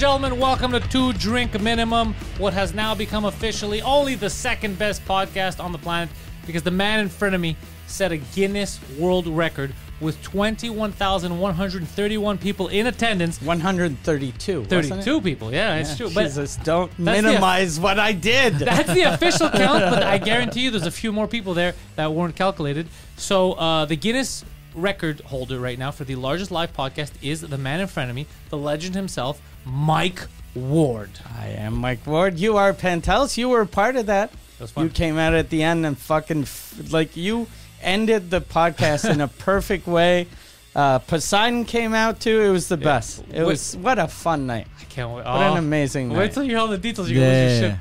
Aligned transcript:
And 0.00 0.06
gentlemen, 0.06 0.40
welcome 0.40 0.72
to 0.72 0.80
Two 0.80 1.12
Drink 1.12 1.60
Minimum, 1.60 2.14
what 2.38 2.54
has 2.54 2.72
now 2.72 2.94
become 2.94 3.26
officially 3.26 3.82
only 3.82 4.14
the 4.14 4.30
second 4.30 4.78
best 4.78 5.04
podcast 5.04 5.62
on 5.62 5.72
the 5.72 5.78
planet 5.78 6.08
because 6.46 6.62
the 6.62 6.70
man 6.70 7.00
in 7.00 7.10
front 7.10 7.34
of 7.34 7.40
me 7.42 7.54
set 7.86 8.10
a 8.10 8.16
Guinness 8.16 8.80
World 8.98 9.26
Record 9.26 9.74
with 10.00 10.22
21,131 10.22 12.38
people 12.38 12.68
in 12.68 12.86
attendance. 12.86 13.42
132. 13.42 14.60
wasn't 14.62 14.84
it? 14.86 14.88
32 14.88 15.20
people, 15.20 15.52
yeah, 15.52 15.76
it's 15.76 15.90
Yeah, 15.90 15.96
true. 15.96 16.10
But 16.14 16.28
Jesus, 16.28 16.56
don't 16.56 16.90
the- 16.96 17.02
minimize 17.02 17.78
what 17.78 17.98
I 17.98 18.12
did. 18.12 18.54
That's 18.58 18.94
the 18.94 19.02
official 19.02 19.50
count, 19.54 19.82
but 19.82 20.02
I 20.02 20.16
guarantee 20.16 20.60
you 20.60 20.70
there's 20.70 20.86
a 20.86 20.90
few 20.90 21.12
more 21.12 21.28
people 21.28 21.52
there 21.52 21.74
that 21.96 22.10
weren't 22.10 22.36
calculated. 22.36 22.88
So 23.18 23.52
uh, 23.52 23.84
the 23.84 23.96
Guinness 23.96 24.46
record 24.74 25.20
holder 25.20 25.60
right 25.60 25.78
now 25.78 25.90
for 25.90 26.04
the 26.04 26.16
largest 26.16 26.50
live 26.50 26.72
podcast 26.72 27.10
is 27.20 27.42
the 27.42 27.58
man 27.58 27.80
in 27.80 27.86
front 27.86 28.08
of 28.08 28.16
me, 28.16 28.26
the 28.48 28.56
legend 28.56 28.94
himself, 28.94 29.42
Mike 29.64 30.26
Ward. 30.54 31.10
I 31.38 31.48
am 31.48 31.74
Mike 31.74 32.06
Ward. 32.06 32.38
You 32.38 32.56
are 32.56 32.72
Pantelis. 32.72 33.36
You 33.36 33.48
were 33.48 33.60
a 33.62 33.66
part 33.66 33.96
of 33.96 34.06
that. 34.06 34.32
You 34.76 34.88
came 34.90 35.16
out 35.18 35.32
at 35.34 35.48
the 35.50 35.62
end 35.62 35.86
and 35.86 35.96
fucking 35.96 36.42
f- 36.42 36.74
like 36.90 37.16
you 37.16 37.46
ended 37.82 38.30
the 38.30 38.40
podcast 38.42 39.10
in 39.10 39.20
a 39.20 39.28
perfect 39.48 39.86
way. 39.86 40.26
Uh, 40.74 40.98
Poseidon 40.98 41.64
came 41.64 41.94
out 41.94 42.20
too. 42.20 42.40
It 42.42 42.50
was 42.50 42.68
the 42.68 42.76
best. 42.76 43.20
It 43.32 43.38
Wait. 43.38 43.44
was 43.44 43.76
what 43.78 43.98
a 43.98 44.06
fun 44.06 44.46
night. 44.46 44.66
I 44.80 44.84
can't 44.84 45.08
wait. 45.10 45.24
What 45.24 45.26
Oh. 45.26 45.52
an 45.52 45.58
amazing 45.58 46.10
Wait 46.10 46.16
night. 46.16 46.32
till 46.32 46.42
you 46.44 46.50
hear 46.50 46.58
all 46.58 46.68
the 46.68 46.78
details. 46.78 47.10
You're 47.10 47.22
gonna 47.24 47.32
lose 47.48 47.60
your 47.60 47.68
Yeah. 47.70 47.76
shit. 47.76 47.80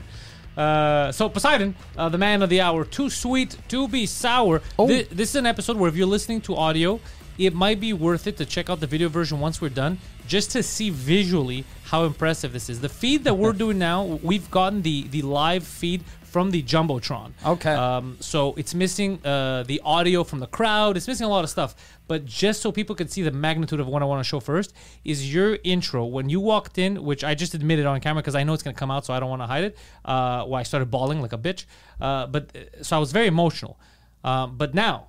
Uh, 0.58 1.12
so 1.12 1.30
Poseidon, 1.30 1.76
uh, 1.98 2.10
the 2.10 2.18
man 2.18 2.42
of 2.42 2.50
the 2.50 2.62
hour, 2.62 2.84
too 2.86 3.10
sweet 3.10 3.58
to 3.70 3.88
be 3.88 4.06
sour. 4.06 4.62
Oh. 4.78 4.88
Thi- 4.88 5.04
this 5.12 5.30
is 5.30 5.36
an 5.36 5.46
episode 5.46 5.78
where 5.78 5.90
if 5.90 5.96
you're 5.96 6.08
listening 6.08 6.42
to 6.42 6.56
audio, 6.56 7.00
it 7.38 7.54
might 7.54 7.80
be 7.80 7.94
worth 7.94 8.26
it 8.28 8.36
to 8.38 8.46
check 8.46 8.70
out 8.70 8.80
the 8.80 8.88
video 8.88 9.08
version 9.10 9.40
once 9.40 9.62
we're 9.62 9.70
done, 9.70 10.00
just 10.28 10.52
to 10.52 10.64
see 10.64 10.90
visually 10.90 11.64
how 11.92 12.04
impressive 12.06 12.52
this 12.54 12.70
is. 12.70 12.80
The 12.82 12.90
feed 12.90 13.24
that 13.26 13.36
we're 13.36 13.54
doing 13.64 13.78
now, 13.80 14.04
we've 14.30 14.50
gotten 14.52 14.82
the 14.82 15.08
the 15.16 15.22
live 15.24 15.64
feed 15.66 16.04
from 16.34 16.52
the 16.52 16.62
jumbotron. 16.62 17.32
Okay. 17.54 17.74
Um, 17.74 18.18
so 18.20 18.54
it's 18.56 18.74
missing 18.76 19.12
uh, 19.26 19.64
the 19.64 19.82
audio 19.84 20.24
from 20.24 20.40
the 20.40 20.46
crowd. 20.58 20.96
It's 20.98 21.08
missing 21.08 21.26
a 21.26 21.30
lot 21.30 21.44
of 21.44 21.50
stuff. 21.50 21.72
But 22.08 22.26
just 22.26 22.62
so 22.62 22.72
people 22.72 22.96
can 22.96 23.08
see 23.08 23.24
the 23.24 23.32
magnitude 23.32 23.80
of 23.80 23.88
what 23.88 24.04
I 24.04 24.06
want 24.06 24.20
to 24.24 24.30
show 24.34 24.40
first, 24.40 24.74
is 25.04 25.34
your 25.34 25.58
intro 25.64 26.06
when 26.06 26.30
you 26.30 26.40
walked 26.40 26.78
in, 26.78 27.04
which 27.10 27.24
I 27.24 27.34
just 27.34 27.54
admitted 27.56 27.86
on 27.88 28.00
camera 28.00 28.22
because 28.22 28.36
I 28.36 28.44
know 28.44 28.54
it's 28.54 28.62
gonna 28.62 28.76
come 28.84 28.92
out, 28.92 29.06
so 29.08 29.14
I 29.16 29.20
don't 29.20 29.30
want 29.30 29.42
to 29.42 29.48
hide 29.48 29.64
it. 29.64 29.78
Uh, 30.06 30.46
well, 30.48 30.60
I 30.60 30.64
started 30.64 30.92
bawling 30.92 31.20
like 31.22 31.34
a 31.34 31.38
bitch. 31.38 31.66
Uh, 32.00 32.28
but 32.28 32.44
uh, 32.56 32.84
so 32.84 32.96
I 32.98 33.00
was 33.00 33.12
very 33.12 33.28
emotional. 33.28 33.80
Um, 34.24 34.58
but 34.58 34.74
now. 34.74 35.08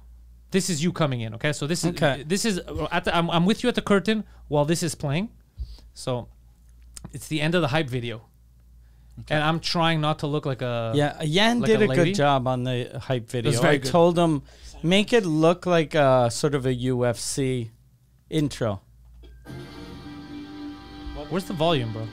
This 0.53 0.69
is 0.69 0.83
you 0.83 0.91
coming 0.91 1.21
in, 1.21 1.33
okay? 1.35 1.53
So 1.53 1.69
this 1.69 1.85
is 1.85 1.91
Okay. 1.91 2.25
this 2.27 2.45
is 2.45 2.59
at 2.91 3.05
the, 3.05 3.17
I'm, 3.17 3.31
I'm 3.31 3.47
with 3.47 3.63
you 3.63 3.69
at 3.69 3.77
the 3.77 3.87
curtain 3.93 4.25
while 4.49 4.65
this 4.65 4.83
is 4.83 4.97
playing. 4.97 5.29
So 5.95 6.27
it's 7.13 7.29
the 7.29 7.41
end 7.41 7.55
of 7.55 7.63
the 7.63 7.69
hype 7.69 7.89
video, 7.89 8.23
and 9.29 9.43
I'm 9.43 9.61
trying 9.61 10.01
not 10.01 10.21
to 10.21 10.27
look 10.27 10.47
like 10.47 10.63
a 10.63 10.93
Yeah, 10.95 11.23
Yan 11.23 11.61
Like 11.61 11.69
did 11.71 11.83
a 11.83 11.91
a, 11.91 11.95
good 11.95 12.15
job 12.15 12.47
on 12.47 12.65
the 12.65 12.99
hype 13.03 13.29
video. 13.29 13.53
very 13.61 13.75
I 13.75 13.79
good. 13.79 13.91
told 13.91 14.19
him 14.19 14.43
make 14.83 15.13
it 15.13 15.25
look 15.27 15.67
like 15.67 15.95
a 15.95 16.29
sort 16.31 16.55
of 16.55 16.65
a 16.67 16.75
UFC 16.75 17.71
intro. 18.31 18.81
Where's 21.29 21.45
the 21.45 21.53
volume, 21.55 21.93
bro? 21.93 22.07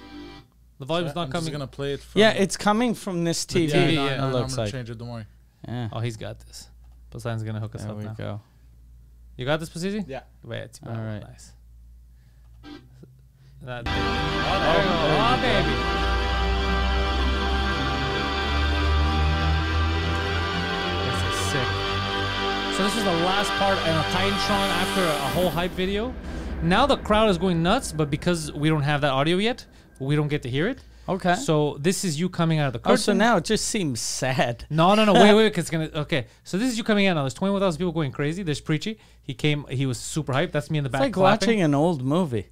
The 0.80 0.86
volume's 0.86 1.16
not 1.16 1.24
I'm 1.28 1.32
coming. 1.32 1.46
just 1.46 1.52
gonna 1.52 1.66
play 1.68 1.94
it. 1.94 2.02
From 2.02 2.22
Yeah, 2.22 2.32
it's 2.32 2.56
coming 2.56 2.94
from 2.94 3.24
this 3.24 3.46
TV. 3.46 3.72
TV, 3.72 3.96
no, 3.96 4.06
yeah. 4.06 4.18
no, 4.18 4.30
it 4.30 4.32
looks 4.34 4.52
I'm 4.54 4.56
gonna 4.58 4.62
like. 4.64 4.72
change 4.72 4.90
it. 4.92 4.98
Don't 5.00 5.08
worry. 5.10 5.26
Yeah. 5.68 5.90
Oh, 5.92 6.00
he's 6.00 6.18
got 6.18 6.40
this. 6.40 6.70
Poseidon's 7.10 7.42
gonna 7.44 7.60
hook 7.60 7.74
us 7.74 7.82
There 7.82 7.92
up 7.92 7.98
we 7.98 8.04
now. 8.04 8.14
go. 8.14 8.42
You 9.38 9.46
got 9.46 9.60
this, 9.60 9.70
Posisi? 9.70 10.04
Yeah. 10.08 10.22
Wait, 10.44 10.60
it's 10.60 10.80
All 10.86 10.92
right. 10.94 11.20
Nice. 11.22 11.54
That, 13.68 13.84
oh, 13.86 13.92
there 13.92 14.80
you 14.80 14.88
go. 14.88 14.96
Oh, 15.20 15.36
baby. 15.44 15.76
This 21.04 21.20
is 21.28 21.36
sick. 21.52 21.70
So 22.78 22.84
this 22.86 22.96
is 22.96 23.04
the 23.04 23.18
last 23.28 23.52
part 23.60 23.78
in 23.80 23.94
a 23.94 24.04
Titantron 24.16 24.70
after 24.84 25.04
a 25.04 25.30
whole 25.36 25.50
hype 25.50 25.72
video. 25.72 26.14
Now 26.64 26.86
the 26.86 26.96
crowd 26.96 27.30
is 27.30 27.38
going 27.38 27.62
nuts, 27.62 27.92
but 27.92 28.10
because 28.10 28.54
we 28.54 28.70
don't 28.70 28.84
have 28.84 29.02
that 29.02 29.12
audio 29.12 29.36
yet, 29.36 29.66
we 30.00 30.16
don't 30.16 30.30
get 30.30 30.44
to 30.44 30.50
hear 30.50 30.70
it. 30.70 30.80
Okay. 31.10 31.36
So 31.36 31.76
this 31.82 32.06
is 32.06 32.18
you 32.18 32.30
coming 32.30 32.60
out 32.60 32.68
of 32.68 32.74
the 32.74 32.80
curtain. 32.80 32.94
oh, 32.94 32.96
so 32.96 33.12
now 33.12 33.36
it 33.36 33.44
just 33.44 33.66
seems 33.66 34.00
sad. 34.00 34.66
No, 34.70 34.96
no, 34.96 35.04
no. 35.04 35.12
Wait, 35.14 35.34
wait, 35.34 35.44
because 35.50 35.64
it's 35.64 35.72
gonna. 35.72 35.90
Okay, 35.94 36.28
so 36.46 36.58
this 36.58 36.70
is 36.72 36.78
you 36.78 36.86
coming 36.86 37.08
out 37.08 37.16
now. 37.16 37.24
There's 37.24 37.34
21,000 37.34 37.80
people 37.80 37.92
going 37.92 38.14
crazy. 38.14 38.44
There's 38.44 38.62
Preachy. 38.62 38.98
He 39.22 39.34
came. 39.34 39.66
He 39.70 39.86
was 39.86 39.98
super 40.00 40.32
hyped. 40.32 40.54
That's 40.54 40.72
me 40.72 40.78
in 40.78 40.86
the 40.86 40.90
It's 40.90 40.94
back. 40.94 41.02
like 41.02 41.14
clapping. 41.14 41.48
watching 41.48 41.62
an 41.62 41.76
old 41.76 42.02
movie. 42.02 42.48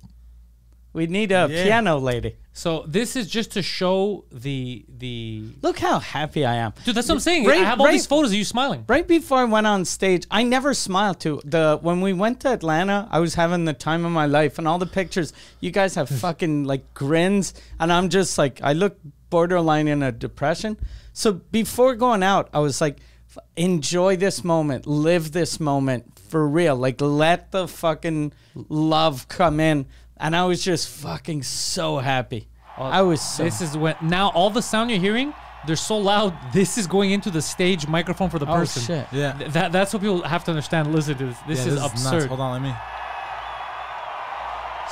We 0.96 1.08
need 1.08 1.32
a 1.32 1.48
Yeah. 1.50 1.64
piano 1.64 1.98
lady. 2.00 2.36
So 2.54 2.86
this 2.88 3.18
is 3.18 3.28
just 3.28 3.52
to 3.52 3.62
show 3.62 4.24
the 4.32 4.86
the. 4.98 5.44
Look 5.62 5.78
how 5.80 6.00
happy 6.00 6.46
I 6.46 6.56
am. 6.56 6.72
Dude, 6.86 6.96
that's 6.96 7.10
what 7.10 7.16
I'm 7.16 7.20
saying. 7.20 7.44
Right- 7.46 7.62
I 7.62 7.66
have 7.66 7.80
all 7.82 7.86
right- 7.88 7.92
these 7.92 8.08
photos 8.08 8.32
of 8.32 8.38
you 8.38 8.46
smiling. 8.46 8.86
Right 8.88 9.06
before 9.06 9.40
I 9.40 9.44
went 9.44 9.68
on 9.68 9.84
stage, 9.84 10.26
I 10.32 10.42
never 10.44 10.74
smiled 10.74 11.20
to 11.26 11.42
the 11.44 11.78
when 11.82 12.00
we 12.00 12.14
went 12.14 12.40
to 12.42 12.50
Atlanta, 12.54 13.10
I 13.12 13.20
was 13.20 13.34
having 13.36 13.66
the 13.66 13.74
time 13.74 14.06
of 14.06 14.12
my 14.14 14.26
life 14.26 14.58
and 14.58 14.68
all 14.70 14.80
the 14.80 14.86
pictures, 15.00 15.34
you 15.60 15.70
guys 15.72 15.96
have 15.96 16.08
fucking 16.26 16.64
like 16.64 16.94
grins 16.94 17.54
and 17.80 17.92
I'm 17.92 18.08
just 18.10 18.38
like 18.38 18.62
I 18.64 18.72
look 18.72 18.98
borderline 19.30 19.90
in 19.90 20.02
a 20.02 20.12
depression. 20.14 20.78
So 21.12 21.34
before 21.52 21.96
going 21.96 22.24
out, 22.24 22.48
I 22.54 22.60
was 22.60 22.80
like 22.80 22.98
f- 23.36 23.44
enjoy 23.58 24.16
this 24.16 24.46
moment, 24.46 24.88
live 24.88 25.34
this 25.34 25.60
moment 25.60 26.18
for 26.30 26.48
real. 26.48 26.76
Like 26.78 27.02
let 27.02 27.52
the 27.52 27.68
fucking 27.68 28.32
love 28.70 29.28
come 29.28 29.60
in 29.60 29.86
and 30.18 30.36
I 30.36 30.46
was 30.46 30.64
just 30.64 30.88
fucking 30.90 31.44
so 31.44 31.98
happy. 32.00 32.48
Oh, 32.78 32.84
I 32.84 33.02
was 33.02 33.22
so 33.22 33.44
This 33.44 33.62
is 33.62 33.78
when 33.78 33.96
now 34.02 34.30
all 34.32 34.50
the 34.50 34.62
sound 34.62 34.90
you're 34.92 35.00
hearing. 35.00 35.34
They're 35.66 35.76
so 35.76 35.98
loud. 35.98 36.38
This 36.54 36.78
is 36.78 36.86
going 36.88 37.12
into 37.12 37.32
the 37.32 37.42
stage 37.42 37.88
microphone 37.88 38.30
for 38.30 38.38
the 38.38 38.46
Oh 38.46 38.54
person. 38.54 38.84
shit. 38.84 39.08
Yeah. 39.12 39.34
Th- 39.34 39.52
That, 39.52 39.72
that's 39.72 39.94
what 39.94 40.02
people 40.02 40.22
have 40.22 40.44
to 40.46 40.52
understand. 40.52 40.94
Listen 40.94 41.18
to 41.18 41.26
this. 41.26 41.38
This 41.48 41.66
Yeah, 41.66 41.72
is 41.74 41.80
nuts. 41.80 41.94
absurd. 41.94 42.28
Hold 42.28 42.40
on, 42.40 42.52
let 42.54 42.62
me. 42.62 42.74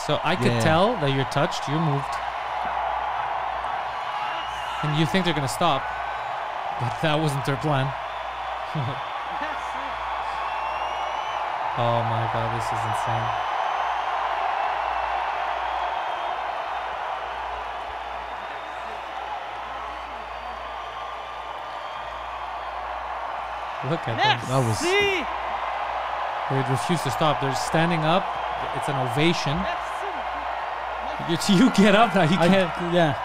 So 0.07 0.19
I 0.23 0.35
could 0.35 0.51
Yeah. 0.51 0.59
tell 0.61 0.93
that 0.97 1.13
you're 1.15 1.25
touched, 1.25 1.67
you're 1.69 1.79
moved. 1.79 2.05
And 4.83 4.97
you 4.99 5.05
think 5.05 5.25
they're 5.25 5.33
gonna 5.35 5.47
stop. 5.47 5.83
But 6.81 6.99
that 7.03 7.19
wasn't 7.19 7.45
their 7.45 7.55
plan. 7.57 7.85
oh 11.77 12.01
my 12.09 12.27
god, 12.33 12.57
this 12.57 12.65
is 12.65 12.81
insane. 12.91 13.52
Look 23.89 24.07
at 24.07 24.15
them. 24.15 24.39
That 24.47 24.63
was. 24.63 24.79
They 26.49 26.71
refuse 26.71 27.01
to 27.03 27.11
stop. 27.11 27.41
They're 27.41 27.55
standing 27.55 28.01
up. 28.03 28.23
It's 28.75 28.87
an 28.87 28.95
ovation. 28.95 29.57
You, 31.29 31.37
you 31.57 31.69
get 31.71 31.95
up 31.95 32.15
now. 32.15 32.23
You 32.23 32.37
can't. 32.37 32.71
yeah. 32.93 33.15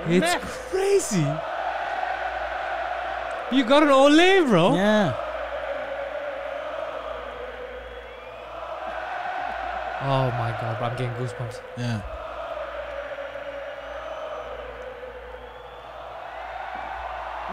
It's 0.08 0.44
crazy. 0.70 1.26
You 3.52 3.64
got 3.64 3.82
an 3.82 3.90
ole, 3.90 4.44
bro. 4.46 4.74
Yeah. 4.74 5.25
Oh 10.08 10.30
my 10.38 10.52
god, 10.52 10.78
bro, 10.78 10.86
I'm 10.86 10.96
getting 10.96 11.14
goosebumps. 11.14 11.60
Yeah. 11.76 12.00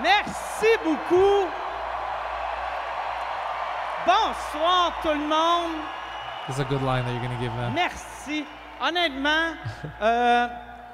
Merci 0.04 0.78
beaucoup. 0.84 1.50
Bonsoir 4.06 4.94
tout 5.02 5.14
le 5.14 5.28
monde. 5.28 5.82
This 6.46 6.58
is 6.58 6.62
a 6.62 6.66
good 6.66 6.84
line 6.84 7.06
that 7.06 7.12
you're 7.14 7.24
gonna 7.24 7.42
give 7.42 7.54
them. 7.54 7.74
Merci. 7.74 8.46
Honnêtement, 8.80 9.56
euh, 10.02 10.48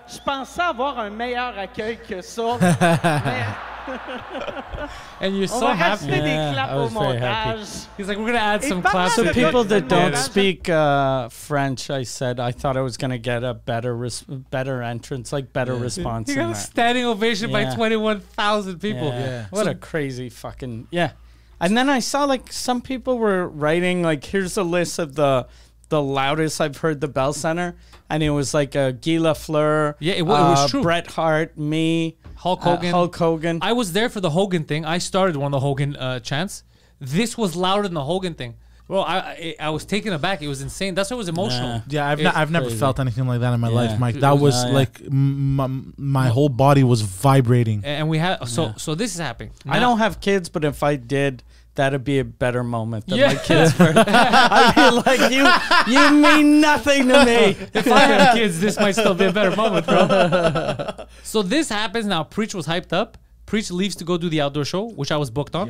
je 0.07 0.19
pensais 0.19 0.61
avoir 0.61 0.97
un 0.99 1.09
meilleur 1.09 1.57
accueil 1.57 1.97
que 1.97 2.21
ça. 2.21 2.57
mais 2.61 3.43
And 5.21 5.35
you're 5.35 5.43
on 5.51 5.59
so 5.59 5.67
happy. 5.67 6.05
Yeah, 6.07 6.53
claps 6.53 6.71
I 6.71 6.75
was 6.75 6.93
very 6.93 7.17
happy. 7.17 7.59
He's 7.97 8.07
like, 8.07 8.17
we're 8.17 8.27
gonna 8.27 8.37
add 8.37 8.63
Et 8.63 8.67
some 8.69 8.81
parlant 8.81 9.11
claps. 9.13 9.15
So 9.15 9.33
people 9.33 9.63
that 9.65 9.87
don't 9.89 10.15
speak 10.15 10.69
uh, 10.69 11.27
French, 11.29 11.89
I 11.89 12.03
said 12.03 12.39
I 12.39 12.51
thought 12.51 12.77
I 12.77 12.81
was 12.81 12.95
gonna 12.97 13.17
get 13.17 13.43
a 13.43 13.53
better 13.53 13.95
res- 13.95 14.21
better 14.23 14.81
entrance, 14.81 15.33
like 15.33 15.51
better 15.51 15.73
Yeah. 15.75 15.81
response. 15.81 16.29
You 16.29 16.35
got 16.35 16.51
a 16.51 16.55
standing 16.55 17.05
ovation 17.05 17.51
by 17.51 17.65
21,000 17.75 18.79
people. 18.79 19.09
Yeah. 19.09 19.19
Yeah. 19.19 19.45
What 19.49 19.65
So- 19.65 19.71
a 19.71 19.75
crazy 19.75 20.29
fucking 20.29 20.87
yeah. 20.91 21.11
And 21.59 21.77
then 21.77 21.89
I 21.89 21.99
saw 21.99 22.23
like 22.23 22.53
some 22.53 22.81
people 22.81 23.17
were 23.17 23.47
writing 23.47 24.01
like 24.01 24.23
here's 24.23 24.55
a 24.55 24.63
list 24.63 24.99
of 24.99 25.15
the 25.15 25.47
the 25.89 26.01
loudest 26.01 26.61
I've 26.61 26.77
heard 26.77 27.01
the 27.01 27.07
Bell 27.07 27.33
Center, 27.33 27.75
and 28.11 28.21
it 28.21 28.29
was 28.29 28.53
like 28.53 28.75
uh, 28.75 28.91
Guy 28.91 29.17
Lafleur, 29.17 29.95
Yeah, 29.99 30.13
it 30.13 30.21
wa- 30.21 30.37
it 30.37 30.49
was 30.51 30.59
uh, 30.59 30.67
true. 30.67 30.81
Bret 30.83 31.07
Hart, 31.07 31.57
me, 31.57 32.15
Hulk 32.39 32.65
uh, 32.65 32.75
Hogan. 32.75 32.91
Hulk 32.91 33.15
Hogan. 33.15 33.59
I 33.61 33.73
was 33.73 33.91
there 33.93 34.09
for 34.09 34.21
the 34.21 34.29
Hogan 34.29 34.63
thing. 34.63 34.85
I 34.85 34.97
started 34.97 35.35
one 35.35 35.53
of 35.53 35.57
the 35.61 35.65
Hogan 35.67 35.95
uh, 35.95 36.19
chants. 36.19 36.63
This 36.99 37.37
was 37.37 37.55
louder 37.55 37.83
than 37.83 37.93
the 37.93 38.03
Hogan 38.03 38.33
thing. 38.33 38.55
Bro, 38.87 39.01
I, 39.01 39.17
I 39.17 39.55
I 39.59 39.69
was 39.69 39.85
taken 39.85 40.13
aback. 40.13 40.41
It 40.41 40.47
was 40.47 40.61
insane. 40.63 40.95
That's 40.95 41.11
why 41.11 41.15
it 41.15 41.17
was 41.19 41.29
emotional. 41.29 41.69
Nah. 41.69 41.81
Yeah, 41.87 42.09
I've, 42.09 42.19
It's 42.19 42.23
ne- 42.33 42.41
I've 42.41 42.49
never 42.49 42.65
crazy. 42.65 42.79
felt 42.79 42.99
anything 42.99 43.27
like 43.27 43.39
that 43.41 43.53
in 43.53 43.59
my 43.59 43.69
Yeah. 43.69 43.75
life, 43.75 43.99
Mike. 43.99 44.15
That 44.15 44.31
was- 44.31 44.41
was 44.55 44.63
Oh, 44.63 44.67
yeah. 44.69 44.73
like 44.73 45.01
m- 45.05 45.59
m- 45.59 45.93
my 45.97 46.27
whole 46.29 46.49
body 46.49 46.83
was 46.83 47.01
vibrating. 47.01 47.81
And 47.85 48.09
we 48.09 48.17
had 48.17 48.47
so 48.47 48.73
so 48.77 48.95
this 48.95 49.13
is 49.13 49.19
happening. 49.19 49.51
I 49.67 49.79
don't 49.79 49.99
have 49.99 50.19
kids, 50.21 50.49
but 50.49 50.63
if 50.65 50.81
I 50.81 50.95
did, 50.95 51.43
that'd 51.79 52.03
be 52.03 52.19
a 52.19 52.25
better 52.25 52.63
moment 52.63 53.07
than 53.07 53.17
Yeah. 53.19 53.27
my 53.27 53.35
kids' 53.35 53.73
birthday. 53.73 54.03
I'd 54.07 54.73
be 54.75 54.89
like, 55.09 55.31
you, 55.31 55.93
you 55.93 56.11
mean 56.21 56.59
nothing 56.59 57.07
to 57.07 57.25
me. 57.25 57.55
if 57.73 57.87
I 57.89 57.99
had 57.99 58.33
kids, 58.35 58.59
this 58.59 58.77
might 58.77 58.91
still 58.91 59.13
be 59.15 59.25
a 59.25 59.31
better 59.31 59.55
moment, 59.55 59.85
bro. 59.87 61.05
so 61.23 61.41
this 61.41 61.69
happens 61.69 62.05
now. 62.05 62.23
Preach 62.23 62.53
was 62.53 62.67
hyped 62.67 62.91
up. 62.93 63.17
Preach 63.45 63.71
leaves 63.71 63.95
to 63.95 64.03
go 64.03 64.17
do 64.17 64.29
the 64.29 64.41
outdoor 64.41 64.65
show, 64.65 64.89
which 64.89 65.11
I 65.11 65.17
was 65.17 65.29
booked 65.31 65.55
on. 65.55 65.67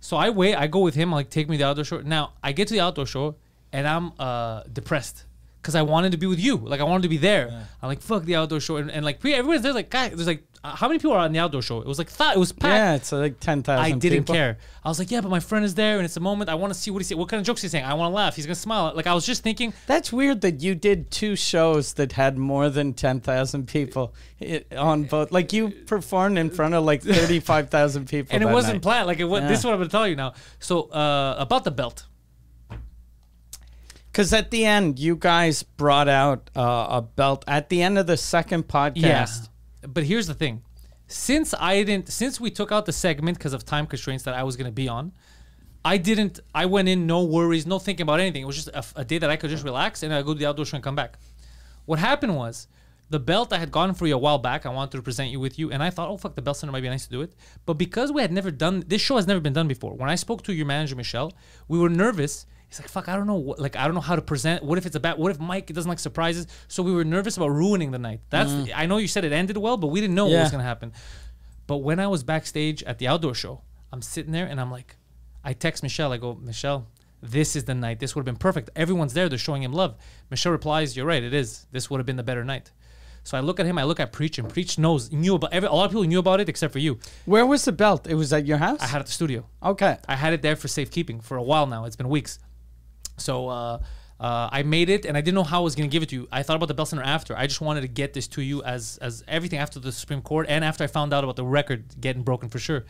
So 0.00 0.16
I 0.16 0.30
wait. 0.30 0.54
I 0.54 0.68
go 0.68 0.78
with 0.78 0.94
him. 0.94 1.10
Like, 1.10 1.28
take 1.28 1.48
me 1.48 1.56
to 1.56 1.64
the 1.64 1.68
outdoor 1.68 1.84
show. 1.84 2.00
Now 2.00 2.32
I 2.42 2.52
get 2.52 2.68
to 2.68 2.74
the 2.74 2.80
outdoor 2.80 3.06
show, 3.06 3.34
and 3.72 3.86
I'm 3.86 4.12
uh, 4.18 4.62
depressed 4.72 5.24
because 5.60 5.74
I 5.74 5.82
wanted 5.82 6.12
to 6.12 6.18
be 6.18 6.26
with 6.26 6.38
you. 6.40 6.56
Like 6.56 6.80
I 6.80 6.84
wanted 6.84 7.02
to 7.02 7.08
be 7.08 7.16
there. 7.18 7.66
I'm 7.82 7.88
like, 7.88 8.00
fuck 8.00 8.22
the 8.24 8.36
outdoor 8.36 8.60
show, 8.60 8.76
and, 8.76 8.90
and 8.90 9.04
like 9.04 9.18
pre, 9.18 9.34
everyone's 9.34 9.62
there's 9.62 9.74
like, 9.74 9.90
guy, 9.90 10.08
there's 10.08 10.26
like, 10.26 10.44
uh, 10.64 10.74
how 10.74 10.88
many 10.88 10.98
people 10.98 11.12
are 11.12 11.20
on 11.20 11.32
the 11.32 11.38
outdoor 11.38 11.62
show? 11.62 11.80
It 11.80 11.86
was 11.86 11.98
like, 11.98 12.14
th- 12.16 12.34
it 12.34 12.38
was 12.38 12.52
packed. 12.52 12.72
Yeah, 12.74 12.94
it's 12.96 13.12
like 13.12 13.38
10,000 13.40 13.84
I 13.84 13.92
didn't 13.92 14.20
people. 14.24 14.34
care. 14.34 14.58
I 14.84 14.88
was 14.88 14.98
like, 14.98 15.10
yeah, 15.10 15.20
but 15.20 15.28
my 15.30 15.40
friend 15.40 15.64
is 15.64 15.74
there, 15.74 15.96
and 15.96 16.04
it's 16.04 16.16
a 16.16 16.20
moment. 16.20 16.50
I 16.50 16.54
want 16.56 16.72
to 16.72 16.78
see 16.78 16.90
what 16.90 16.98
he 16.98 17.04
saying. 17.04 17.18
What 17.18 17.28
kind 17.28 17.40
of 17.40 17.46
jokes 17.46 17.62
he's 17.62 17.70
saying. 17.70 17.84
I 17.84 17.94
want 17.94 18.10
to 18.10 18.14
laugh. 18.14 18.34
He's 18.36 18.46
gonna 18.46 18.54
smile. 18.54 18.92
Like 18.94 19.06
I 19.06 19.14
was 19.14 19.24
just 19.24 19.42
thinking, 19.42 19.72
That's 19.86 20.12
weird 20.12 20.40
that 20.40 20.60
you 20.60 20.74
did 20.74 21.10
two 21.10 21.36
shows 21.36 21.92
that 21.94 22.12
had 22.12 22.36
more 22.38 22.70
than 22.70 22.92
10,000 22.94 23.66
people 23.68 24.14
on 24.76 25.04
both. 25.04 25.30
Like 25.30 25.52
you 25.52 25.70
performed 25.70 26.38
in 26.38 26.50
front 26.50 26.74
of 26.74 26.84
like 26.84 27.02
35,000 27.02 28.08
people. 28.10 28.34
and 28.34 28.42
it 28.42 28.52
wasn't 28.52 28.74
night. 28.74 28.82
planned. 28.82 29.06
Like 29.06 29.20
it 29.20 29.24
was. 29.24 29.42
Yeah. 29.42 29.48
This 29.48 29.58
is 29.60 29.64
what 29.64 29.74
I'm 29.74 29.78
gonna 29.80 29.90
tell 29.90 30.08
you 30.08 30.16
now. 30.16 30.34
So 30.58 30.82
uh, 30.90 31.36
about 31.38 31.64
the 31.64 31.70
belt. 31.70 32.04
Because 34.10 34.32
at 34.32 34.50
the 34.50 34.64
end, 34.64 34.98
you 34.98 35.14
guys 35.14 35.62
brought 35.62 36.08
out 36.08 36.50
uh, 36.56 36.86
a 36.90 37.02
belt 37.02 37.44
at 37.46 37.68
the 37.68 37.82
end 37.82 37.98
of 37.98 38.06
the 38.08 38.16
second 38.16 38.66
podcast. 38.66 38.96
Yeah. 38.96 39.26
But 39.82 40.04
here's 40.04 40.26
the 40.26 40.34
thing. 40.34 40.62
Since 41.06 41.54
I 41.58 41.82
didn't 41.82 42.08
since 42.10 42.40
we 42.40 42.50
took 42.50 42.70
out 42.70 42.86
the 42.86 42.92
segment 42.92 43.38
because 43.38 43.52
of 43.52 43.64
time 43.64 43.86
constraints 43.86 44.24
that 44.24 44.34
I 44.34 44.42
was 44.42 44.56
gonna 44.56 44.70
be 44.70 44.88
on, 44.88 45.12
I 45.84 45.96
didn't 45.96 46.40
I 46.54 46.66
went 46.66 46.88
in 46.88 47.06
no 47.06 47.24
worries, 47.24 47.66
no 47.66 47.78
thinking 47.78 48.02
about 48.02 48.20
anything. 48.20 48.42
It 48.42 48.46
was 48.46 48.56
just 48.56 48.68
a, 48.68 48.84
a 49.00 49.04
day 49.04 49.18
that 49.18 49.30
I 49.30 49.36
could 49.36 49.50
just 49.50 49.64
relax 49.64 50.02
and 50.02 50.12
I 50.12 50.22
go 50.22 50.34
to 50.34 50.38
the 50.38 50.46
outdoor 50.46 50.66
show 50.66 50.76
and 50.76 50.84
come 50.84 50.96
back. 50.96 51.18
What 51.86 51.98
happened 51.98 52.36
was 52.36 52.68
the 53.10 53.18
belt 53.18 53.52
I 53.52 53.58
had 53.58 53.70
gotten 53.70 53.94
for 53.94 54.06
you 54.06 54.14
a 54.14 54.18
while 54.18 54.38
back, 54.38 54.66
I 54.66 54.68
wanted 54.68 54.96
to 54.98 55.02
present 55.02 55.30
you 55.30 55.40
with 55.40 55.58
you, 55.58 55.70
and 55.70 55.82
I 55.82 55.88
thought, 55.88 56.08
oh 56.10 56.18
fuck, 56.18 56.34
the 56.34 56.42
Bell 56.42 56.52
Center 56.52 56.72
might 56.72 56.82
be 56.82 56.90
nice 56.90 57.06
to 57.06 57.10
do 57.10 57.22
it. 57.22 57.32
But 57.64 57.74
because 57.74 58.12
we 58.12 58.20
had 58.20 58.32
never 58.32 58.50
done 58.50 58.84
this 58.86 59.00
show 59.00 59.16
has 59.16 59.26
never 59.26 59.40
been 59.40 59.54
done 59.54 59.68
before. 59.68 59.94
When 59.94 60.10
I 60.10 60.14
spoke 60.14 60.42
to 60.42 60.52
your 60.52 60.66
manager 60.66 60.94
Michelle, 60.94 61.32
we 61.68 61.78
were 61.78 61.88
nervous. 61.88 62.44
He's 62.68 62.78
like, 62.78 62.88
fuck, 62.88 63.08
I 63.08 63.16
don't 63.16 63.26
know, 63.26 63.36
what, 63.36 63.58
like 63.58 63.76
I 63.76 63.86
don't 63.86 63.94
know 63.94 64.00
how 64.00 64.16
to 64.16 64.22
present. 64.22 64.62
What 64.62 64.76
if 64.76 64.84
it's 64.84 64.94
a 64.94 65.00
bad? 65.00 65.18
What 65.18 65.30
if 65.30 65.40
Mike 65.40 65.72
doesn't 65.72 65.88
like 65.88 65.98
surprises? 65.98 66.46
So 66.68 66.82
we 66.82 66.92
were 66.92 67.04
nervous 67.04 67.36
about 67.36 67.48
ruining 67.48 67.90
the 67.90 67.98
night. 67.98 68.20
That's 68.28 68.50
mm. 68.50 68.70
I 68.74 68.86
know 68.86 68.98
you 68.98 69.08
said 69.08 69.24
it 69.24 69.32
ended 69.32 69.56
well, 69.56 69.76
but 69.76 69.86
we 69.88 70.00
didn't 70.00 70.14
know 70.14 70.26
what 70.26 70.40
was 70.40 70.50
gonna 70.50 70.62
happen. 70.62 70.92
But 71.66 71.78
when 71.78 71.98
I 71.98 72.06
was 72.08 72.22
backstage 72.22 72.82
at 72.82 72.98
the 72.98 73.08
outdoor 73.08 73.34
show, 73.34 73.62
I'm 73.92 74.02
sitting 74.02 74.32
there 74.32 74.46
and 74.46 74.60
I'm 74.60 74.70
like, 74.70 74.96
I 75.44 75.52
text 75.52 75.82
Michelle. 75.82 76.12
I 76.12 76.18
go, 76.18 76.34
Michelle, 76.34 76.88
this 77.22 77.56
is 77.56 77.64
the 77.64 77.74
night. 77.74 78.00
This 78.00 78.14
would 78.14 78.20
have 78.20 78.26
been 78.26 78.36
perfect. 78.36 78.70
Everyone's 78.76 79.14
there. 79.14 79.28
They're 79.28 79.38
showing 79.38 79.62
him 79.62 79.72
love. 79.72 79.96
Michelle 80.30 80.52
replies, 80.52 80.96
You're 80.96 81.06
right. 81.06 81.22
It 81.22 81.34
is. 81.34 81.66
This 81.72 81.90
would 81.90 81.98
have 81.98 82.06
been 82.06 82.16
the 82.16 82.22
better 82.22 82.44
night. 82.44 82.70
So 83.24 83.36
I 83.36 83.40
look 83.40 83.60
at 83.60 83.66
him. 83.66 83.76
I 83.76 83.84
look 83.84 84.00
at 84.00 84.12
Preach, 84.12 84.38
and 84.38 84.48
Preach 84.48 84.78
knows 84.78 85.12
knew 85.12 85.34
about 85.34 85.52
every. 85.52 85.68
A 85.68 85.72
lot 85.72 85.84
of 85.84 85.90
people 85.90 86.04
knew 86.04 86.18
about 86.18 86.40
it 86.40 86.48
except 86.48 86.72
for 86.72 86.78
you. 86.78 86.98
Where 87.26 87.44
was 87.44 87.64
the 87.64 87.72
belt? 87.72 88.06
It 88.06 88.14
was 88.14 88.32
at 88.32 88.46
your 88.46 88.56
house? 88.56 88.80
I 88.80 88.86
had 88.86 88.98
it 88.98 89.00
at 89.00 89.06
the 89.06 89.12
studio. 89.12 89.46
okay. 89.62 89.98
I 90.08 90.16
had 90.16 90.32
it 90.32 90.40
there 90.42 90.56
for 90.56 90.68
safekeeping 90.68 91.20
for 91.20 91.36
a 91.36 91.42
while 91.42 91.66
now. 91.66 91.84
It's 91.84 91.96
been 91.96 92.08
weeks. 92.08 92.38
So 93.18 93.48
uh, 93.48 93.78
uh, 94.20 94.48
I 94.50 94.62
made 94.62 94.88
it, 94.88 95.04
and 95.04 95.16
I 95.16 95.20
didn't 95.20 95.34
know 95.34 95.44
how 95.44 95.60
I 95.60 95.64
was 95.64 95.74
gonna 95.74 95.88
give 95.88 96.02
it 96.02 96.08
to 96.10 96.16
you. 96.16 96.28
I 96.32 96.42
thought 96.42 96.56
about 96.56 96.66
the 96.66 96.74
Bell 96.74 96.86
Center 96.86 97.02
after. 97.02 97.36
I 97.36 97.46
just 97.46 97.60
wanted 97.60 97.82
to 97.82 97.88
get 97.88 98.14
this 98.14 98.26
to 98.28 98.42
you 98.42 98.62
as 98.64 98.98
as 99.00 99.22
everything 99.28 99.58
after 99.58 99.78
the 99.80 99.92
Supreme 99.92 100.22
Court, 100.22 100.46
and 100.48 100.64
after 100.64 100.84
I 100.84 100.86
found 100.86 101.12
out 101.12 101.24
about 101.24 101.36
the 101.36 101.44
record 101.44 102.00
getting 102.00 102.22
broken 102.22 102.48
for 102.48 102.58
sure. 102.58 102.84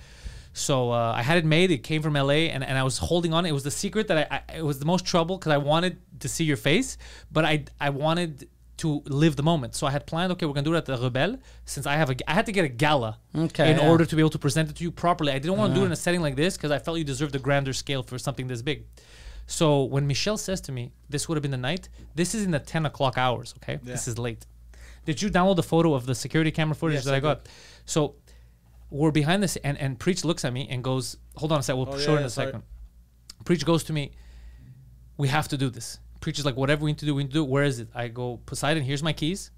So 0.55 0.91
uh, 0.91 1.13
I 1.15 1.23
had 1.23 1.39
it 1.39 1.45
made. 1.45 1.71
It 1.71 1.83
came 1.85 2.03
from 2.03 2.15
LA, 2.15 2.49
and, 2.55 2.65
and 2.65 2.77
I 2.79 2.83
was 2.83 2.99
holding 2.99 3.33
on. 3.35 3.47
It 3.47 3.53
was 3.53 3.65
the 3.65 3.71
secret 3.71 4.09
that 4.09 4.33
I, 4.33 4.43
I 4.49 4.57
it 4.59 4.65
was 4.65 4.79
the 4.79 4.87
most 4.87 5.05
trouble 5.05 5.37
because 5.39 5.53
I 5.53 5.59
wanted 5.59 5.99
to 6.21 6.29
see 6.29 6.45
your 6.45 6.57
face, 6.57 6.99
but 7.31 7.45
I 7.45 7.65
I 7.81 7.91
wanted 7.91 8.49
to 8.79 9.03
live 9.07 9.37
the 9.37 9.43
moment. 9.43 9.75
So 9.75 9.87
I 9.87 9.91
had 9.91 10.07
planned, 10.07 10.33
okay, 10.33 10.47
we're 10.47 10.53
gonna 10.55 10.65
do 10.65 10.75
it 10.75 10.79
at 10.79 10.87
the 10.87 10.97
Rebelle, 10.97 11.39
since 11.65 11.85
I 11.87 11.97
have 11.97 12.11
a, 12.11 12.31
I 12.31 12.33
had 12.33 12.47
to 12.47 12.53
get 12.53 12.65
a 12.65 12.69
gala 12.69 13.19
Okay, 13.37 13.73
in 13.73 13.77
yeah. 13.77 13.91
order 13.91 14.05
to 14.05 14.17
be 14.17 14.23
able 14.23 14.31
to 14.31 14.39
present 14.39 14.71
it 14.71 14.77
to 14.77 14.85
you 14.85 14.93
properly. 14.93 15.33
I 15.33 15.39
didn't 15.41 15.59
want 15.59 15.73
to 15.73 15.75
do 15.75 15.83
it 15.83 15.87
in 15.87 15.93
a 15.93 15.97
setting 15.97 16.23
like 16.23 16.37
this 16.37 16.57
because 16.57 16.71
I 16.71 16.79
felt 16.79 16.97
you 16.97 17.05
deserved 17.05 17.35
a 17.35 17.41
grander 17.41 17.73
scale 17.73 18.03
for 18.05 18.19
something 18.19 18.47
this 18.47 18.63
big. 18.63 18.85
So 19.51 19.85
when 19.85 20.07
Michelle 20.07 20.37
says 20.37 20.61
to 20.63 20.73
me, 20.73 20.93
"This 21.09 21.27
would 21.29 21.35
have 21.37 21.43
been 21.43 21.51
the 21.51 21.57
night," 21.57 21.89
this 22.15 22.35
is 22.35 22.45
in 22.45 22.51
the 22.53 22.61
ten 22.61 22.85
o'clock 22.87 23.17
hours. 23.17 23.55
Okay, 23.59 23.81
this 23.83 24.07
is 24.07 24.19
late. 24.19 24.47
Did 25.07 25.23
you 25.23 25.31
download 25.31 25.57
the 25.57 25.63
photo 25.63 25.95
of 25.95 26.05
the 26.07 26.15
security 26.15 26.51
camera 26.51 26.75
footage 26.75 26.97
Yes, 26.97 27.05
that 27.07 27.15
I, 27.15 27.17
I 27.17 27.21
got? 27.21 27.49
So 27.87 28.15
we're 28.91 29.11
behind 29.11 29.43
this, 29.43 29.57
and 29.57 29.77
and 29.79 29.99
Preach 29.99 30.23
looks 30.25 30.45
at 30.45 30.53
me 30.53 30.69
and 30.71 30.85
goes, 30.85 31.17
"Hold 31.37 31.51
on 31.53 31.61
a 31.61 31.63
sec. 31.63 31.75
We'll 31.77 31.89
Oh, 31.89 31.99
show 31.99 32.13
yeah, 32.13 32.17
it 32.17 32.17
in 32.17 32.21
yeah, 32.21 32.27
a 32.27 32.31
sorry. 32.31 32.47
second." 32.49 32.63
Preach 33.47 33.65
goes 33.65 33.83
to 33.85 33.93
me. 33.95 34.13
We 35.17 35.29
have 35.29 35.49
to 35.49 35.57
do 35.57 35.71
this. 35.71 35.99
Preach 36.21 36.39
is 36.39 36.45
like, 36.45 36.57
"Whatever 36.57 36.85
we 36.85 36.91
need 36.91 36.99
to 36.99 37.07
do, 37.07 37.15
we 37.15 37.23
need 37.25 37.31
to 37.31 37.41
do." 37.41 37.45
Where 37.45 37.65
is 37.65 37.81
it? 37.81 37.89
I 37.95 38.09
go, 38.09 38.41
Poseidon. 38.45 38.83
Here's 38.85 39.03
my 39.03 39.15
keys 39.15 39.51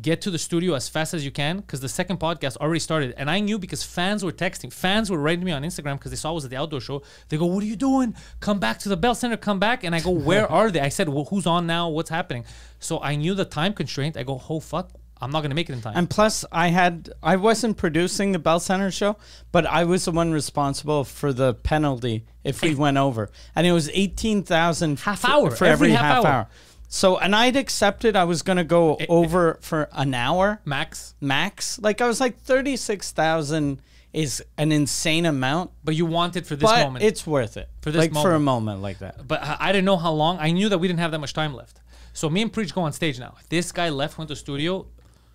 get 0.00 0.20
to 0.22 0.30
the 0.30 0.38
studio 0.38 0.74
as 0.74 0.88
fast 0.88 1.14
as 1.14 1.24
you 1.24 1.30
can 1.30 1.58
because 1.58 1.80
the 1.80 1.88
second 1.88 2.20
podcast 2.20 2.56
already 2.58 2.80
started. 2.80 3.14
And 3.16 3.30
i 3.30 3.40
knew 3.40 3.58
because 3.58 3.82
fans 3.82 4.24
were 4.24 4.32
texting. 4.32 4.72
Fans 4.72 5.10
were 5.10 5.18
writing 5.18 5.44
me 5.44 5.52
on 5.52 5.62
instagram 5.62 5.94
because 5.98 6.10
they 6.10 6.16
saw 6.16 6.30
I 6.30 6.32
was 6.32 6.44
at 6.44 6.50
the 6.50 6.56
outdoor 6.56 6.80
show. 6.80 7.02
They 7.28 7.36
go 7.36 7.46
what 7.46 7.62
are 7.62 7.66
you 7.66 7.76
doing? 7.76 8.14
Come 8.40 8.58
back 8.58 8.78
to 8.80 8.88
the 8.88 8.96
bell 8.96 9.14
center. 9.14 9.36
Come 9.36 9.58
back. 9.58 9.84
And 9.84 9.94
i 9.94 10.00
go 10.00 10.10
where 10.10 10.50
are 10.58 10.70
they? 10.70 10.80
I 10.80 10.88
said 10.88 11.08
well 11.08 11.24
who's 11.26 11.46
on 11.46 11.66
now? 11.66 11.88
What's 11.88 12.10
happening? 12.10 12.44
So 12.78 13.00
i 13.00 13.16
knew 13.16 13.34
the 13.34 13.44
time 13.44 13.72
constraint. 13.72 14.16
I 14.16 14.22
go 14.22 14.40
oh 14.48 14.60
fuck. 14.60 14.90
I'm 15.22 15.30
not 15.30 15.42
gonna 15.42 15.54
make 15.54 15.68
it 15.68 15.74
in 15.74 15.82
time. 15.82 15.92
And 15.96 16.08
plus, 16.08 16.46
I 16.50 16.68
had 16.68 17.10
I 17.22 17.36
wasn't 17.36 17.76
producing 17.76 18.32
the 18.32 18.38
Bell 18.38 18.58
Center 18.58 18.90
show, 18.90 19.16
but 19.52 19.66
I 19.66 19.84
was 19.84 20.06
the 20.06 20.12
one 20.12 20.32
responsible 20.32 21.04
for 21.04 21.32
the 21.32 21.54
penalty 21.54 22.24
if 22.42 22.62
we 22.62 22.74
went 22.74 22.96
over, 22.96 23.30
and 23.54 23.66
it 23.66 23.72
was 23.72 23.90
eighteen 23.92 24.42
thousand 24.42 24.98
Half 25.00 25.26
hour, 25.26 25.50
for 25.50 25.66
every 25.66 25.88
every, 25.88 25.90
half 25.90 26.04
half, 26.04 26.24
hour. 26.24 26.32
hour. 26.32 26.48
So, 26.92 27.18
and 27.18 27.36
I'd 27.36 27.54
accepted 27.54 28.16
I 28.16 28.24
was 28.24 28.42
going 28.42 28.56
to 28.56 28.64
go 28.64 28.98
over 29.08 29.58
for 29.62 29.88
an 29.92 30.12
hour 30.12 30.60
max 30.64 31.14
max. 31.20 31.78
Like 31.78 32.00
I 32.00 32.08
was 32.08 32.20
like 32.20 32.40
thirty 32.40 32.76
six 32.76 33.12
thousand 33.12 33.80
is 34.12 34.42
an 34.58 34.72
insane 34.72 35.24
amount, 35.24 35.70
but 35.84 35.94
you 35.94 36.04
wanted 36.04 36.44
for 36.48 36.56
this 36.56 36.68
but 36.68 36.82
moment 36.84 37.04
it's 37.04 37.24
worth 37.24 37.56
it 37.56 37.68
For 37.80 37.92
this 37.92 38.00
like 38.00 38.12
for 38.12 38.32
a 38.32 38.40
moment. 38.40 38.44
moment 38.44 38.82
like 38.82 38.98
that. 38.98 39.26
but 39.28 39.40
I 39.40 39.56
I 39.60 39.72
didn't 39.72 39.84
know 39.84 39.96
how 39.98 40.10
long. 40.10 40.38
I 40.40 40.50
knew 40.50 40.68
that 40.68 40.78
we 40.78 40.88
didn't 40.88 40.98
have 40.98 41.12
that 41.12 41.20
much 41.20 41.32
time 41.32 41.54
left. 41.54 41.80
So 42.12 42.28
me 42.28 42.42
and 42.42 42.52
Preach 42.52 42.74
go 42.74 42.80
on 42.82 42.92
stage 42.92 43.20
now. 43.20 43.36
This 43.50 43.70
guy 43.70 43.88
left, 43.88 44.18
went 44.18 44.28
to 44.30 44.36
studio. 44.36 44.86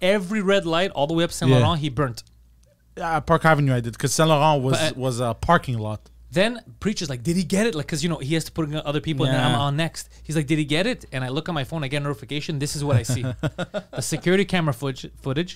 Every 0.01 0.41
red 0.41 0.65
light, 0.65 0.91
all 0.91 1.07
the 1.07 1.13
way 1.13 1.23
up 1.23 1.31
Saint 1.31 1.49
Yeah. 1.49 1.59
Laurent, 1.59 1.79
he 1.79 1.87
burnt. 1.89 2.23
Uh, 2.99 3.21
Park 3.21 3.45
Avenue, 3.45 3.73
I 3.73 3.79
did 3.79 3.93
because 3.93 4.13
Saint 4.13 4.27
Laurent 4.27 4.61
was 4.61 4.77
But, 4.77 4.91
uh, 4.97 4.99
was 4.99 5.19
a 5.21 5.33
parking 5.33 5.77
lot. 5.79 6.01
Then 6.35 6.51
preacher's 6.85 7.09
like, 7.13 7.23
did 7.29 7.35
he 7.41 7.43
get 7.55 7.63
it? 7.69 7.73
Like, 7.75 7.87
cause 7.91 8.01
you 8.03 8.09
know 8.11 8.17
he 8.29 8.33
has 8.37 8.43
to 8.49 8.51
put 8.51 8.63
in 8.69 8.75
other 8.75 9.01
people, 9.07 9.25
and 9.25 9.33
then 9.35 9.43
I'm 9.47 9.51
Yeah. 9.57 9.67
on 9.67 9.73
next. 9.85 10.03
He's 10.27 10.35
like, 10.39 10.47
did 10.51 10.59
he 10.63 10.65
get 10.77 10.85
it? 10.93 11.05
And 11.13 11.23
I 11.23 11.29
look 11.35 11.45
on 11.49 11.55
my 11.61 11.63
phone, 11.69 11.83
I 11.85 11.87
get 11.87 12.01
a 12.01 12.05
notification. 12.09 12.59
This 12.59 12.75
is 12.75 12.81
what 12.87 12.95
I 12.97 13.03
see: 13.03 13.23
the 13.97 14.01
security 14.13 14.45
camera 14.53 14.73
footage, 14.73 15.11
footage 15.21 15.53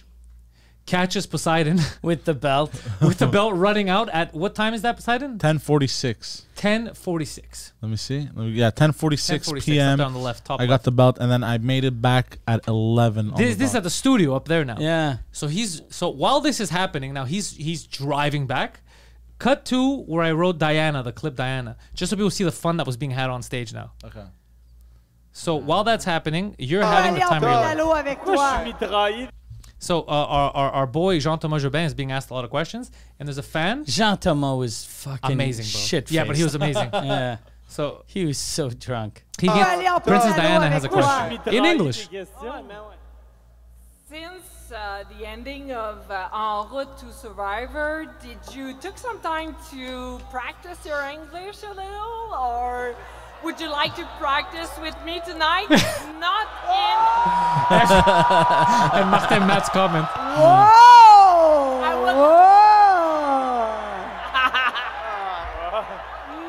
catches 0.86 1.28
Poseidon 1.28 1.80
With 2.02 2.26
the 2.26 2.34
belt, 2.34 2.72
with 3.02 3.20
the 3.20 3.28
belt 3.28 3.54
running 3.68 3.90
out 3.90 4.10
at 4.10 4.34
what 4.34 4.56
time 4.56 4.74
is 4.74 4.82
that, 4.82 4.96
Poseidon? 4.96 5.38
Ten 5.38 5.60
forty 5.60 5.86
six. 5.88 6.46
Ten 6.56 6.94
forty 6.96 7.26
six. 7.26 7.74
Let 7.82 7.90
me 7.92 7.98
see. 7.98 8.22
Let 8.22 8.36
me- 8.38 8.50
Yeah, 8.62 8.72
ten 8.72 8.92
forty 8.94 9.18
six 9.18 9.48
Up 9.52 9.60
p.m. 9.60 9.98
there 9.98 10.08
on 10.08 10.14
the 10.14 10.20
left, 10.30 10.46
top 10.46 10.60
I 10.60 10.66
got 10.66 10.72
left. 10.72 10.84
the 10.86 10.92
belt, 10.92 11.18
and 11.22 11.30
then 11.32 11.44
I 11.44 11.58
made 11.60 11.84
it 11.84 12.02
back 12.02 12.40
at 12.48 12.68
eleven. 12.68 13.32
on 13.32 13.38
This, 13.38 13.54
the 13.54 13.60
this 13.60 13.68
is 13.68 13.74
dot. 13.74 13.80
at 13.80 13.84
the 13.84 13.90
studio 14.04 14.36
up 14.36 14.48
there 14.48 14.66
now. 14.66 14.78
yeah. 14.80 15.18
So 15.32 15.46
he's 15.48 15.82
so 15.90 16.10
while 16.10 16.40
this 16.42 16.60
is 16.60 16.70
happening 16.72 17.14
now, 17.14 17.26
he's 17.26 17.52
he's 17.56 17.84
driving 17.86 18.48
back. 18.48 18.82
Cut 19.40 19.66
to 19.66 20.02
where 20.04 20.24
I 20.24 20.32
wrote 20.34 20.58
Diana, 20.58 21.02
the 21.02 21.14
clip 21.14 21.36
Diana, 21.36 21.78
just 21.96 22.10
so 22.10 22.16
people 22.16 22.30
see 22.30 22.44
the 22.44 22.52
fun 22.52 22.78
that 22.78 22.86
was 22.86 22.98
being 22.98 23.12
had 23.12 23.30
on 23.30 23.42
stage 23.42 23.74
now. 23.74 23.94
Okay. 24.04 24.26
So 25.32 25.56
while 25.56 25.84
that's 25.86 26.04
happening, 26.06 26.56
you're 26.60 26.84
having 26.84 27.14
the 27.14 27.22
time 27.22 27.44
of 27.44 27.78
your 27.78 27.86
life. 27.86 28.18
Moi, 28.26 28.36
je 28.36 28.64
suis 28.64 28.74
mitraillé. 28.74 29.30
So 29.82 30.02
uh, 30.02 30.06
our, 30.08 30.52
our 30.52 30.72
our 30.72 30.88
boy 30.88 31.20
Jean 31.20 31.40
Thomas 31.40 31.64
Jobin 31.64 31.86
is 31.86 31.94
being 31.94 32.12
asked 32.12 32.32
a 32.32 32.34
lot 32.34 32.44
of 32.44 32.50
questions, 32.50 32.92
and 33.18 33.28
there's 33.28 33.38
a 33.38 33.44
fan. 33.44 33.86
Jean 33.86 34.18
Thomas 34.18 34.58
was 34.58 34.86
fucking 34.86 35.32
Amazing, 35.32 35.64
bro. 35.64 35.80
Shit. 35.88 36.12
Yeah, 36.12 36.26
but 36.26 36.36
he 36.36 36.44
was 36.44 36.56
amazing. 36.56 36.90
yeah. 36.94 37.38
So 37.72 38.04
He 38.08 38.26
was 38.26 38.40
so 38.40 38.72
drunk. 38.72 39.24
he 39.40 39.46
gets, 39.46 40.04
Princess 40.04 40.36
Diana 40.36 40.72
has 40.72 40.84
a 40.86 40.90
question 40.90 41.40
in 41.54 41.66
English. 41.66 42.10
Since 44.10 44.42
uh, 44.72 45.04
the 45.18 45.26
ending 45.26 45.72
of 45.72 46.12
uh, 46.12 46.28
En 46.34 46.70
route 46.72 46.98
to 47.00 47.12
Survivor. 47.12 48.06
Did 48.22 48.38
you 48.54 48.74
took 48.74 48.98
some 48.98 49.20
time 49.22 49.56
to 49.72 50.20
practice 50.30 50.86
your 50.86 51.02
English 51.04 51.64
a 51.64 51.70
little, 51.70 52.34
or 52.38 52.96
would 53.44 53.60
you 53.60 53.70
like 53.70 53.96
to 53.96 54.08
practice 54.20 54.70
with 54.82 54.96
me 55.06 55.22
tonight? 55.26 55.70
Not 56.20 56.48
in. 56.70 56.98
And 59.00 59.12
macht 59.12 59.32
Matts 59.32 59.70
Comment. 59.70 60.06
Whoa! 60.06 62.04
Whoa! 62.04 62.10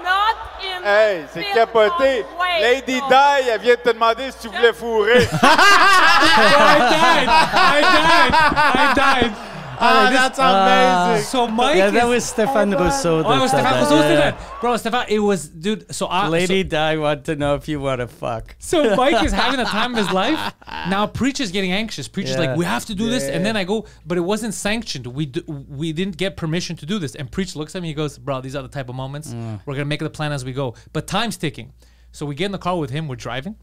Not 0.03 0.37
in. 0.63 0.83
Hey, 0.83 1.27
c'est 1.33 1.45
capoté 1.53 2.25
of 2.61 2.67
way. 2.67 2.75
Lady 2.87 3.01
Oh. 3.03 3.09
Di, 3.09 3.49
elle 3.51 3.59
vient 3.61 3.77
de 3.77 3.83
te 3.83 3.93
demander 3.93 4.31
si 4.33 4.39
tu 4.49 4.49
voulais 4.55 4.73
fourrer. 4.75 5.27
I 5.43 6.79
died. 6.91 7.29
I 7.29 7.81
died. 7.81 8.33
I 8.35 8.95
died. 8.95 9.47
Ah, 9.83 10.11
that's 10.13 10.39
amazing. 10.39 11.25
So 11.25 11.49
Mike 11.49 11.77
Yeah, 11.77 11.89
that 11.89 12.05
is- 12.05 12.11
was 12.11 12.25
Stéphane 12.35 12.79
Rousseau. 12.79 13.17
Oh, 13.17 13.21
it 13.21 13.23
that 13.23 13.41
was 13.41 13.51
Stefan. 13.51 13.81
Rousseau 13.81 14.03
did 14.03 14.19
Yeah. 14.19 14.37
Bro, 14.61 14.77
Stefan, 14.77 15.07
it 15.09 15.21
was, 15.21 15.49
dude. 15.49 15.95
So 15.95 16.05
I, 16.07 16.29
Lady 16.29 16.63
so, 16.65 16.69
Di 16.69 16.97
want 16.99 17.25
to 17.25 17.37
know 17.37 17.55
if 17.55 17.67
you 17.67 17.81
want 17.81 18.01
to 18.01 18.07
fuck. 18.07 18.57
so 18.59 18.95
Mike 18.95 19.25
is 19.25 19.33
having 19.33 19.57
the 19.59 19.65
time 19.79 19.93
of 19.95 19.99
his 20.05 20.13
life. 20.13 20.53
Now 20.91 21.07
Preach 21.07 21.41
is 21.41 21.51
getting 21.51 21.73
anxious. 21.73 22.09
Preach 22.09 22.27
is 22.27 22.33
Yeah. 22.33 22.41
like, 22.41 22.57
we 22.59 22.67
have 22.67 22.85
to 22.87 22.95
do 22.95 23.09
this, 23.09 23.25
and 23.25 23.43
then 23.47 23.57
I 23.57 23.65
go, 23.65 23.87
but 24.05 24.19
it 24.19 24.21
wasn't 24.33 24.53
sanctioned. 24.53 25.07
We 25.07 25.25
d- 25.25 25.45
we 25.49 25.95
didn't 25.95 26.19
get 26.19 26.37
permission 26.37 26.77
to 26.77 26.85
do 26.85 26.99
this. 26.99 27.15
And 27.15 27.33
Preach 27.33 27.57
looks 27.57 27.75
at 27.75 27.81
me. 27.81 27.89
He 27.89 27.95
goes, 27.95 28.19
bro, 28.19 28.43
these 28.43 28.55
are 28.55 28.63
the 28.63 28.69
type 28.69 28.91
of 28.91 28.97
moments. 28.97 29.29
Mm. 29.33 29.61
We're 29.65 29.75
gonna 29.77 29.87
make 29.87 30.01
the 30.01 30.11
plan 30.11 30.33
as 30.33 30.45
we 30.45 30.53
go. 30.53 30.75
But 30.93 31.07
time's 31.07 31.39
ticking. 31.39 31.73
So 32.13 32.27
we 32.27 32.35
get 32.35 32.47
in 32.47 32.53
the 32.53 32.59
car 32.59 32.79
with 32.79 32.91
him. 32.91 33.09
We're 33.09 33.17
driving. 33.17 33.57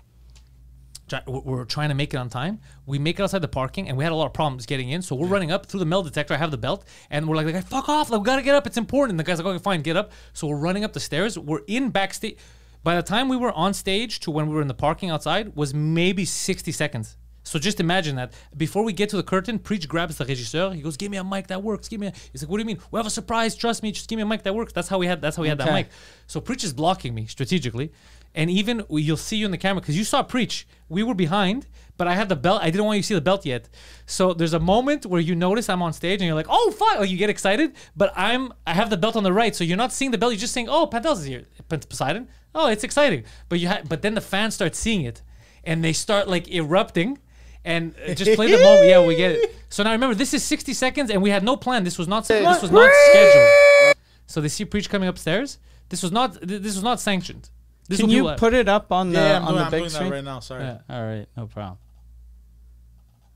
We're 1.25 1.63
trying 1.63 1.87
to 1.89 1.95
make 1.95 2.13
it 2.13 2.17
on 2.17 2.27
time. 2.29 2.59
We 2.85 2.99
make 2.99 3.17
it 3.17 3.23
outside 3.23 3.41
the 3.41 3.47
parking, 3.47 3.87
and 3.87 3.97
we 3.97 4.03
had 4.03 4.11
a 4.11 4.15
lot 4.15 4.25
of 4.25 4.33
problems 4.33 4.65
getting 4.65 4.89
in. 4.89 5.01
So 5.01 5.15
we're 5.15 5.27
running 5.27 5.51
up 5.51 5.65
through 5.65 5.79
the 5.79 5.85
metal 5.85 6.03
detector. 6.03 6.33
I 6.33 6.37
have 6.37 6.51
the 6.51 6.57
belt, 6.57 6.85
and 7.09 7.27
we're 7.27 7.37
like, 7.37 7.45
like 7.45 7.65
"Fuck 7.65 7.87
off! 7.87 8.09
Like, 8.09 8.19
we 8.19 8.25
gotta 8.25 8.41
get 8.41 8.55
up. 8.55 8.67
It's 8.67 8.77
important." 8.77 9.11
And 9.11 9.19
the 9.19 9.23
guy's 9.23 9.37
like, 9.37 9.47
"Okay, 9.47 9.63
fine, 9.63 9.81
get 9.81 9.95
up." 9.95 10.11
So 10.33 10.47
we're 10.47 10.57
running 10.57 10.83
up 10.83 10.91
the 10.91 10.99
stairs. 10.99 11.39
We're 11.39 11.61
in 11.67 11.91
backstage. 11.91 12.37
By 12.83 12.95
the 12.95 13.03
time 13.03 13.29
we 13.29 13.37
were 13.37 13.53
on 13.53 13.73
stage 13.73 14.19
to 14.21 14.31
when 14.31 14.47
we 14.47 14.55
were 14.55 14.61
in 14.61 14.67
the 14.67 14.73
parking 14.73 15.09
outside 15.09 15.55
was 15.55 15.73
maybe 15.73 16.25
60 16.25 16.71
seconds. 16.71 17.17
So 17.43 17.57
just 17.57 17.79
imagine 17.79 18.17
that 18.17 18.33
before 18.57 18.83
we 18.83 18.91
get 18.91 19.07
to 19.09 19.15
the 19.15 19.23
curtain, 19.23 19.57
Preach 19.57 19.87
grabs 19.87 20.17
the 20.17 20.25
regisseur. 20.25 20.75
He 20.75 20.81
goes, 20.81 20.97
"Give 20.97 21.09
me 21.09 21.15
a 21.15 21.23
mic 21.23 21.47
that 21.47 21.63
works. 21.63 21.87
Give 21.87 22.01
me." 22.01 22.07
A, 22.07 22.13
he's 22.33 22.43
like, 22.43 22.51
"What 22.51 22.57
do 22.57 22.63
you 22.63 22.65
mean? 22.65 22.79
We 22.91 22.97
have 22.97 23.07
a 23.07 23.09
surprise. 23.09 23.55
Trust 23.55 23.81
me. 23.81 23.93
Just 23.93 24.09
give 24.09 24.17
me 24.17 24.23
a 24.23 24.25
mic 24.25 24.43
that 24.43 24.53
works." 24.53 24.73
That's 24.73 24.89
how 24.89 24.97
we 24.97 25.07
had. 25.07 25.21
That's 25.21 25.37
how 25.37 25.43
we 25.43 25.47
had 25.47 25.57
that 25.59 25.71
mic. 25.71 25.87
So 26.27 26.41
Preach 26.41 26.65
is 26.65 26.73
blocking 26.73 27.15
me 27.15 27.25
strategically, 27.25 27.93
and 28.35 28.49
even 28.49 28.83
you'll 28.89 29.17
see 29.17 29.37
you 29.37 29.45
in 29.45 29.51
the 29.51 29.57
camera 29.57 29.81
because 29.81 29.97
you 29.97 30.03
saw 30.03 30.23
Preach. 30.23 30.67
We 30.89 31.03
were 31.03 31.13
behind, 31.15 31.67
but 31.97 32.07
I 32.07 32.15
had 32.15 32.29
the 32.29 32.35
belt. 32.35 32.61
I 32.61 32.69
didn't 32.69 32.85
want 32.85 32.97
you 32.97 33.01
to 33.03 33.07
see 33.07 33.13
the 33.15 33.21
belt 33.21 33.45
yet. 33.45 33.67
So 34.05 34.33
there's 34.33 34.53
a 34.53 34.59
moment 34.59 35.05
where 35.05 35.19
you 35.19 35.35
notice 35.35 35.67
I'm 35.69 35.81
on 35.81 35.93
stage 35.93 36.21
and 36.21 36.27
you're 36.27 36.35
like, 36.35 36.47
"Oh 36.49 36.71
fuck!" 36.71 36.99
Like 36.99 37.09
you 37.09 37.17
get 37.17 37.29
excited, 37.29 37.73
but 37.95 38.13
I'm 38.15 38.53
I 38.65 38.73
have 38.73 38.89
the 38.89 38.97
belt 38.97 39.15
on 39.15 39.23
the 39.23 39.33
right, 39.33 39.55
so 39.55 39.63
you're 39.63 39.77
not 39.77 39.91
seeing 39.91 40.11
the 40.11 40.17
belt. 40.17 40.31
You're 40.33 40.39
just 40.39 40.53
saying, 40.53 40.69
"Oh, 40.69 40.87
Pantelis 40.87 41.19
is 41.19 41.25
here." 41.25 41.43
Poseidon. 41.69 42.27
Oh, 42.55 42.67
it's 42.67 42.83
exciting. 42.83 43.23
But 43.49 43.59
you 43.59 43.67
ha- 43.67 43.81
but 43.87 44.01
then 44.01 44.13
the 44.15 44.21
fans 44.21 44.55
start 44.55 44.75
seeing 44.75 45.01
it, 45.01 45.21
and 45.63 45.83
they 45.83 45.93
start 45.93 46.27
like 46.27 46.49
erupting. 46.53 47.19
And 47.65 47.95
uh, 48.07 48.13
just 48.13 48.35
play 48.35 48.49
the 48.49 48.63
moment. 48.63 48.87
Yeah, 48.87 49.05
we 49.05 49.15
get 49.15 49.31
it. 49.31 49.55
So 49.67 49.83
now 49.83 49.91
remember, 49.91 50.15
this 50.15 50.33
is 50.33 50.41
60 50.41 50.73
seconds, 50.73 51.11
and 51.11 51.21
we 51.21 51.29
had 51.29 51.43
no 51.43 51.57
plan. 51.57 51.83
This 51.83 51.97
was 51.97 52.07
not. 52.07 52.25
This 52.27 52.61
was 52.61 52.71
not 52.71 52.89
scheduled. 53.09 53.95
So 54.25 54.39
they 54.39 54.47
see 54.47 54.63
Preach 54.63 54.89
coming 54.89 55.09
upstairs. 55.09 55.57
This 55.89 56.01
was 56.01 56.11
not. 56.13 56.37
This 56.41 56.75
was 56.75 56.83
not 56.83 57.01
sanctioned. 57.01 57.49
This 57.87 57.99
Can 58.01 58.09
you 58.09 58.23
people- 58.23 58.35
put 58.35 58.53
it 58.53 58.67
up 58.67 58.91
on 58.91 59.11
the 59.11 59.19
Yeah, 59.19 59.37
I'm 59.37 59.43
on 59.43 59.47
doing, 59.47 59.57
the 59.57 59.63
I'm 59.65 59.71
big 59.71 59.79
doing 59.79 59.83
that 59.91 59.95
screen? 59.95 60.11
right 60.11 60.23
now. 60.23 60.39
Sorry. 60.41 60.63
Yeah. 60.63 60.77
All 60.89 61.03
right, 61.05 61.25
no 61.37 61.47
problem. 61.47 61.77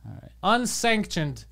All 0.06 0.14
right, 0.22 0.32
unsanctioned 0.44 1.46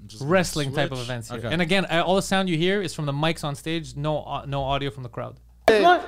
I'm 0.00 0.08
just 0.08 0.20
gonna 0.20 0.30
wrestling 0.30 0.72
type 0.72 0.92
of 0.92 1.00
events 1.00 1.28
here. 1.28 1.38
Okay. 1.40 1.48
And 1.52 1.60
again, 1.60 1.84
uh, 1.86 2.02
all 2.06 2.14
the 2.16 2.22
sound 2.22 2.48
you 2.48 2.56
hear 2.56 2.80
is 2.80 2.94
from 2.94 3.06
the 3.06 3.12
mics 3.12 3.42
on 3.44 3.54
stage. 3.56 3.96
No, 3.96 4.18
au- 4.18 4.44
no 4.46 4.62
audio 4.62 4.90
from 4.90 5.02
the 5.02 5.08
crowd. 5.08 5.36
On 5.68 5.82
va 5.82 6.00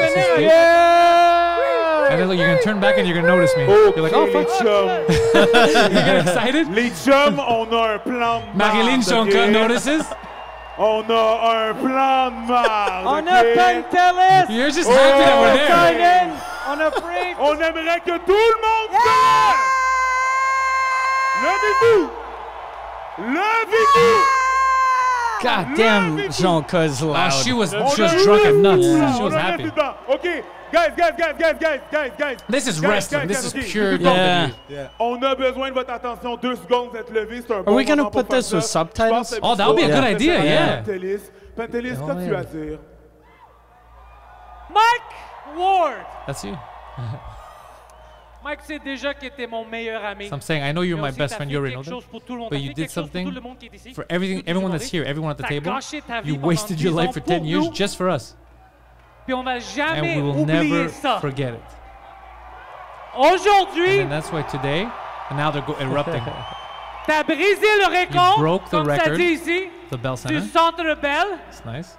finir. 0.00 0.50
And 2.10 2.20
then 2.20 2.28
look, 2.28 2.38
you're 2.38 2.46
gonna 2.48 2.62
turn 2.62 2.80
back 2.80 2.98
and 2.98 3.06
you're 3.06 3.16
gonna 3.16 3.28
notice 3.28 3.54
me. 3.56 3.64
You're 3.64 4.00
like, 4.00 4.12
oh 4.14 4.26
fuck. 4.32 4.48
You 5.94 5.98
get 6.00 6.26
excited. 6.26 6.68
Les 6.74 6.90
chums, 7.04 7.38
on 7.38 7.72
a 7.72 7.94
un 7.94 7.98
plan 8.00 8.40
de 8.52 8.56
Marilyn 8.58 9.00
marde, 9.00 9.08
Jonka 9.08 9.50
notices. 9.52 10.04
On 10.76 11.04
a 11.08 11.68
un 11.68 11.74
plan 11.74 12.30
de 12.30 12.48
marde, 12.48 13.06
On 13.06 13.26
a 13.28 13.40
ok? 13.40 13.54
Pantelis. 13.54 14.50
You're 14.50 14.70
just 14.70 14.88
happy 14.88 15.24
that 15.24 15.38
we're 15.40 15.54
there. 15.54 16.32
On 16.66 16.80
a 16.80 16.90
Preach. 16.90 17.36
On 17.38 17.54
aimerait 17.60 18.00
que 18.00 18.18
tout 18.18 18.32
le 18.32 18.56
monde 18.60 18.90
yeah! 18.92 19.54
Levez-vous! 21.44 22.10
Levez-vous! 23.18 24.22
God 25.42 25.66
damn, 25.76 26.32
Jean-Cause 26.32 27.02
Wow, 27.02 27.12
loud. 27.12 27.32
she 27.32 27.52
was 27.52 27.74
On 27.74 27.94
she 27.94 28.00
a 28.02 28.04
was 28.06 28.24
drunk 28.24 28.44
and 28.46 28.62
nuts. 28.62 28.86
investi 28.86 29.16
She 29.16 29.22
was 29.22 29.32
On 29.34 29.38
a 29.38 29.42
happy. 29.42 29.70
OK, 30.08 30.42
guys, 30.74 30.92
guys, 30.96 31.12
guys, 31.16 31.34
guys, 31.38 31.58
guys, 31.60 31.80
guys, 31.90 32.12
guys. 32.18 32.38
This 32.48 32.66
is 32.66 32.80
Guys, 32.80 32.90
wrestling. 32.90 33.28
guys, 33.28 33.28
This 33.28 33.52
guys, 33.52 33.54
is 33.54 33.64
ok. 33.64 33.72
pure 33.72 33.92
Yeah. 33.94 34.50
WWE. 34.68 34.90
On 34.98 35.22
a 35.22 35.34
besoin 35.36 35.68
de 35.70 35.74
votre 35.74 35.90
attention. 35.92 36.36
Deux 36.36 36.56
secondes, 36.56 36.90
vous 36.90 36.96
êtes 36.98 37.10
levés. 37.10 37.42
C'est 37.46 37.54
un 37.54 37.62
bon 37.62 37.74
we 37.76 37.84
gonna 37.86 38.10
put 38.10 38.28
this 38.28 38.52
with 38.52 38.64
subtitles? 38.64 39.08
Je 39.08 39.14
pense 39.14 39.30
que 39.30 39.40
Oh, 39.42 39.54
that 39.54 39.66
would 39.68 39.76
be 39.76 39.82
a 39.84 39.86
Michel 39.88 40.00
good 40.02 40.14
idea, 40.16 40.44
yeah. 40.44 40.76
Pantelis, 40.82 41.30
Pantelis, 41.56 41.96
Oh, 42.02 42.06
qu'as-tu 42.06 42.30
yeah. 42.30 42.38
à 42.40 42.44
dire? 42.44 42.78
Mike 44.70 45.56
Ward. 45.56 46.04
That's 46.26 46.42
you. 46.44 46.56
Mike 48.44 48.60
sait 48.66 48.78
déjà 48.78 49.14
que 49.14 49.26
t'es 49.28 49.46
mon 49.46 49.64
meilleur 49.64 50.04
ami. 50.04 50.28
So 50.28 50.34
I'm 50.34 50.40
saying, 50.42 50.62
I 50.62 50.72
know 50.72 50.82
you're 50.82 51.00
Mais 51.00 51.12
my 51.12 51.16
best 51.16 51.36
friend. 51.36 51.50
You 51.50 51.58
already 51.60 51.76
know 51.76 51.82
quelque 51.82 51.90
that. 51.94 52.00
chose 52.02 52.04
pour 52.10 52.20
tout 52.22 52.34
le 52.34 52.40
monde. 52.40 52.50
But 52.50 52.60
you 52.60 52.74
did 52.74 52.76
quelque 52.76 52.92
chose 52.92 52.94
pour 52.94 53.02
something 53.04 53.28
tout 53.28 53.34
le 53.34 53.40
monde 53.40 53.58
qui 53.58 53.66
est 53.66 53.74
ici. 53.74 53.94
For 53.94 54.04
everything, 54.10 54.42
everyone 54.46 54.70
that's 54.72 54.90
here, 54.92 55.02
everyone 55.06 55.30
at 55.30 55.36
the 55.38 55.44
table, 55.48 55.70
gâché 55.72 56.02
ta 56.06 56.20
vie 56.20 56.32
you 56.32 56.38
wasted 56.42 56.78
your 56.80 56.92
life 56.92 57.12
for 57.14 57.20
10 57.20 57.44
years 57.46 57.64
nous, 57.64 57.72
just 57.72 57.96
for 57.96 58.10
us. 58.10 58.36
Puis 59.24 59.34
on 59.34 59.42
va 59.42 59.52
And 59.56 59.60
jamais 59.60 60.16
we 60.16 60.22
will 60.22 60.40
oublier 60.42 60.68
never 60.70 60.88
ça. 60.90 61.18
forget 61.20 61.54
it. 61.54 61.60
Aujourd'hui, 63.16 64.00
And 64.00 64.10
that's 64.10 64.30
why 64.32 64.42
today, 64.42 64.88
and 65.30 65.36
now 65.38 65.50
they're 65.50 65.62
go- 65.62 65.76
erupting. 65.80 66.22
t'as 67.06 67.22
brisé 67.22 67.66
le 67.80 67.86
record, 68.00 68.38
broke 68.38 68.64
the 68.66 68.70
comme 68.70 68.86
ça 68.86 69.02
record. 69.04 69.16
dit 69.16 69.34
ici, 69.34 69.68
The 69.90 69.96
Bell 69.96 70.14
du 70.16 70.20
Center. 70.22 70.40
Centre 70.40 70.94
Bell. 71.00 71.38
It's 71.48 71.64
nice. 71.64 71.96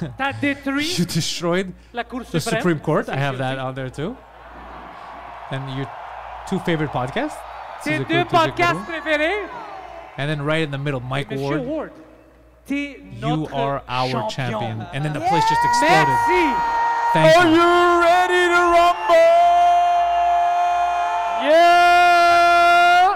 T'as 0.16 0.32
détruit 0.32 0.86
You 0.98 1.04
destroyed 1.04 1.72
la 1.92 2.04
Cour 2.04 2.22
the 2.24 2.40
suprême. 2.40 2.58
Supreme 2.58 2.80
Court. 2.80 3.08
I 3.10 3.16
have 3.16 3.36
that 3.36 3.58
on 3.58 3.74
there 3.74 3.90
too. 3.90 4.16
And 5.50 5.60
your 5.76 5.86
two 6.48 6.58
favorite 6.60 6.90
podcasts. 6.90 7.36
Tes 7.84 7.98
deux 7.98 8.04
Sous 8.06 8.12
Écoute, 8.14 8.30
podcasts 8.30 8.70
Sous 8.86 8.92
Écoute. 8.92 9.02
préférés. 9.04 9.42
And 10.16 10.26
then 10.28 10.40
right 10.42 10.62
in 10.66 10.70
the 10.70 10.78
middle, 10.78 11.00
Mike 11.00 11.30
Monsieur 11.30 11.58
Ward. 11.58 11.66
Ward, 11.66 11.90
You 12.68 13.46
are 13.52 13.82
our 13.88 14.28
champion. 14.30 14.30
champion. 14.30 14.86
And 14.94 15.04
then 15.04 15.12
the 15.12 15.20
place 15.20 15.44
just 15.48 15.64
exploded. 15.64 16.08
Merci. 16.08 16.54
Thank 17.12 17.36
Are 17.36 17.46
you. 17.46 17.54
you 17.54 18.00
ready 18.00 18.42
to 18.48 18.60
rumble? 18.74 19.32
Yeah! 21.44 23.14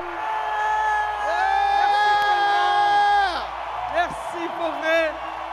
Merci 3.96 4.42
pour 4.58 4.70
vrai. 4.80 5.10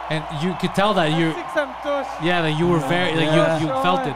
And 0.09 0.23
you 0.43 0.53
could 0.59 0.75
tell 0.75 0.93
that 0.93 1.11
you, 1.17 1.27
Merci 1.33 1.41
que 1.43 1.51
ça 1.53 1.65
me 1.65 1.73
touche. 1.83 2.07
yeah, 2.21 2.41
that 2.41 2.59
you 2.59 2.67
were 2.67 2.79
very, 2.87 3.11
like 3.15 3.25
Yeah. 3.31 3.59
you, 3.59 3.67
you 3.67 3.73
felt 3.81 4.05
it. 4.05 4.15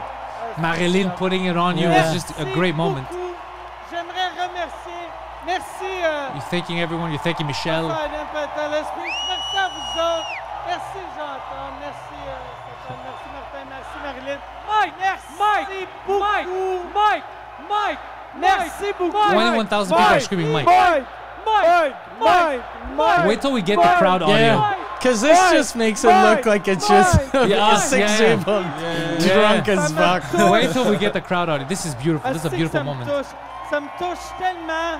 Marilyn 0.60 1.10
putting 1.12 1.46
it 1.46 1.56
on 1.56 1.78
you 1.78 1.88
Yeah. 1.88 2.12
was 2.12 2.22
just 2.22 2.38
a 2.38 2.44
great 2.52 2.74
moment. 2.76 3.08
beaucoup. 3.08 3.34
J'aimerais 3.90 4.30
remercier. 4.36 5.08
Merci. 5.46 6.04
Euh, 6.04 6.30
You're 6.34 6.42
thanking 6.50 6.80
everyone. 6.80 7.10
You're 7.10 7.22
thanking 7.22 7.46
Michelle. 7.46 7.88
Autres. 10.00 10.26
Merci 10.66 11.00
Jean-Tom. 11.16 11.70
Merci 11.80 12.16
euh, 12.26 12.94
Merci 13.04 13.28
Martin. 13.34 13.62
Merci 13.68 13.96
Marilyn. 14.04 14.38
Mike, 14.68 14.94
Merci 14.98 15.26
Mike, 15.38 15.88
beaucoup. 16.06 16.20
Mike, 16.20 16.48
Mike, 16.94 17.24
Mike, 17.68 17.98
Merci 18.38 18.92
beaucoup. 18.98 19.18
21,000 19.32 19.96
people 19.96 20.12
are 20.14 20.20
screaming 20.20 20.52
Mike. 20.52 20.66
Mike. 20.66 21.04
Mike, 21.46 21.94
Mike. 22.20 22.60
Mike. 22.96 23.26
Wait 23.26 23.40
till 23.40 23.52
we 23.52 23.62
get 23.62 23.76
the 23.76 23.94
crowd 23.98 24.22
audio. 24.22 24.36
Yeah, 24.36 24.74
because 24.98 25.20
this 25.22 25.38
Mike, 25.38 25.52
just 25.54 25.76
makes 25.76 26.04
it 26.04 26.08
look 26.08 26.44
like 26.46 26.68
it's 26.68 26.86
just 26.86 27.34
Yeah, 27.34 27.76
six 27.78 28.00
yeah, 28.00 28.20
yeah. 28.20 28.36
people 28.36 28.60
Yeah. 28.60 29.34
drunk 29.34 29.68
as 29.68 29.92
fuck. 29.92 30.50
Wait 30.52 30.70
till 30.72 30.88
we 30.90 30.96
get 30.96 31.12
the 31.12 31.20
crowd 31.20 31.48
audio. 31.48 31.66
This 31.66 31.86
is 31.86 31.94
beautiful. 31.94 32.32
This 32.32 32.44
is 32.44 32.52
a 32.52 32.56
beautiful 32.56 32.84
moment. 32.84 33.08
Ça 33.70 33.80
me 33.80 33.88
touche 33.98 34.18
tellement. 34.38 34.98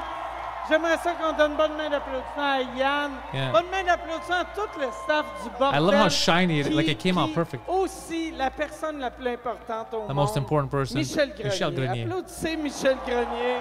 J'aimerais 0.70 0.96
ça 1.02 1.12
qu'on 1.14 1.36
donne 1.36 1.56
bonne 1.56 1.76
main 1.76 1.90
d'applaudissement 1.90 2.52
à 2.52 2.60
Yann. 2.78 3.10
Yeah. 3.34 3.50
Bonne 3.50 3.66
main 3.70 3.82
d'applaudissement 3.84 4.36
à 4.36 4.44
tout 4.44 4.78
le 4.80 4.86
staff 5.04 5.26
du 5.42 5.50
bordel. 5.58 5.80
I 5.80 5.84
love 5.84 5.94
how 6.06 6.08
shiny 6.08 6.60
it, 6.60 6.68
qui- 6.68 6.74
like 6.74 6.88
it 6.88 6.98
came 6.98 7.18
out 7.18 7.34
perfect. 7.34 7.62
Aussi, 7.68 8.30
la 8.38 8.50
personne 8.50 9.00
la 9.00 9.10
plus 9.10 9.28
importante 9.28 9.88
au 9.92 10.02
The 10.04 10.08
monde. 10.08 10.14
most 10.16 10.36
important 10.36 10.68
person, 10.68 10.98
Michel 10.98 11.30
Grenier. 11.30 11.44
Michel 11.50 11.74
Grenier. 11.74 12.02
Applaudissez 12.04 12.56
Michel 12.56 12.96
Grenier. 13.04 13.58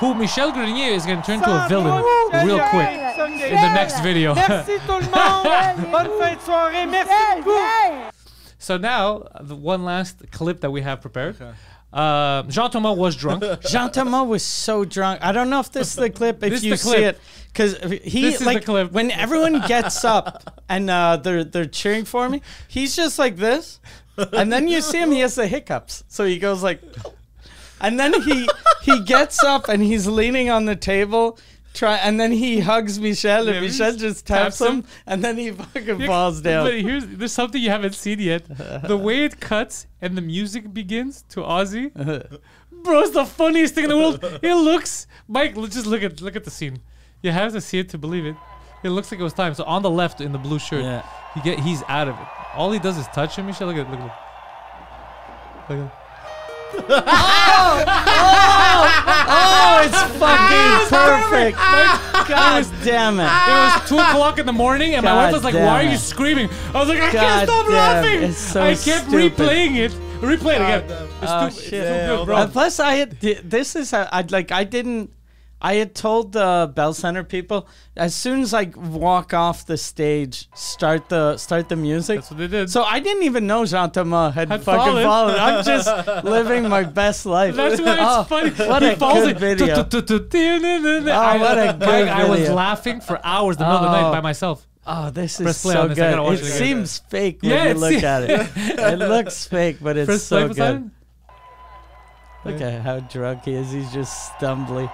Who 0.00 0.14
Michel 0.14 0.50
Grenier 0.52 0.94
is 0.96 1.06
going 1.06 1.20
to 1.20 1.26
turn 1.26 1.40
to 1.42 1.50
a 1.50 1.60
Sans 1.60 1.68
villain 1.68 2.02
Michel 2.32 2.46
real 2.46 2.58
quick 2.70 2.88
c'est- 3.38 3.52
in 3.52 3.56
the 3.60 3.74
next 3.74 4.00
video. 4.00 4.34
Merci 4.34 4.72
tout 4.86 4.98
le 4.98 5.06
monde. 5.06 5.90
Bonne 5.92 6.10
fin 6.20 6.34
de 6.34 6.40
soirée. 6.40 6.86
Merci 6.86 7.12
beaucoup. 7.44 7.50
so 8.58 8.76
now, 8.78 9.24
the 9.40 9.54
one 9.54 9.84
last 9.84 10.28
clip 10.32 10.60
that 10.60 10.70
we 10.70 10.82
have 10.82 11.00
prepared. 11.00 11.36
Uh, 11.92 12.42
Jean 12.44 12.70
Thomas 12.70 12.96
was 12.96 13.14
drunk. 13.16 13.44
Jean 13.68 13.90
Thomas 13.90 14.26
was 14.26 14.42
so 14.44 14.84
drunk. 14.84 15.20
I 15.22 15.32
don't 15.32 15.50
know 15.50 15.60
if 15.60 15.70
this 15.70 15.88
is 15.88 15.96
the 15.96 16.08
clip. 16.10 16.42
If 16.42 16.50
This 16.50 16.62
you 16.64 16.70
the 16.72 16.76
see 16.78 16.96
it, 17.04 17.18
because 17.48 17.76
he 18.02 18.22
This 18.22 18.34
is 18.34 18.38
the 18.40 18.44
like 18.46 18.64
clip. 18.64 18.92
when 18.92 19.10
everyone 19.10 19.60
gets 19.66 20.04
up 20.04 20.62
and 20.68 20.88
uh, 20.88 21.18
they're 21.18 21.44
they're 21.44 21.66
cheering 21.66 22.04
for 22.06 22.28
me, 22.28 22.40
he's 22.66 22.96
just 22.96 23.18
like 23.18 23.36
this, 23.36 23.78
and 24.32 24.50
then 24.52 24.68
you 24.68 24.80
see 24.80 24.98
him. 25.02 25.10
He 25.10 25.20
has 25.20 25.34
the 25.34 25.46
hiccups, 25.46 26.04
so 26.08 26.24
he 26.24 26.38
goes 26.38 26.62
like, 26.62 26.80
and 27.80 28.00
then 28.00 28.14
he 28.22 28.48
he 28.82 29.00
gets 29.04 29.42
up 29.44 29.68
and 29.68 29.82
he's 29.82 30.06
leaning 30.06 30.48
on 30.48 30.64
the 30.64 30.76
table. 30.76 31.38
Try, 31.74 31.96
and 31.96 32.18
then 32.20 32.32
he 32.32 32.60
hugs 32.60 32.98
Michelle, 33.00 33.46
and 33.48 33.54
Yeah, 33.56 33.60
Michelle 33.60 33.94
just 33.96 34.26
taps, 34.26 34.58
taps 34.58 34.60
him, 34.70 34.76
him. 34.78 34.84
and 35.06 35.24
then 35.24 35.36
he 35.38 35.50
fucking 35.50 36.00
Yeah, 36.00 36.06
falls 36.06 36.40
down. 36.40 36.66
But 36.66 36.74
here's 36.80 37.06
there's 37.06 37.32
something 37.32 37.60
you 37.62 37.70
haven't 37.70 37.94
seen 37.94 38.18
yet. 38.20 38.44
The 38.86 38.96
way 38.96 39.24
it 39.24 39.40
cuts 39.40 39.86
and 40.00 40.16
the 40.16 40.22
music 40.22 40.72
begins 40.72 41.22
to 41.30 41.40
Ozzy, 41.40 41.92
bro, 42.84 43.00
it's 43.00 43.12
the 43.12 43.24
funniest 43.24 43.74
thing 43.74 43.84
in 43.84 43.90
the 43.90 43.96
world. 43.98 44.18
It 44.42 44.54
looks, 44.54 45.06
Mike, 45.28 45.56
let's 45.56 45.74
just 45.74 45.86
look 45.86 46.02
at 46.02 46.20
look 46.20 46.36
at 46.36 46.44
the 46.44 46.50
scene. 46.50 46.78
You 47.22 47.30
have 47.30 47.52
to 47.52 47.60
see 47.60 47.78
it 47.78 47.88
to 47.90 47.98
believe 47.98 48.26
it. 48.26 48.36
It 48.82 48.90
looks 48.90 49.12
like 49.12 49.20
it 49.20 49.22
was 49.22 49.32
time. 49.32 49.54
So 49.54 49.62
on 49.64 49.82
the 49.82 49.90
left 49.90 50.20
in 50.20 50.32
the 50.32 50.38
blue 50.38 50.58
shirt, 50.58 50.82
Yeah. 50.82 51.02
he 51.34 51.40
get 51.40 51.60
he's 51.60 51.82
out 51.88 52.08
of 52.08 52.16
it. 52.18 52.26
All 52.56 52.72
he 52.72 52.80
does 52.80 52.98
is 52.98 53.06
touch 53.14 53.36
him. 53.36 53.46
Michelle, 53.46 53.68
look 53.68 53.76
at 53.76 53.88
look 53.90 54.00
at. 54.00 55.70
Look 55.70 55.78
at 55.86 56.01
Oh, 56.74 57.84
oh, 57.86 59.02
Oh! 59.28 59.82
it's 59.84 60.02
fucking 60.18 60.88
perfect. 60.88 61.56
God 62.28 62.66
damn 62.84 63.20
it. 63.20 63.24
It 63.24 63.80
was 63.82 63.88
two 63.88 63.98
o'clock 63.98 64.38
in 64.38 64.46
the 64.46 64.52
morning, 64.52 64.94
and 64.94 65.04
my 65.04 65.14
wife 65.14 65.32
was 65.32 65.44
like, 65.44 65.54
damn 65.54 65.66
"Why 65.66 65.84
are 65.84 65.90
you 65.90 65.96
screaming?" 65.96 66.48
I 66.74 66.80
was 66.80 66.88
like, 66.88 67.00
"I 67.00 67.12
God 67.12 67.20
can't 67.20 67.48
stop 67.48 67.66
damn, 67.66 67.74
laughing." 67.74 68.22
it's 68.22 68.38
so 68.38 68.62
I 68.62 68.74
kept 68.74 69.08
stupid. 69.08 69.36
replaying 69.36 69.76
it, 69.76 69.92
replay 70.20 70.54
it 70.54 70.62
again. 70.62 70.84
It's 70.84 71.08
Oh 71.22 71.48
too, 71.48 71.56
it's 71.56 71.68
too 71.70 71.76
oh, 71.76 72.16
good, 72.18 72.26
bro. 72.26 72.36
Uh, 72.36 72.46
plus, 72.48 72.80
I 72.80 72.94
had 72.94 73.20
this 73.20 73.76
is 73.76 73.90
how 73.90 74.08
I 74.12 74.22
like 74.22 74.52
I 74.52 74.64
didn't. 74.64 75.10
I 75.64 75.74
had 75.74 75.94
told 75.94 76.32
the 76.32 76.72
Bell 76.74 76.92
Center 76.92 77.22
people 77.22 77.68
as 77.96 78.16
soon 78.16 78.40
as 78.40 78.52
I 78.52 78.64
walk 78.74 79.32
off 79.32 79.64
the 79.64 79.76
stage, 79.76 80.48
start 80.54 81.08
the 81.08 81.36
start 81.36 81.68
the 81.68 81.76
music. 81.76 82.16
That's 82.18 82.30
what 82.32 82.38
they 82.40 82.48
did. 82.48 82.68
So 82.68 82.82
I 82.82 82.98
didn't 82.98 83.22
even 83.22 83.46
know 83.46 83.64
Jean 83.64 83.88
Thomas 83.92 84.34
had, 84.34 84.48
Had 84.48 84.64
fucking 84.64 84.84
fallen. 84.84 85.04
fallen. 85.04 85.36
I'm 85.38 85.62
just 85.64 85.88
living 86.24 86.68
my 86.68 86.82
best 86.82 87.26
life. 87.26 87.54
That's 87.54 87.80
why 87.80 87.92
it's 87.92 88.02
Oh, 88.04 88.24
funny. 88.24 88.50
What 88.50 88.82
he 88.82 88.88
a 88.88 88.96
falls 88.96 89.24
good 89.24 89.38
video. 89.38 89.74
Oh, 89.74 91.38
what 91.38 91.58
a 91.58 91.76
good 91.78 92.08
I 92.08 92.28
was 92.28 92.50
laughing 92.50 93.00
for 93.00 93.24
hours 93.24 93.56
the 93.56 93.64
middle 93.64 93.78
of 93.78 93.84
the 93.84 93.92
night 93.92 94.08
Oh. 94.08 94.12
by 94.12 94.20
myself. 94.20 94.66
Oh, 94.84 95.10
this 95.10 95.38
is 95.40 95.56
so. 95.58 95.86
Good. 95.86 95.98
It 96.18 96.40
it 96.40 96.44
seems 96.44 96.98
fake 97.08 97.38
when 97.42 97.52
Yeah, 97.52 97.68
you 97.68 97.74
look 97.74 98.02
at 98.02 98.24
it. 98.24 98.50
it 98.56 98.98
looks 98.98 99.46
fake, 99.46 99.76
but 99.80 99.96
it's 99.96 100.06
Press 100.08 100.24
so 100.24 100.48
good. 100.48 100.90
Look 102.44 102.60
at 102.60 102.82
how 102.82 102.98
drunk 102.98 103.44
he 103.44 103.52
is. 103.52 103.70
He's 103.70 103.92
just 103.92 104.34
stumbling. 104.34 104.90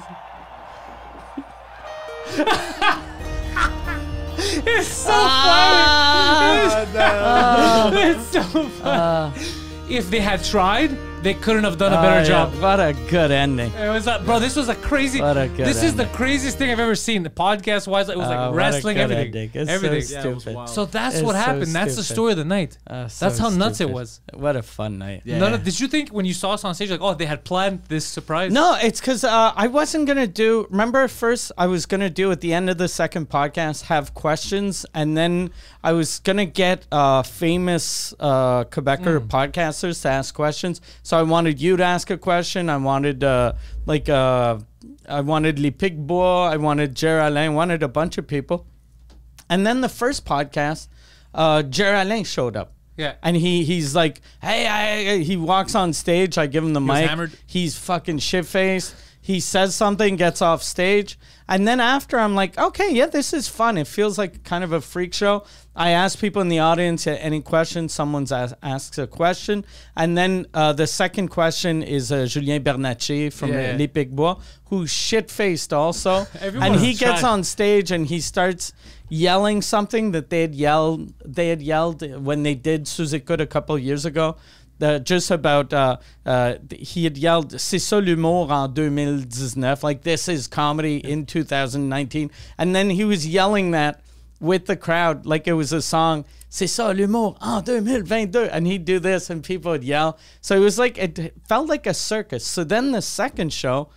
It's 4.65 4.87
so 4.87 5.11
Ah! 5.13 6.85
funny. 6.93 8.01
it's 8.11 8.27
so 8.27 8.41
funny. 8.43 9.41
if 9.89 10.09
they 10.09 10.19
had 10.19 10.43
tried, 10.43 10.91
they 11.21 11.33
couldn't 11.33 11.63
have 11.65 11.77
done 11.77 11.91
a 11.93 11.97
Oh, 11.97 12.01
better 12.01 12.21
yeah, 12.21 12.27
job. 12.27 12.53
What 12.61 12.79
a 12.79 12.93
good 13.09 13.31
ending. 13.31 13.71
It 13.73 13.89
was 13.89 14.05
like, 14.05 14.23
bro, 14.25 14.39
this 14.39 14.55
was 14.55 14.69
a 14.69 14.75
crazy. 14.75 15.19
What 15.21 15.37
a 15.37 15.47
good 15.47 15.65
this 15.65 15.83
is 15.83 15.95
the 15.95 16.05
craziest 16.07 16.57
thing 16.57 16.71
I've 16.71 16.79
ever 16.79 16.95
seen. 16.95 17.23
The 17.23 17.29
podcast 17.29 17.87
wise, 17.87 18.07
it 18.09 18.17
was 18.17 18.27
like 18.27 18.51
a 18.51 18.53
wrestling, 18.53 18.97
everything, 18.97 19.25
ending. 19.25 19.51
It's 19.53 19.69
so 19.69 19.75
everything. 19.75 20.13
Yeah, 20.13 20.27
it 20.27 20.33
was 20.33 20.41
Stupid. 20.43 20.55
wild. 20.55 20.69
So 20.69 20.85
that's 20.85 21.15
It's 21.17 21.23
what 21.25 21.33
so 21.33 21.39
happened. 21.39 21.75
That's 21.75 21.95
the 21.95 22.03
story 22.03 22.31
of 22.31 22.37
the 22.37 22.45
night. 22.45 22.77
Uh, 22.87 23.07
so 23.07 23.25
That's 23.25 23.39
how 23.39 23.49
nuts 23.49 23.81
it 23.81 23.89
was. 23.89 24.21
What 24.33 24.55
a 24.55 24.61
fun 24.63 24.97
night. 24.97 25.25
None 25.25 25.53
of, 25.53 25.63
did 25.63 25.79
you 25.79 25.87
think 25.87 26.09
when 26.09 26.25
you 26.25 26.33
saw 26.33 26.53
us 26.53 26.63
on 26.63 26.73
stage, 26.75 26.89
like, 26.91 27.01
oh, 27.01 27.13
they 27.13 27.25
had 27.25 27.43
planned 27.43 27.83
this 27.89 28.05
surprise? 28.05 28.51
No, 28.51 28.77
it's 28.81 28.99
because 29.01 29.23
uh, 29.23 29.51
I 29.55 29.67
wasn't 29.67 30.07
gonna 30.07 30.27
do. 30.27 30.67
Remember, 30.69 31.07
first 31.07 31.51
I 31.57 31.67
was 31.67 31.85
gonna 31.85 32.09
do 32.09 32.31
at 32.31 32.41
the 32.41 32.53
end 32.53 32.69
of 32.69 32.77
the 32.77 32.87
second 32.87 33.29
podcast 33.29 33.83
have 33.83 34.13
questions, 34.13 34.85
and 34.93 35.17
then 35.17 35.51
I 35.83 35.91
was 35.91 36.19
gonna 36.19 36.45
get 36.45 36.85
uh, 36.91 37.23
famous 37.23 38.13
uh, 38.19 38.63
Quebecer 38.65 39.19
podcasters 39.27 40.01
to 40.03 40.09
ask 40.09 40.33
questions. 40.33 40.79
So 41.09 41.17
I 41.17 41.23
wanted 41.23 41.59
you 41.59 41.75
to 41.75 41.83
ask 41.83 42.11
a 42.11 42.19
question. 42.19 42.69
I 42.69 42.77
wanted 42.77 43.23
uh, 43.23 43.53
like 43.87 44.07
uh, 44.09 44.59
I 45.07 45.21
wanted 45.21 45.57
Les 45.57 45.71
Picbois. 45.71 46.51
I 46.51 46.57
wanted 46.57 46.93
Jerry 46.93 47.25
Alain. 47.25 47.45
I 47.45 47.49
wanted 47.49 47.81
a 47.81 47.87
bunch 47.87 48.19
of 48.19 48.27
people. 48.27 48.67
And 49.49 49.65
then 49.65 49.81
the 49.81 49.89
first 49.89 50.23
podcast, 50.23 50.87
uh, 51.33 51.63
Jerry 51.63 51.99
Alain 51.99 52.25
showed 52.25 52.55
up. 52.55 52.73
Yeah. 52.95 53.15
And 53.23 53.35
he 53.35 53.63
he's 53.63 53.95
like, 53.95 54.21
hey, 54.39 54.67
I, 54.67 55.13
I- 55.13 55.17
he 55.23 55.35
walks 55.35 55.73
on 55.73 55.93
stage. 55.93 56.37
I 56.37 56.45
give 56.45 56.63
him 56.63 56.73
the 56.73 56.79
mic. 56.81 57.09
hammered. 57.09 57.31
He's 57.47 57.75
fucking 57.75 58.19
shit 58.19 58.45
faced. 58.45 58.93
He 59.21 59.39
says 59.39 59.75
something, 59.75 60.15
gets 60.15 60.41
off 60.41 60.63
stage. 60.63 61.19
And 61.47 61.67
then 61.67 61.79
after, 61.79 62.19
I'm 62.19 62.35
like, 62.35 62.57
okay, 62.57 62.93
yeah, 62.93 63.07
this 63.07 63.33
is 63.33 63.47
fun. 63.47 63.77
It 63.77 63.87
feels 63.87 64.17
like 64.17 64.43
kind 64.43 64.63
of 64.63 64.71
a 64.71 64.81
freak 64.81 65.13
show. 65.13 65.43
I 65.75 65.91
ask 65.91 66.19
people 66.19 66.41
in 66.41 66.49
the 66.49 66.59
audience 66.59 67.07
any 67.07 67.41
questions. 67.41 67.93
Someone 67.93 68.23
as- 68.31 68.53
asks 68.61 68.97
a 68.97 69.07
question. 69.07 69.65
And 69.95 70.17
then 70.17 70.45
uh, 70.53 70.73
the 70.73 70.87
second 70.87 71.29
question 71.29 71.81
is 71.83 72.11
uh, 72.11 72.25
Julien 72.27 72.63
Bernatchez 72.63 73.33
from 73.33 73.51
Yeah, 73.51 73.71
yeah. 73.71 73.77
Les 73.77 73.87
Picbois, 73.87 74.39
who's 74.65 74.91
shit 74.91 75.31
faced 75.31 75.73
also. 75.73 76.27
And 76.41 76.75
he 76.75 76.91
is 76.91 76.99
gets 76.99 77.23
on 77.23 77.43
stage 77.43 77.91
and 77.91 78.05
he 78.05 78.19
starts 78.21 78.73
yelling 79.09 79.61
something 79.61 80.11
that 80.11 80.29
they 80.29 80.41
had 80.41 80.53
yelled 80.53 81.13
they 81.25 81.49
had 81.49 81.61
yelled 81.61 82.03
when 82.23 82.43
they 82.43 82.53
did 82.53 82.87
Sous 82.87 83.11
Écoute 83.11 83.41
a 83.41 83.47
couple 83.47 83.77
years 83.77 84.05
ago. 84.05 84.37
The, 84.79 84.99
just 84.99 85.29
about 85.29 85.73
uh, 85.73 85.97
uh, 86.25 86.55
he 86.71 87.03
had 87.03 87.17
yelled 87.17 87.59
c'est 87.59 87.79
ça 87.79 88.01
l'humour 88.01 88.49
en 88.49 88.69
2019 88.69 89.83
like 89.83 90.03
this 90.03 90.29
is 90.29 90.47
comedy 90.47 90.97
in 90.97 91.25
2019 91.25 92.31
and 92.57 92.73
then 92.73 92.89
he 92.89 93.03
was 93.03 93.27
yelling 93.27 93.71
that 93.71 93.99
with 94.39 94.67
the 94.67 94.77
crowd 94.77 95.25
like 95.25 95.47
it 95.47 95.53
was 95.53 95.73
a 95.73 95.81
song 95.81 96.23
c'est 96.49 96.67
ça 96.67 96.93
l'humour 96.93 97.37
en 97.41 97.61
2022 97.61 98.49
and 98.51 98.65
he'd 98.65 98.85
do 98.85 98.99
this 98.99 99.29
and 99.29 99.43
people 99.43 99.71
would 99.71 99.83
yell. 99.83 100.17
So 100.41 100.55
it 100.55 100.59
was 100.59 100.79
like 100.79 100.97
it 100.97 101.33
felt 101.47 101.67
like 101.67 101.85
a 101.85 101.93
circus. 101.93 102.45
So 102.45 102.63
then 102.63 102.91
the 102.91 103.01
second 103.01 103.53
show 103.53 103.89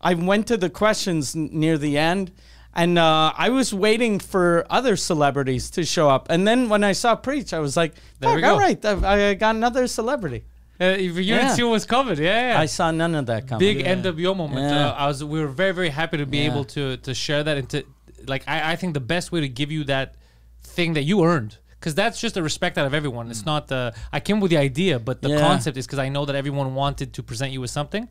I 0.00 0.14
went 0.14 0.46
to 0.46 0.56
the 0.56 0.70
questions 0.70 1.34
near 1.34 1.76
the 1.76 1.98
end, 1.98 2.30
and 2.74 2.98
uh, 2.98 3.32
I 3.36 3.48
was 3.50 3.72
waiting 3.74 4.18
for 4.20 4.64
other 4.70 4.96
celebrities 4.96 5.70
to 5.70 5.84
show 5.84 6.08
up. 6.08 6.26
And 6.30 6.46
then 6.46 6.68
when 6.68 6.84
I 6.84 6.92
saw 6.92 7.16
Preach, 7.16 7.52
I 7.52 7.58
was 7.58 7.76
like, 7.76 7.94
There 8.20 8.34
we 8.34 8.40
go. 8.42 8.52
all 8.52 8.58
right, 8.58 8.82
I, 8.84 9.30
I 9.30 9.34
got 9.34 9.56
another 9.56 9.86
celebrity." 9.86 10.44
Uh, 10.80 10.90
you 10.96 11.12
Yeah. 11.14 11.38
didn't 11.38 11.56
see 11.56 11.64
what 11.64 11.72
was 11.72 11.84
covered. 11.86 12.18
Yeah, 12.18 12.52
yeah. 12.52 12.60
I 12.60 12.66
saw 12.66 12.90
none 12.92 13.14
of 13.16 13.26
that 13.26 13.48
coming. 13.48 13.58
big 13.58 13.84
NWO 13.84 14.36
moment. 14.36 14.60
Yeah. 14.70 14.90
Uh, 14.90 14.92
I 14.92 15.06
was 15.08 15.24
we 15.24 15.40
were 15.40 15.48
very 15.48 15.72
very 15.72 15.88
happy 15.88 16.18
to 16.18 16.26
be 16.26 16.38
Yeah. 16.38 16.50
able 16.52 16.64
to 16.76 16.96
to 16.98 17.14
share 17.14 17.42
that 17.42 17.56
and 17.58 17.68
to 17.70 17.82
like 18.28 18.44
I, 18.46 18.72
I 18.72 18.76
think 18.76 18.94
the 18.94 19.00
best 19.14 19.32
way 19.32 19.40
to 19.40 19.48
give 19.48 19.72
you 19.72 19.82
that 19.84 20.14
thing 20.62 20.92
that 20.94 21.02
you 21.02 21.24
earned 21.24 21.58
because 21.80 21.94
that's 21.96 22.20
just 22.20 22.36
a 22.36 22.42
respect 22.42 22.78
out 22.78 22.86
of 22.86 22.94
everyone. 22.94 23.28
It's 23.30 23.44
not 23.44 23.66
the 23.66 23.92
I 24.12 24.20
came 24.20 24.38
with 24.38 24.50
the 24.50 24.58
idea, 24.58 25.00
but 25.00 25.20
the 25.20 25.30
Yeah. 25.30 25.40
concept 25.40 25.76
is 25.76 25.84
because 25.86 25.98
I 25.98 26.08
know 26.10 26.24
that 26.26 26.36
everyone 26.36 26.74
wanted 26.76 27.12
to 27.14 27.22
present 27.24 27.50
you 27.52 27.60
with 27.60 27.70
something. 27.70 28.08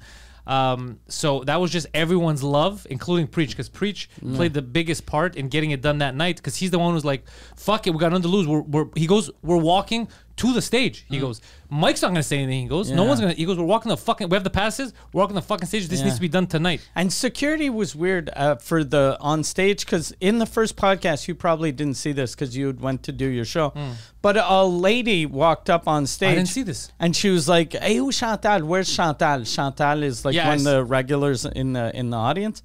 Um, 0.47 0.99
so 1.07 1.43
that 1.43 1.59
was 1.59 1.71
just 1.71 1.87
everyone's 1.93 2.41
love, 2.41 2.87
including 2.89 3.27
Preach, 3.27 3.49
because 3.49 3.69
Preach 3.69 4.09
played 4.35 4.53
the 4.53 4.61
biggest 4.61 5.05
part 5.05 5.35
in 5.35 5.49
getting 5.49 5.71
it 5.71 5.81
done 5.81 5.97
that 5.99 6.15
night. 6.15 6.37
Because 6.37 6.55
he's 6.55 6.71
the 6.71 6.79
one 6.79 6.93
who's 6.93 7.05
like, 7.05 7.27
"Fuck 7.55 7.85
it, 7.85 7.91
we 7.91 7.99
got 7.99 8.09
nothing 8.11 8.23
to 8.23 8.27
lose." 8.29 8.47
We're, 8.47 8.61
we're 8.61 8.85
he 8.95 9.07
goes, 9.07 9.29
"We're 9.41 9.57
walking 9.57 10.07
to 10.37 10.53
the 10.53 10.61
stage." 10.61 11.05
He 11.09 11.19
goes, 11.19 11.41
"Mike's 11.69 12.01
not 12.01 12.09
gonna 12.09 12.23
say 12.23 12.37
anything." 12.37 12.61
He 12.63 12.67
goes, 12.67 12.89
"No 12.91 13.03
one's 13.03 13.19
gonna." 13.19 13.33
He 13.33 13.45
goes, 13.45 13.57
"We're 13.57 13.65
walking 13.65 13.89
the 13.89 13.97
fucking. 13.97 14.29
We 14.29 14.35
have 14.35 14.43
the 14.43 14.49
passes. 14.49 14.93
We're 15.11 15.19
walking 15.21 15.35
the 15.35 15.41
fucking 15.41 15.67
stage. 15.67 15.87
This 15.87 15.99
Yeah. 15.99 16.05
needs 16.05 16.15
to 16.17 16.21
be 16.21 16.27
done 16.29 16.47
tonight." 16.47 16.81
And 16.95 17.11
security 17.11 17.69
was 17.69 17.95
weird 17.95 18.29
uh, 18.35 18.55
for 18.55 18.83
the 18.83 19.17
on 19.19 19.43
stage 19.43 19.85
because 19.85 20.13
in 20.21 20.39
the 20.39 20.45
first 20.45 20.75
podcast 20.75 21.27
you 21.27 21.35
probably 21.35 21.71
didn't 21.71 21.95
see 21.97 22.11
this 22.13 22.33
because 22.35 22.55
you 22.55 22.75
went 22.79 23.03
to 23.03 23.11
do 23.11 23.25
your 23.27 23.45
show, 23.45 23.73
but 24.21 24.37
a 24.37 24.63
lady 24.63 25.25
walked 25.25 25.69
up 25.69 25.87
on 25.87 26.05
stage. 26.07 26.31
I 26.31 26.35
didn't 26.35 26.49
see 26.49 26.63
this. 26.63 26.91
And 26.99 27.15
she 27.15 27.29
was 27.29 27.47
like, 27.49 27.73
"Hey, 27.73 27.95
who's 27.97 28.17
Chantal? 28.19 28.65
Where's 28.65 28.93
Chantal? 28.95 29.43
Chantal 29.43 30.03
is 30.03 30.23
like 30.25 30.35
Yeah, 30.35 30.47
one 30.49 30.57
of 30.59 30.63
the 30.63 30.83
regulars 30.83 31.45
in 31.45 31.73
the 31.73 31.95
in 31.95 32.09
the 32.11 32.17
audience." 32.17 32.61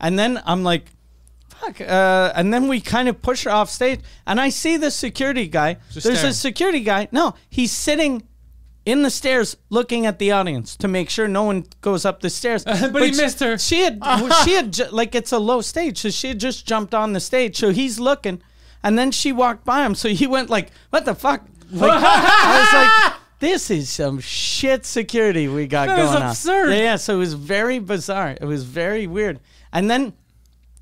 And 0.00 0.18
then 0.18 0.40
I'm 0.46 0.62
like, 0.64 0.86
"Fuck!" 1.60 1.80
Uh, 1.80 2.32
and 2.34 2.52
then 2.52 2.68
we 2.68 2.80
kind 2.80 3.08
of 3.08 3.20
push 3.22 3.44
her 3.44 3.50
off 3.50 3.70
stage, 3.70 4.00
and 4.26 4.40
I 4.40 4.48
see 4.50 4.76
the 4.76 4.90
security 4.90 5.46
guy. 5.48 5.76
Just 5.92 6.06
There's 6.06 6.18
staring. 6.18 6.30
a 6.30 6.34
security 6.34 6.80
guy. 6.80 7.08
No, 7.12 7.34
he's 7.48 7.72
sitting 7.72 8.22
in 8.86 9.02
the 9.02 9.10
stairs 9.10 9.56
looking 9.68 10.06
at 10.06 10.18
the 10.18 10.32
audience 10.32 10.74
to 10.76 10.88
make 10.88 11.10
sure 11.10 11.28
no 11.28 11.42
one 11.44 11.66
goes 11.82 12.04
up 12.06 12.20
the 12.20 12.30
stairs. 12.30 12.64
But 12.92 13.02
he 13.02 13.12
she- 13.12 13.20
missed 13.22 13.40
her. 13.40 13.58
She 13.58 13.80
had 13.80 14.00
she 14.44 14.52
had 14.54 14.72
ju- 14.72 14.88
like 14.90 15.14
it's 15.14 15.32
a 15.32 15.38
low 15.38 15.60
stage, 15.60 15.98
so 15.98 16.10
she 16.10 16.28
had 16.28 16.40
just 16.40 16.66
jumped 16.66 16.94
on 16.94 17.12
the 17.12 17.20
stage. 17.20 17.56
So 17.58 17.70
he's 17.70 18.00
looking, 18.00 18.42
and 18.82 18.98
then 18.98 19.10
she 19.10 19.32
walked 19.32 19.64
by 19.64 19.84
him. 19.84 19.94
So 19.94 20.08
he 20.08 20.26
went 20.26 20.50
like, 20.50 20.70
"What 20.90 21.04
the 21.04 21.14
fuck?" 21.14 21.44
Like, 21.70 22.02
I 22.04 22.60
was 22.60 22.72
like, 23.12 23.20
"This 23.38 23.70
is 23.70 23.88
some 23.90 24.18
shit 24.18 24.84
security 24.86 25.46
we 25.46 25.66
got 25.66 25.86
That 25.88 25.96
going 25.96 26.22
absurd. 26.22 26.66
on." 26.70 26.72
Yeah, 26.72 26.82
yeah. 26.82 26.96
So 26.96 27.14
it 27.16 27.18
was 27.18 27.34
very 27.34 27.78
bizarre. 27.78 28.36
It 28.40 28.44
was 28.46 28.64
very 28.64 29.06
weird. 29.06 29.38
And 29.72 29.88
then 29.90 30.14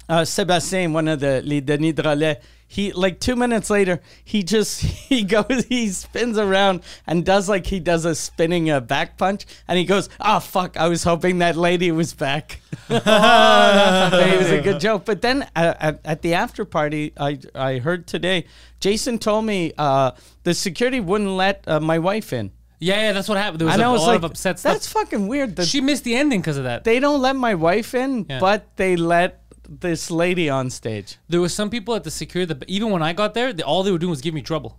uh, 0.08 0.24
Sebastien, 0.24 0.92
one 0.92 1.08
of 1.08 1.20
the 1.20 1.42
Les 1.44 1.60
Denis 1.60 1.92
Drolet, 1.94 2.40
he 2.70 2.92
like 2.92 3.18
two 3.18 3.34
minutes 3.34 3.70
later, 3.70 4.00
he 4.24 4.42
just 4.42 4.80
he 5.08 5.22
goes, 5.22 5.64
he 5.68 5.88
spins 5.88 6.36
around 6.36 6.82
and 7.06 7.24
does 7.24 7.48
like 7.48 7.66
he 7.66 7.80
does 7.80 8.04
a 8.04 8.14
spinning 8.14 8.68
uh, 8.70 8.80
back 8.80 9.16
punch, 9.16 9.46
and 9.66 9.78
he 9.78 9.84
goes, 9.84 10.08
"Oh 10.20 10.38
fuck! 10.40 10.76
I 10.76 10.88
was 10.88 11.02
hoping 11.04 11.38
that 11.38 11.56
lady 11.56 11.90
was 11.92 12.12
back." 12.12 12.60
it 12.90 14.38
was 14.38 14.50
a 14.50 14.60
good 14.62 14.80
joke. 14.86 15.04
But 15.04 15.22
then 15.22 15.42
uh, 15.56 15.74
at, 15.80 16.00
at 16.04 16.22
the 16.22 16.34
after 16.34 16.64
party, 16.64 17.12
I 17.18 17.38
I 17.54 17.78
heard 17.78 18.06
today, 18.06 18.44
Jason 18.80 19.18
told 19.18 19.44
me 19.46 19.72
uh, 19.78 20.12
the 20.44 20.54
security 20.54 21.00
wouldn't 21.00 21.30
let 21.30 21.64
uh, 21.66 21.80
my 21.80 21.98
wife 21.98 22.32
in. 22.32 22.52
Yeah, 22.80 23.00
yeah, 23.08 23.12
that's 23.12 23.28
what 23.28 23.38
happened. 23.38 23.60
There 23.60 23.66
was 23.66 23.74
and 23.74 23.82
a, 23.82 23.86
I 23.86 23.88
was 23.88 24.02
lot 24.02 24.06
like, 24.08 24.16
of 24.18 24.24
upset 24.24 24.58
stuff. 24.60 24.72
that's 24.74 24.86
fucking 24.92 25.26
weird. 25.26 25.56
that 25.56 25.66
she 25.66 25.80
missed 25.80 26.04
the 26.04 26.14
ending 26.14 26.40
because 26.40 26.58
of 26.58 26.64
that. 26.64 26.84
they 26.84 27.00
don't 27.00 27.20
let 27.20 27.34
my 27.34 27.54
wife 27.56 27.92
in, 27.94 28.26
Yeah. 28.28 28.38
but 28.38 28.76
they 28.76 28.94
let 28.94 29.42
this 29.68 30.10
lady 30.10 30.48
on 30.48 30.70
stage. 30.70 31.18
there 31.28 31.40
was 31.40 31.54
some 31.54 31.68
people 31.70 31.94
at 31.94 32.04
the 32.04 32.10
security. 32.10 32.54
The, 32.54 32.64
even 32.66 32.90
when 32.90 33.02
I 33.02 33.12
got 33.12 33.34
there, 33.34 33.52
they, 33.52 33.62
all 33.62 33.82
they 33.82 33.92
were 33.92 33.98
doing 33.98 34.10
was 34.10 34.20
give 34.20 34.34
me 34.34 34.42
trouble. 34.42 34.78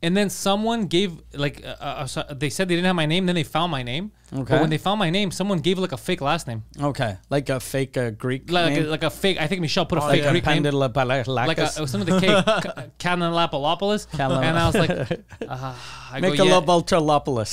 And 0.00 0.16
then 0.16 0.30
someone 0.30 0.86
gave 0.86 1.20
like 1.34 1.64
uh, 1.66 1.70
uh, 1.80 2.06
so- 2.06 2.24
they 2.30 2.50
said 2.50 2.68
they 2.68 2.76
didn't 2.76 2.86
have 2.86 2.94
my 2.94 3.06
name. 3.06 3.26
Then 3.26 3.34
they 3.34 3.42
found 3.42 3.72
my 3.72 3.82
name. 3.82 4.12
Okay. 4.32 4.44
But 4.44 4.60
when 4.60 4.68
they 4.70 4.76
found 4.78 4.98
my 4.98 5.08
name, 5.10 5.30
someone 5.30 5.58
gave 5.58 5.78
like 5.78 5.92
a 5.92 5.96
fake 5.96 6.20
last 6.20 6.46
name, 6.46 6.62
Okay, 6.78 7.16
like 7.30 7.48
a 7.48 7.58
fake 7.58 7.96
uh, 7.96 8.10
Greek 8.10 8.50
like 8.52 8.74
name, 8.74 8.84
a, 8.84 8.86
like 8.88 9.02
a 9.02 9.08
fake. 9.10 9.40
I 9.40 9.46
think 9.46 9.62
Michelle 9.62 9.86
put 9.86 9.96
a 9.96 10.02
like 10.02 10.18
fake 10.20 10.26
a 10.26 10.30
Greek 10.30 10.44
name, 10.46 10.64
Pandalapalakis. 10.64 11.26
like 11.28 11.56
a, 11.58 11.64
it 11.64 11.80
was 11.80 11.90
something 11.90 12.14
with 12.14 12.22
a 12.22 12.26
K, 12.26 12.90
Canalapalopoulos. 12.98 14.06
Canan- 14.10 14.44
And 14.44 14.58
I 14.58 14.66
was 14.66 14.74
like, 14.74 14.90
uh, 14.90 15.06
I 16.12 16.20
go, 16.20 16.28
yeah. 16.44 16.52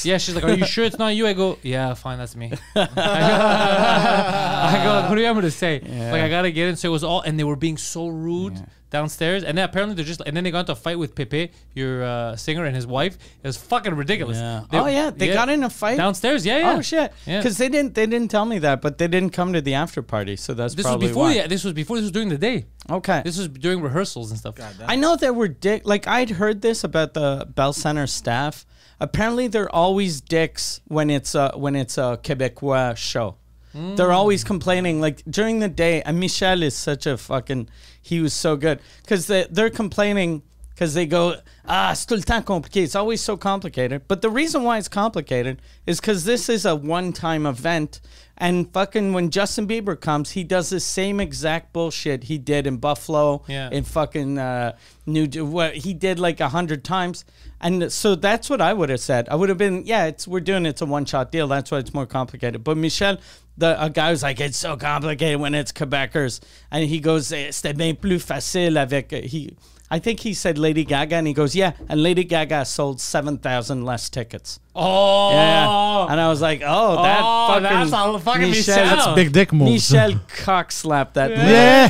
Yeah, 0.05 0.17
she's 0.17 0.35
like, 0.35 0.43
"Are 0.43 0.53
you 0.53 0.65
sure 0.65 0.83
it's 0.83 0.99
not 0.99 1.15
you?" 1.15 1.25
I 1.27 1.33
go, 1.33 1.57
"Yeah, 1.63 1.93
fine, 1.93 2.17
that's 2.17 2.35
me." 2.35 2.51
I 2.75 2.85
go, 2.85 3.01
I 3.01 4.83
go, 4.83 5.09
"What 5.09 5.15
do 5.15 5.21
you 5.21 5.27
want 5.27 5.37
me 5.37 5.41
to 5.43 5.51
say?" 5.51 5.79
Like, 5.79 6.21
I 6.21 6.29
gotta 6.29 6.51
get 6.51 6.67
in. 6.69 6.75
So 6.75 6.89
it 6.89 6.91
was 6.91 7.03
all, 7.05 7.21
and 7.21 7.39
they 7.39 7.43
were 7.45 7.55
being 7.55 7.77
so 7.77 8.07
rude 8.09 8.61
downstairs. 8.89 9.43
And 9.43 9.57
then 9.57 9.65
apparently 9.65 9.95
they're 9.95 10.05
just, 10.05 10.21
and 10.25 10.35
then 10.35 10.43
they 10.43 10.51
got 10.51 10.61
into 10.61 10.71
a 10.71 10.75
fight 10.75 10.97
with 10.99 11.15
Pepe, 11.15 11.51
your 11.73 12.03
uh, 12.03 12.35
singer, 12.35 12.65
and 12.65 12.75
his 12.75 12.87
wife. 12.87 13.17
It 13.43 13.47
was 13.47 13.57
fucking 13.57 13.93
ridiculous. 13.95 14.37
Yeah. 14.37 14.63
They- 14.69 14.77
oh 14.79 14.87
yeah, 14.87 15.09
they 15.09 15.33
got 15.33 15.49
in 15.49 15.63
a 15.63 15.69
fight 15.69 15.97
downstairs. 15.97 16.45
Yeah, 16.45 16.57
yeah. 16.59 16.75
Oh 16.77 16.81
shit! 16.81 17.11
Yeah. 17.25 17.39
Because 17.39 17.57
they 17.57 17.69
didn't 17.69 17.95
they 17.95 18.05
didn't 18.05 18.29
tell 18.31 18.45
me 18.45 18.59
that, 18.59 18.81
but 18.81 18.97
they 18.97 19.07
didn't 19.07 19.31
come 19.31 19.53
to 19.53 19.61
the 19.61 19.73
after 19.73 20.01
party, 20.01 20.35
so 20.35 20.53
that's 20.53 20.75
This 20.75 20.85
was 20.85 20.97
before. 20.97 21.23
why. 21.25 21.33
Yeah, 21.35 21.47
this 21.47 21.63
was 21.63 21.73
before. 21.73 21.97
This 21.97 22.03
was 22.03 22.11
during 22.11 22.29
the 22.29 22.37
day. 22.37 22.65
Okay. 22.89 23.21
This 23.25 23.37
was 23.37 23.47
during 23.47 23.81
rehearsals 23.81 24.29
and 24.31 24.39
stuff. 24.39 24.55
I 24.87 24.95
know 24.95 25.15
there 25.15 25.33
were 25.33 25.47
dick. 25.47 25.81
Like 25.85 26.07
I'd 26.07 26.29
heard 26.31 26.61
this 26.61 26.83
about 26.83 27.13
the 27.13 27.47
Bell 27.53 27.73
Center 27.73 28.07
staff. 28.07 28.65
Apparently, 28.99 29.47
they're 29.47 29.73
always 29.75 30.21
dicks 30.21 30.79
when 30.87 31.09
it's 31.09 31.35
a 31.35 31.51
when 31.55 31.75
it's 31.75 31.97
a 31.97 32.17
Quebecois 32.23 32.95
show. 32.95 33.35
They're 33.75 34.11
always 34.13 34.43
complaining. 34.43 35.01
Like 35.01 35.21
during 35.29 35.59
the 35.59 35.67
day, 35.67 36.01
and 36.03 36.19
Michel 36.19 36.63
is 36.63 36.75
such 36.75 37.05
a 37.05 37.17
fucking. 37.17 37.67
He 38.01 38.19
was 38.21 38.33
so 38.33 38.55
good 38.55 38.79
because 39.01 39.27
they 39.27 39.47
they're 39.49 39.69
complaining 39.69 40.43
because 40.69 40.93
they 40.93 41.05
go 41.05 41.35
ah 41.67 41.93
c'est 41.93 42.07
tout 42.07 42.15
le 42.17 42.21
temps 42.23 42.45
compliqué. 42.45 42.83
It's 42.83 42.95
always 42.95 43.19
so 43.21 43.35
complicated. 43.35 44.07
But 44.07 44.21
the 44.21 44.29
reason 44.29 44.63
why 44.63 44.77
it's 44.77 44.87
complicated 44.87 45.61
is 45.85 45.99
because 45.99 46.23
this 46.25 46.47
is 46.49 46.65
a 46.65 46.75
one 46.75 47.11
time 47.13 47.45
event. 47.45 47.99
And 48.37 48.71
fucking 48.73 49.13
when 49.13 49.29
Justin 49.29 49.65
Bieber 49.67 49.99
comes, 49.99 50.31
he 50.31 50.43
does 50.43 50.69
the 50.69 50.81
same 50.81 51.21
exact 51.21 51.71
bullshit 51.71 52.25
he 52.25 52.37
did 52.37 52.67
in 52.67 52.77
Buffalo, 52.77 53.43
Yeah. 53.47 53.69
in 53.71 53.85
fucking 53.85 54.37
uh, 54.37 54.73
New 55.05 55.27
what 55.45 55.75
he 55.75 55.93
did 55.93 56.19
like 56.19 56.39
a 56.41 56.49
hundred 56.49 56.83
times, 56.83 57.23
and 57.61 57.91
so 57.91 58.15
that's 58.15 58.49
what 58.49 58.61
I 58.61 58.73
would 58.73 58.89
have 58.89 58.99
said. 58.99 59.27
I 59.29 59.35
would 59.35 59.49
have 59.49 59.57
been, 59.57 59.85
yeah, 59.85 60.05
it's 60.05 60.27
we're 60.27 60.39
doing 60.39 60.65
it's 60.65 60.81
a 60.81 60.85
one 60.85 61.05
shot 61.05 61.31
deal. 61.31 61.47
That's 61.47 61.71
why 61.71 61.79
it's 61.79 61.93
more 61.93 62.05
complicated. 62.05 62.63
But 62.63 62.77
Michel, 62.77 63.17
the 63.57 63.81
a 63.83 63.89
guy 63.89 64.11
was 64.11 64.23
like, 64.23 64.39
it's 64.39 64.57
so 64.57 64.75
complicated 64.77 65.39
when 65.39 65.55
it's 65.55 65.71
Quebecers, 65.71 66.41
and 66.71 66.85
he 66.85 66.99
goes, 66.99 67.31
"Eh, 67.31 67.49
c'était 67.49 67.75
bien 67.75 67.95
plus 67.95 68.19
facile 68.19 68.77
avec 68.77 69.13
uh, 69.13 69.21
he. 69.21 69.55
I 69.91 69.99
think 69.99 70.21
he 70.21 70.33
said 70.33 70.57
Lady 70.57 70.83
Gaga, 70.83 71.15
and 71.17 71.27
he 71.27 71.33
goes, 71.33 71.55
yeah, 71.55 71.73
and 71.87 72.01
Lady 72.01 72.23
Gaga 72.23 72.65
sold 72.65 72.99
seven 72.99 73.37
thousand 73.37 73.85
less 73.85 74.09
tickets. 74.09 74.59
Oh, 74.77 75.31
Yeah, 75.31 76.07
and 76.11 76.19
I 76.19 76.27
was 76.27 76.41
like, 76.41 76.61
oh, 76.65 77.01
that 77.01 77.19
Oh, 77.23 77.47
fucking 77.47 77.63
that's 77.63 77.93
all 77.93 78.19
fucking 78.19 78.41
Michel, 78.49 78.75
Michel. 78.75 78.95
That's 78.97 79.15
big 79.15 79.31
dick 79.31 79.53
moves. 79.53 79.91
Michel 79.91 80.19
cock 80.27 80.71
slapped 80.71 81.13
that 81.13 81.31
Yeah. 81.31 81.87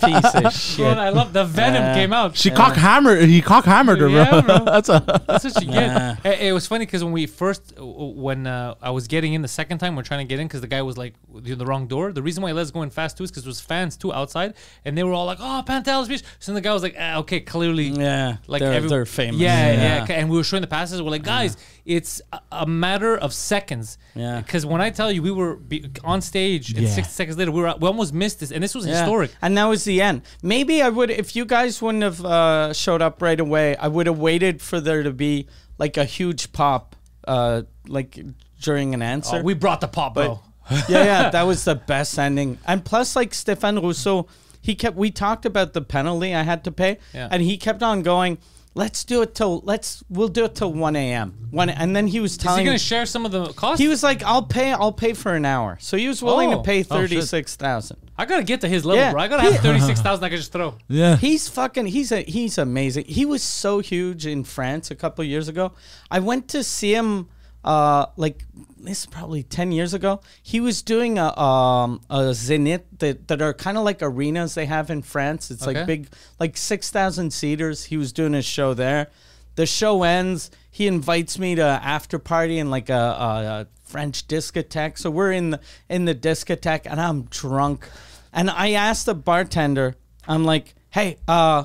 fucking 0.00 0.10
piece 0.22 0.34
of 0.34 0.52
shit. 0.54 0.78
Bro, 0.78 1.02
I 1.02 1.10
love 1.10 1.32
the 1.34 1.44
venom 1.44 1.82
Yeah. 1.82 1.94
came 1.94 2.12
out. 2.14 2.36
She 2.36 2.50
cock 2.50 2.74
hammered. 2.76 3.22
He 3.28 3.42
cock 3.42 3.66
hammered 3.66 4.00
her, 4.00 4.08
bro. 4.08 4.16
Yeah, 4.16 4.40
bro. 4.40 4.58
That's 4.64 4.88
a. 4.88 5.02
That's 5.26 5.44
what 5.44 5.60
you 5.62 5.70
get. 5.70 5.86
Nah. 5.88 6.30
It, 6.30 6.40
it 6.48 6.52
was 6.52 6.66
funny 6.66 6.86
because 6.86 7.04
when 7.04 7.12
we 7.12 7.26
first, 7.26 7.74
when 7.78 8.46
uh, 8.46 8.74
I 8.80 8.90
was 8.90 9.06
getting 9.06 9.34
in 9.34 9.42
the 9.42 9.48
second 9.48 9.78
time, 9.78 9.96
we're 9.96 10.02
trying 10.02 10.26
to 10.26 10.28
get 10.28 10.40
in 10.40 10.46
because 10.48 10.62
the 10.62 10.66
guy 10.66 10.80
was 10.82 10.96
like 10.96 11.14
in 11.44 11.58
the 11.58 11.66
wrong 11.66 11.86
door. 11.86 12.10
The 12.12 12.22
reason 12.22 12.42
why 12.42 12.48
he 12.50 12.54
let 12.54 12.62
us 12.62 12.70
go 12.70 12.82
in 12.82 12.90
fast 12.90 13.18
too 13.18 13.24
is 13.24 13.30
because 13.30 13.44
there 13.44 13.50
was 13.50 13.60
fans 13.60 13.96
too 13.98 14.12
outside, 14.14 14.54
and 14.84 14.96
they 14.96 15.04
were 15.04 15.12
all 15.12 15.26
like, 15.26 15.38
"Oh, 15.40 15.62
Pantelis 15.66 16.08
Beach." 16.08 16.22
So 16.38 16.52
then 16.52 16.54
the 16.54 16.60
guy 16.62 16.72
was 16.72 16.82
like, 16.82 16.96
ah, 16.98 17.18
"Okay, 17.18 17.40
clearly, 17.40 17.88
Yeah, 17.88 18.38
like 18.46 18.60
they're, 18.60 18.72
every- 18.72 18.88
they're 18.88 19.04
famous. 19.06 19.40
Yeah, 19.40 19.72
yeah, 19.98 20.02
okay, 20.04 20.14
And 20.14 20.30
we 20.30 20.36
were 20.38 20.44
showing 20.44 20.62
the 20.62 20.66
passes. 20.66 21.02
We're 21.02 21.10
like, 21.10 21.22
guys, 21.22 21.56
it's 21.84 22.20
a, 22.52 22.66
matter 22.66 23.16
of 23.16 23.32
seconds. 23.32 23.98
Yeah. 24.14 24.40
Because 24.40 24.66
when 24.66 24.80
I 24.80 24.90
tell 24.90 25.10
you 25.12 25.22
we 25.22 25.30
were 25.30 25.58
on 26.04 26.20
stage, 26.20 26.72
and 26.72 26.82
Yeah. 26.82 26.90
60 26.94 27.12
seconds 27.12 27.38
later, 27.38 27.52
we 27.52 27.60
were 27.62 27.74
we 27.78 27.86
almost 27.86 28.12
missed 28.14 28.40
this, 28.40 28.50
and 28.50 28.62
this 28.62 28.74
was 28.74 28.86
Yeah. 28.86 29.00
historic. 29.00 29.30
And 29.42 29.56
that 29.58 29.66
was 29.66 29.84
the 29.84 30.00
end. 30.02 30.22
Maybe 30.42 30.82
I 30.82 30.88
would, 30.88 31.10
if 31.10 31.36
you 31.36 31.44
guys 31.44 31.80
wouldn't 31.82 32.02
have 32.04 32.24
uh, 32.24 32.72
showed 32.72 33.02
up 33.02 33.22
right 33.22 33.38
away, 33.38 33.76
I 33.76 33.88
would 33.88 34.06
have 34.06 34.18
waited 34.18 34.60
for 34.62 34.80
there 34.80 35.02
to 35.02 35.12
be 35.12 35.46
like 35.78 35.96
a 35.96 36.04
huge 36.04 36.52
pop, 36.52 36.96
uh, 37.28 37.62
like 37.86 38.18
during 38.60 38.94
an 38.94 39.02
answer. 39.02 39.36
Oh, 39.36 39.42
we 39.42 39.54
brought 39.54 39.80
the 39.80 39.88
pop, 39.88 40.14
bro. 40.14 40.40
yeah, 40.88 41.04
yeah, 41.04 41.30
that 41.30 41.42
was 41.44 41.64
the 41.64 41.76
best 41.76 42.18
ending. 42.18 42.58
And 42.66 42.84
plus, 42.84 43.14
like 43.14 43.30
Stéphane 43.30 43.80
Rousseau, 43.80 44.26
he 44.60 44.74
kept. 44.74 44.96
We 44.96 45.12
talked 45.12 45.46
about 45.46 45.74
the 45.74 45.80
penalty 45.80 46.34
I 46.34 46.42
had 46.42 46.64
to 46.64 46.72
pay, 46.72 46.98
Yeah. 47.14 47.28
and 47.30 47.40
he 47.42 47.56
kept 47.56 47.82
on 47.84 48.02
going. 48.02 48.38
Let's 48.76 49.04
do 49.04 49.22
it 49.22 49.34
till 49.34 49.62
let's 49.64 50.04
we'll 50.10 50.28
do 50.28 50.44
it 50.44 50.54
till 50.54 50.70
one 50.70 50.96
a.m. 50.96 51.48
One, 51.50 51.70
and 51.70 51.96
then 51.96 52.06
he 52.06 52.20
was 52.20 52.32
Is 52.32 52.36
he 52.36 52.42
telling. 52.46 52.66
gonna 52.66 52.78
share 52.78 53.06
some 53.06 53.24
of 53.24 53.32
the 53.32 53.46
cost? 53.54 53.80
he 53.80 53.88
was 53.88 54.02
like, 54.02 54.22
"I'll 54.22 54.42
pay. 54.42 54.70
I'll 54.72 54.92
pay 54.92 55.14
for 55.14 55.34
an 55.34 55.46
hour." 55.46 55.78
So 55.80 55.96
he 55.96 56.08
was 56.08 56.22
willing 56.22 56.52
Oh. 56.52 56.58
to 56.58 56.62
pay 56.62 56.80
Oh, 56.80 56.82
shit. 56.82 56.88
thirty 56.88 57.20
six 57.22 57.56
thousand. 57.56 57.96
I 58.18 58.26
gotta 58.26 58.44
get 58.44 58.60
to 58.60 58.68
his 58.68 58.84
level, 58.84 59.02
Yeah. 59.02 59.12
bro. 59.12 59.22
I 59.22 59.28
gotta 59.28 59.50
have 59.50 59.60
thirty 59.62 59.80
six 59.80 60.00
thousand. 60.02 60.24
I 60.24 60.28
can 60.28 60.36
just 60.38 60.52
throw. 60.52 60.74
Yeah. 60.88 61.16
He's 61.16 61.48
fucking. 61.48 61.86
He's 61.86 62.12
a. 62.12 62.22
He's 62.22 62.58
amazing. 62.58 63.06
He 63.08 63.24
was 63.24 63.42
so 63.42 63.78
huge 63.78 64.26
in 64.26 64.44
France 64.44 64.90
a 64.90 64.94
couple 64.94 65.24
years 65.24 65.48
ago. 65.48 65.72
I 66.10 66.18
went 66.20 66.46
to 66.48 66.62
see 66.62 66.94
him. 66.94 67.28
Uh, 67.66 68.06
like 68.16 68.44
this 68.78 69.00
is 69.00 69.06
probably 69.06 69.42
ten 69.42 69.72
years 69.72 69.92
ago. 69.92 70.20
He 70.42 70.60
was 70.60 70.82
doing 70.82 71.18
a 71.18 71.36
um 71.38 72.00
a 72.08 72.32
zenith 72.32 72.84
that 72.98 73.26
that 73.28 73.42
are 73.42 73.52
kind 73.52 73.76
of 73.76 73.82
like 73.84 73.98
arenas 74.02 74.54
they 74.54 74.66
have 74.66 74.88
in 74.88 75.02
France. 75.02 75.50
It's 75.50 75.66
Okay. 75.66 75.78
like 75.80 75.86
big, 75.86 76.08
like 76.38 76.56
six 76.56 76.90
thousand 76.90 77.32
seaters. 77.32 77.84
He 77.84 77.96
was 77.96 78.12
doing 78.12 78.32
his 78.34 78.44
show 78.44 78.72
there. 78.74 79.08
The 79.56 79.66
show 79.66 80.02
ends. 80.04 80.50
He 80.70 80.86
invites 80.86 81.38
me 81.38 81.54
to 81.56 81.62
after 81.64 82.18
party 82.18 82.58
in 82.58 82.70
like 82.70 82.88
a, 82.90 82.94
a, 82.94 83.26
a 83.62 83.66
French 83.82 84.28
discotheque. 84.28 84.98
So 84.98 85.10
we're 85.10 85.32
in 85.32 85.50
the 85.50 85.60
in 85.88 86.04
the 86.04 86.14
discotheque, 86.14 86.82
and 86.84 87.00
I'm 87.00 87.22
drunk. 87.22 87.88
And 88.32 88.50
I 88.50 88.72
asked 88.72 89.06
the 89.06 89.14
bartender, 89.14 89.96
I'm 90.28 90.44
like, 90.44 90.74
hey, 90.90 91.16
uh, 91.26 91.64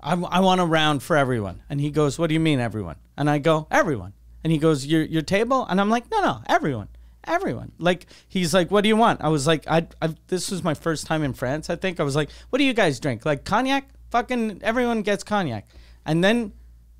I, 0.00 0.12
I 0.14 0.40
want 0.40 0.60
a 0.62 0.64
round 0.64 1.02
for 1.02 1.16
everyone. 1.16 1.60
And 1.68 1.80
he 1.80 1.90
goes, 1.90 2.18
what 2.18 2.28
do 2.28 2.34
you 2.34 2.40
mean, 2.40 2.60
everyone? 2.60 2.96
And 3.16 3.28
I 3.28 3.38
go, 3.38 3.66
everyone. 3.70 4.14
And 4.48 4.52
he 4.54 4.56
goes, 4.56 4.86
your, 4.86 5.02
your 5.02 5.20
table? 5.20 5.66
And 5.68 5.78
I'm 5.78 5.90
like, 5.90 6.10
no, 6.10 6.22
no, 6.22 6.40
everyone. 6.46 6.88
Everyone. 7.24 7.70
Like, 7.76 8.06
he's 8.26 8.54
like, 8.54 8.70
what 8.70 8.80
do 8.80 8.88
you 8.88 8.96
want? 8.96 9.20
I 9.20 9.28
was 9.28 9.46
like, 9.46 9.68
I, 9.68 9.86
I, 10.00 10.14
this 10.28 10.50
was 10.50 10.64
my 10.64 10.72
first 10.72 11.06
time 11.06 11.22
in 11.22 11.34
France, 11.34 11.68
I 11.68 11.76
think. 11.76 12.00
I 12.00 12.02
was 12.02 12.16
like, 12.16 12.30
what 12.48 12.58
do 12.58 12.64
you 12.64 12.72
guys 12.72 12.98
drink? 12.98 13.26
Like, 13.26 13.44
cognac? 13.44 13.90
Fucking 14.08 14.60
everyone 14.62 15.02
gets 15.02 15.22
cognac. 15.22 15.68
And 16.06 16.24
then 16.24 16.54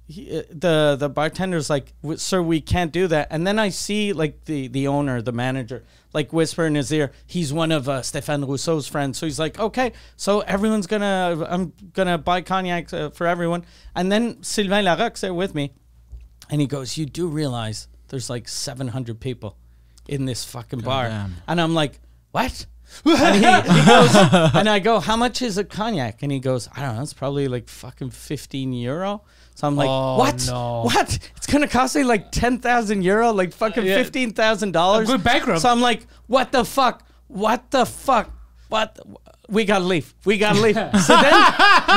he, 0.08 0.40
uh, 0.40 0.42
the 0.50 0.96
the 1.00 1.08
bartender's 1.08 1.70
like, 1.70 1.94
"Sir, 2.16 2.42
we 2.42 2.60
can't 2.60 2.92
do 2.92 3.06
that." 3.06 3.28
And 3.30 3.46
then 3.46 3.58
I 3.58 3.70
see 3.70 4.12
like 4.12 4.44
the 4.44 4.68
the 4.68 4.88
owner, 4.88 5.22
the 5.22 5.32
manager, 5.32 5.84
like 6.12 6.30
whisper 6.34 6.66
in 6.66 6.74
his 6.74 6.92
ear, 6.92 7.12
"He's 7.26 7.50
one 7.50 7.72
of 7.72 7.88
uh, 7.88 8.00
Stéphane 8.00 8.46
Rousseau's 8.46 8.88
friends." 8.88 9.16
So 9.16 9.24
he's 9.24 9.38
like, 9.38 9.58
"Okay, 9.58 9.92
so 10.16 10.40
everyone's 10.40 10.86
gonna, 10.86 11.46
I'm 11.48 11.72
gonna 11.94 12.18
buy 12.18 12.42
cognac 12.42 12.92
uh, 12.92 13.08
for 13.08 13.26
everyone." 13.26 13.64
And 13.94 14.12
then 14.12 14.42
Sylvain 14.42 14.84
Larocque's 14.84 15.22
there 15.22 15.32
with 15.32 15.54
me, 15.54 15.72
and 16.50 16.60
he 16.60 16.66
goes, 16.66 16.96
"You 16.96 17.06
do 17.06 17.28
realize 17.28 17.88
there's 18.08 18.28
like 18.30 18.48
700 18.48 19.20
people 19.20 19.56
in 20.08 20.24
this 20.24 20.44
fucking 20.44 20.80
bar?" 20.80 21.08
damn. 21.08 21.34
And 21.46 21.60
I'm 21.60 21.74
like, 21.74 22.00
"What?" 22.32 22.66
and 23.04 23.34
he, 23.34 23.40
he 23.80 23.86
goes, 23.86 24.14
and 24.16 24.66
I 24.68 24.78
go, 24.78 24.98
"How 25.00 25.16
much 25.16 25.42
is 25.42 25.58
a 25.58 25.64
cognac?" 25.64 26.22
And 26.22 26.32
he 26.32 26.40
goes, 26.40 26.68
"I 26.74 26.80
don't 26.80 26.96
know. 26.96 27.02
It's 27.02 27.12
probably 27.12 27.46
like 27.48 27.68
fucking 27.68 28.10
15 28.10 28.72
euro. 28.72 29.22
So 29.54 29.66
I'm 29.66 29.76
like, 29.76 29.88
Oh, 29.90 30.16
"What? 30.18 30.46
no. 30.46 30.82
What? 30.84 31.18
It's 31.36 31.46
gonna 31.46 31.68
cost 31.68 31.96
me 31.96 32.04
like 32.04 32.30
10,000 32.32 33.02
euro, 33.02 33.32
like 33.32 33.52
fucking 33.52 33.84
Yeah. 33.84 33.96
fifteen 33.96 34.32
thousand 34.32 34.72
dollars." 34.72 35.10
I'm 35.10 35.20
bankrupt. 35.20 35.60
So 35.60 35.68
I'm 35.68 35.80
like, 35.82 36.06
"What 36.28 36.50
the 36.52 36.64
fuck? 36.64 37.06
What 37.26 37.70
the 37.70 37.84
fuck? 37.84 38.30
What?" 38.68 38.98
We 39.50 39.64
gotta 39.64 39.84
leave. 39.84 40.14
We 40.26 40.36
gotta 40.36 40.60
leave. 40.60 40.74
So 40.76 41.16
then 41.16 41.34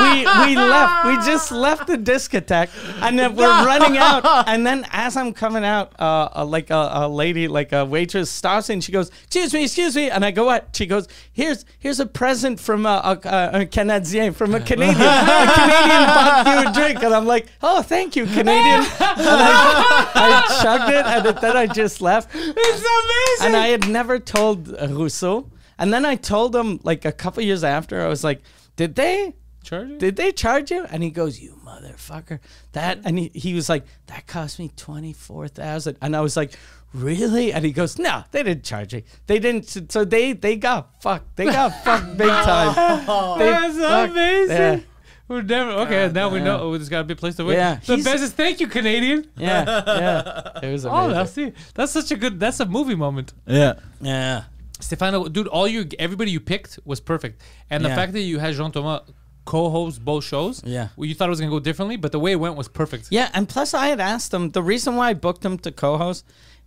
we 0.00 0.20
we 0.24 0.56
left. 0.56 1.06
We 1.06 1.16
just 1.30 1.52
left 1.52 1.86
the 1.86 1.98
discotheque, 1.98 2.70
and 3.02 3.18
then 3.18 3.36
we're 3.36 3.46
running 3.66 3.98
out. 3.98 4.22
And 4.52 4.66
then 4.66 4.86
as 4.90 5.16
I'm 5.16 5.32
coming 5.34 5.64
out, 5.64 5.92
uh, 6.00 6.28
uh, 6.34 6.44
like 6.46 6.70
a, 6.70 6.90
a 6.92 7.08
lady, 7.08 7.48
like 7.48 7.72
a 7.72 7.84
waitress, 7.84 8.30
stops 8.30 8.70
and 8.70 8.82
she 8.82 8.90
goes, 8.90 9.10
"Excuse 9.24 9.52
me, 9.52 9.64
excuse 9.64 9.94
me." 9.94 10.08
And 10.10 10.24
I 10.24 10.30
go, 10.30 10.46
"What?" 10.46 10.74
She 10.74 10.86
goes, 10.86 11.08
"Here's 11.32 11.64
here's 11.78 12.00
a 12.00 12.06
present 12.06 12.58
from 12.58 12.86
a, 12.86 13.18
a, 13.24 13.60
a 13.60 13.66
Canadien, 13.66 14.32
from 14.34 14.54
a 14.54 14.60
Canadian. 14.60 14.96
a 15.00 15.52
Canadian 15.54 16.04
bought 16.06 16.46
you 16.46 16.70
a 16.70 16.72
drink." 16.72 17.02
And 17.02 17.14
I'm 17.14 17.26
like, 17.26 17.46
"Oh, 17.62 17.82
thank 17.82 18.16
you, 18.16 18.24
Canadian." 18.24 18.80
And 18.80 19.38
I, 19.40 20.10
I 20.14 20.62
chugged 20.62 20.90
it, 20.90 21.04
and 21.06 21.38
then 21.38 21.56
I 21.56 21.66
just 21.66 22.00
left. 22.00 22.30
It's 22.34 22.80
amazing. 22.80 23.46
And 23.46 23.56
I 23.56 23.68
had 23.68 23.88
never 23.88 24.18
told 24.18 24.68
Rousseau. 24.68 25.46
And 25.78 25.92
then 25.92 26.04
I 26.04 26.16
told 26.16 26.54
him 26.54 26.80
like 26.82 27.04
a 27.04 27.12
couple 27.12 27.42
years 27.42 27.64
after, 27.64 28.00
I 28.02 28.08
was 28.08 28.22
like, 28.24 28.42
did 28.76 28.94
they 28.94 29.34
Charge 29.64 29.88
you? 29.90 29.98
did 29.98 30.16
they 30.16 30.32
charge 30.32 30.70
you? 30.72 30.84
And 30.90 31.02
he 31.02 31.10
goes, 31.10 31.40
you 31.40 31.58
motherfucker. 31.64 32.40
That 32.72 32.98
and 33.04 33.18
he, 33.18 33.30
he 33.34 33.54
was 33.54 33.68
like, 33.68 33.84
that 34.06 34.26
cost 34.26 34.58
me 34.58 34.70
twenty 34.76 35.12
four 35.12 35.46
thousand. 35.48 35.98
And 36.02 36.16
I 36.16 36.20
was 36.20 36.36
like, 36.36 36.52
really? 36.92 37.52
And 37.52 37.64
he 37.64 37.70
goes, 37.70 37.98
no, 37.98 38.24
they 38.32 38.42
didn't 38.42 38.64
charge 38.64 38.92
me. 38.94 39.04
They 39.26 39.38
didn't. 39.38 39.90
So 39.92 40.04
they 40.04 40.32
they 40.32 40.56
got 40.56 41.00
fucked. 41.02 41.36
They 41.36 41.44
got 41.46 41.68
fucked 41.84 42.16
big 42.16 42.28
time. 42.28 43.04
Oh, 43.08 43.38
they 43.38 43.50
That's 43.50 43.78
fucked- 43.78 44.12
amazing. 44.12 44.56
Yeah. 44.56 44.80
We're 45.28 45.42
never 45.42 45.70
okay. 45.82 46.10
now 46.12 46.28
we 46.28 46.40
know 46.40 46.58
oh, 46.60 46.72
there's 46.72 46.88
got 46.90 46.98
to 46.98 47.04
be 47.04 47.12
a 47.14 47.16
place 47.16 47.36
to 47.36 47.44
win. 47.44 47.56
Yeah, 47.56 47.76
the 47.86 47.96
best 47.98 48.22
is 48.22 48.32
thank 48.32 48.60
you, 48.60 48.66
Canadian. 48.66 49.30
Yeah, 49.36 49.82
yeah. 49.86 50.60
It 50.62 50.72
was 50.72 50.84
Oh, 50.86 50.90
amazing. 50.90 51.12
that's 51.14 51.38
it. 51.38 51.54
That's 51.74 51.92
such 51.92 52.10
a 52.10 52.16
good. 52.16 52.38
That's 52.38 52.60
a 52.60 52.66
movie 52.66 52.96
moment. 52.96 53.32
Yeah. 53.46 53.74
yeah. 54.00 54.44
Stefano, 54.82 55.28
dude, 55.28 55.46
all 55.48 55.66
you 55.68 55.86
everybody 55.98 56.30
you 56.30 56.40
picked 56.40 56.78
was 56.84 57.00
perfect, 57.00 57.40
and 57.70 57.84
the 57.84 57.88
Yeah. 57.88 57.96
fact 57.96 58.12
that 58.12 58.20
you 58.22 58.38
had 58.38 58.54
Jean 58.54 58.72
Thomas 58.72 59.00
co-host 59.44 60.04
both 60.04 60.24
shows. 60.24 60.62
Yeah. 60.64 60.88
well, 60.96 61.06
you 61.06 61.14
thought 61.14 61.26
it 61.28 61.30
was 61.30 61.40
gonna 61.40 61.50
go 61.50 61.60
differently, 61.60 61.96
but 61.96 62.12
the 62.12 62.20
way 62.20 62.32
it 62.32 62.40
went 62.40 62.56
was 62.56 62.68
perfect. 62.68 63.08
Yeah, 63.10 63.28
and 63.34 63.48
plus 63.48 63.74
I 63.74 63.86
had 63.88 64.00
asked 64.00 64.32
him 64.34 64.50
the 64.50 64.62
reason 64.62 64.96
why 64.96 65.10
I 65.10 65.14
booked 65.14 65.44
him 65.44 65.58
to 65.58 65.72
co-host. 65.72 66.24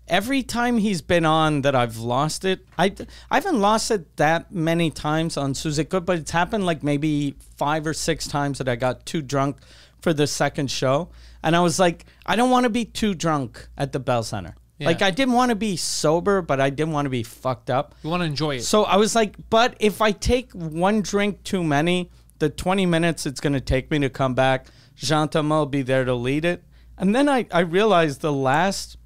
Every 0.07 0.43
time 0.43 0.77
he's 0.77 1.01
been 1.01 1.25
on 1.25 1.61
that 1.63 1.73
I've 1.75 1.97
lost 1.97 2.45
it. 2.45 2.59
I, 2.77 2.93
I 3.31 3.35
haven't 3.37 3.59
lost 3.59 3.89
it 3.89 4.15
that 4.17 4.51
many 4.51 4.91
times 4.91 5.35
on 5.35 5.55
Sous 5.55 5.79
Écoute, 5.79 6.05
but 6.05 6.19
it's 6.19 6.29
happened 6.31 6.63
like 6.65 6.83
maybe 6.83 7.35
five 7.57 7.87
or 7.87 7.93
six 7.93 8.27
times 8.27 8.59
that 8.59 8.69
I 8.69 8.75
got 8.75 9.05
too 9.07 9.21
drunk 9.23 9.57
for 9.99 10.13
the 10.13 10.27
second 10.27 10.69
show. 10.69 11.09
And 11.41 11.55
I 11.55 11.61
was 11.61 11.79
like, 11.79 12.05
I 12.25 12.35
don't 12.35 12.51
want 12.51 12.65
to 12.65 12.69
be 12.69 12.85
too 12.85 13.15
drunk 13.15 13.67
at 13.77 13.93
the 13.93 13.99
Bell 13.99 14.21
Center. 14.21 14.55
Yeah. 14.77 14.87
Like 14.87 15.01
I 15.01 15.11
didn't 15.11 15.33
want 15.33 15.49
to 15.49 15.55
be 15.55 15.77
sober, 15.77 16.41
but 16.41 16.59
I 16.59 16.69
didn't 16.69 16.93
want 16.93 17.05
to 17.05 17.09
be 17.09 17.23
fucked 17.23 17.69
up. 17.69 17.95
You 18.03 18.09
want 18.09 18.21
to 18.21 18.25
enjoy 18.25 18.57
it. 18.57 18.63
So 18.63 18.83
I 18.83 18.97
was 18.97 19.15
like, 19.15 19.35
but 19.49 19.75
if 19.79 20.01
I 20.01 20.11
take 20.11 20.51
one 20.51 21.01
drink 21.01 21.43
too 21.43 21.63
many, 21.63 22.11
the 22.39 22.49
20 22.49 22.85
minutes 22.85 23.25
it's 23.25 23.39
going 23.39 23.53
to 23.53 23.61
take 23.61 23.89
me 23.89 23.99
to 23.99 24.09
come 24.09 24.33
back, 24.35 24.67
Jean 24.95 25.29
Thomas 25.29 25.55
will 25.55 25.65
be 25.65 25.81
there 25.81 26.03
to 26.03 26.13
lead 26.13 26.43
it. 26.43 26.63
And 26.97 27.15
then 27.15 27.29
I, 27.29 27.45
I 27.51 27.61
realized 27.61 28.21
the 28.21 28.33
last 28.33 28.97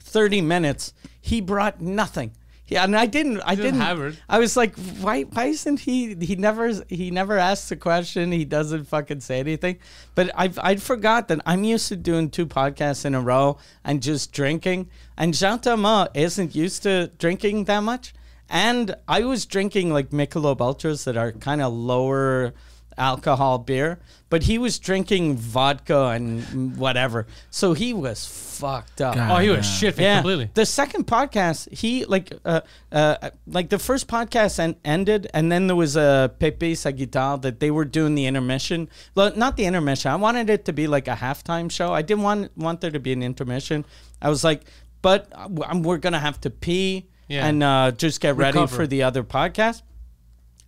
30 0.00 0.40
minutes, 0.40 0.92
he 1.20 1.40
brought 1.40 1.80
nothing. 1.80 2.32
Yeah, 2.70 2.84
and 2.84 2.96
I 2.96 3.06
didn't. 3.06 3.40
I 3.40 3.56
didn't 3.56 3.80
didn't. 3.80 4.18
I 4.28 4.38
was 4.38 4.56
like, 4.56 4.76
why? 5.00 5.22
Why 5.22 5.46
isn't 5.46 5.80
he? 5.80 6.14
He 6.14 6.36
never. 6.36 6.72
He 6.88 7.10
never 7.10 7.36
asks 7.36 7.70
a 7.72 7.76
question. 7.76 8.30
He 8.30 8.44
doesn't 8.44 8.84
fucking 8.84 9.20
say 9.20 9.40
anything. 9.40 9.78
But 10.14 10.30
I 10.36 10.52
I'd 10.62 10.80
forgot 10.80 11.26
that 11.28 11.40
I'm 11.44 11.64
used 11.64 11.88
to 11.88 11.96
doing 11.96 12.30
two 12.30 12.46
podcasts 12.46 13.04
in 13.04 13.16
a 13.16 13.20
row 13.20 13.58
and 13.84 14.00
just 14.00 14.32
drinking. 14.32 14.88
And 15.16 15.34
Jean 15.34 15.58
Thomas 15.58 16.10
isn't 16.14 16.54
used 16.54 16.84
to 16.84 17.10
drinking 17.18 17.64
that 17.64 17.80
much. 17.80 18.14
And 18.48 18.94
I 19.08 19.22
was 19.24 19.46
drinking 19.46 19.92
like 19.92 20.10
Michelob 20.10 20.60
Ultras 20.60 21.04
that 21.04 21.16
are 21.16 21.32
kind 21.32 21.60
of 21.60 21.72
lower 21.72 22.54
alcohol 23.00 23.58
beer, 23.58 23.98
but 24.28 24.42
he 24.44 24.58
was 24.58 24.78
drinking 24.78 25.36
vodka 25.38 26.08
and 26.14 26.76
whatever. 26.76 27.26
So 27.50 27.72
he 27.72 27.92
was 27.94 28.26
fucked 28.26 29.00
up. 29.00 29.14
God. 29.16 29.30
oh, 29.32 29.38
he 29.42 29.48
was 29.48 29.66
Yeah. 29.66 29.72
shit 29.78 29.98
Yeah. 29.98 30.16
completely. 30.18 30.50
The 30.54 30.66
second 30.66 31.06
podcast, 31.06 31.72
he 31.72 32.04
like 32.04 32.32
uh 32.44 32.60
uh 32.92 33.30
like 33.46 33.70
the 33.70 33.78
first 33.78 34.06
podcast 34.06 34.58
en- 34.60 34.76
ended, 34.84 35.26
and 35.34 35.50
then 35.50 35.66
there 35.66 35.76
was 35.76 35.96
a 35.96 36.30
Pepe 36.38 36.72
et 36.72 36.74
sa 36.76 36.90
guitare 36.90 37.40
that 37.42 37.58
they 37.60 37.70
were 37.70 37.86
doing 37.86 38.14
the 38.14 38.26
intermission. 38.26 38.88
Well, 39.14 39.32
not 39.34 39.56
the 39.56 39.64
intermission. 39.64 40.12
I 40.12 40.16
wanted 40.16 40.50
it 40.50 40.64
to 40.66 40.72
be 40.72 40.86
like 40.86 41.08
a 41.08 41.16
halftime 41.16 41.70
show. 41.70 41.92
I 41.92 42.02
didn't 42.02 42.22
want 42.22 42.56
want 42.56 42.80
there 42.82 42.90
to 42.92 43.00
be 43.00 43.12
an 43.12 43.22
intermission. 43.22 43.84
I 44.22 44.28
was 44.28 44.44
like, 44.44 44.62
but 45.02 45.26
uh, 45.32 45.48
we're 45.80 45.98
gonna 45.98 46.20
have 46.20 46.38
to 46.42 46.50
pee 46.50 47.08
Yeah. 47.28 47.46
and 47.46 47.62
uh, 47.62 47.92
just 47.96 48.20
get 48.20 48.36
ready 48.36 48.58
Recover. 48.58 48.76
for 48.76 48.86
the 48.86 49.02
other 49.02 49.24
podcast. 49.24 49.82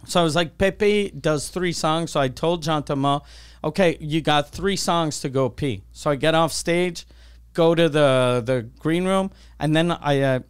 So 0.05 0.21
I 0.21 0.25
was 0.25 0.35
like, 0.35 0.59
Pepe 0.59 1.11
does 1.11 1.49
three 1.49 1.73
songs. 1.73 2.13
So 2.13 2.21
I 2.21 2.29
told 2.29 2.63
Jean 2.63 2.83
Thomas, 2.83 3.23
okay, 3.63 3.97
you 4.01 4.21
got 4.21 4.51
three 4.51 4.77
songs 4.77 5.21
to 5.21 5.29
go 5.29 5.49
pee. 5.49 5.83
So 5.93 6.11
I 6.11 6.17
get 6.17 6.35
off 6.35 6.53
stage, 6.53 7.07
go 7.55 7.75
to 7.75 7.89
the 7.89 8.43
the 8.45 8.69
green 8.79 9.05
room, 9.05 9.31
and 9.59 9.77
then 9.77 9.93
I 9.93 10.21
uh, 10.21 10.41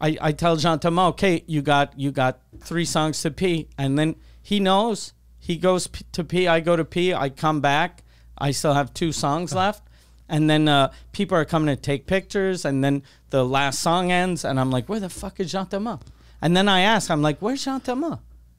I, 0.00 0.16
I 0.20 0.32
tell 0.32 0.56
Jean 0.56 0.78
Thomas, 0.78 1.10
okay, 1.10 1.44
you 1.46 1.62
got 1.62 1.98
you 1.98 2.10
got 2.10 2.40
three 2.60 2.84
songs 2.84 3.20
to 3.22 3.30
pee, 3.30 3.68
and 3.78 3.98
then 3.98 4.16
he 4.42 4.60
knows. 4.60 5.12
He 5.38 5.56
goes 5.56 5.88
p- 5.88 6.04
to 6.12 6.24
pee. 6.24 6.48
I 6.48 6.60
go 6.60 6.76
to 6.76 6.84
pee. 6.84 7.12
I 7.12 7.28
come 7.28 7.60
back. 7.60 8.02
I 8.38 8.50
still 8.50 8.74
have 8.74 8.94
two 8.94 9.12
songs 9.12 9.54
left. 9.62 9.82
And 10.26 10.48
then 10.48 10.68
uh, 10.68 10.90
people 11.12 11.36
are 11.36 11.44
coming 11.44 11.74
to 11.74 11.80
take 11.80 12.06
pictures, 12.06 12.64
and 12.64 12.82
then 12.82 13.02
the 13.28 13.44
last 13.44 13.80
song 13.80 14.10
ends, 14.10 14.44
and 14.44 14.58
I'm 14.58 14.70
like, 14.70 14.88
"Where 14.88 15.00
the 15.00 15.10
fuck 15.10 15.38
is 15.40 15.52
Jean 15.52 15.66
Thomas?" 15.66 16.00
And 16.40 16.56
then 16.56 16.68
I 16.68 16.80
ask, 16.80 17.10
I'm 17.10 17.20
like, 17.20 17.40
"Where's 17.40 17.64
Jean 17.64 17.80
Thomas?" 17.80 18.18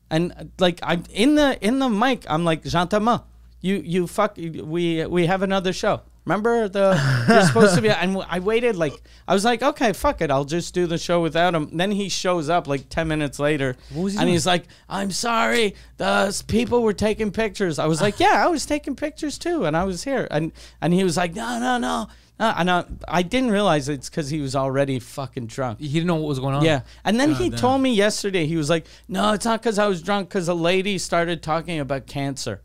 And 0.09 0.51
like 0.59 0.79
I'm 0.83 1.03
in 1.11 1.35
the 1.35 1.57
in 1.65 1.79
the 1.79 1.89
mic, 1.89 2.25
I'm 2.29 2.45
like, 2.45 2.63
"Jean 2.63 2.87
Thomas, 2.87 3.21
you 3.61 3.81
you 3.83 4.07
fuck, 4.07 4.37
we 4.37 5.05
we 5.05 5.25
have 5.25 5.41
another 5.41 5.73
show. 5.73 6.01
Remember 6.25 6.67
the 6.67 6.99
you're 7.27 7.41
supposed 7.43 7.75
to 7.75 7.81
be." 7.81 7.89
And 7.89 8.17
I 8.29 8.39
waited 8.39 8.75
like 8.75 8.93
I 9.27 9.33
was 9.33 9.43
like, 9.43 9.63
"Okay, 9.63 9.93
fuck 9.93 10.21
it, 10.21 10.29
I'll 10.29 10.45
just 10.45 10.73
do 10.73 10.85
the 10.85 10.97
show 10.97 11.21
without 11.21 11.55
him." 11.55 11.69
Then 11.75 11.91
he 11.91 12.09
shows 12.09 12.49
up 12.49 12.67
like 12.67 12.89
ten 12.89 13.07
minutes 13.07 13.39
later, 13.39 13.75
and 13.89 14.11
doing? 14.11 14.27
he's 14.27 14.45
like, 14.45 14.65
"I'm 14.87 15.11
sorry, 15.11 15.75
the 15.97 16.43
people 16.47 16.83
were 16.83 16.93
taking 16.93 17.31
pictures." 17.31 17.79
I 17.79 17.87
was 17.87 18.01
like, 18.01 18.19
"Yeah, 18.25 18.43
I 18.45 18.47
was 18.47 18.65
taking 18.65 18.95
pictures 18.95 19.37
too, 19.39 19.65
and 19.65 19.75
I 19.75 19.83
was 19.85 20.03
here." 20.03 20.27
And 20.29 20.51
and 20.81 20.93
he 20.93 21.03
was 21.03 21.17
like, 21.17 21.35
"No, 21.35 21.59
no, 21.59 21.77
no." 21.77 22.07
No, 22.39 22.53
and 22.57 22.69
I, 22.69 22.83
I 23.07 23.21
didn't 23.21 23.51
realize 23.51 23.87
it's 23.87 24.09
because 24.09 24.29
he 24.29 24.41
was 24.41 24.55
already 24.57 24.99
fucking 24.99 25.47
drunk. 25.47 25.79
He 25.79 25.87
didn't 25.87 26.07
know 26.07 26.15
what 26.15 26.27
was 26.27 26.39
going 26.39 26.53
on. 26.55 26.65
Yeah. 26.65 26.81
And 27.05 27.17
then 27.19 27.33
he 27.33 27.49
damn. 27.49 27.59
told 27.59 27.81
me 27.81 27.93
yesterday, 27.93 28.45
he 28.45 28.57
was 28.57 28.69
like, 28.69 28.85
no, 29.07 29.31
it's 29.33 29.45
not 29.45 29.61
because 29.61 29.79
I 29.79 29.87
was 29.87 30.01
drunk, 30.01 30.27
because 30.29 30.49
a 30.49 30.53
lady 30.53 30.97
started 30.97 31.41
talking 31.41 31.79
about 31.79 32.07
cancer. 32.07 32.61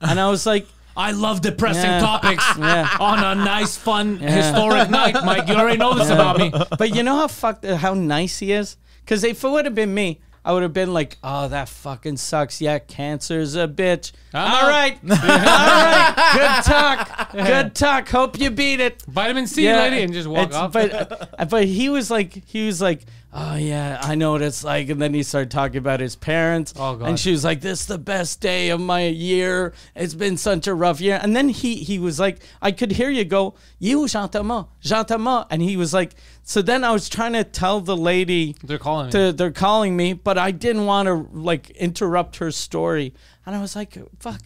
And 0.00 0.18
I 0.18 0.30
was 0.30 0.46
like, 0.46 0.66
I 0.96 1.10
love 1.10 1.40
depressing 1.42 1.82
Yeah. 1.90 2.00
topics 2.00 2.44
Yeah. 2.58 2.88
on 2.98 3.18
a 3.18 3.34
nice, 3.34 3.76
fun, 3.76 4.16
historic 4.18 4.88
night. 5.00 5.16
Mike, 5.24 5.48
you 5.48 5.54
already 5.54 5.76
know 5.76 5.92
this 5.94 6.08
about 6.08 6.38
me. 6.38 6.50
but 6.78 6.94
you 6.94 7.02
know 7.02 7.16
how 7.16 7.26
fucked, 7.28 7.64
how 7.66 7.92
nice 7.94 8.38
he 8.38 8.52
is? 8.52 8.76
Because 9.00 9.22
if 9.24 9.44
it 9.44 9.48
would 9.48 9.66
have 9.66 9.74
been 9.74 9.92
me, 9.92 10.20
I 10.44 10.52
would 10.52 10.62
have 10.62 10.74
been 10.74 10.92
like, 10.92 11.16
oh, 11.24 11.48
that 11.48 11.70
fucking 11.70 12.18
sucks. 12.18 12.60
Yeah, 12.60 12.78
cancer's 12.78 13.54
a 13.56 13.66
bitch. 13.66 14.12
I'm 14.34 14.50
All 14.50 14.56
out. 14.56 14.68
right. 14.68 14.98
All 15.10 15.16
right. 15.16 16.32
Good 16.34 16.70
talk. 16.70 17.32
Good 17.32 17.74
talk. 17.74 18.08
Hope 18.10 18.38
you 18.38 18.50
beat 18.50 18.78
it. 18.80 19.02
Vitamin 19.08 19.46
C, 19.46 19.72
lady, 19.72 20.02
and 20.02 20.12
just 20.12 20.28
walk 20.28 20.52
off. 20.52 20.72
But 20.72 21.30
but 21.48 21.64
he 21.64 21.88
was 21.88 22.10
like 22.10 22.44
he 22.46 22.66
was 22.66 22.82
like, 22.82 23.06
oh 23.34 23.56
yeah, 23.56 23.98
I 24.00 24.14
know 24.14 24.32
what 24.32 24.42
it's 24.42 24.62
like. 24.64 24.88
And 24.88 25.02
then 25.02 25.12
he 25.12 25.22
started 25.22 25.50
talking 25.50 25.78
about 25.78 26.00
his 26.00 26.16
parents. 26.16 26.72
Oh, 26.76 26.96
God. 26.96 27.08
And 27.08 27.18
she 27.20 27.32
was 27.32 27.44
like, 27.44 27.60
this 27.60 27.80
is 27.82 27.86
the 27.86 27.98
best 27.98 28.40
day 28.40 28.70
of 28.70 28.80
my 28.80 29.06
year. 29.08 29.72
It's 29.94 30.14
been 30.14 30.36
such 30.36 30.66
a 30.66 30.74
rough 30.74 31.00
year. 31.00 31.18
And 31.20 31.34
then 31.34 31.48
he 31.48 31.76
he 31.76 31.98
was 31.98 32.20
like, 32.20 32.38
I 32.62 32.70
could 32.72 32.92
hear 32.92 33.10
you 33.10 33.24
go, 33.24 33.54
you 33.78 34.06
Jean 34.08 34.28
Thomas, 34.28 34.66
Jean 34.80 35.04
Thomas. 35.04 35.46
And 35.50 35.60
he 35.60 35.76
was 35.76 35.92
like, 35.92 36.14
so 36.44 36.62
then 36.62 36.84
I 36.84 36.92
was 36.92 37.08
trying 37.08 37.32
to 37.32 37.44
tell 37.44 37.80
the 37.80 37.96
lady 37.96 38.54
They're 38.62 38.78
calling 38.78 39.06
me. 39.06 39.12
to, 39.12 39.32
they're 39.32 39.50
calling 39.50 39.96
me, 39.96 40.12
but 40.12 40.38
I 40.38 40.50
didn't 40.50 40.86
want 40.86 41.06
to 41.08 41.28
like 41.32 41.70
interrupt 41.70 42.36
her 42.36 42.50
story. 42.50 43.12
And 43.44 43.56
I 43.56 43.60
was 43.60 43.74
like, 43.74 43.98
fuck, 44.20 44.40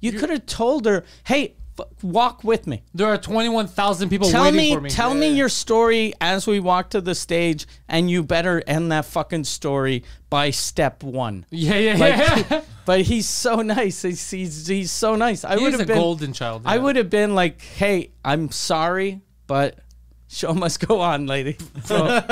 you 0.00 0.12
could 0.12 0.30
have 0.30 0.46
told 0.46 0.84
her, 0.86 1.04
hey. 1.24 1.54
F- 1.78 1.86
Walk 2.02 2.44
with 2.44 2.66
me 2.66 2.82
There 2.94 3.06
are 3.06 3.18
21,000 3.18 4.08
people 4.08 4.28
tell 4.28 4.44
waiting 4.44 4.56
me, 4.56 4.74
for 4.74 4.80
me. 4.80 4.90
tell 4.90 5.14
me 5.14 5.28
your 5.28 5.48
story 5.48 6.12
as 6.20 6.46
we 6.46 6.60
walk 6.60 6.90
to 6.90 7.00
the 7.00 7.14
stage, 7.14 7.66
and 7.88 8.10
you 8.10 8.22
better 8.22 8.62
end 8.66 8.92
that 8.92 9.04
fucking 9.06 9.44
story 9.44 10.04
by 10.30 10.50
step 10.50 11.02
one. 11.02 11.46
Yeah, 11.50 11.76
yeah, 11.76 11.96
Like, 11.96 12.50
yeah. 12.50 12.62
but 12.84 13.02
he's 13.02 13.28
so 13.28 13.56
nice. 13.56 14.02
He's 14.02 14.30
he's, 14.30 14.66
he's 14.66 14.90
so 14.90 15.16
nice. 15.16 15.44
I 15.44 15.56
He 15.56 15.62
would 15.62 15.72
have 15.72 15.80
a 15.82 15.86
been 15.86 15.96
golden 15.96 16.32
child. 16.32 16.62
I 16.64 16.78
would 16.78 16.96
have 16.96 17.10
been 17.10 17.34
like, 17.34 17.60
hey, 17.60 18.12
I'm 18.24 18.50
sorry, 18.50 19.20
but 19.46 19.78
show 20.32 20.54
must 20.54 20.86
go 20.86 21.00
on, 21.00 21.26
lady. 21.26 21.56
So 21.84 22.22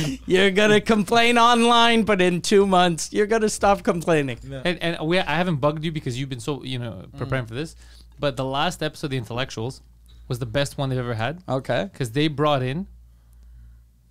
you're 0.26 0.50
gonna 0.52 0.80
complain 0.80 1.38
online, 1.38 2.04
but 2.04 2.20
in 2.20 2.40
two 2.40 2.66
months 2.66 3.12
you're 3.12 3.26
gonna 3.26 3.48
stop 3.48 3.82
complaining. 3.82 4.38
And, 4.64 4.82
and 4.82 5.06
we, 5.06 5.18
I 5.18 5.34
haven't 5.34 5.56
bugged 5.56 5.84
you 5.84 5.92
because 5.92 6.18
you've 6.18 6.28
been 6.28 6.40
so, 6.40 6.62
you 6.62 6.78
know, 6.78 7.06
preparing 7.16 7.44
mm. 7.44 7.48
for 7.48 7.54
this. 7.54 7.74
But 8.18 8.36
the 8.36 8.44
last 8.44 8.82
episode, 8.82 9.08
The 9.08 9.16
Intellectuals, 9.18 9.82
was 10.28 10.38
the 10.38 10.46
best 10.46 10.78
one 10.78 10.88
they've 10.88 10.98
ever 10.98 11.14
had 11.14 11.42
Okay. 11.48 11.88
because 11.92 12.12
they 12.12 12.28
brought 12.28 12.62
in 12.62 12.86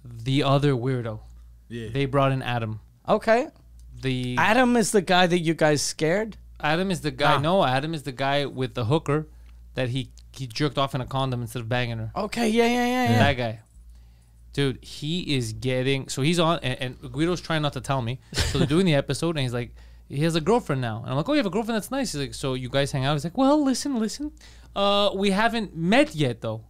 the 0.03 0.43
other 0.43 0.73
weirdo. 0.73 1.19
Yeah. 1.67 1.89
They 1.91 2.05
brought 2.05 2.31
in 2.31 2.41
Adam. 2.41 2.79
Okay. 3.07 3.47
The 4.01 4.35
Adam 4.37 4.75
is 4.77 4.91
the 4.91 5.01
guy 5.01 5.27
that 5.27 5.39
you 5.39 5.53
guys 5.53 5.81
scared. 5.81 6.37
Adam 6.59 6.91
is 6.91 7.01
the 7.01 7.11
guy. 7.11 7.35
Ah. 7.35 7.39
No, 7.39 7.63
Adam 7.63 7.93
is 7.93 8.03
the 8.03 8.11
guy 8.11 8.45
with 8.45 8.73
the 8.75 8.85
hooker 8.85 9.27
that 9.73 9.89
he 9.89 10.09
he 10.31 10.47
jerked 10.47 10.77
off 10.77 10.93
in 10.93 11.01
a 11.01 11.05
condom 11.05 11.41
instead 11.41 11.61
of 11.61 11.69
banging 11.69 11.97
her. 11.97 12.11
Okay. 12.15 12.49
Yeah. 12.49 12.67
Yeah. 12.67 12.85
Yeah. 12.85 13.09
Yeah. 13.11 13.19
That 13.19 13.33
guy. 13.33 13.59
Dude, 14.53 14.83
he 14.83 15.35
is 15.35 15.53
getting 15.53 16.07
so 16.07 16.21
he's 16.21 16.39
on 16.39 16.59
and, 16.61 16.79
and 17.01 17.11
Guido's 17.11 17.41
trying 17.41 17.61
not 17.61 17.73
to 17.73 17.81
tell 17.81 18.01
me. 18.01 18.19
So 18.33 18.57
they're 18.59 18.67
doing 18.67 18.85
the 18.85 18.95
episode 18.95 19.31
and 19.37 19.39
he's 19.39 19.53
like, 19.53 19.75
he 20.09 20.23
has 20.23 20.35
a 20.35 20.41
girlfriend 20.41 20.81
now. 20.81 21.01
And 21.01 21.09
I'm 21.11 21.15
like, 21.17 21.27
Oh, 21.29 21.33
you 21.33 21.37
have 21.37 21.45
a 21.45 21.49
girlfriend 21.49 21.75
that's 21.77 21.91
nice. 21.91 22.11
He's 22.13 22.21
like, 22.21 22.33
So 22.33 22.53
you 22.53 22.69
guys 22.69 22.91
hang 22.91 23.05
out? 23.05 23.13
He's 23.13 23.23
like, 23.23 23.37
Well, 23.37 23.63
listen, 23.63 23.99
listen. 23.99 24.31
Uh 24.75 25.11
we 25.15 25.31
haven't 25.31 25.75
met 25.75 26.13
yet 26.15 26.41
though. 26.41 26.65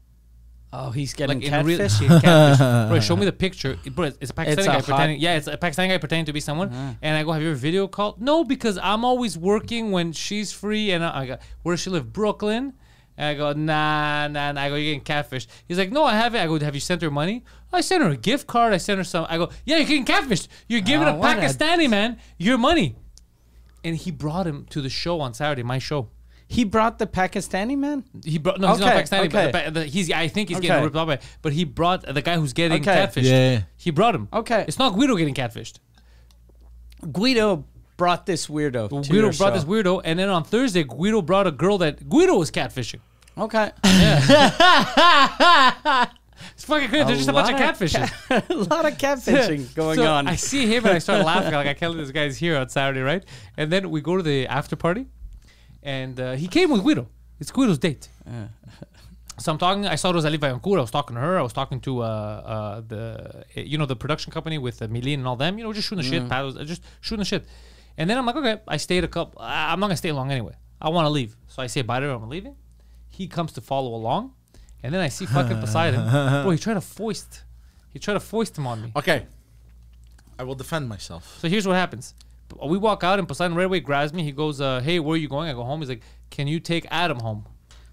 Oh, 0.73 0.89
he's 0.91 1.13
getting 1.13 1.39
Like 1.39 1.47
in 1.51 1.65
real 1.65 1.77
catfish. 1.77 2.57
Bro, 2.89 2.99
show 2.99 3.15
me 3.15 3.23
the 3.25 3.31
picture. 3.31 3.77
Bro, 3.91 4.11
it's 4.19 4.31
a 4.31 4.33
Pakistani 4.33 4.47
It's 4.57 4.67
a 4.67 4.69
guy 4.69 4.81
pretending. 4.81 5.19
Yeah, 5.21 5.35
it's 5.37 5.47
a 5.47 5.55
Pakistani 5.57 5.87
guy 5.87 5.97
pretending 5.99 6.25
to 6.25 6.33
be 6.33 6.41
someone. 6.41 6.97
And 7.01 7.15
I 7.15 7.23
go, 7.23 7.31
"Have 7.31 7.41
you 7.41 7.49
ever 7.49 7.57
video 7.57 7.87
called?" 7.87 8.21
No, 8.21 8.43
because 8.43 8.77
I'm 8.77 9.05
always 9.05 9.37
working 9.37 9.91
when 9.91 10.11
she's 10.11 10.51
free. 10.51 10.91
And 10.91 11.01
I, 11.05 11.19
I 11.21 11.25
go, 11.27 11.37
"Where 11.63 11.73
does 11.73 11.79
she 11.81 11.89
live? 11.91 12.11
Brooklyn." 12.11 12.73
And 13.17 13.25
I 13.27 13.33
go, 13.35 13.53
"Nah, 13.53 14.27
nah." 14.27 14.51
nah. 14.51 14.61
I 14.61 14.67
go, 14.67 14.75
"You're 14.75 14.95
getting 14.95 15.05
catfished." 15.15 15.47
He's 15.65 15.77
like, 15.77 15.91
"No, 15.93 16.03
I 16.03 16.15
haven't." 16.15 16.41
I 16.41 16.45
go, 16.47 16.59
"Have 16.59 16.75
you 16.75 16.81
sent 16.81 17.01
her 17.03 17.11
money?" 17.11 17.45
I 17.71 17.79
sent 17.79 18.03
her 18.03 18.09
a 18.09 18.17
gift 18.17 18.45
card. 18.45 18.73
I 18.73 18.77
sent 18.77 18.97
her 18.97 19.05
some. 19.05 19.25
I 19.29 19.37
go, 19.37 19.49
"Yeah, 19.63 19.77
you're 19.77 19.87
getting 19.87 20.03
catfished. 20.05 20.49
You're 20.67 20.81
giving 20.81 21.07
Oh, 21.07 21.11
a 21.15 21.17
what 21.17 21.37
a- 21.37 21.41
Pakistani 21.41 21.89
man 21.89 22.17
your 22.37 22.57
money." 22.57 22.97
And 23.85 23.95
he 23.95 24.11
brought 24.11 24.47
him 24.47 24.65
to 24.71 24.81
the 24.81 24.89
show 24.89 25.21
on 25.21 25.33
Saturday, 25.33 25.63
my 25.63 25.79
show. 25.79 26.09
He 26.47 26.63
brought 26.63 26.99
the 26.99 27.07
Pakistani 27.07 27.77
man. 27.77 28.03
He 28.23 28.37
brought 28.37 28.59
no, 28.59 28.69
he's 28.73 28.81
Okay, 28.81 28.95
not 28.95 29.03
Pakistani, 29.05 29.25
okay. 29.27 29.51
but, 29.51 29.65
but 29.65 29.73
the, 29.73 29.85
he's 29.85 30.11
I 30.11 30.27
think 30.27 30.49
he's 30.49 30.57
Okay. 30.57 30.67
getting 30.67 30.83
ripped 30.83 30.95
off 30.95 31.07
by. 31.07 31.19
But 31.41 31.53
he 31.53 31.63
brought 31.63 32.03
the 32.11 32.21
guy 32.21 32.35
who's 32.37 32.53
getting 32.53 32.81
Okay. 32.81 32.95
catfished. 32.95 33.23
Yeah. 33.23 33.61
he 33.77 33.91
brought 33.91 34.15
him. 34.15 34.27
Okay. 34.33 34.65
it's 34.67 34.79
not 34.79 34.93
Guido 34.95 35.15
getting 35.15 35.33
catfished. 35.33 35.79
Guido 37.11 37.65
brought 37.97 38.25
this 38.25 38.47
weirdo. 38.47 38.89
to 38.89 39.01
Guido 39.09 39.25
your 39.25 39.33
brought 39.33 39.53
this 39.53 39.63
weirdo, 39.63 40.01
and 40.03 40.19
then 40.19 40.29
on 40.29 40.43
Thursday, 40.43 40.83
Guido 40.83 41.21
brought 41.21 41.47
a 41.47 41.51
girl 41.51 41.77
that 41.79 42.07
Guido 42.09 42.35
was 42.37 42.51
catfishing. 42.51 42.99
Okay. 43.37 43.71
It's 46.53 46.65
fucking 46.65 46.89
good. 46.89 47.07
There's 47.07 47.19
just 47.19 47.29
a 47.29 47.33
bunch 47.33 47.51
of 47.53 47.59
catfishing 47.59 48.49
a 48.49 48.53
lot 48.55 48.85
of 48.85 48.97
catfishing 48.97 49.73
going 49.81 49.97
So 49.97 50.05
on. 50.05 50.27
I 50.27 50.35
see 50.35 50.65
him 50.67 50.85
and 50.85 50.95
I 50.95 50.99
start 50.99 51.25
laughing. 51.31 51.53
Like 51.53 51.67
I 51.67 51.73
can't 51.73 51.91
believe 51.93 52.07
this 52.07 52.13
guy's 52.13 52.37
here 52.37 52.57
on 52.57 52.69
Saturday, 52.69 53.01
right? 53.01 53.23
And 53.57 53.71
then 53.71 53.89
we 53.89 54.01
go 54.01 54.17
to 54.17 54.23
the 54.23 54.47
after 54.47 54.75
party, 54.75 55.07
and 55.83 56.19
uh, 56.19 56.33
he 56.33 56.47
came 56.47 56.69
with 56.69 56.81
Guido. 56.83 57.07
It's 57.39 57.51
Guido's 57.51 57.77
date. 57.79 58.09
So 59.37 59.51
I'm 59.51 59.57
talking. 59.57 59.85
I 59.85 59.95
saw 59.95 60.11
Rosalie 60.11 60.37
Vaillancourt. 60.37 60.77
I 60.77 60.81
was 60.81 60.91
talking 60.91 61.15
to 61.15 61.21
her. 61.21 61.37
I 61.37 61.41
was 61.41 61.51
talking 61.51 61.81
to 61.81 62.01
uh, 62.01 62.05
uh, 62.05 62.81
the 62.87 63.43
you 63.55 63.77
know 63.77 63.85
the 63.85 63.95
production 63.95 64.31
company 64.31 64.57
with 64.57 64.81
uh, 64.81 64.87
Milene 64.87 65.15
and 65.15 65.27
all 65.27 65.35
them. 65.35 65.57
You 65.57 65.65
know, 65.65 65.73
just 65.73 65.89
shooting 65.89 66.03
the 66.05 66.09
shit. 66.09 66.29
Paddles, 66.29 66.55
uh, 66.55 66.63
just 66.63 66.81
shooting 67.01 67.19
the 67.19 67.25
shit. 67.25 67.45
And 67.97 68.09
then 68.09 68.17
I'm 68.17 68.25
like, 68.25 68.35
okay. 68.37 68.61
I 68.67 68.77
stayed 68.77 69.03
a 69.03 69.09
couple. 69.09 69.41
I'm 69.41 69.79
not 69.81 69.87
gonna 69.87 69.97
stay 69.97 70.13
long 70.13 70.31
anyway. 70.31 70.53
I 70.81 70.87
want 70.89 71.05
to 71.05 71.09
leave. 71.09 71.35
So 71.47 71.61
I 71.61 71.67
say 71.67 71.81
bye 71.81 71.99
to 71.99 72.05
her. 72.05 72.13
I'm 72.13 72.29
leaving. 72.29 72.55
He 73.09 73.27
comes 73.27 73.51
to 73.53 73.61
follow 73.61 73.93
along, 73.93 74.33
and 74.85 74.93
then 74.93 75.01
I 75.01 75.09
see 75.09 75.25
fucking 75.25 75.59
Poseidon. 75.59 76.01
Bro, 76.43 76.51
he 76.51 76.57
tried 76.57 76.75
to 76.75 76.81
foist. 76.81 77.43
He 77.91 77.99
tried 77.99 78.13
to 78.15 78.19
foist 78.19 78.57
him 78.57 78.67
on 78.67 78.81
me. 78.81 78.91
Okay. 78.95 79.25
I 80.39 80.43
will 80.43 80.55
defend 80.55 80.87
myself. 80.89 81.37
So 81.39 81.47
here's 81.49 81.65
what 81.67 81.75
happens. 81.75 82.13
We 82.65 82.77
walk 82.77 83.03
out 83.03 83.19
and 83.19 83.27
Poseidon 83.27 83.55
right 83.57 83.65
away 83.65 83.79
grabs 83.79 84.13
me. 84.13 84.23
He 84.23 84.31
goes, 84.31 84.61
uh, 84.61 84.79
"Hey, 84.81 84.99
where 84.99 85.15
are 85.15 85.17
you 85.17 85.27
going?" 85.27 85.49
I 85.49 85.53
go 85.53 85.63
home. 85.63 85.79
He's 85.79 85.89
like, 85.89 86.01
"Can 86.29 86.47
you 86.47 86.59
take 86.59 86.85
Adam 86.91 87.19
home?" 87.19 87.45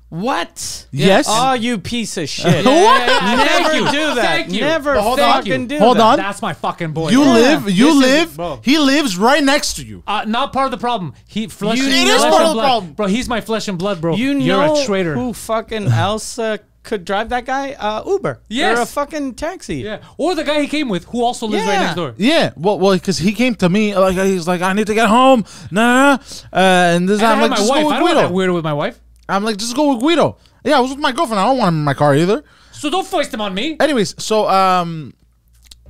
what? 0.09 0.87
Yes. 0.91 1.25
Oh, 1.27 1.55
you 1.55 1.79
piece 1.79 2.19
of 2.19 2.29
shit. 2.29 2.65
Yeah, 2.67 2.71
yeah, 2.71 3.07
yeah. 3.07 3.35
Never 3.37 3.71
Thank 3.71 3.75
you. 3.75 3.91
do 3.91 4.15
that. 4.17 4.25
Thank 4.25 4.53
you. 4.53 4.61
Never 4.61 4.95
But 4.95 5.03
hold 5.03 5.19
fucking 5.19 5.53
on. 5.63 5.67
do 5.69 5.79
Hold 5.79 5.97
that. 5.97 6.03
on. 6.03 6.17
That's 6.19 6.43
my 6.43 6.53
fucking 6.53 6.93
boy. 6.93 7.09
You 7.11 7.23
Yeah. 7.23 7.33
live. 7.33 7.71
You 7.71 7.87
This 7.87 7.95
is- 7.95 8.03
live. 8.03 8.37
bro. 8.37 8.61
he 8.63 8.79
lives 8.79 9.17
right 9.17 9.43
next 9.43 9.75
to 9.77 9.87
you. 9.87 10.03
Uh, 10.07 10.25
not 10.27 10.53
part 10.53 10.67
of 10.67 10.71
the 10.71 10.77
problem. 10.77 11.15
He 11.27 11.47
flesh 11.47 11.79
You 11.79 11.85
and, 11.85 11.93
It 11.95 12.09
is 12.09 12.17
flesh 12.21 12.31
part 12.31 12.35
and 12.35 12.43
of 12.43 12.49
the 12.49 12.55
blood. 12.55 12.63
problem. 12.67 12.93
bro. 12.93 13.07
He's 13.07 13.27
my 13.29 13.41
flesh 13.41 13.69
and 13.69 13.79
blood, 13.79 14.03
bro. 14.03 14.15
You 14.15 14.33
You're 14.39 14.63
a 14.83 14.85
traitor. 14.85 15.15
who 15.15 15.33
fucking 15.33 15.87
else 15.89 16.39
uh, 16.39 16.59
could 16.83 17.05
drive 17.05 17.29
that 17.31 17.45
guy? 17.45 17.73
Uh, 17.73 18.03
Uber. 18.07 18.41
Yes. 18.49 18.79
Or 18.79 18.83
a 18.83 18.87
fucking 18.87 19.35
taxi. 19.35 19.77
Yeah, 19.77 20.03
or 20.19 20.35
the 20.35 20.45
guy 20.45 20.61
he 20.61 20.69
came 20.69 20.89
with, 20.89 21.05
who 21.07 21.23
also 21.23 21.47
lives 21.47 21.65
right 21.67 21.79
next 21.81 21.95
door. 21.97 22.15
Yeah, 22.17 22.53
well, 22.57 22.79
well, 22.79 22.95
because 22.95 23.19
he 23.19 23.33
came 23.33 23.55
to 23.57 23.69
me 23.69 23.95
like 23.97 24.17
he's 24.17 24.47
like, 24.49 24.61
I 24.63 24.73
need 24.73 24.87
to 24.89 24.95
get 24.95 25.09
home. 25.09 25.45
Nah, 25.71 26.17
nah. 26.17 26.23
Uh, 26.53 26.59
and 26.97 27.09
this 27.09 27.19
And 27.21 27.27
I 27.27 27.33
I'm 27.33 27.41
like, 27.41 27.51
my 27.51 27.57
just 27.57 27.71
wife. 27.71 27.83
go 27.83 27.87
with 27.87 27.95
I 27.95 27.99
don't 28.01 28.09
have 28.17 28.31
Guido. 28.33 28.53
weirdo 28.53 28.55
with 28.55 28.65
my 28.65 28.73
wife. 28.75 29.01
I'm 29.29 29.45
like, 29.45 29.57
just 29.57 29.75
go 29.77 29.93
with 29.95 30.01
Guido. 30.01 30.37
Yeah, 30.65 30.79
I 30.79 30.81
was 30.81 30.91
with 30.91 30.99
my 31.01 31.13
girlfriend. 31.13 31.41
I 31.41 31.45
don't 31.47 31.59
want 31.59 31.69
him 31.69 31.79
in 31.79 31.85
my 31.85 31.95
car 31.95 32.15
either. 32.15 32.43
So 32.73 32.91
don't 32.91 33.07
foist 33.07 33.33
him 33.33 33.41
on 33.41 33.55
me. 33.55 33.77
Anyways, 33.81 34.21
so 34.23 34.49
um, 34.49 35.15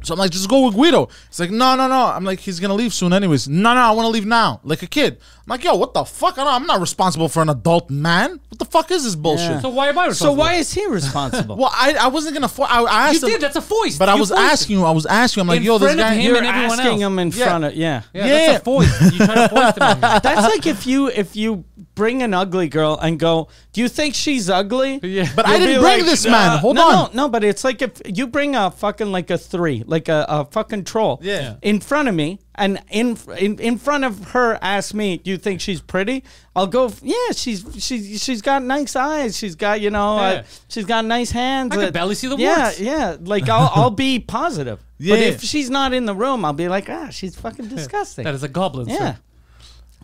so 0.03 0.15
I'm 0.15 0.19
like, 0.19 0.31
just 0.31 0.49
go 0.49 0.67
with 0.67 0.75
Guido. 0.75 1.09
It's 1.29 1.39
like, 1.41 1.51
no, 1.51 1.77
no, 1.77 1.89
no. 1.89 2.07
I'm 2.07 2.25
like, 2.25 2.41
he's 2.41 2.59
gonna 2.61 2.75
leave 2.75 2.93
soon. 2.93 3.13
Anyways, 3.13 3.49
no, 3.49 3.75
no, 3.75 3.81
I 3.81 3.91
want 3.93 4.07
to 4.07 4.11
leave 4.11 4.27
now, 4.27 4.61
like 4.65 4.83
a 4.83 4.87
kid. 4.87 5.19
I'm 5.45 5.51
like, 5.51 5.65
yo, 5.65 5.75
what 5.75 5.93
the 5.95 6.05
fuck? 6.05 6.39
I 6.39 6.45
don't, 6.45 6.53
I'm 6.55 6.67
not 6.67 6.81
responsible 6.81 7.29
for 7.29 7.43
an 7.43 7.49
adult 7.49 7.91
man. 7.91 8.39
What 8.49 8.59
the 8.59 8.65
fuck 8.65 8.91
is 8.93 9.03
this 9.05 9.17
bullshit? 9.17 9.51
Yeah. 9.51 9.61
So 9.61 9.71
why 9.71 9.89
am 9.89 9.99
I 9.99 10.07
responsible? 10.07 10.35
So 10.37 10.39
why 10.39 10.55
is 10.55 10.73
he 10.73 10.87
responsible? 10.87 11.57
Well, 11.63 11.71
I, 11.73 11.95
I 11.95 12.07
wasn't 12.09 12.35
gonna. 12.35 12.49
Fo- 12.49 12.63
I, 12.65 12.83
I 12.83 13.11
you 13.11 13.21
him, 13.21 13.29
did? 13.29 13.41
That's 13.41 13.57
a 13.57 13.61
foist. 13.63 13.99
but 13.99 14.09
I 14.09 14.15
was 14.15 14.29
foisted. 14.31 14.45
asking 14.45 14.79
you. 14.79 14.85
I 14.85 14.91
was 14.93 15.07
asking. 15.07 15.41
you, 15.41 15.43
I'm 15.43 15.49
like, 15.49 15.57
In 15.59 15.63
yo, 15.65 15.79
this 15.79 15.95
guy. 15.97 16.15
him 16.15 16.27
You're 16.29 16.37
and 16.39 16.47
asking 16.47 16.87
else. 16.87 17.01
him 17.01 17.19
in 17.19 17.31
Yeah. 17.31 17.45
front 17.45 17.65
of 17.65 17.75
yeah. 17.75 18.03
Yeah, 18.13 18.27
Yeah. 18.27 18.47
that's 18.47 18.61
a 18.61 18.65
foist. 18.65 19.01
You 19.13 19.19
try 19.27 19.35
to 19.35 19.49
foist 19.49 19.79
him. 19.79 20.01
That's 20.23 20.43
like 20.55 20.67
if 20.67 20.87
you 20.87 21.09
if 21.09 21.35
you 21.37 21.65
bring 22.03 22.23
an 22.23 22.35
ugly 22.35 22.69
girl 22.69 22.99
and 23.01 23.19
go, 23.19 23.47
do 23.73 23.81
you 23.81 23.89
think 23.89 24.15
she's 24.15 24.51
ugly? 24.51 24.99
Yeah. 25.03 25.29
But 25.37 25.47
I 25.47 25.57
You'll 25.57 25.67
didn't 25.67 25.83
bring 25.83 25.99
like, 26.01 26.05
this 26.11 26.25
man. 26.27 26.51
uh, 26.53 26.59
Hold 26.59 26.77
no, 26.77 26.89
on. 26.89 26.95
No, 27.15 27.23
no, 27.23 27.29
but 27.29 27.45
it's 27.45 27.63
like 27.65 27.81
if 27.81 27.93
you 28.19 28.27
bring 28.27 28.57
a 28.57 28.71
fucking 28.71 29.13
like 29.13 29.31
a 29.31 29.39
three, 29.39 29.85
like 29.87 30.09
a, 30.09 30.27
a 30.29 30.45
fucking 30.47 30.85
troll, 30.85 31.21
Yeah. 31.23 31.57
in 31.63 31.79
front 31.81 32.09
of 32.09 32.15
me, 32.15 32.41
and 32.57 32.81
in 32.91 33.17
in 33.39 33.59
in 33.61 33.79
front 33.79 34.05
of 34.05 34.13
her, 34.33 34.59
ask 34.61 34.93
me, 34.95 35.17
do 35.17 35.31
you 35.31 35.39
think 35.39 35.61
she's 35.61 35.81
pretty? 35.81 36.23
I'll 36.57 36.67
go, 36.67 36.93
yeah, 37.03 37.31
she's 37.35 37.65
she's 37.79 38.23
she's 38.23 38.43
got 38.43 38.63
nice 38.63 38.95
eyes, 38.97 39.39
she's 39.39 39.55
got 39.55 39.81
you 39.81 39.91
know, 39.91 40.17
Yeah. 40.17 40.23
uh, 40.41 40.43
she's 40.69 40.85
got 40.85 41.05
nice 41.05 41.31
hands. 41.31 41.73
I 41.73 41.77
could 41.77 41.89
uh, 41.89 41.93
barely 41.93 42.15
see 42.15 42.29
the 42.29 42.37
words? 42.37 42.79
yeah. 42.81 42.93
Yeah, 42.93 43.17
like 43.35 43.49
I'll 43.49 43.71
I'll 43.75 43.91
be 44.09 44.19
positive. 44.19 44.79
Yeah. 45.03 45.15
But 45.17 45.23
if 45.25 45.43
she's 45.43 45.69
not 45.69 45.93
in 45.93 46.05
the 46.07 46.15
room, 46.15 46.45
I'll 46.45 46.53
be 46.53 46.69
like, 46.69 46.89
ah, 46.89 47.09
she's 47.11 47.35
fucking 47.35 47.67
disgusting. 47.77 48.23
That 48.25 48.35
is 48.35 48.45
a 48.45 48.49
goblin. 48.49 48.87
Yeah. 48.89 48.97
Sir. 49.15 49.19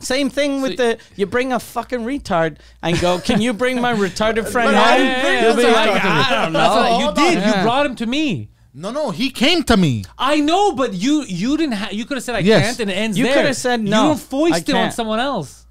Same 0.01 0.31
thing 0.31 0.61
with 0.63 0.77
So- 0.77 0.93
the 0.95 0.99
you 1.17 1.27
bring 1.27 1.53
a 1.53 1.61
fucking 1.61 2.01
retard 2.01 2.59
and 2.83 2.99
go, 3.01 3.19
can 3.19 3.41
you 3.41 3.53
bring 3.53 3.81
my 3.81 3.93
retarded 3.95 4.49
friend 4.53 4.69
But 4.69 4.75
I 4.75 4.91
home? 4.91 4.99
didn't 5.07 5.21
bring 5.23 5.43
You'll 5.45 5.55
this 5.55 5.65
be 5.67 5.71
retarded 5.71 5.75
like, 5.95 6.01
friend. 6.03 6.19
I 6.19 6.43
don't 6.45 6.53
That's 6.55 6.75
know. 6.75 6.81
what 6.81 6.99
you 6.99 7.05
hold 7.05 7.15
did. 7.17 7.27
on. 7.39 7.45
You 7.45 7.51
Yeah. 7.55 7.63
brought 7.63 7.87
him 7.87 7.97
to 7.97 8.07
me. 8.07 8.51
No, 8.75 8.91
no, 8.93 9.11
he 9.11 9.31
came 9.31 9.63
to 9.65 9.77
me. 9.77 10.05
I 10.19 10.41
know, 10.41 10.73
but 10.73 10.93
you 10.95 11.25
you 11.27 11.57
didn't. 11.57 11.73
Ha- 11.73 11.89
you 11.91 12.05
could 12.05 12.17
have 12.17 12.25
said 12.25 12.37
I 12.37 12.41
Yes. 12.41 12.65
can't, 12.67 12.81
and 12.81 12.91
it 12.91 12.95
ends 12.95 13.19
You 13.19 13.25
there. 13.25 13.35
coulda 13.35 13.55
said, 13.55 13.81
You 13.81 13.89
"No, 13.91 14.09
don't 14.09 14.21
foist 14.21 14.55
I 14.55 14.59
it 14.59 14.69
on 14.69 14.75
can't." 14.75 14.95
someone 14.95 15.19
else. 15.19 15.65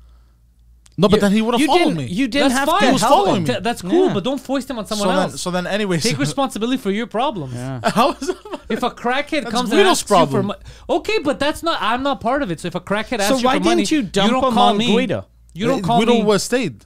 No, 0.99 1.07
but 1.07 1.17
You- 1.17 1.21
then 1.21 1.31
he 1.31 1.41
would 1.43 1.53
have 1.53 1.61
you 1.61 1.67
followed 1.67 1.95
me. 1.95 2.05
You 2.07 2.27
didn't 2.27 2.49
That's 2.49 2.59
have 2.59 2.69
fine. 2.69 2.79
to 2.79 2.85
He 2.87 2.91
was 2.93 3.01
following 3.03 3.35
him. 3.37 3.43
me. 3.43 3.47
Th- 3.49 3.61
that's 3.63 3.81
cool, 3.83 4.07
Yeah. 4.07 4.13
but 4.15 4.23
don't 4.23 4.41
foist 4.41 4.67
him 4.69 4.79
on 4.79 4.87
someone 4.87 5.07
so 5.07 5.13
then, 5.13 5.21
else. 5.29 5.41
so 5.41 5.51
then, 5.51 5.67
anyways, 5.67 6.01
Take 6.01 6.17
responsibility 6.27 6.77
for 6.77 6.89
your 6.89 7.05
problems. 7.05 7.53
How 7.93 8.13
is 8.13 8.29
If 8.67 8.81
a 8.81 8.89
crackhead 8.89 9.43
That's 9.43 9.51
comes 9.51 9.69
and 9.69 9.79
Guido's 9.79 9.99
asks 9.99 10.07
problem. 10.07 10.29
you 10.35 10.41
for 10.41 10.43
money, 10.47 10.59
okay, 10.89 11.19
but 11.23 11.39
that's 11.39 11.61
not. 11.61 11.77
I'm 11.81 12.01
not 12.01 12.19
part 12.19 12.41
of 12.41 12.49
it. 12.51 12.59
So 12.59 12.67
if 12.67 12.73
a 12.75 12.79
crackhead 12.81 13.19
asks 13.19 13.27
So 13.29 13.37
you 13.37 13.45
why 13.45 13.59
for 13.59 13.63
money, 13.65 13.83
didn't 13.83 13.91
you 13.91 14.01
dump 14.01 14.31
don't 14.31 14.43
him 14.45 14.53
call 14.53 14.69
on 14.69 14.77
me. 14.77 14.87
Guido? 14.87 15.25
You 15.53 15.67
don't 15.67 15.83
uh, 15.83 15.87
call 15.87 15.99
Guido 15.99 16.13
me. 16.13 16.23
was 16.23 16.43
stayed. 16.43 16.83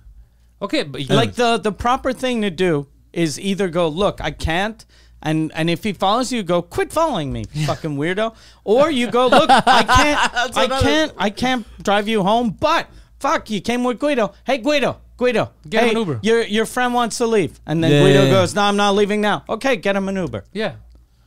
okay, 0.61 0.83
but 0.83 1.09
Like 1.09 1.35
the 1.35 1.57
the 1.57 1.71
proper 1.71 2.11
thing 2.11 2.41
to 2.41 2.49
do 2.51 2.87
is 3.13 3.39
either 3.39 3.69
go, 3.69 3.87
look, 3.87 4.19
I 4.21 4.31
can't. 4.31 4.85
And, 5.23 5.51
and 5.53 5.69
if 5.69 5.83
he 5.83 5.93
follows 5.93 6.31
you, 6.31 6.41
go 6.41 6.61
quit 6.63 6.91
following 6.91 7.31
me, 7.31 7.43
fucking 7.67 7.95
weirdo. 7.95 8.33
Or 8.63 8.89
you 8.89 9.07
go, 9.11 9.27
look, 9.27 9.49
I 9.49 9.83
can't, 9.83 10.57
I 10.57 10.67
can't, 10.81 11.13
I 11.17 11.29
can't 11.29 11.65
drive 11.83 12.07
you 12.07 12.23
home. 12.23 12.57
But 12.59 12.87
fuck, 13.21 13.49
you 13.49 13.61
came 13.61 13.83
with 13.83 13.99
Guido. 13.99 14.33
Hey, 14.45 14.57
Guido, 14.57 14.97
Guido, 15.17 15.51
Get 15.69 15.83
him 15.83 15.89
an 15.91 15.97
Uber. 15.97 16.19
Your 16.23 16.41
your 16.43 16.65
friend 16.65 16.93
wants 16.93 17.17
to 17.19 17.27
leave, 17.27 17.59
and 17.65 17.83
then 17.83 17.91
Yeah, 17.91 17.99
Guido 18.01 18.19
yeah, 18.19 18.25
yeah. 18.25 18.31
goes, 18.31 18.55
no, 18.55 18.61
I'm 18.63 18.75
not 18.75 18.95
leaving 18.95 19.21
now. 19.21 19.43
Okay, 19.47 19.75
get 19.77 19.95
him 19.95 20.09
an 20.09 20.15
Uber. 20.17 20.43
yeah. 20.51 20.73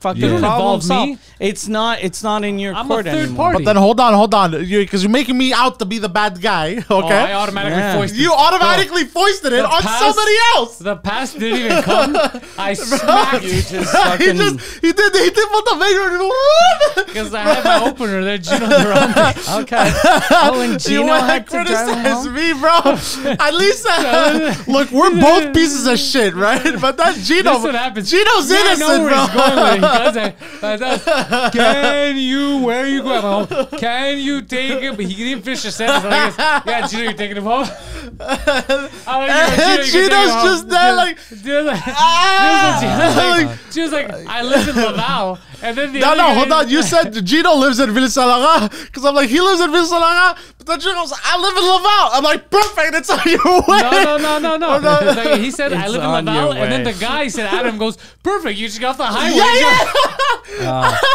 Fucking 0.05 0.21
You 0.23 0.29
don't 0.29 0.41
problem 0.41 0.81
involve 0.81 0.83
me. 0.83 1.17
solved. 1.17 1.21
It's 1.41 1.67
not, 1.67 1.95
it's 2.07 2.23
not 2.23 2.45
in 2.45 2.59
your 2.59 2.75
I'm 2.75 2.91
a 2.91 2.95
third 2.97 3.07
anymore. 3.07 3.37
party. 3.53 3.59
But 3.59 3.65
then 3.65 3.77
hold 3.77 3.99
on, 4.01 4.13
hold 4.13 4.35
on, 4.35 4.51
because 4.53 5.03
you're, 5.03 5.11
making 5.11 5.37
me 5.39 5.53
out 5.55 5.79
to 5.79 5.87
be 5.87 5.99
the 5.99 6.11
bad 6.11 6.41
guy. 6.43 6.85
Oh, 6.91 7.01
I 7.09 7.33
automatically 7.33 7.79
Yeah. 7.81 7.97
foisted. 7.97 8.19
you 8.21 8.33
automatically 8.33 9.05
foisted 9.05 9.53
it 9.55 9.63
The 9.65 9.69
on 9.77 9.81
past- 9.83 10.01
somebody 10.05 10.37
else. 10.55 10.73
The 10.79 10.97
past 10.97 11.39
didn't 11.39 11.61
even 11.65 11.83
come. 11.83 12.11
I 12.59 12.75
smacked 12.75 13.45
You 13.45 13.63
just 13.73 13.73
he 14.21 14.33
just 14.43 14.59
he 14.85 14.93
did 14.93 15.13
he 15.27 15.31
did 15.39 15.49
what 15.55 15.65
the 15.65 15.77
finger 15.83 17.05
because 17.07 17.33
I 17.35 17.41
had 17.41 17.65
my 17.65 17.89
opener 17.89 18.23
there. 18.25 18.39
Gino 18.39 18.67
Durante. 18.69 19.41
okay. 19.63 19.87
Oh, 20.31 20.61
and 20.61 20.73
You 20.73 20.79
Gino 20.79 21.07
want 21.07 21.21
to 21.21 21.27
had 21.33 21.47
to 21.47 21.51
criticize 21.51 22.29
me, 22.29 22.53
bro? 22.61 23.35
At 23.47 23.55
least, 23.55 23.87
uh, 23.89 24.55
look, 24.69 24.91
we're 24.91 25.15
both 25.21 25.55
pieces 25.55 25.87
of 25.87 25.99
shit, 25.99 26.35
right? 26.35 26.63
But 26.81 26.97
that 26.99 27.15
Gino, 27.17 27.55
This 27.55 27.63
what 27.63 27.75
happens. 27.75 28.11
Gino's 28.11 28.51
Yeah, 28.51 28.59
I 28.59 28.75
know 28.75 28.95
innocent, 28.95 29.05
where 29.05 29.79
bro. 29.81 29.89
He's 30.03 30.15
going 30.15 30.15
with 30.15 30.17
it. 30.17 30.37
He 30.61 30.67
does 30.67 30.81
it. 30.81 31.05
He 31.05 31.05
does. 31.05 31.53
Can 31.53 32.17
you? 32.19 32.59
Where 32.65 32.85
are 32.85 32.87
you 32.87 33.03
going? 33.03 33.23
Home. 33.23 33.47
Can 33.79 34.19
you 34.19 34.43
take 34.43 34.81
him? 34.81 34.97
But 34.97 35.05
he 35.07 35.15
didn't 35.15 35.43
finish 35.45 35.63
the 35.63 35.71
sentence. 35.71 36.05
Guess, 36.05 36.63
yeah, 36.67 36.87
Gino, 36.87 37.03
you're 37.05 37.13
taking 37.13 37.37
him 37.37 37.45
home. 37.45 37.67
I'm 38.21 39.19
like, 39.21 39.29
yeah, 39.29 39.57
Gino, 39.57 39.83
you 39.83 39.93
can 39.93 39.93
take 39.93 39.95
him 39.95 40.09
Gino's 40.11 40.43
just 40.45 40.69
there 40.69 40.95
like, 40.95 41.19
Gino's 41.43 41.67
like, 41.67 41.83
ah, 41.87 42.79
Gino's 42.81 43.17
like, 43.17 43.47
like- 43.47 43.73
Gino's 43.73 43.93
like, 43.93 44.29
I 44.29 44.43
live 44.43 44.69
in 44.69 44.75
Laval, 44.77 45.39
and 45.65 45.77
then 45.79 45.93
the 45.93 45.99
No, 46.01 46.15
no, 46.15 46.35
hold 46.35 46.53
on. 46.53 46.69
You 46.69 46.83
said 46.83 47.13
Gino 47.27 47.55
lives 47.57 47.81
in 47.81 47.91
Ville 47.93 48.09
Saint 48.09 48.71
because 48.71 49.05
I'm 49.05 49.15
like, 49.15 49.29
he 49.31 49.41
lives 49.41 49.61
in 49.61 49.71
Ville 49.73 49.87
Saint 49.87 50.01
but 50.59 50.67
then 50.67 50.81
Gino's 50.81 51.11
like, 51.11 51.21
I 51.25 51.37
live 51.41 51.57
in 51.57 51.65
Laval. 51.65 52.09
I'm 52.13 52.25
like, 52.25 52.51
perfect. 52.51 52.95
It's 52.95 53.11
on 53.11 53.21
your 53.27 53.61
way. 53.61 53.81
No, 53.83 54.17
no, 54.17 54.39
no, 54.39 54.39
no, 54.39 54.57
no. 54.57 54.79
no. 54.79 55.13
Like, 55.13 55.41
he 55.41 55.51
said, 55.51 55.73
I 55.73 55.89
live 55.89 55.97
in 56.01 56.07
on 56.07 56.25
Laval, 56.25 56.53
and 56.53 56.73
then 56.73 56.85
the 56.85 56.93
guy 56.95 57.29
said, 57.29 57.47
Adam 57.47 57.77
goes, 57.79 57.97
perfect. 58.23 58.59
You 58.59 58.69
just 58.69 58.81
got 58.81 58.91
off 58.91 58.97
the 58.99 59.05
highway. 59.05 59.37
Yeah, 59.37 60.61
yeah. 60.61 60.99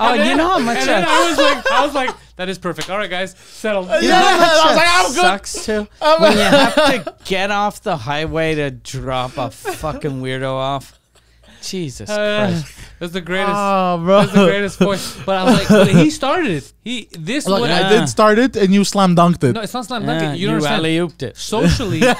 Oh, 0.00 0.12
you 0.12 0.36
know 0.36 0.48
how 0.48 0.58
much 0.58 0.78
And 0.78 0.88
then 0.88 1.04
I 1.08 1.28
was 1.28 1.38
like, 1.38 1.70
I 1.72 1.84
was 1.86 1.94
like, 1.94 2.10
that 2.36 2.48
is 2.48 2.58
perfect. 2.58 2.88
All 2.90 2.98
right, 2.98 3.10
guys, 3.10 3.34
settled. 3.36 3.88
You 3.88 4.08
Yeah, 4.08 4.20
know 4.20 4.26
I 4.26 4.66
was 4.66 4.76
like, 4.76 4.88
I'm 4.90 5.06
good. 5.06 5.14
sucks 5.20 5.64
too 5.66 5.88
when 6.20 6.32
you 6.32 6.38
have 6.38 6.74
to 6.74 7.14
get 7.24 7.50
off 7.50 7.82
the 7.82 7.96
highway 7.96 8.54
to 8.56 8.70
drop 8.70 9.36
a 9.38 9.50
fucking 9.50 10.20
weirdo 10.22 10.52
off. 10.52 10.98
Jesus 11.62 12.08
Uh, 12.10 12.48
Christ. 12.50 12.74
That's 12.98 13.12
the 13.12 13.20
greatest. 13.20 13.52
Oh, 13.54 14.00
bro. 14.04 14.20
That's 14.20 14.32
the 14.32 14.44
greatest 14.46 14.78
voice. 14.78 15.16
But 15.26 15.36
I 15.36 15.44
was 15.44 15.54
like, 15.58 15.68
but 15.68 15.88
he 15.88 16.10
started 16.10 16.50
it. 16.50 16.72
He 16.84 17.08
this 17.12 17.46
Look, 17.46 17.60
one. 17.60 17.70
I 17.70 17.88
did 17.88 18.08
start 18.08 18.38
it, 18.38 18.56
and 18.56 18.72
you 18.74 18.84
slam 18.84 19.14
dunked 19.16 19.44
it. 19.44 19.52
No, 19.52 19.60
it's 19.60 19.74
not 19.74 19.86
slam 19.86 20.02
Yeah, 20.02 20.18
dunking. 20.18 20.30
You 20.30 20.36
you 20.40 20.46
don't 20.46 20.54
understand. 20.56 20.80
alley-ooped 20.80 21.22
it. 21.22 21.36
Socially, 21.36 21.98
you 22.00 22.14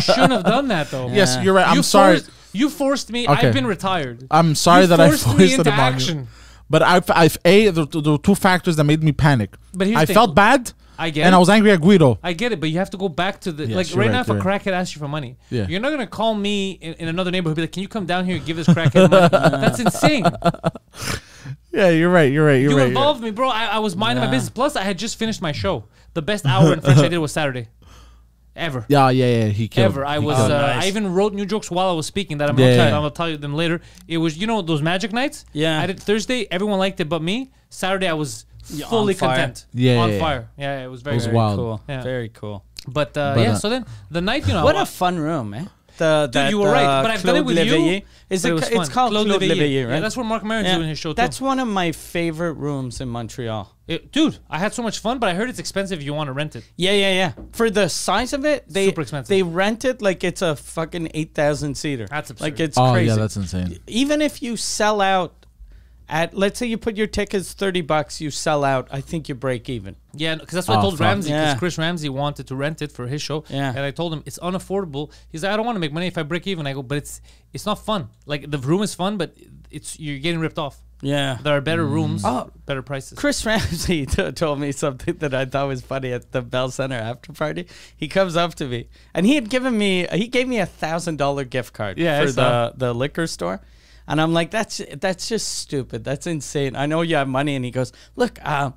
shouldn't 0.00 0.32
have 0.32 0.44
done 0.44 0.68
that 0.68 0.90
though. 0.90 1.08
yes, 1.08 1.38
you're 1.42 1.54
right. 1.54 1.66
I'm 1.68 1.76
you 1.76 1.82
sorry. 1.82 2.18
Forced, 2.18 2.30
you 2.52 2.70
forced 2.70 3.10
me. 3.10 3.26
Okay. 3.28 3.48
I've 3.48 3.54
been 3.54 3.66
retired. 3.66 4.26
I'm 4.30 4.54
sorry 4.54 4.82
you 4.82 4.86
that 4.88 5.00
I 5.00 5.08
forced 5.08 5.24
forced 5.24 5.38
me 5.38 5.44
it 5.54 5.58
into 5.58 5.70
you. 5.70 5.76
action. 5.76 6.28
But 6.70 6.82
I've, 6.82 7.10
I've 7.10 7.36
a 7.44 7.68
there, 7.70 7.84
there 7.84 8.12
were 8.12 8.18
two 8.18 8.34
factors 8.34 8.76
that 8.76 8.84
made 8.84 9.02
me 9.02 9.12
panic. 9.12 9.50
But 9.74 9.88
I 9.88 10.06
felt 10.06 10.34
bad, 10.34 10.72
I 10.98 11.10
get 11.10 11.22
and 11.26 11.32
it. 11.32 11.36
I 11.36 11.38
was 11.38 11.48
angry 11.48 11.70
at 11.72 11.80
Guido. 11.80 12.18
I 12.22 12.32
get 12.34 12.52
it, 12.52 12.60
but 12.60 12.68
you 12.70 12.78
have 12.78 12.90
to 12.90 12.96
go 12.96 13.08
back 13.08 13.40
to 13.40 13.52
the 13.52 13.66
Yes, 13.66 13.76
like 13.76 13.90
you're 13.90 13.98
right 13.98 14.06
right, 14.06 14.12
now. 14.12 14.20
If 14.20 14.28
a 14.30 14.34
you're 14.34 14.42
right. 14.42 14.62
crackhead 14.62 14.72
asks 14.72 14.94
you 14.94 15.00
for 15.00 15.08
money, 15.08 15.36
Yeah. 15.50 15.66
you're 15.68 15.80
not 15.80 15.90
gonna 15.90 16.06
call 16.06 16.34
me 16.34 16.72
in, 16.72 16.94
in 16.94 17.08
another 17.08 17.30
neighborhood. 17.30 17.56
Be 17.56 17.62
like, 17.62 17.72
"Can 17.72 17.82
you 17.82 17.88
come 17.88 18.06
down 18.06 18.24
here 18.26 18.36
and 18.36 18.46
give 18.46 18.56
this 18.56 18.68
crackhead 18.68 19.10
money?" 19.10 19.28
That's 19.60 19.80
insane. 19.80 20.24
Yeah, 21.72 21.88
you're 21.90 22.10
right. 22.10 22.32
You're 22.32 22.46
right. 22.46 22.60
You're 22.60 22.70
You 22.70 22.78
right. 22.78 22.88
involved 22.88 23.20
me, 23.22 23.30
bro. 23.32 23.48
I, 23.48 23.64
I 23.66 23.78
was 23.80 23.96
minding 23.96 24.24
my 24.24 24.30
business. 24.30 24.48
Plus, 24.48 24.76
I 24.76 24.82
had 24.82 24.96
just 24.96 25.18
finished 25.18 25.42
my 25.42 25.50
show. 25.52 25.84
The 26.14 26.22
best 26.22 26.46
hour 26.46 26.72
in 26.72 26.80
French 26.80 27.00
I 27.00 27.08
did 27.08 27.18
was 27.18 27.32
Saturday, 27.32 27.68
ever. 28.54 28.86
Yeah, 28.88 29.10
yeah, 29.10 29.26
yeah. 29.26 29.46
He 29.48 29.66
killed. 29.66 29.86
Ever. 29.86 30.04
I 30.06 30.20
He 30.20 30.24
was. 30.24 30.36
killed. 30.36 30.52
Uh, 30.52 30.66
nice. 30.76 30.84
I 30.84 30.88
even 30.88 31.12
wrote 31.12 31.34
new 31.34 31.44
jokes 31.44 31.70
while 31.72 31.90
I 31.90 31.92
was 31.92 32.06
speaking. 32.06 32.38
That 32.38 32.48
I'm, 32.48 32.58
Yeah, 32.58 32.66
gonna, 32.66 32.76
tell 32.76 32.84
you, 32.86 32.90
yeah. 32.92 32.96
I'm 32.96 33.02
gonna 33.02 33.10
tell 33.14 33.28
you 33.28 33.36
them 33.36 33.54
later. 33.54 33.80
It 34.06 34.18
was, 34.18 34.38
you 34.38 34.46
know, 34.46 34.62
those 34.62 34.80
magic 34.82 35.12
nights. 35.12 35.44
Yeah. 35.52 35.80
I 35.80 35.86
did 35.86 35.98
Thursday. 36.00 36.46
Everyone 36.50 36.78
liked 36.78 37.00
it, 37.00 37.08
but 37.08 37.20
me. 37.22 37.50
Saturday, 37.70 38.06
I 38.06 38.14
was 38.14 38.46
Yeah, 38.70 38.84
on 38.86 38.90
fully 38.90 39.14
fire. 39.14 39.36
content. 39.36 39.66
Yeah, 39.74 39.96
on 39.96 40.08
yeah, 40.08 40.14
yeah. 40.14 40.20
fire. 40.20 40.48
Yeah, 40.56 40.78
yeah, 40.80 40.84
it 40.84 40.88
was 40.88 41.02
very, 41.02 41.14
It 41.14 41.16
was 41.18 41.24
very 41.26 41.36
wild. 41.36 41.56
Cool. 41.58 41.82
Yeah. 41.88 42.02
Very 42.02 42.28
cool. 42.30 42.64
But, 42.86 43.16
uh, 43.16 43.34
But, 43.34 43.40
yeah, 43.40 43.52
uh, 43.52 43.56
so 43.56 43.68
then 43.70 43.86
the 44.10 44.20
night, 44.20 44.46
you 44.46 44.52
know, 44.54 44.64
What 44.64 44.76
a 44.76 44.86
fun 44.86 45.18
room, 45.18 45.54
eh? 45.54 45.64
The, 45.96 46.28
Dude, 46.32 46.50
you 46.50 46.58
were 46.58 46.72
right, 46.72 47.02
but 47.02 47.10
I've 47.12 47.22
done 47.22 47.36
it 47.36 47.44
with 47.44 47.56
you. 47.56 48.02
Is 48.28 48.42
but 48.42 48.48
it? 48.48 48.52
was 48.52 48.62
it's 48.64 48.74
fun. 48.74 48.86
called 48.88 49.12
Claude, 49.12 49.26
Léveillée, 49.28 49.86
right? 49.86 49.94
Yeah, 49.94 50.00
that's 50.00 50.16
where 50.16 50.26
Marc 50.26 50.42
Maron's 50.42 50.66
Yeah. 50.66 50.76
doing 50.78 50.88
his 50.88 50.98
show 50.98 51.10
too. 51.10 51.14
That's 51.14 51.40
one 51.40 51.60
of 51.60 51.68
my 51.68 51.92
favorite 51.92 52.54
rooms 52.54 53.00
in 53.00 53.08
Montreal. 53.08 53.70
It- 53.86 54.10
dude, 54.10 54.38
I 54.50 54.58
had 54.58 54.74
so 54.74 54.82
much 54.82 54.98
fun, 54.98 55.20
but 55.20 55.28
I 55.28 55.34
heard 55.34 55.48
it's 55.50 55.60
expensive 55.60 56.00
if 56.00 56.04
you 56.04 56.12
want 56.12 56.26
to 56.28 56.32
rent 56.32 56.56
it. 56.56 56.64
Yeah, 56.76 56.92
yeah, 56.92 57.12
yeah. 57.12 57.32
For 57.52 57.70
the 57.70 57.88
size 57.88 58.32
of 58.32 58.44
it, 58.44 58.64
they 58.68 58.86
Super 58.86 59.02
expensive. 59.02 59.28
they 59.28 59.44
rent 59.44 59.84
it 59.84 60.02
like 60.02 60.24
it's 60.24 60.42
a 60.42 60.56
fucking 60.56 61.10
eight 61.14 61.32
thousand 61.32 61.76
seater. 61.76 62.08
That's 62.10 62.30
absurd. 62.30 62.44
Like 62.44 62.58
it's 62.58 62.76
oh 62.76 62.90
crazy. 62.92 63.10
yeah, 63.10 63.14
that's 63.16 63.36
insane. 63.36 63.78
Even 63.86 64.20
if 64.20 64.42
you 64.42 64.56
sell 64.56 65.00
out 65.00 65.43
at, 66.08 66.34
let's 66.34 66.58
say 66.58 66.66
you 66.66 66.76
put 66.78 66.96
your 66.96 67.06
tickets 67.06 67.52
thirty 67.52 67.80
bucks, 67.80 68.20
you 68.20 68.30
sell 68.30 68.64
out. 68.64 68.88
I 68.92 69.00
think 69.00 69.28
you 69.28 69.34
break 69.34 69.68
even. 69.68 69.96
Yeah, 70.12 70.34
because 70.36 70.52
that's 70.54 70.68
what 70.68 70.76
I 70.76 70.80
Oh, 70.80 70.82
told 70.82 70.94
fuck. 70.98 71.06
Ramsey. 71.06 71.30
Because 71.30 71.54
Yeah. 71.54 71.58
Chris 71.58 71.78
Ramsey 71.78 72.08
wanted 72.08 72.46
to 72.48 72.56
rent 72.56 72.82
it 72.82 72.92
for 72.92 73.06
his 73.06 73.22
show. 73.22 73.44
Yeah. 73.48 73.70
and 73.70 73.80
I 73.80 73.90
told 73.90 74.12
him 74.12 74.22
it's 74.26 74.38
unaffordable. 74.38 75.10
He's 75.30 75.42
like, 75.42 75.52
I 75.52 75.56
don't 75.56 75.66
want 75.66 75.76
to 75.76 75.80
make 75.80 75.92
money 75.92 76.06
if 76.06 76.18
I 76.18 76.22
break 76.22 76.46
even. 76.46 76.66
I 76.66 76.72
go, 76.74 76.82
but 76.82 76.98
it's 76.98 77.20
it's 77.52 77.66
not 77.66 77.78
fun. 77.84 78.08
Like 78.26 78.50
the 78.50 78.58
room 78.58 78.82
is 78.82 78.94
fun, 78.94 79.16
but 79.16 79.34
it's 79.70 79.98
you're 79.98 80.18
getting 80.18 80.40
ripped 80.40 80.58
off. 80.58 80.78
Yeah. 81.02 81.38
There 81.42 81.54
are 81.54 81.60
better 81.60 81.84
mm. 81.84 81.90
rooms, 81.92 82.22
Oh. 82.24 82.50
better 82.64 82.80
prices. 82.80 83.18
Chris 83.18 83.44
Ramsey 83.44 84.06
t- 84.14 84.32
told 84.32 84.58
me 84.60 84.72
something 84.72 85.16
that 85.18 85.34
I 85.34 85.44
thought 85.44 85.68
was 85.68 85.82
funny 85.82 86.12
at 86.12 86.32
the 86.32 86.40
Bell 86.40 86.70
Center 86.70 86.96
after 86.96 87.32
party. 87.32 87.66
He 87.96 88.08
comes 88.08 88.36
up 88.36 88.54
to 88.56 88.66
me 88.66 88.88
and 89.12 89.26
he 89.26 89.34
had 89.34 89.50
given 89.50 89.76
me 89.76 90.06
he 90.12 90.28
gave 90.28 90.48
me 90.48 90.58
a 90.60 90.66
thousand 90.66 91.16
dollar 91.18 91.44
gift 91.44 91.72
card 91.74 91.98
Yeah, 91.98 92.24
for 92.24 92.32
the 92.32 92.72
the 92.76 92.94
liquor 92.94 93.26
store. 93.26 93.60
And 94.06 94.20
I'm 94.20 94.32
like, 94.32 94.50
that's 94.50 94.80
that's 94.96 95.28
just 95.28 95.48
stupid. 95.58 96.04
That's 96.04 96.26
insane. 96.26 96.76
I 96.76 96.86
know 96.86 97.02
you 97.02 97.16
have 97.16 97.28
money. 97.28 97.54
And 97.54 97.64
he 97.64 97.70
goes, 97.70 97.92
look, 98.16 98.38
uh, 98.42 98.72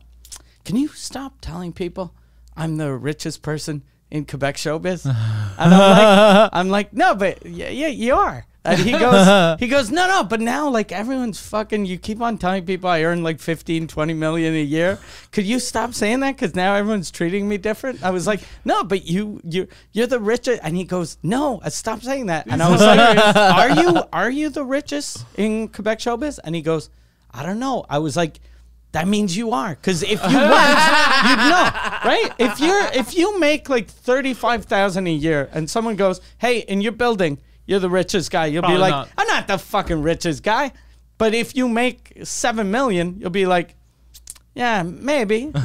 can 0.64 0.76
you 0.76 0.88
stop 0.90 1.42
telling 1.42 1.74
people 1.74 2.14
I'm 2.56 2.78
the 2.78 2.94
richest 2.94 3.42
person 3.42 3.84
in 4.10 4.26
Quebec 4.26 4.56
showbiz? 4.56 5.06
And 5.06 5.74
I'm 5.74 5.80
like, 5.80 6.50
I'm 6.54 6.70
like, 6.70 6.94
no, 6.94 7.16
but 7.16 7.46
yeah, 7.46 7.70
yeah, 7.70 7.88
you 7.88 8.16
are. 8.16 8.46
And 8.68 8.80
he 8.80 8.92
goes, 9.00 9.60
he 9.60 9.68
goes, 9.68 9.90
no, 9.90 10.08
no, 10.08 10.24
but 10.24 10.42
now 10.42 10.70
like 10.70 10.92
everyone's 10.92 11.40
fucking, 11.40 11.86
you 11.86 11.98
keep 11.98 12.22
on 12.22 12.38
telling 12.38 12.66
people 12.66 12.90
I 12.90 13.04
earn 13.04 13.24
like 13.24 13.40
15, 13.40 13.88
20 13.88 14.14
million 14.14 14.54
a 14.54 14.62
year. 14.62 15.00
Could 15.32 15.46
you 15.46 15.60
stop 15.60 15.94
saying 15.94 16.20
that? 16.20 16.38
Cause 16.38 16.54
now 16.54 16.76
everyone's 16.76 17.10
treating 17.10 17.48
me 17.48 17.58
different. 17.58 18.04
I 18.04 18.12
was 18.12 18.28
like, 18.28 18.42
no, 18.66 18.84
but 18.84 19.06
you, 19.06 19.40
you, 19.44 19.68
you're 19.94 20.08
the 20.08 20.20
richest. 20.20 20.62
And 20.64 20.76
he 20.76 20.84
goes, 20.84 21.18
no, 21.24 21.60
uh, 21.64 21.70
stop 21.70 22.02
saying 22.02 22.28
that. 22.28 22.48
And 22.48 22.62
I 22.62 22.70
was 22.70 22.82
like, 22.82 23.18
are 23.36 23.82
you, 23.82 24.04
are 24.12 24.30
you 24.30 24.50
the 24.50 24.66
richest 24.66 25.26
in 25.38 25.70
Quebec 25.70 26.00
showbiz? 26.00 26.40
And 26.44 26.54
he 26.54 26.62
goes, 26.62 26.90
I 27.32 27.44
don't 27.44 27.60
know. 27.60 27.86
I 27.90 28.00
was 28.00 28.18
like, 28.18 28.40
that 28.94 29.08
means 29.08 29.36
you 29.38 29.52
are. 29.52 29.76
Because 29.76 30.02
if 30.04 30.10
you 30.12 30.18
weren't, 30.38 30.80
you'd 31.28 31.38
know, 31.38 31.72
right? 32.04 32.30
If 32.40 32.60
you're 32.60 32.86
if 32.94 33.16
you 33.16 33.40
make 33.40 33.70
like 33.70 33.88
thirty 33.88 34.34
five 34.34 34.66
thousand 34.66 35.08
a 35.08 35.12
year, 35.12 35.50
and 35.54 35.70
someone 35.70 35.96
goes, 35.96 36.22
"Hey, 36.38 36.60
in 36.60 36.82
your 36.82 36.94
building, 36.94 37.38
you're 37.68 37.80
the 37.80 37.90
richest 37.92 38.32
guy," 38.32 38.48
you'll 38.48 38.64
Probably 38.64 38.78
be 38.78 38.82
like, 38.82 38.92
not. 38.92 39.10
"I'm 39.18 39.28
not 39.28 39.48
the 39.48 39.60
fucking 39.60 40.02
richest 40.02 40.42
guy." 40.42 40.72
But 41.20 41.36
if 41.36 41.56
you 41.56 41.70
make 41.70 42.14
seven 42.24 42.72
million, 42.72 43.18
you'll 43.20 43.30
be 43.30 43.46
like, 43.46 43.76
"Yeah, 44.56 44.82
maybe." 44.84 45.52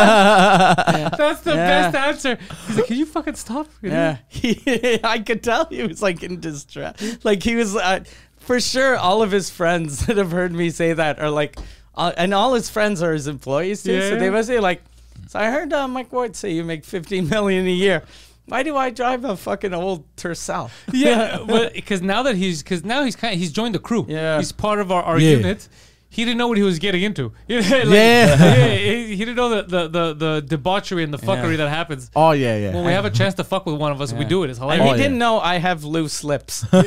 That's 0.00 1.40
the 1.42 1.54
Yeah. 1.54 1.90
best 1.90 1.96
answer. 1.96 2.38
He's 2.66 2.76
like, 2.76 2.86
can 2.86 2.96
you 2.96 3.06
fucking 3.06 3.34
stop? 3.36 3.68
Yeah, 3.82 4.18
he, 4.28 5.00
I 5.04 5.18
could 5.20 5.42
tell 5.42 5.66
he 5.66 5.82
was 5.82 6.02
like 6.02 6.22
in 6.22 6.40
distress. 6.40 7.18
Like 7.24 7.42
he 7.42 7.56
was, 7.56 7.76
uh, 7.76 8.00
for 8.38 8.60
sure. 8.60 8.96
All 8.96 9.22
of 9.22 9.30
his 9.30 9.50
friends 9.50 10.06
that 10.06 10.16
have 10.16 10.32
heard 10.32 10.52
me 10.52 10.70
say 10.70 10.92
that 10.92 11.18
are 11.20 11.30
like, 11.30 11.56
uh, 11.94 12.12
and 12.16 12.34
all 12.34 12.54
his 12.54 12.70
friends 12.70 13.02
are 13.02 13.12
his 13.12 13.26
employees 13.26 13.82
too. 13.82 14.00
So 14.00 14.14
Yeah. 14.14 14.20
they 14.20 14.30
must 14.30 14.48
be 14.48 14.58
like, 14.58 14.82
so 15.28 15.38
I 15.38 15.50
heard 15.50 15.72
uh, 15.72 15.86
Mike 15.86 16.12
Ward 16.12 16.34
say 16.34 16.52
you 16.52 16.64
make 16.64 16.84
15 16.84 17.28
million 17.28 17.66
a 17.66 17.70
year. 17.70 18.02
Why 18.50 18.62
do 18.64 18.76
I 18.76 18.90
drive 18.90 19.24
a 19.24 19.36
fucking 19.36 19.72
old 19.72 20.04
Tercel? 20.16 20.70
Yeah, 20.92 21.38
but 21.46 21.72
because 21.72 22.02
now 22.02 22.24
that 22.24 22.34
he's 22.36 22.62
because 22.62 22.84
now 22.84 23.04
he's 23.04 23.14
kind 23.16 23.32
of, 23.34 23.40
he's 23.40 23.52
joined 23.52 23.76
the 23.76 23.78
crew. 23.78 24.04
Yeah. 24.08 24.38
he's 24.38 24.50
part 24.52 24.80
of 24.80 24.90
our, 24.90 25.02
our 25.04 25.18
Yeah. 25.18 25.36
unit. 25.36 25.68
He 26.12 26.24
didn't 26.24 26.38
know 26.38 26.48
what 26.48 26.56
he 26.56 26.64
was 26.64 26.80
getting 26.80 27.04
into. 27.04 27.32
You 27.46 27.60
like, 27.60 27.84
Yeah. 27.86 28.66
he, 28.76 29.14
he 29.14 29.24
didn't 29.24 29.36
know 29.36 29.48
the, 29.50 29.62
the, 29.62 29.88
the, 29.88 30.14
the 30.14 30.42
debauchery 30.44 31.04
and 31.04 31.14
the 31.14 31.18
fuckery 31.18 31.52
Yeah. 31.52 31.58
that 31.58 31.68
happens. 31.68 32.10
Oh 32.16 32.32
yeah, 32.32 32.56
yeah. 32.56 32.74
When 32.74 32.84
we 32.84 32.90
have 32.90 33.04
a 33.04 33.10
chance 33.10 33.34
to 33.34 33.44
fuck 33.44 33.64
with 33.66 33.76
one 33.76 33.92
of 33.92 34.00
us, 34.00 34.12
we 34.12 34.24
do 34.24 34.42
it. 34.42 34.50
It's 34.50 34.58
And 34.58 34.68
hilarious. 34.72 34.88
he 34.88 34.94
Oh, 34.94 34.96
didn't 35.04 35.18
know 35.18 35.38
I 35.38 35.58
have 35.58 35.84
loose 35.84 36.24
lips. 36.24 36.64
I 36.72 36.82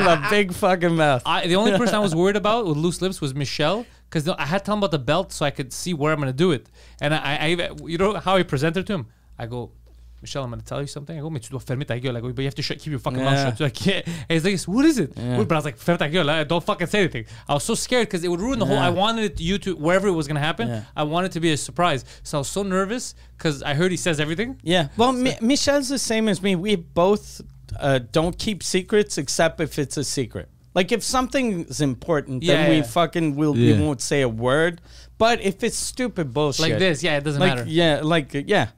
have 0.00 0.24
a 0.24 0.30
big 0.30 0.52
fucking 0.52 0.94
mouth. 0.96 1.22
I, 1.24 1.46
the 1.46 1.56
only 1.56 1.76
person 1.78 1.94
I 1.94 1.98
was 2.00 2.14
worried 2.14 2.36
about 2.36 2.66
with 2.66 2.76
loose 2.76 3.00
lips 3.00 3.20
was 3.20 3.34
Michelle 3.34 3.86
because 4.08 4.28
I 4.28 4.44
had 4.46 4.58
to 4.58 4.64
tell 4.64 4.74
him 4.74 4.78
about 4.80 4.90
the 4.90 4.98
belt 4.98 5.32
so 5.32 5.46
I 5.46 5.50
could 5.50 5.72
see 5.72 5.94
where 5.94 6.12
I'm 6.12 6.18
gonna 6.18 6.32
do 6.32 6.50
it. 6.52 6.68
And 7.00 7.14
I, 7.14 7.18
I, 7.18 7.46
I 7.46 7.70
you 7.86 7.98
know 7.98 8.14
how 8.14 8.36
I 8.36 8.42
presented 8.42 8.86
to 8.88 8.92
him. 8.94 9.06
I 9.40 9.46
go, 9.46 9.72
Michelle, 10.22 10.44
I'm 10.44 10.50
gonna 10.50 10.60
tell 10.62 10.82
you 10.82 10.86
something. 10.86 11.16
I 11.16 11.20
go, 11.22 11.30
mais 11.30 11.40
tu 11.40 11.48
dois 11.50 11.60
fermer 11.64 11.86
ta 11.86 11.94
gueule. 11.94 12.14
I 12.16 12.20
go, 12.20 12.30
but 12.30 12.42
you 12.42 12.46
have 12.46 12.54
to 12.56 12.62
shut, 12.62 12.78
keep 12.78 12.90
your 12.90 12.98
fucking 13.00 13.24
mouth 13.24 13.38
shut. 13.38 13.56
So 13.58 13.64
I 13.64 13.70
can't. 13.70 14.06
And 14.06 14.14
he's 14.28 14.44
like, 14.44 14.60
what 14.76 14.84
is 14.84 14.98
it? 14.98 15.14
But 15.14 15.50
I 15.50 15.54
was 15.56 15.64
like, 15.64 15.78
ferme 15.78 15.96
ta 15.98 16.08
gueule. 16.08 16.28
I 16.28 16.44
don't 16.44 16.62
fucking 16.62 16.88
say 16.88 16.98
anything. 17.00 17.24
I 17.48 17.54
was 17.54 17.64
so 17.64 17.74
scared 17.74 18.06
because 18.06 18.22
it 18.22 18.28
would 18.28 18.40
ruin 18.40 18.58
the 18.58 18.66
whole. 18.66 18.76
I 18.78 18.90
wanted 18.90 19.40
you 19.40 19.56
to 19.64 19.74
wherever 19.76 20.08
it 20.08 20.12
was 20.12 20.28
gonna 20.28 20.40
happen. 20.50 20.68
Yeah. 20.68 20.82
I 20.94 21.04
wanted 21.04 21.28
it 21.30 21.32
to 21.32 21.40
be 21.40 21.52
a 21.52 21.56
surprise. 21.56 22.04
So 22.22 22.36
I 22.36 22.40
was 22.40 22.48
so 22.48 22.62
nervous 22.62 23.14
because 23.38 23.62
I 23.62 23.72
heard 23.74 23.90
he 23.92 23.96
says 23.96 24.20
everything. 24.20 24.60
Yeah. 24.62 24.88
Well, 24.98 25.12
Mi- 25.12 25.38
Michelle's 25.40 25.88
the 25.88 25.98
same 25.98 26.28
as 26.28 26.42
me. 26.42 26.54
We 26.54 26.76
both 26.76 27.40
uh, 27.78 28.00
don't 28.12 28.36
keep 28.38 28.62
secrets 28.62 29.16
except 29.16 29.58
if 29.60 29.78
it's 29.78 29.96
a 29.96 30.04
secret. 30.04 30.50
Like 30.74 30.92
if 30.92 31.02
something's 31.02 31.80
important, 31.80 32.42
Yeah, 32.42 32.56
then 32.56 32.70
we 32.70 32.76
yeah. 32.76 32.82
fucking 32.82 33.36
will. 33.36 33.56
Yeah. 33.56 33.76
We 33.76 33.82
won't 33.82 34.02
say 34.02 34.20
a 34.20 34.28
word. 34.28 34.82
But 35.16 35.40
if 35.40 35.64
it's 35.64 35.76
stupid 35.78 36.32
bullshit, 36.34 36.60
Like 36.70 36.78
this, 36.78 37.02
yeah, 37.02 37.16
it 37.18 37.24
doesn't 37.24 37.40
like 37.40 37.56
matter. 37.56 37.64
yeah, 37.68 38.00
like 38.02 38.32
yeah, 38.46 38.68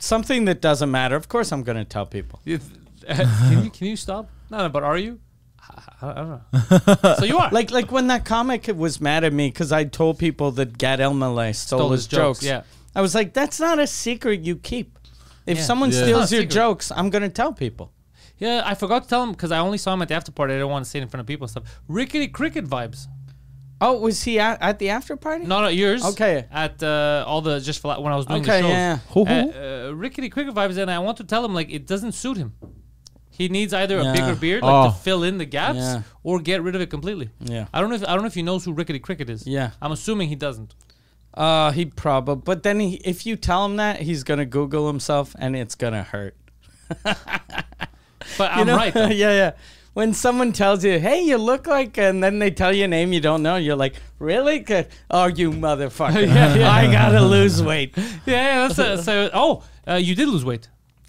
something 0.00 0.44
that 0.46 0.60
doesn't 0.60 0.90
matter. 0.90 1.16
Of 1.16 1.28
course, 1.28 1.52
I'm 1.52 1.62
gonna 1.62 1.84
tell 1.84 2.06
people. 2.06 2.40
It's- 2.44 2.68
uh, 3.08 3.14
can 3.48 3.64
you 3.64 3.70
can 3.78 3.86
you 3.86 3.96
stop? 3.96 4.28
No, 4.50 4.58
no, 4.58 4.68
but 4.68 4.82
are 4.82 4.98
you? 4.98 5.20
I, 5.60 5.82
I 6.02 6.14
don't 6.14 6.28
know. 6.30 7.14
so 7.18 7.24
you 7.24 7.38
are 7.38 7.50
Like 7.50 7.70
like 7.70 7.90
when 7.92 8.08
that 8.08 8.24
comic 8.24 8.66
was 8.74 9.00
mad 9.00 9.24
at 9.24 9.32
me 9.32 9.48
because 9.48 9.72
I 9.72 9.84
told 9.84 10.18
people 10.18 10.50
that 10.52 10.76
Gad 10.78 10.98
Elmaleh 11.00 11.54
stole, 11.54 11.78
Stole 11.80 11.90
his 11.92 12.00
his 12.02 12.06
jokes, 12.08 12.40
jokes. 12.40 12.44
yeah. 12.46 12.62
I 12.94 13.00
was 13.02 13.14
like, 13.14 13.32
that's 13.32 13.60
not 13.60 13.78
a 13.78 13.86
secret 13.86 14.40
you 14.40 14.56
keep. 14.56 14.98
If 15.46 15.58
Yeah. 15.58 15.64
someone 15.64 15.90
Yeah. 15.90 16.02
Steals 16.02 16.32
your 16.32 16.42
secret. 16.42 16.54
jokes, 16.54 16.92
I'm 16.94 17.08
gonna 17.10 17.28
tell 17.28 17.52
people. 17.52 17.92
Yeah, 18.38 18.62
I 18.64 18.74
forgot 18.74 19.02
to 19.04 19.08
tell 19.08 19.22
him 19.22 19.32
because 19.32 19.52
I 19.52 19.58
only 19.58 19.76
saw 19.78 19.92
him 19.92 20.00
at 20.02 20.08
the 20.08 20.14
after 20.14 20.32
party. 20.32 20.54
I 20.54 20.56
didn't 20.56 20.70
want 20.70 20.84
to 20.84 20.90
say 20.90 20.98
it 20.98 21.02
in 21.02 21.08
front 21.08 21.20
of 21.20 21.26
people 21.26 21.44
and 21.44 21.50
stuff. 21.50 21.80
Rickety 21.88 22.26
cricket 22.28 22.64
vibes. 22.66 23.06
Oh, 23.80 23.98
was 23.98 24.22
he 24.22 24.38
at, 24.38 24.60
at 24.60 24.78
the 24.78 24.90
after 24.90 25.16
party? 25.16 25.46
Not 25.46 25.64
at 25.64 25.74
yours. 25.74 26.04
Okay. 26.04 26.46
At 26.50 26.82
uh, 26.82 27.24
all 27.26 27.40
the 27.40 27.60
just 27.60 27.80
for, 27.80 27.94
when 28.00 28.12
I 28.12 28.16
was 28.16 28.26
doing 28.26 28.42
Okay, 28.42 28.60
the 28.60 28.68
shows. 28.68 28.70
yeah. 28.70 28.96
Who, 29.10 29.24
who? 29.24 29.32
Uh, 29.34 29.88
uh, 29.88 29.92
rickety 29.94 30.28
cricket 30.28 30.54
vibes, 30.54 30.76
and 30.76 30.90
I 30.90 30.98
want 30.98 31.16
to 31.18 31.24
tell 31.24 31.44
him 31.44 31.54
like 31.54 31.70
it 31.72 31.86
doesn't 31.86 32.12
suit 32.12 32.36
him. 32.36 32.52
He 33.30 33.48
needs 33.48 33.72
either 33.72 33.98
a 33.98 34.12
bigger 34.12 34.34
beard, 34.36 34.62
like 34.62 34.70
Oh. 34.88 34.90
to 34.90 34.96
fill 34.96 35.22
in 35.22 35.38
the 35.38 35.46
gaps, 35.46 35.78
Yeah. 35.78 36.02
or 36.22 36.40
get 36.40 36.62
rid 36.62 36.74
of 36.74 36.82
it 36.82 36.90
completely. 36.90 37.30
Yeah. 37.40 37.68
I 37.72 37.80
don't 37.80 37.88
know 37.88 37.96
if 37.96 38.02
I 38.04 38.12
don't 38.12 38.20
know 38.20 38.26
if 38.26 38.34
he 38.34 38.42
knows 38.42 38.66
who 38.66 38.72
Rickety 38.74 38.98
Cricket 38.98 39.30
is. 39.30 39.46
Yeah. 39.46 39.70
I'm 39.80 39.92
assuming 39.92 40.28
he 40.28 40.34
doesn't. 40.36 40.74
Uh, 41.32 41.70
he 41.70 41.86
probably. 41.86 42.42
But 42.44 42.64
then 42.64 42.80
he, 42.80 42.96
if 42.96 43.24
you 43.24 43.36
tell 43.36 43.64
him 43.64 43.76
that, 43.76 44.02
he's 44.02 44.24
gonna 44.24 44.44
Google 44.44 44.88
himself, 44.88 45.34
and 45.38 45.56
it's 45.56 45.74
gonna 45.74 46.02
hurt. 46.02 46.36
But 48.38 48.52
I'm 48.52 48.66
know? 48.66 48.76
right. 48.76 48.94
Yeah, 48.94 49.10
yeah. 49.32 49.52
When 49.92 50.14
someone 50.14 50.52
tells 50.52 50.84
you, 50.84 50.98
"Hey, 51.00 51.22
you 51.22 51.36
look 51.36 51.66
like," 51.66 51.98
and 51.98 52.22
then 52.22 52.38
they 52.38 52.50
tell 52.50 52.72
you 52.72 52.84
a 52.84 52.88
name 52.88 53.12
you 53.12 53.20
don't 53.20 53.42
know, 53.42 53.56
you're 53.56 53.76
like, 53.76 53.96
"Really? 54.18 54.60
Good. 54.60 54.86
Oh, 55.10 55.26
you 55.26 55.50
motherfucker! 55.50 56.26
Yeah, 56.26 56.54
yeah. 56.54 56.70
I 56.80 56.90
gotta 56.90 57.20
lose 57.22 57.62
weight." 57.62 57.94
yeah, 57.96 58.04
yeah, 58.26 58.68
that's 58.68 58.78
a, 58.78 59.02
so. 59.02 59.30
Oh, 59.32 59.64
uh, 59.88 59.94
you 59.94 60.14
did 60.14 60.28
lose 60.28 60.44
weight. 60.44 60.68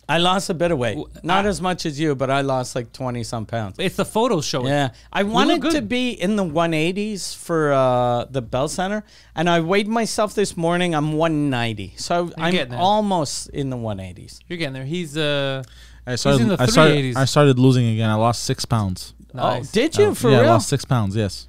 I 0.09 0.17
lost 0.17 0.49
a 0.49 0.53
bit 0.53 0.71
of 0.71 0.77
weight. 0.77 0.97
Not 1.23 1.45
as 1.45 1.61
much 1.61 1.85
as 1.85 1.97
you, 1.97 2.15
but 2.15 2.29
I 2.29 2.41
lost 2.41 2.75
like 2.75 2.91
20 2.91 3.23
some 3.23 3.45
pounds. 3.45 3.77
It's 3.79 3.95
the 3.95 4.03
photos 4.03 4.45
showing. 4.45 4.67
Yeah, 4.67 4.89
I 5.13 5.23
wanted 5.23 5.61
to 5.71 5.81
be 5.81 6.11
in 6.11 6.35
the 6.35 6.43
180s 6.43 7.33
for 7.37 7.71
uh, 7.71 8.25
the 8.25 8.41
Bell 8.41 8.67
Center, 8.67 9.05
and 9.35 9.49
I 9.49 9.61
weighed 9.61 9.87
myself 9.87 10.35
this 10.35 10.57
morning. 10.57 10.93
I'm 10.95 11.13
190, 11.13 11.93
so 11.95 12.29
I'm 12.37 12.73
almost 12.73 13.49
in 13.51 13.69
the 13.69 13.77
180s. 13.77 14.39
You're 14.49 14.57
getting 14.57 14.73
there. 14.73 14.85
He's 14.85 15.15
uh 15.15 15.63
I 16.05 16.15
started, 16.15 16.41
in 16.41 16.47
the 16.49 16.57
I, 16.59 16.65
started, 16.65 17.17
I 17.17 17.25
started 17.25 17.59
losing 17.59 17.87
again. 17.87 18.09
I 18.09 18.15
lost 18.15 18.43
six 18.43 18.65
pounds. 18.65 19.13
Oh. 19.33 19.37
nice. 19.37 19.69
Oh, 19.69 19.71
did 19.71 19.97
you 19.97 20.05
oh. 20.05 20.15
for 20.15 20.29
yeah, 20.29 20.37
I 20.37 20.41
real? 20.41 20.49
lost 20.51 20.69
six 20.69 20.85
pounds. 20.85 21.15
Yes. 21.15 21.47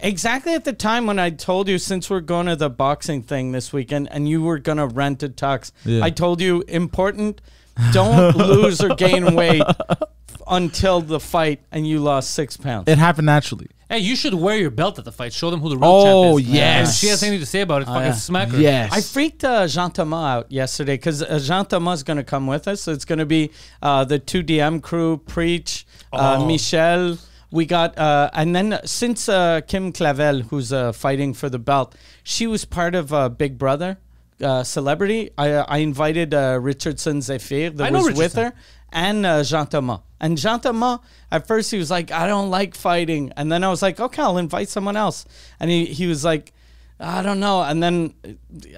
Exactly 0.00 0.52
at 0.52 0.64
the 0.64 0.72
time 0.72 1.06
when 1.06 1.18
I 1.18 1.30
told 1.30 1.68
you, 1.68 1.78
since 1.78 2.10
we're 2.10 2.20
going 2.20 2.46
to 2.46 2.56
the 2.56 2.68
boxing 2.68 3.22
thing 3.22 3.52
this 3.52 3.72
weekend, 3.72 4.08
and 4.10 4.28
you 4.28 4.42
were 4.42 4.58
gonna 4.58 4.86
rent 4.86 5.22
a 5.22 5.28
tux, 5.28 5.72
Yeah. 5.84 6.04
I 6.04 6.10
told 6.10 6.40
you 6.40 6.62
important. 6.68 7.40
Don't 7.92 8.36
lose 8.36 8.82
or 8.82 8.94
gain 8.94 9.34
weight 9.34 9.62
until 10.46 11.00
the 11.00 11.18
fight, 11.18 11.62
and 11.72 11.86
you 11.86 12.00
lost 12.00 12.30
six 12.30 12.56
pounds. 12.56 12.88
It 12.88 12.98
happened 12.98 13.26
naturally. 13.26 13.68
Hey, 13.88 13.98
you 13.98 14.16
should 14.16 14.34
wear 14.34 14.56
your 14.56 14.70
belt 14.70 14.98
at 14.98 15.04
the 15.04 15.12
fight. 15.12 15.32
Show 15.32 15.50
them 15.50 15.60
who 15.60 15.68
the 15.68 15.76
real 15.76 15.84
Oh, 15.90 16.38
champ 16.38 16.48
is. 16.48 16.54
yes. 16.54 16.88
If 16.94 16.98
she 17.00 17.06
has 17.08 17.22
anything 17.22 17.40
to 17.40 17.46
say 17.46 17.60
about 17.60 17.82
it, 17.82 17.84
fucking 17.86 18.02
yeah. 18.02 18.12
smack 18.12 18.48
her. 18.48 18.58
Yes. 18.58 18.92
I 18.92 19.00
freaked 19.00 19.44
uh, 19.44 19.66
Jean 19.66 19.90
Thomas 19.90 20.16
out 20.16 20.50
yesterday 20.52 20.94
because 20.94 21.22
uh, 21.22 21.38
Jean 21.38 21.66
Thomas 21.66 22.00
is 22.00 22.02
going 22.02 22.16
to 22.16 22.24
come 22.24 22.46
with 22.46 22.66
us. 22.66 22.80
So 22.80 22.92
it's 22.92 23.04
going 23.04 23.18
to 23.18 23.26
be 23.26 23.50
uh, 23.82 24.04
the 24.04 24.18
2DM 24.18 24.82
crew, 24.82 25.18
Preach, 25.18 25.86
uh, 26.12 26.38
Oh. 26.40 26.46
Michelle. 26.46 27.18
We 27.50 27.66
got, 27.66 27.96
uh, 27.96 28.30
and 28.32 28.56
then 28.56 28.80
since 28.84 29.28
uh, 29.28 29.60
Kim 29.68 29.92
Clavel, 29.92 30.40
who's 30.40 30.72
uh, 30.72 30.90
fighting 30.92 31.34
for 31.34 31.48
the 31.48 31.60
belt, 31.60 31.94
she 32.24 32.48
was 32.48 32.64
part 32.64 32.96
of 32.96 33.12
uh, 33.12 33.28
Big 33.28 33.58
Brother 33.58 33.98
uh, 34.42 34.64
Celebrity. 34.64 35.30
I, 35.38 35.50
I 35.58 35.76
invited 35.78 36.34
uh, 36.34 36.58
Richardson 36.60 37.18
Zéphir 37.20 37.76
that 37.76 37.84
I 37.84 37.90
know 37.90 38.02
was 38.02 38.16
with 38.16 38.34
her 38.34 38.54
and 38.94 39.26
uh, 39.26 39.42
Jean 39.42 39.66
Thomas. 39.66 40.00
And 40.20 40.38
Jean 40.38 40.60
Thomas, 40.60 41.00
at 41.30 41.46
first 41.46 41.70
he 41.70 41.76
was 41.76 41.90
like, 41.90 42.10
I 42.12 42.26
don't 42.26 42.48
like 42.48 42.74
fighting. 42.74 43.32
And 43.36 43.52
then 43.52 43.62
I 43.64 43.68
was 43.68 43.82
like, 43.82 44.00
okay, 44.00 44.22
I'll 44.22 44.38
invite 44.38 44.68
someone 44.68 44.96
else. 44.96 45.26
And 45.60 45.70
he, 45.70 45.84
he 45.84 46.06
was 46.06 46.24
like, 46.24 46.52
I 47.00 47.22
don't 47.22 47.40
know. 47.40 47.60
And 47.60 47.82
then 47.82 48.14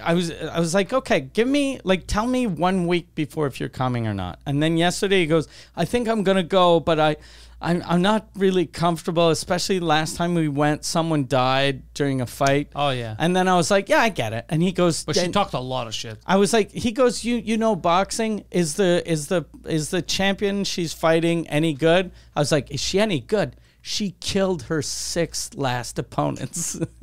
I 0.01 0.15
was 0.15 0.31
I 0.31 0.59
was 0.59 0.73
like, 0.73 0.91
okay, 0.91 1.21
give 1.21 1.47
me 1.47 1.79
like 1.83 2.07
tell 2.07 2.25
me 2.25 2.47
one 2.47 2.87
week 2.87 3.13
before 3.13 3.45
if 3.45 3.59
you're 3.59 3.69
coming 3.69 4.07
or 4.07 4.13
not. 4.13 4.39
And 4.45 4.61
then 4.61 4.75
yesterday 4.75 5.19
he 5.19 5.27
goes, 5.27 5.47
I 5.75 5.85
think 5.85 6.09
I'm 6.09 6.23
gonna 6.23 6.41
go, 6.41 6.79
but 6.79 6.99
I 6.99 7.17
I'm, 7.59 7.81
I'm 7.87 8.01
not 8.03 8.29
really 8.35 8.67
comfortable, 8.67 9.29
especially 9.29 9.79
last 9.79 10.15
time 10.15 10.35
we 10.35 10.47
went, 10.47 10.85
someone 10.85 11.25
died 11.25 11.91
during 11.95 12.21
a 12.21 12.27
fight. 12.27 12.69
Oh, 12.75 12.91
yeah. 12.91 13.15
And 13.17 13.35
then 13.35 13.47
I 13.47 13.55
was 13.55 13.71
like, 13.71 13.89
yeah, 13.89 13.97
I 13.99 14.09
get 14.09 14.31
it. 14.31 14.45
And 14.49 14.61
he 14.61 14.71
goes, 14.71 15.03
But 15.03 15.15
she 15.15 15.21
"Then- 15.23 15.31
talked 15.31 15.55
a 15.55 15.59
lot 15.59 15.87
of 15.87 15.95
shit. 15.95 16.19
I 16.27 16.35
was 16.35 16.53
like, 16.53 16.69
he 16.71 16.91
goes, 16.91 17.23
you 17.23 17.37
you 17.37 17.57
know, 17.57 17.75
boxing 17.75 18.45
is 18.51 18.75
the 18.75 19.01
is 19.11 19.27
the 19.27 19.45
is 19.65 19.89
the 19.89 20.03
champion 20.03 20.65
she's 20.65 20.93
fighting 20.93 21.47
any 21.49 21.73
good? 21.73 22.11
I 22.35 22.39
was 22.41 22.51
like, 22.51 22.69
is 22.69 22.79
she 22.79 22.99
any 22.99 23.19
good? 23.21 23.55
She 23.81 24.11
killed 24.19 24.63
her 24.63 24.81
six 24.83 25.49
last 25.55 25.97
opponents. 25.97 26.79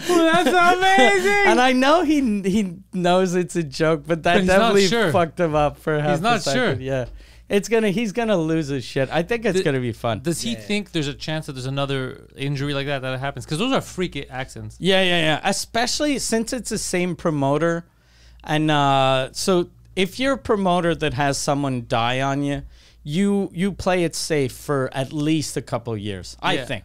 That's 0.00 0.48
amazing. 0.48 1.32
and 1.46 1.60
I 1.60 1.72
know 1.72 2.02
he 2.02 2.20
he 2.42 2.78
knows 2.92 3.34
it's 3.36 3.54
a 3.54 3.62
joke, 3.62 4.02
but 4.06 4.24
that 4.24 4.34
But 4.34 4.40
he's 4.40 4.48
not 4.48 4.54
definitely 4.58 4.86
sure. 4.88 5.12
fucked 5.12 5.38
him 5.38 5.54
up 5.54 5.76
for 5.78 6.00
half 6.00 6.20
not 6.20 6.38
a 6.38 6.40
second. 6.40 6.78
sure. 6.78 6.82
Yeah, 6.82 7.04
it's 7.48 7.68
gonna 7.68 7.90
he's 7.90 8.12
gonna 8.12 8.36
lose 8.36 8.68
his 8.68 8.84
shit. 8.84 9.08
I 9.10 9.22
think 9.22 9.44
it's 9.44 9.54
Th- 9.54 9.64
gonna 9.64 9.80
be 9.80 9.92
fun. 9.92 10.20
Does 10.20 10.40
he 10.42 10.54
think 10.54 10.92
there's 10.92 11.08
a 11.08 11.14
chance 11.14 11.46
that 11.46 11.52
there's 11.52 11.66
another 11.66 12.26
injury 12.36 12.74
like 12.74 12.86
that 12.86 13.00
that 13.00 13.18
happens? 13.20 13.44
Because 13.44 13.58
those 13.58 13.72
are 13.72 13.80
freaky 13.80 14.28
accidents. 14.28 14.76
Yeah, 14.78 15.02
yeah, 15.02 15.20
yeah. 15.20 15.40
Especially 15.44 16.18
since 16.18 16.52
it's 16.52 16.70
the 16.70 16.78
same 16.78 17.16
promoter. 17.16 17.86
And 18.44 18.70
uh, 18.70 19.30
so 19.32 19.70
if 19.96 20.18
you're 20.20 20.34
a 20.34 20.38
promoter 20.38 20.94
that 20.94 21.14
has 21.14 21.38
someone 21.38 21.86
die 21.88 22.20
on 22.20 22.42
you, 22.42 22.62
you 23.02 23.50
you 23.54 23.72
play 23.72 24.04
it 24.04 24.14
safe 24.14 24.52
for 24.52 24.90
at 24.92 25.12
least 25.12 25.56
a 25.56 25.62
couple 25.62 25.92
of 25.94 25.98
years. 25.98 26.36
I 26.42 26.54
Yeah. 26.54 26.64
think. 26.66 26.84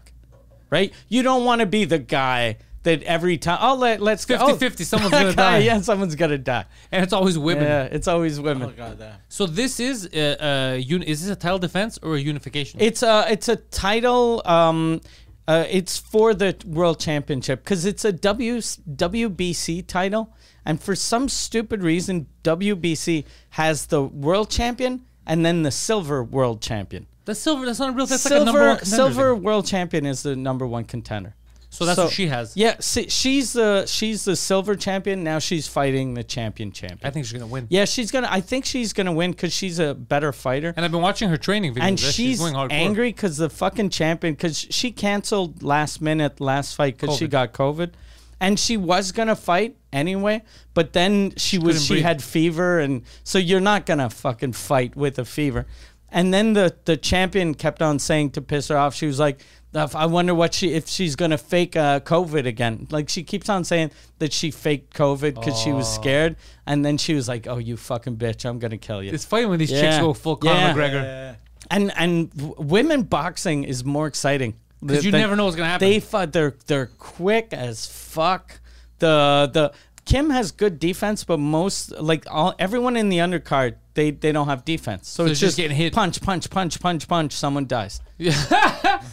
Right? 0.69 0.91
You 1.09 1.21
don't 1.21 1.45
want 1.45 1.59
to 1.59 1.67
be 1.67 1.85
the 1.85 1.99
guy 1.99 2.57
that 2.83 3.01
every 3.03 3.37
time 3.37 3.57
oh 3.61 3.75
let, 3.75 4.01
let's 4.01 4.25
go 4.25 4.37
50-50, 4.37 4.85
someone's 4.85 5.11
gonna 5.11 5.33
die. 5.47 5.57
Yeah, 5.59 5.81
someone's 5.81 6.15
gonna 6.15 6.37
die. 6.37 6.65
And 6.91 7.03
it's 7.03 7.13
always 7.13 7.37
women. 7.37 7.63
Yeah, 7.63 7.83
it's 7.83 8.07
always 8.07 8.39
women. 8.39 8.63
Oh 8.63 8.83
my 8.83 8.95
god. 8.95 9.15
So 9.29 9.45
this 9.45 9.79
is 9.79 10.07
uh, 10.13 10.73
uh, 10.73 10.77
uni- 10.77 11.07
is 11.07 11.21
this 11.21 11.31
a 11.31 11.35
title 11.35 11.59
defense 11.59 11.97
or 12.03 12.15
a 12.15 12.19
unification? 12.19 12.79
It's 12.81 13.01
a 13.03 13.25
it's 13.29 13.47
a 13.49 13.55
title. 13.57 14.41
Um, 14.45 15.01
uh, 15.47 15.65
it's 15.69 15.97
for 15.97 16.33
the 16.33 16.55
world 16.65 16.99
championship 16.99 17.63
because 17.63 17.85
it's 17.85 18.05
a 18.05 18.11
W 18.13 18.57
WBC 18.57 19.85
title, 19.87 20.33
and 20.65 20.81
for 20.81 20.95
some 20.95 21.27
stupid 21.29 21.83
reason, 21.83 22.27
WBC 22.43 23.25
has 23.51 23.87
the 23.87 24.01
world 24.03 24.49
champion 24.49 25.05
and 25.27 25.45
then 25.45 25.63
the 25.63 25.71
silver 25.71 26.23
world 26.23 26.61
champion. 26.61 27.07
the 27.25 27.35
silver. 27.35 27.65
That's 27.65 27.79
not 27.79 27.89
a 27.89 27.91
real. 27.93 28.05
That's 28.05 28.25
like 28.25 28.41
a 28.41 28.45
number 28.45 28.51
silver 28.51 28.67
one 28.69 28.77
contender 28.77 28.95
silver 29.13 29.33
thing. 29.35 29.43
world 29.43 29.65
champion 29.65 30.05
is 30.05 30.23
the 30.23 30.35
number 30.35 30.65
one 30.67 30.85
contender. 30.85 31.35
So 31.73 31.85
that's 31.85 31.97
what 31.97 32.11
she 32.11 32.27
has. 32.27 32.55
Yeah, 32.55 32.75
see, 32.79 33.09
she's 33.09 33.53
the 33.53 33.87
she's 33.87 34.25
the 34.25 34.35
silver 34.35 34.75
champion. 34.75 35.23
Now 35.23 35.39
she's 35.39 35.67
fighting 35.67 36.13
the 36.13 36.23
champion 36.23 36.71
champion. 36.71 36.99
I 37.03 37.09
think 37.09 37.25
she's 37.25 37.33
gonna 37.33 37.47
win. 37.47 37.65
yeah, 37.69 37.85
she's 37.85 38.11
gonna. 38.11 38.27
I 38.29 38.41
think 38.41 38.63
she's 38.63 38.93
gonna 38.93 39.11
win 39.11 39.31
because 39.31 39.51
she's 39.53 39.79
a 39.79 39.95
better 39.95 40.31
fighter 40.31 40.71
And 40.77 40.85
I've 40.85 40.91
been 40.91 41.01
watching 41.01 41.29
her 41.29 41.37
training 41.37 41.73
videos. 41.73 41.81
and 41.81 41.99
Yeah, 42.01 42.09
she's, 42.11 42.39
going 42.39 42.53
hardcore. 42.53 42.73
angry 42.73 43.09
because 43.09 43.37
the 43.37 43.49
fucking 43.49 43.89
champion 43.89 44.35
because 44.35 44.55
she 44.69 44.91
canceled 44.91 45.63
last 45.63 45.99
minute 45.99 46.39
last 46.39 46.75
fight 46.75 46.97
because 46.99 47.17
she 47.17 47.27
got 47.27 47.53
COVID, 47.53 47.93
and 48.39 48.59
she 48.59 48.77
was 48.77 49.11
gonna 49.11 49.35
fight 49.35 49.75
anyway, 49.91 50.43
but 50.75 50.93
then 50.93 51.33
she, 51.37 51.57
was 51.57 51.83
she 51.85 51.95
breathe. 51.95 52.03
had 52.03 52.21
fever, 52.23 52.79
and 52.79 53.01
so 53.23 53.39
you're 53.39 53.59
not 53.59 53.87
gonna 53.87 54.11
fucking 54.11 54.53
fight 54.53 54.95
with 54.95 55.17
a 55.17 55.25
fever. 55.25 55.65
And 56.09 56.31
then 56.31 56.53
the 56.53 56.75
the 56.85 56.97
champion 56.97 57.55
kept 57.55 57.81
on 57.81 57.97
saying 57.97 58.29
to 58.31 58.41
piss 58.43 58.67
her 58.67 58.77
off, 58.77 58.93
she 58.93 59.07
was 59.07 59.19
like. 59.19 59.39
I 59.75 60.05
wonder 60.05 60.35
what 60.35 60.53
she 60.53 60.73
if 60.73 60.87
she's 60.87 61.15
gonna 61.15 61.37
fake 61.37 61.75
uh, 61.75 61.99
COVID 62.01 62.45
again. 62.45 62.87
Like 62.91 63.09
she 63.09 63.23
keeps 63.23 63.49
on 63.49 63.63
saying 63.63 63.91
that 64.19 64.31
she 64.33 64.51
faked 64.51 64.93
COVID 64.95 65.35
because 65.35 65.59
she 65.59 65.71
was 65.71 65.91
scared, 65.91 66.35
and 66.67 66.85
then 66.85 66.97
she 66.97 67.13
was 67.15 67.27
like, 67.27 67.47
"Oh, 67.47 67.57
you 67.57 67.75
fucking 67.77 68.17
bitch! 68.17 68.45
I'm 68.45 68.59
gonna 68.59 68.77
kill 68.77 69.01
you." 69.01 69.11
It's 69.11 69.25
funny 69.25 69.45
when 69.45 69.59
these 69.59 69.71
chicks 69.71 69.97
go 69.97 70.13
full 70.13 70.35
Conor 70.35 70.53
Yeah. 70.53 70.73
McGregor. 70.73 71.35
and 71.71 71.91
and 71.97 72.31
women 72.57 73.03
boxing 73.03 73.63
is 73.63 73.83
more 73.83 74.05
exciting 74.07 74.55
because 74.79 75.03
you 75.05 75.11
They- 75.11 75.19
never 75.19 75.35
know 75.35 75.45
what's 75.45 75.55
gonna 75.55 75.69
happen. 75.69 75.89
They 75.89 75.99
fu- 75.99 76.25
they're 76.27 76.55
they're 76.67 76.87
quick 76.87 77.49
as 77.53 77.85
fuck. 77.87 78.59
The 78.99 79.49
the 79.51 79.71
Kim 80.05 80.29
has 80.31 80.51
good 80.51 80.79
defense, 80.79 81.23
but 81.23 81.39
most 81.39 81.91
like 81.99 82.25
all 82.29 82.53
everyone 82.59 82.97
in 82.97 83.09
the 83.09 83.17
undercard 83.19 83.75
they 83.95 84.11
they 84.11 84.31
don't 84.31 84.47
have 84.47 84.65
defense. 84.65 85.07
So, 85.07 85.23
So 85.23 85.23
it's 85.25 85.31
it's 85.33 85.39
just 85.39 85.49
just 85.51 85.57
getting 85.57 85.77
hit. 85.77 85.93
punch 85.93 86.21
punch 86.21 86.49
punch 86.49 86.79
punch 86.79 87.07
punch. 87.07 87.33
Someone 87.33 87.67
dies. 87.67 88.01
so 88.19 88.29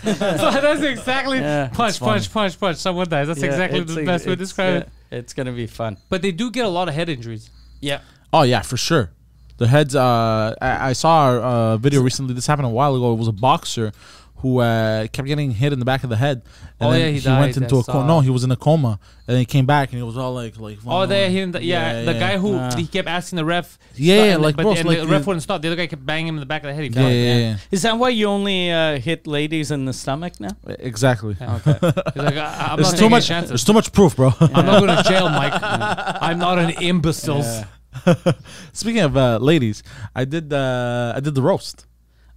that's 0.04 0.82
exactly 0.82 1.38
Yeah. 1.38 1.68
punch, 1.72 2.00
punch, 2.00 2.32
punch, 2.32 2.58
punch. 2.58 2.76
Someone 2.78 3.08
dies. 3.08 3.28
That's 3.28 3.40
Yeah, 3.40 3.46
exactly 3.46 3.80
the 3.80 4.00
a- 4.00 4.04
best 4.04 4.24
way 4.24 4.30
to 4.30 4.32
it's- 4.32 4.48
describe 4.48 4.82
it. 4.82 4.88
It's 5.10 5.32
gonna 5.34 5.52
be 5.52 5.66
fun. 5.66 5.96
But 6.08 6.22
they 6.22 6.32
do 6.32 6.50
get 6.50 6.64
a 6.64 6.68
lot 6.68 6.88
of 6.88 6.94
head 6.94 7.08
injuries. 7.08 7.50
Yeah. 7.80 8.00
Oh 8.32 8.42
yeah, 8.42 8.62
for 8.62 8.76
sure. 8.76 9.10
The 9.58 9.66
heads. 9.68 9.94
Uh, 9.94 10.54
I, 10.62 10.90
I 10.90 10.92
saw 10.94 11.72
a 11.74 11.78
video 11.78 12.00
recently. 12.00 12.32
This 12.34 12.46
happened 12.46 12.66
a 12.66 12.70
while 12.70 12.94
ago. 12.96 13.12
It 13.12 13.16
was 13.16 13.28
a 13.28 13.32
boxer 13.32 13.92
who 14.42 14.58
uh, 14.60 15.06
kept 15.08 15.26
getting 15.28 15.50
hit 15.50 15.72
in 15.72 15.78
the 15.78 15.84
back 15.84 16.02
of 16.04 16.10
the 16.10 16.16
head. 16.16 16.42
And 16.78 16.88
Oh, 16.88 16.92
then 16.92 17.00
yeah, 17.00 17.06
he 17.20 17.28
went 17.28 17.54
died, 17.54 17.62
into 17.62 17.76
I 17.76 17.80
a 17.80 17.82
coma. 17.82 18.00
saw. 18.00 18.06
No, 18.06 18.20
he 18.20 18.30
was 18.30 18.42
in 18.44 18.50
a 18.50 18.56
coma, 18.56 18.98
and 19.26 19.34
then 19.34 19.38
he 19.38 19.44
came 19.44 19.66
back, 19.66 19.90
and 19.90 19.98
he 19.98 20.02
was 20.02 20.16
all 20.16 20.32
like, 20.34 20.58
like. 20.58 20.78
Oh, 20.86 21.04
there, 21.06 21.28
he, 21.28 21.40
yeah, 21.40 21.58
Yeah, 21.60 22.02
the 22.04 22.12
yeah. 22.14 22.18
guy 22.18 22.38
who 22.38 22.58
he 22.76 22.86
kept 22.86 23.06
asking 23.08 23.36
the 23.36 23.44
ref. 23.44 23.78
Yeah, 23.96 24.14
yeah, 24.16 24.22
and- 24.34 24.42
like, 24.42 24.56
but 24.56 24.62
bro, 24.62 24.72
and 24.74 24.86
like 24.88 24.98
the 25.00 25.06
ref 25.06 25.26
wouldn't 25.26 25.42
stop. 25.42 25.60
The 25.62 25.68
other 25.68 25.76
guy 25.76 25.86
kept 25.88 26.04
banging 26.06 26.28
him 26.28 26.36
in 26.36 26.40
the 26.40 26.46
back 26.46 26.62
of 26.64 26.68
the 26.68 26.74
head. 26.74 26.84
He 26.84 26.90
Yeah, 26.90 27.08
yeah, 27.08 27.36
yeah, 27.50 27.56
Is 27.70 27.82
that 27.82 27.98
why 27.98 28.08
you 28.10 28.26
only 28.26 28.70
uh, 28.70 28.98
hit 28.98 29.26
ladies 29.26 29.70
in 29.70 29.84
the 29.84 29.92
stomach 29.92 30.40
now? 30.40 30.56
Exactly. 30.66 31.34
He's 31.38 31.40
like, 31.40 32.14
There's 32.16 32.92
not 32.92 32.96
too 32.96 33.10
much. 33.10 33.28
There's 33.28 33.64
too 33.64 33.72
much 33.74 33.92
proof, 33.92 34.16
bro. 34.16 34.32
I'm 34.40 34.66
not 34.66 34.80
going 34.84 34.96
to 35.02 35.02
jail, 35.08 35.28
Mike. 35.28 35.52
I'm 35.62 36.38
not 36.38 36.58
an 36.58 36.70
imbecile. 36.82 37.44
Speaking 38.72 39.02
of 39.02 39.16
uh, 39.16 39.38
ladies, 39.38 39.82
I 40.14 40.24
did. 40.24 40.52
Uh, 40.52 41.12
I 41.16 41.20
did 41.20 41.34
the 41.34 41.42
roast. 41.42 41.86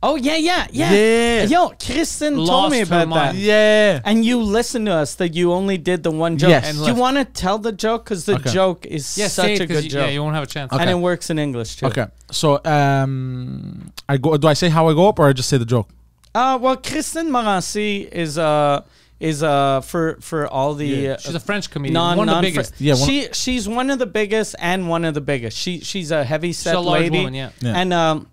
Oh 0.06 0.16
yeah, 0.16 0.36
yeah, 0.36 0.68
yeah. 0.72 0.92
Yeah. 0.94 1.44
Yo, 1.46 1.70
Kristen 1.84 2.36
told 2.36 2.72
me 2.72 2.82
about 2.82 3.10
that. 3.14 3.36
Yeah. 3.36 4.02
And 4.04 4.26
you 4.26 4.42
listened 4.42 4.88
to 4.88 4.94
us 4.94 5.16
that 5.16 5.34
you 5.34 5.54
only 5.54 5.78
did 5.78 6.04
the 6.04 6.12
one 6.12 6.38
joke. 6.38 6.50
Yes. 6.50 6.66
And 6.68 6.76
Do 6.78 6.82
you 6.82 6.88
left. 6.88 7.00
want 7.00 7.18
to 7.18 7.26
tell 7.26 7.58
the 7.58 7.72
joke? 7.72 8.04
Because 8.04 8.26
the 8.26 8.36
Okay. 8.36 8.52
joke 8.52 8.86
is 8.86 9.18
Yeah, 9.18 9.30
such 9.30 9.46
say 9.46 9.54
it 9.54 9.62
a 9.62 9.68
'cause 9.68 9.76
good 9.78 9.84
you, 9.86 9.90
joke. 9.92 10.06
Yeah, 10.08 10.10
you 10.16 10.22
won't 10.22 10.36
have 10.36 10.44
a 10.44 10.48
chance. 10.56 10.74
Okay. 10.74 10.82
And 10.82 10.90
it 10.92 10.96
works 11.00 11.30
in 11.30 11.40
English 11.40 11.78
too. 11.78 11.86
Okay. 11.88 12.06
So 12.32 12.60
um, 12.66 13.92
I 14.10 14.18
go. 14.18 14.36
Do 14.38 14.48
I 14.48 14.54
say 14.54 14.70
how 14.70 14.90
I 14.90 14.94
go 14.94 15.08
up, 15.08 15.20
or 15.20 15.28
I 15.30 15.34
just 15.34 15.50
say 15.50 15.58
the 15.58 15.66
joke? 15.66 15.88
Uh, 16.36 16.58
well, 16.62 16.76
Kristen 16.76 17.30
Morency 17.30 18.10
is 18.12 18.38
uh 18.38 18.82
is 19.20 19.42
uh 19.42 19.80
for 19.82 20.18
for 20.20 20.48
all 20.48 20.74
the 20.74 20.86
Yeah. 20.88 21.12
uh, 21.14 21.18
She's 21.20 21.36
a 21.36 21.40
French 21.40 21.70
comedian. 21.70 21.94
non 21.94 22.18
one 22.18 22.28
of 22.28 22.32
the 22.32 22.42
non 22.42 22.44
biggest. 22.44 22.74
Yeah, 22.80 22.96
one- 22.96 23.08
she 23.08 23.28
she's 23.32 23.70
one 23.70 23.90
of 23.90 24.00
the 24.00 24.06
biggest 24.20 24.56
and 24.60 24.90
one 24.90 25.06
of 25.06 25.14
the 25.14 25.22
biggest. 25.22 25.58
She 25.58 25.80
she's 25.80 26.12
a 26.12 26.24
heavy 26.26 26.52
set 26.52 26.76
a 26.76 26.80
large 26.80 27.04
lady. 27.04 27.18
woman, 27.20 27.34
yeah. 27.36 27.50
Yeah. 27.62 27.74
And 27.80 27.94
um, 27.94 28.28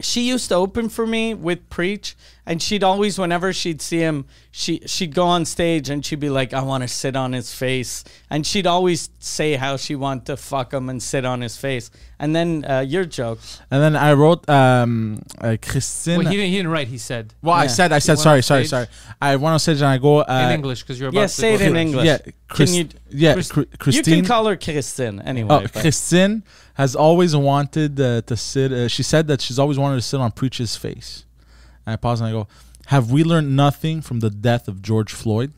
she 0.00 0.28
used 0.28 0.48
to 0.48 0.54
open 0.54 0.88
for 0.88 1.06
me 1.06 1.34
with 1.34 1.68
Preach, 1.70 2.16
and 2.50 2.60
she'd 2.60 2.82
always, 2.82 3.16
whenever 3.16 3.52
she'd 3.52 3.80
see 3.80 3.98
him, 3.98 4.24
she 4.50 4.80
she'd 4.84 5.14
go 5.14 5.24
on 5.24 5.44
stage 5.44 5.88
and 5.88 6.04
she'd 6.04 6.18
be 6.18 6.30
like, 6.30 6.52
"I 6.52 6.62
want 6.62 6.82
to 6.82 6.88
sit 6.88 7.14
on 7.14 7.32
his 7.32 7.54
face," 7.54 8.02
and 8.28 8.44
she'd 8.44 8.66
always 8.66 9.08
say 9.20 9.54
how 9.54 9.76
she 9.76 9.94
wanted 9.94 10.26
to 10.26 10.36
fuck 10.36 10.74
him 10.74 10.88
and 10.88 11.00
sit 11.00 11.24
on 11.24 11.42
his 11.42 11.56
face. 11.56 11.92
And 12.18 12.34
then 12.34 12.64
uh, 12.68 12.80
your 12.80 13.04
joke, 13.04 13.38
And 13.70 13.80
then 13.80 13.94
I 13.94 14.14
wrote 14.14 14.48
um, 14.50 15.22
uh, 15.40 15.58
Christine. 15.62 16.18
Wait, 16.18 16.26
he 16.26 16.36
didn't, 16.38 16.50
he 16.50 16.56
didn't 16.56 16.72
write. 16.72 16.88
He 16.88 16.98
said 16.98 17.34
well, 17.40 17.54
I 17.54 17.68
said, 17.68 17.92
I 17.92 18.00
said, 18.00 18.18
sorry, 18.18 18.42
sorry, 18.42 18.64
sorry. 18.64 18.88
I 19.22 19.36
went 19.36 19.52
on 19.52 19.60
stage 19.60 19.76
and 19.76 19.86
I 19.86 19.98
go 19.98 20.18
uh, 20.22 20.46
in 20.46 20.50
English 20.50 20.82
because 20.82 20.98
you're 20.98 21.10
about 21.10 21.20
yeah, 21.20 21.26
to 21.28 21.32
say 21.32 21.54
it 21.54 21.58
go 21.60 21.66
in 21.66 21.76
English. 21.76 22.04
Yeah, 22.04 22.18
Chris, 22.48 22.74
you- 22.74 22.88
yeah, 23.10 23.34
Chris- 23.34 23.52
Chri- 23.52 23.94
you 23.94 24.02
can 24.02 24.24
call 24.24 24.46
her 24.46 24.56
Kristen 24.56 25.22
anyway. 25.22 25.66
Oh, 25.66 25.80
Christine 25.80 26.42
has 26.74 26.96
always 26.96 27.36
wanted 27.36 28.00
uh, 28.00 28.22
to 28.22 28.36
sit. 28.36 28.72
Uh, 28.72 28.88
she 28.88 29.04
said 29.04 29.28
that 29.28 29.40
she's 29.40 29.60
always 29.60 29.78
wanted 29.78 29.96
to 29.96 30.02
sit 30.02 30.18
on 30.18 30.32
Preach's 30.32 30.74
face. 30.76 31.26
And 31.90 31.94
I 31.94 31.96
pause 31.96 32.20
and 32.20 32.28
I 32.28 32.32
go, 32.32 32.46
"Have 32.86 33.10
we 33.10 33.24
learned 33.24 33.56
nothing 33.56 34.00
from 34.00 34.20
the 34.20 34.30
death 34.30 34.68
of 34.68 34.80
George 34.80 35.12
Floyd?" 35.12 35.52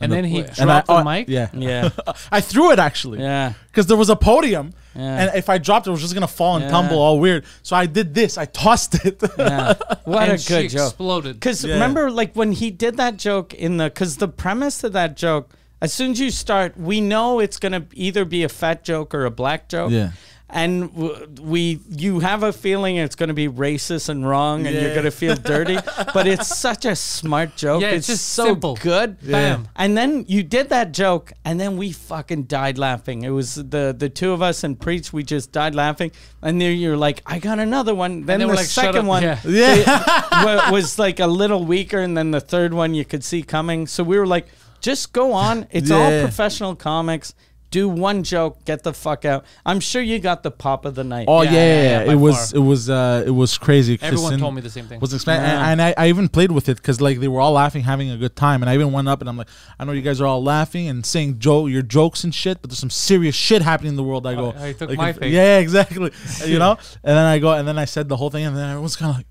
And 0.00 0.10
the- 0.10 0.16
then 0.16 0.24
he 0.24 0.40
and 0.40 0.54
dropped 0.56 0.88
I- 0.90 0.94
the 0.96 1.00
oh, 1.00 1.04
mic. 1.04 1.28
Yeah, 1.28 1.48
yeah, 1.52 1.90
I 2.32 2.40
threw 2.40 2.72
it 2.72 2.78
actually. 2.78 3.20
yeah, 3.20 3.52
because 3.68 3.86
there 3.86 3.96
was 3.98 4.08
a 4.08 4.16
podium, 4.16 4.72
Yeah. 4.96 5.02
and 5.28 5.36
if 5.36 5.48
I 5.50 5.58
dropped 5.58 5.86
it, 5.86 5.90
it 5.90 5.92
was 5.92 6.00
just 6.00 6.14
gonna 6.14 6.26
fall 6.26 6.56
and 6.56 6.64
Yeah. 6.64 6.70
tumble 6.70 6.98
all 6.98 7.20
weird. 7.20 7.44
So 7.62 7.76
I 7.76 7.84
did 7.86 8.14
this. 8.14 8.38
I 8.38 8.46
tossed 8.46 9.04
it. 9.04 9.22
yeah. 9.38 9.74
What 10.04 10.22
and 10.24 10.32
a 10.32 10.38
she 10.38 10.48
good 10.48 10.70
joke. 10.70 10.88
exploded. 10.88 11.34
Because 11.36 11.64
Yeah. 11.64 11.74
remember, 11.74 12.10
like 12.10 12.32
when 12.34 12.52
he 12.52 12.70
did 12.70 12.96
that 12.96 13.18
joke 13.18 13.52
in 13.54 13.76
the, 13.76 13.84
because 13.84 14.16
the 14.16 14.28
premise 14.28 14.82
of 14.84 14.92
that 14.94 15.16
joke, 15.16 15.50
as 15.82 15.92
soon 15.92 16.12
as 16.12 16.20
you 16.20 16.30
start, 16.30 16.76
we 16.78 17.00
know 17.00 17.40
it's 17.40 17.58
gonna 17.58 17.84
either 17.92 18.24
be 18.24 18.42
a 18.42 18.48
fat 18.48 18.84
joke 18.84 19.14
or 19.14 19.24
a 19.26 19.30
black 19.30 19.68
joke. 19.68 19.90
Yeah. 19.92 20.10
And 20.54 21.40
we, 21.40 21.80
you 21.90 22.20
have 22.20 22.44
a 22.44 22.52
feeling 22.52 22.94
it's 22.94 23.16
going 23.16 23.26
to 23.28 23.34
be 23.34 23.48
racist 23.48 24.08
and 24.08 24.26
wrong, 24.26 24.68
and 24.68 24.76
you're 24.76 24.92
going 24.94 25.04
to 25.04 25.10
feel 25.10 25.34
dirty. 25.34 25.76
but 26.14 26.28
it's 26.28 26.46
such 26.68 26.84
a 26.84 26.94
smart 26.94 27.56
joke. 27.56 27.82
Yeah, 27.82 27.88
it's, 27.88 28.08
it's 28.08 28.20
just 28.20 28.28
so 28.34 28.44
simple. 28.44 28.76
good. 28.76 29.20
Bam. 29.20 29.66
And 29.74 29.98
then 29.98 30.24
you 30.28 30.44
did 30.44 30.68
that 30.68 30.92
joke, 30.92 31.32
and 31.44 31.58
then 31.58 31.76
we 31.76 31.90
fucking 31.90 32.44
died 32.44 32.78
laughing. 32.78 33.24
It 33.24 33.30
was 33.30 33.56
the 33.56 33.92
the 33.98 34.08
two 34.08 34.30
of 34.30 34.42
us 34.42 34.62
and 34.62 34.78
preach. 34.78 35.12
We 35.12 35.24
just 35.24 35.50
died 35.50 35.74
laughing. 35.74 36.12
And 36.40 36.60
then 36.60 36.78
you're 36.78 36.96
like, 36.96 37.20
I 37.26 37.40
got 37.40 37.58
another 37.58 37.92
one. 37.94 38.24
Then 38.24 38.38
the 38.38 38.46
like, 38.46 38.66
second 38.66 39.06
one, 39.08 39.24
Yeah. 39.24 39.40
yeah, 39.44 40.70
was 40.70 41.00
like 41.00 41.18
a 41.18 41.26
little 41.26 41.64
weaker, 41.64 41.98
and 41.98 42.16
then 42.16 42.30
the 42.30 42.40
third 42.40 42.72
one 42.72 42.94
you 42.94 43.04
could 43.04 43.24
see 43.24 43.42
coming. 43.42 43.88
So 43.88 44.04
we 44.04 44.16
were 44.18 44.26
like, 44.26 44.46
just 44.80 45.12
go 45.12 45.32
on. 45.32 45.66
It's 45.72 45.90
all 45.90 46.20
professional 46.22 46.76
comics. 46.76 47.34
Do 47.74 47.88
one 47.88 48.22
joke, 48.22 48.64
get 48.64 48.84
the 48.84 48.92
fuck 48.92 49.24
out. 49.24 49.44
I'm 49.66 49.80
sure 49.80 50.00
you 50.00 50.20
got 50.20 50.42
the 50.44 50.50
pop 50.52 50.84
of 50.84 50.94
the 50.94 51.02
night. 51.02 51.26
Oh 51.28 51.42
Yeah, 51.42 51.50
yeah, 51.50 51.58
yeah, 51.58 51.64
yeah, 51.82 51.98
yeah, 52.00 52.06
by 52.06 52.12
it 52.12 52.16
was 52.16 52.36
far. 52.52 52.58
it 52.60 52.62
was 52.62 52.88
uh, 52.88 53.24
it 53.26 53.30
was 53.30 53.58
crazy. 53.58 53.94
Everyone 54.00 54.10
Kristen 54.26 54.40
told 54.40 54.54
me 54.54 54.60
the 54.60 54.70
same 54.70 54.86
thing. 54.86 55.00
Was 55.00 55.12
explaining, 55.12 55.42
Yeah. 55.44 55.68
and, 55.70 55.80
and 55.80 55.94
I, 55.98 56.04
I 56.04 56.08
even 56.08 56.28
played 56.28 56.52
with 56.52 56.68
it 56.68 56.76
because 56.76 57.00
like 57.00 57.18
they 57.18 57.26
were 57.26 57.40
all 57.40 57.52
laughing, 57.52 57.82
having 57.82 58.10
a 58.10 58.16
good 58.16 58.36
time, 58.36 58.62
and 58.62 58.70
I 58.70 58.74
even 58.74 58.92
went 58.92 59.08
up 59.08 59.20
and 59.22 59.28
I'm 59.28 59.36
like, 59.36 59.48
I 59.78 59.84
know 59.84 59.90
you 59.92 60.02
guys 60.02 60.20
are 60.20 60.26
all 60.26 60.42
laughing 60.42 60.86
and 60.88 61.04
saying 61.04 61.40
joke 61.40 61.68
your 61.68 61.82
jokes 61.82 62.22
and 62.24 62.32
shit, 62.32 62.60
but 62.62 62.70
there's 62.70 62.78
some 62.78 62.90
serious 62.90 63.34
shit 63.34 63.60
happening 63.62 63.90
in 63.90 63.96
the 63.96 64.04
world. 64.04 64.24
I 64.26 64.34
go, 64.36 64.52
I- 64.52 64.68
I 64.68 64.72
took 64.72 64.90
like, 64.90 64.98
my 64.98 65.10
if- 65.10 65.18
face. 65.18 65.32
yeah, 65.34 65.58
exactly, 65.58 66.10
you 66.46 66.58
know. 66.60 66.72
And 67.02 67.16
then 67.18 67.26
I 67.26 67.38
go, 67.40 67.52
and 67.52 67.66
then 67.66 67.78
I 67.78 67.86
said 67.86 68.08
the 68.08 68.16
whole 68.16 68.30
thing, 68.30 68.44
and 68.46 68.56
then 68.56 68.68
everyone's 68.70 68.94
kind 68.96 69.10
of 69.10 69.16
like, 69.16 69.26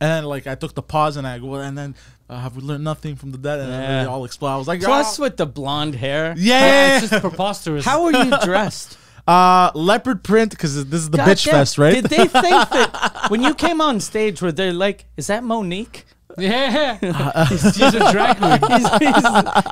and 0.00 0.10
then 0.10 0.24
like 0.24 0.46
I 0.46 0.54
took 0.54 0.74
the 0.74 0.82
pause 0.82 1.16
and 1.16 1.26
I 1.26 1.38
go, 1.38 1.54
and 1.54 1.76
then 1.76 1.94
uh, 2.30 2.38
have 2.38 2.56
we 2.56 2.62
learned 2.62 2.84
nothing 2.84 3.16
from 3.16 3.30
the 3.32 3.38
dead? 3.38 3.60
And 3.60 3.72
then 3.72 3.82
Yeah. 3.82 4.02
they 4.04 4.08
all 4.08 4.24
explode. 4.24 4.48
I 4.54 4.56
was 4.56 4.68
like, 4.68 4.80
Plus 4.82 5.18
"Ah." 5.18 5.22
with 5.22 5.36
the 5.36 5.46
blonde 5.46 5.94
hair. 5.94 6.34
yeah, 6.36 6.60
Yeah, 6.60 6.98
it's 6.98 7.08
just 7.10 7.22
preposterous. 7.22 7.84
How 7.84 8.04
are 8.04 8.12
you 8.12 8.30
dressed? 8.44 8.98
uh, 9.26 9.70
leopard 9.74 10.22
print 10.24 10.50
because 10.52 10.84
this 10.86 11.00
is 11.00 11.10
the 11.10 11.18
God 11.18 11.28
bitch 11.28 11.44
damn. 11.44 11.52
fest, 11.54 11.76
right? 11.78 11.94
Did 11.94 12.04
they 12.06 12.26
think 12.28 12.32
that 12.70 13.26
when 13.28 13.42
you 13.42 13.54
came 13.54 13.80
on 13.80 14.00
stage, 14.00 14.40
were 14.40 14.52
they 14.52 14.72
like, 14.72 15.04
is 15.18 15.26
that 15.26 15.44
Monique? 15.44 16.06
Yeah, 16.38 16.96
he's 17.48 17.80
a 17.94 18.12
drag 18.12 18.36
queen. 18.38 18.58
He's, 18.78 18.88
he's, 18.98 19.22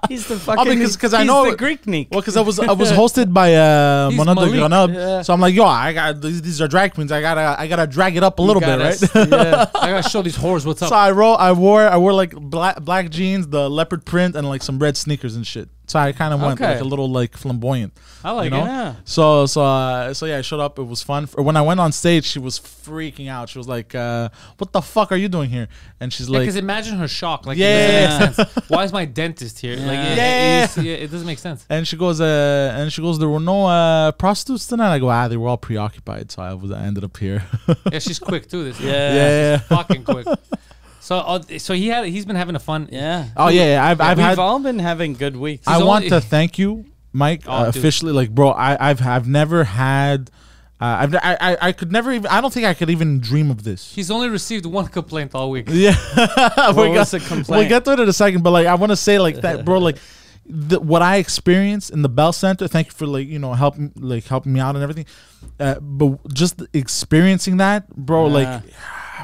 he's 0.09 0.27
the 0.29 0.39
fucking. 0.39 0.65
because- 0.79 0.97
'cause 0.97 1.15
I 1.15 1.19
he's 1.19 1.27
know- 1.27 1.51
the 1.51 1.57
Greek 1.57 1.87
Nick. 1.87 2.09
Well, 2.11 2.21
because 2.21 2.37
I 2.37 2.41
was 2.41 2.59
I 2.59 2.73
was 2.73 2.91
hosted 3.03 3.33
by 3.33 3.55
uh, 3.55 4.09
He's 4.11 4.17
Mona 4.19 4.35
Malik. 4.35 4.53
Grenoble, 4.53 4.95
Yeah. 4.95 5.23
so 5.23 5.33
I'm 5.35 5.41
like, 5.41 5.55
yo, 5.55 5.65
I 5.65 5.93
got 5.93 6.21
these, 6.21 6.43
these 6.43 6.61
are 6.61 6.69
drag 6.69 6.95
queens. 6.95 7.13
I 7.13 7.21
gotta 7.21 7.57
I 7.61 7.67
gotta 7.69 7.87
drag 7.87 8.17
it 8.17 8.23
up 8.25 8.39
a 8.39 8.43
little 8.43 8.61
bit, 8.61 8.79
right? 8.79 9.01
yeah. 9.15 9.67
I 9.75 9.91
gotta 9.91 10.09
show 10.09 10.23
these 10.23 10.37
whores 10.37 10.65
what's 10.67 10.83
up. 10.83 10.89
so 10.91 10.95
I 10.97 11.11
wrote, 11.11 11.35
I 11.37 11.53
wore 11.53 11.87
I 11.87 11.97
wore 11.97 12.13
like 12.13 12.33
black 12.35 12.81
black 12.83 13.11
jeans, 13.11 13.49
the 13.49 13.69
leopard 13.71 14.05
print, 14.05 14.35
and 14.37 14.49
like 14.49 14.63
some 14.63 14.79
red 14.79 14.97
sneakers 14.97 15.37
and 15.37 15.47
shit. 15.47 15.69
So 15.89 15.99
I 16.01 16.13
kind 16.13 16.35
of 16.35 16.41
went 16.41 16.61
Okay. 16.61 16.73
like 16.73 16.81
a 16.81 16.85
little 16.85 17.09
like 17.11 17.37
flamboyant. 17.37 17.93
I 18.25 18.33
like 18.33 18.45
you 18.47 18.51
know? 18.51 18.65
it. 18.65 18.67
Yeah. 18.67 18.95
So 19.05 19.47
so 19.47 19.63
uh, 19.63 20.13
so 20.15 20.27
yeah, 20.27 20.39
I 20.39 20.41
showed 20.43 20.59
up. 20.61 20.79
It 20.79 20.83
was 20.83 21.03
fun. 21.03 21.27
When 21.37 21.57
I 21.57 21.63
went 21.63 21.79
on 21.79 21.93
stage, 21.93 22.25
she 22.25 22.41
was 22.41 22.59
freaking 22.59 23.29
out. 23.29 23.49
She 23.49 23.59
was 23.59 23.69
like, 23.69 23.95
uh, 23.95 24.29
"What 24.59 24.73
the 24.73 24.83
fuck 24.83 25.13
are 25.13 25.17
you 25.17 25.29
doing 25.29 25.49
here?" 25.51 25.69
And 26.01 26.13
she's 26.13 26.29
like, 26.29 26.41
Because 26.41 26.57
imagine 26.57 26.99
her 26.99 27.07
shock. 27.09 27.47
Like, 27.47 27.57
Yeah. 27.57 27.67
it 27.69 28.07
doesn't 28.09 28.39
make 28.39 28.49
sense. 28.55 28.69
Why 28.69 28.85
is 28.85 28.93
my 28.93 29.05
dentist 29.05 29.61
here? 29.61 29.77
Like, 29.77 29.99
it, 30.11 30.17
Yeah. 30.17 30.65
it, 30.65 30.77
it, 30.79 30.87
it 31.05 31.11
doesn't 31.13 31.27
make 31.27 31.39
sense. 31.39 31.65
and 31.71 31.87
she 31.87 31.97
goes, 31.97 32.21
uh, 32.21 32.75
and 32.77 32.93
she 32.93 33.01
goes, 33.01 33.19
there 33.19 33.29
were 33.29 33.41
no 33.41 33.67
uh, 33.67 34.11
prostitutes 34.13 34.67
tonight. 34.67 34.93
I 34.93 34.99
go, 34.99 35.09
ah, 35.09 35.29
they 35.29 35.37
were 35.37 35.49
all 35.49 35.57
preoccupied, 35.57 36.31
so 36.33 36.43
I 36.43 36.53
was 36.55 36.71
I 36.73 36.83
ended 36.83 37.05
up 37.05 37.17
here. 37.17 37.45
Yeah, 37.93 38.01
she's 38.01 38.19
quick 38.19 38.49
too. 38.49 38.65
This 38.65 38.81
Yeah. 38.81 39.15
yeah. 39.15 39.59
fucking 39.59 40.03
quick. 40.05 40.27
So, 41.07 41.19
uh, 41.19 41.41
so 41.59 41.73
he 41.73 41.87
had 41.87 42.05
he's 42.07 42.27
been 42.27 42.35
having 42.35 42.57
a 42.57 42.59
fun. 42.59 42.89
Yeah. 42.91 43.29
Oh 43.37 43.47
yeah, 43.47 43.75
yeah. 43.75 43.87
I've 43.87 44.01
I've 44.01 44.17
We've 44.19 44.27
had. 44.27 44.39
all 44.41 44.59
been 44.59 44.81
having 44.81 45.13
good 45.15 45.37
weeks. 45.37 45.63
I 45.69 45.75
He's 45.77 45.85
want 45.85 46.05
only- 46.07 46.11
to 46.11 46.21
thank 46.21 46.59
you, 46.59 46.85
Mike, 47.13 47.43
Oh, 47.47 47.53
uh, 47.53 47.65
dude. 47.71 47.77
officially. 47.77 48.13
Like, 48.13 48.31
bro, 48.35 48.49
I, 48.51 48.91
I've 48.91 49.01
I've 49.07 49.29
never 49.29 49.63
had. 49.63 50.33
Uh, 50.81 50.85
I've 51.03 51.15
I, 51.15 51.37
I 51.41 51.57
I 51.69 51.73
could 51.73 51.93
never 51.93 52.11
even. 52.13 52.27
I 52.27 52.41
don't 52.41 52.53
think 52.53 52.67
I 52.67 52.75
could 52.75 52.91
even 52.91 53.21
dream 53.21 53.53
of 53.53 53.63
this. 53.63 53.95
He's 53.95 54.11
only 54.11 54.29
received 54.29 54.67
one 54.67 54.89
complaint 54.89 55.33
all 55.37 55.49
week. 55.49 55.69
Yeah, 55.71 55.95
What 56.73 56.77
we 56.77 56.89
was 56.91 56.97
got- 56.99 57.11
the 57.13 57.19
We'll 57.19 57.29
complaint? 57.29 57.69
get 57.69 57.85
to 57.85 57.93
it 57.93 58.01
in 58.01 58.09
a 58.09 58.13
second, 58.13 58.43
but 58.43 58.51
like 58.51 58.67
I 58.67 58.75
want 58.75 58.91
to 58.91 58.97
say 58.97 59.21
like 59.21 59.37
that, 59.43 59.65
bro. 59.65 59.79
Like 59.79 59.99
the, 60.45 60.81
what 60.81 61.03
I 61.03 61.19
experienced 61.19 61.91
in 61.91 62.03
the 62.03 62.09
Bell 62.09 62.33
Center. 62.33 62.67
Thank 62.67 62.89
you 62.89 62.93
for 62.95 63.07
like 63.07 63.29
you 63.29 63.39
know 63.39 63.53
helping 63.55 63.93
like 63.95 64.25
helping 64.27 64.53
me 64.53 64.59
out 64.59 64.75
and 64.75 64.83
everything. 64.83 65.07
Uh, 65.61 65.77
but 65.81 66.19
just 66.35 66.61
experiencing 66.75 67.59
that, 67.59 67.89
bro. 67.95 68.27
Like 68.27 68.65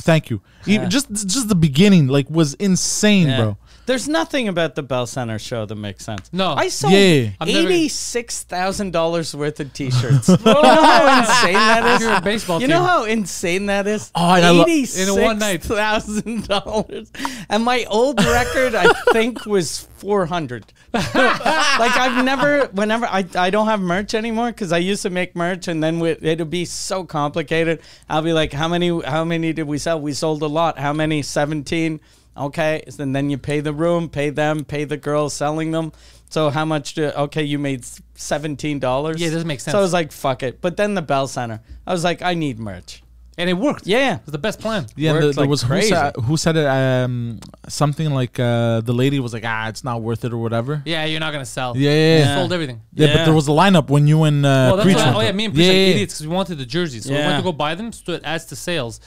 thank 0.00 0.30
you. 0.30 0.40
Even 0.66 0.90
just 0.90 1.10
just 1.26 1.48
the 1.48 1.54
beginning 1.54 2.08
like 2.08 2.28
was 2.30 2.54
insane, 2.54 3.28
Yeah. 3.28 3.36
bro. 3.40 3.56
There's 3.86 4.06
nothing 4.06 4.46
about 4.46 4.76
the 4.76 4.82
Bell 4.84 5.06
Center 5.06 5.38
show 5.38 5.66
that 5.66 5.74
makes 5.74 6.04
sense. 6.04 6.28
No. 6.32 6.52
I 6.52 6.68
sold 6.68 6.92
Yeah. 6.92 7.30
I've 7.40 7.48
never- 7.48 7.66
eighty-six 7.68 8.44
thousand 8.44 8.92
dollars 8.92 9.34
worth 9.34 9.58
of 9.58 9.72
T-shirts. 9.72 10.28
you 10.28 10.36
know 10.44 10.62
how 10.62 11.18
insane 11.20 11.54
that 11.54 12.00
You're 12.00 12.12
a 12.14 12.20
baseball 12.20 12.60
You 12.60 12.66
team. 12.68 12.76
know 12.76 12.84
how 12.84 13.04
insane 13.04 13.66
that 13.66 13.86
is. 13.88 14.12
Oh, 14.14 14.34
and 14.34 14.44
I 14.44 14.50
lo- 14.50 14.62
eighty-six 14.62 15.08
In 15.08 15.20
one 15.22 15.38
night. 15.38 15.62
thousand 15.64 16.46
dollars, 16.46 17.10
and 17.48 17.64
my 17.64 17.84
old 17.88 18.22
record 18.22 18.74
I 18.76 18.92
think 19.12 19.44
was 19.46 19.88
four 19.96 20.26
hundred. 20.26 20.72
like 20.92 21.96
I've 21.96 22.24
never, 22.24 22.66
whenever 22.66 23.06
I, 23.06 23.24
I 23.36 23.50
don't 23.50 23.66
have 23.66 23.80
merch 23.80 24.12
anymore 24.12 24.48
because 24.48 24.72
I 24.72 24.78
used 24.78 25.02
to 25.02 25.10
make 25.10 25.36
merch 25.36 25.68
and 25.68 25.82
then 25.82 26.00
we, 26.00 26.10
it'd 26.10 26.50
be 26.50 26.64
so 26.64 27.04
complicated. 27.04 27.80
I'll 28.08 28.22
be 28.22 28.32
like, 28.32 28.52
how 28.52 28.66
many 28.66 28.88
how 29.02 29.24
many 29.24 29.52
did 29.52 29.68
we 29.68 29.78
sell? 29.78 30.00
We 30.00 30.12
sold 30.12 30.42
a 30.42 30.48
lot. 30.48 30.78
How 30.78 30.92
many? 30.92 31.22
Seventeen. 31.22 32.00
Okay, 32.36 32.82
and 32.98 33.14
then 33.14 33.30
you 33.30 33.38
pay 33.38 33.60
the 33.60 33.72
room, 33.72 34.08
pay 34.08 34.30
them, 34.30 34.64
pay 34.64 34.84
the 34.84 34.96
girls 34.96 35.34
selling 35.34 35.72
them. 35.72 35.92
So 36.30 36.50
how 36.50 36.64
much? 36.64 36.94
Do, 36.94 37.06
okay, 37.06 37.42
you 37.42 37.58
made 37.58 37.84
seventeen 38.14 38.78
dollars. 38.78 39.20
Yeah, 39.20 39.28
it 39.28 39.32
doesn't 39.32 39.48
make 39.48 39.60
sense. 39.60 39.72
So 39.72 39.78
I 39.78 39.82
was 39.82 39.92
like, 39.92 40.10
fuck 40.10 40.42
it. 40.42 40.60
But 40.60 40.76
then 40.76 40.94
the 40.94 41.02
Bell 41.02 41.28
Center, 41.28 41.60
I 41.86 41.92
was 41.92 42.02
like, 42.02 42.22
I 42.22 42.34
need 42.34 42.58
merch. 42.58 43.02
And 43.38 43.48
it 43.48 43.54
worked. 43.54 43.86
Yeah. 43.86 44.16
It 44.16 44.26
was 44.26 44.32
the 44.32 44.38
best 44.38 44.60
plan. 44.60 44.86
Yeah, 44.96 45.14
the, 45.14 45.18
there 45.20 45.32
like 45.32 45.48
was 45.48 45.62
who 45.62 45.82
said, 45.82 46.16
who 46.16 46.36
said 46.36 46.56
it? 46.56 46.66
Um, 46.66 47.40
something 47.68 48.10
like 48.10 48.38
uh, 48.38 48.80
the 48.82 48.92
lady 48.92 49.20
was 49.20 49.32
like, 49.32 49.44
ah, 49.46 49.68
it's 49.68 49.84
not 49.84 50.02
worth 50.02 50.24
it 50.24 50.32
or 50.32 50.38
whatever. 50.38 50.82
Yeah, 50.84 51.04
you're 51.04 51.20
not 51.20 51.32
gonna 51.32 51.44
sell. 51.44 51.76
Yeah, 51.76 51.90
yeah, 51.90 52.18
yeah. 52.18 52.36
Sold 52.36 52.52
everything. 52.52 52.80
Yeah, 52.92 53.16
but 53.16 53.24
there 53.24 53.34
was 53.34 53.48
a 53.48 53.52
lineup 53.52 53.88
when 53.88 54.06
you 54.06 54.24
and 54.24 54.44
uh, 54.44 54.76
well, 54.76 54.80
I- 54.80 55.14
oh 55.14 55.20
yeah, 55.20 55.32
me 55.32 55.46
and 55.46 55.54
Preach 55.54 55.66
yeah, 55.66 55.72
yeah, 55.72 55.94
idiots 55.94 56.14
because 56.14 56.26
we 56.28 56.34
wanted 56.34 56.58
the 56.58 56.66
jerseys, 56.66 57.04
so 57.04 57.12
we 57.12 57.18
went 57.18 57.36
to 57.38 57.42
go 57.42 57.52
buy 57.52 57.74
them. 57.74 57.92
So 57.92 58.12
it 58.12 58.22
adds 58.24 58.44
to 58.46 58.56
sales. 58.56 59.00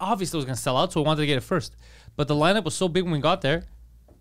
Obviously, 0.00 0.38
it 0.38 0.40
was 0.40 0.44
gonna 0.46 0.56
sell 0.56 0.76
out, 0.76 0.92
so 0.92 1.00
we 1.00 1.06
wanted 1.06 1.20
to 1.22 1.26
get 1.26 1.36
it 1.36 1.42
first. 1.42 1.76
But 2.16 2.28
the 2.28 2.34
lineup 2.34 2.64
was 2.64 2.74
so 2.74 2.88
big 2.88 3.04
when 3.04 3.12
we 3.12 3.20
got 3.20 3.40
there. 3.42 3.64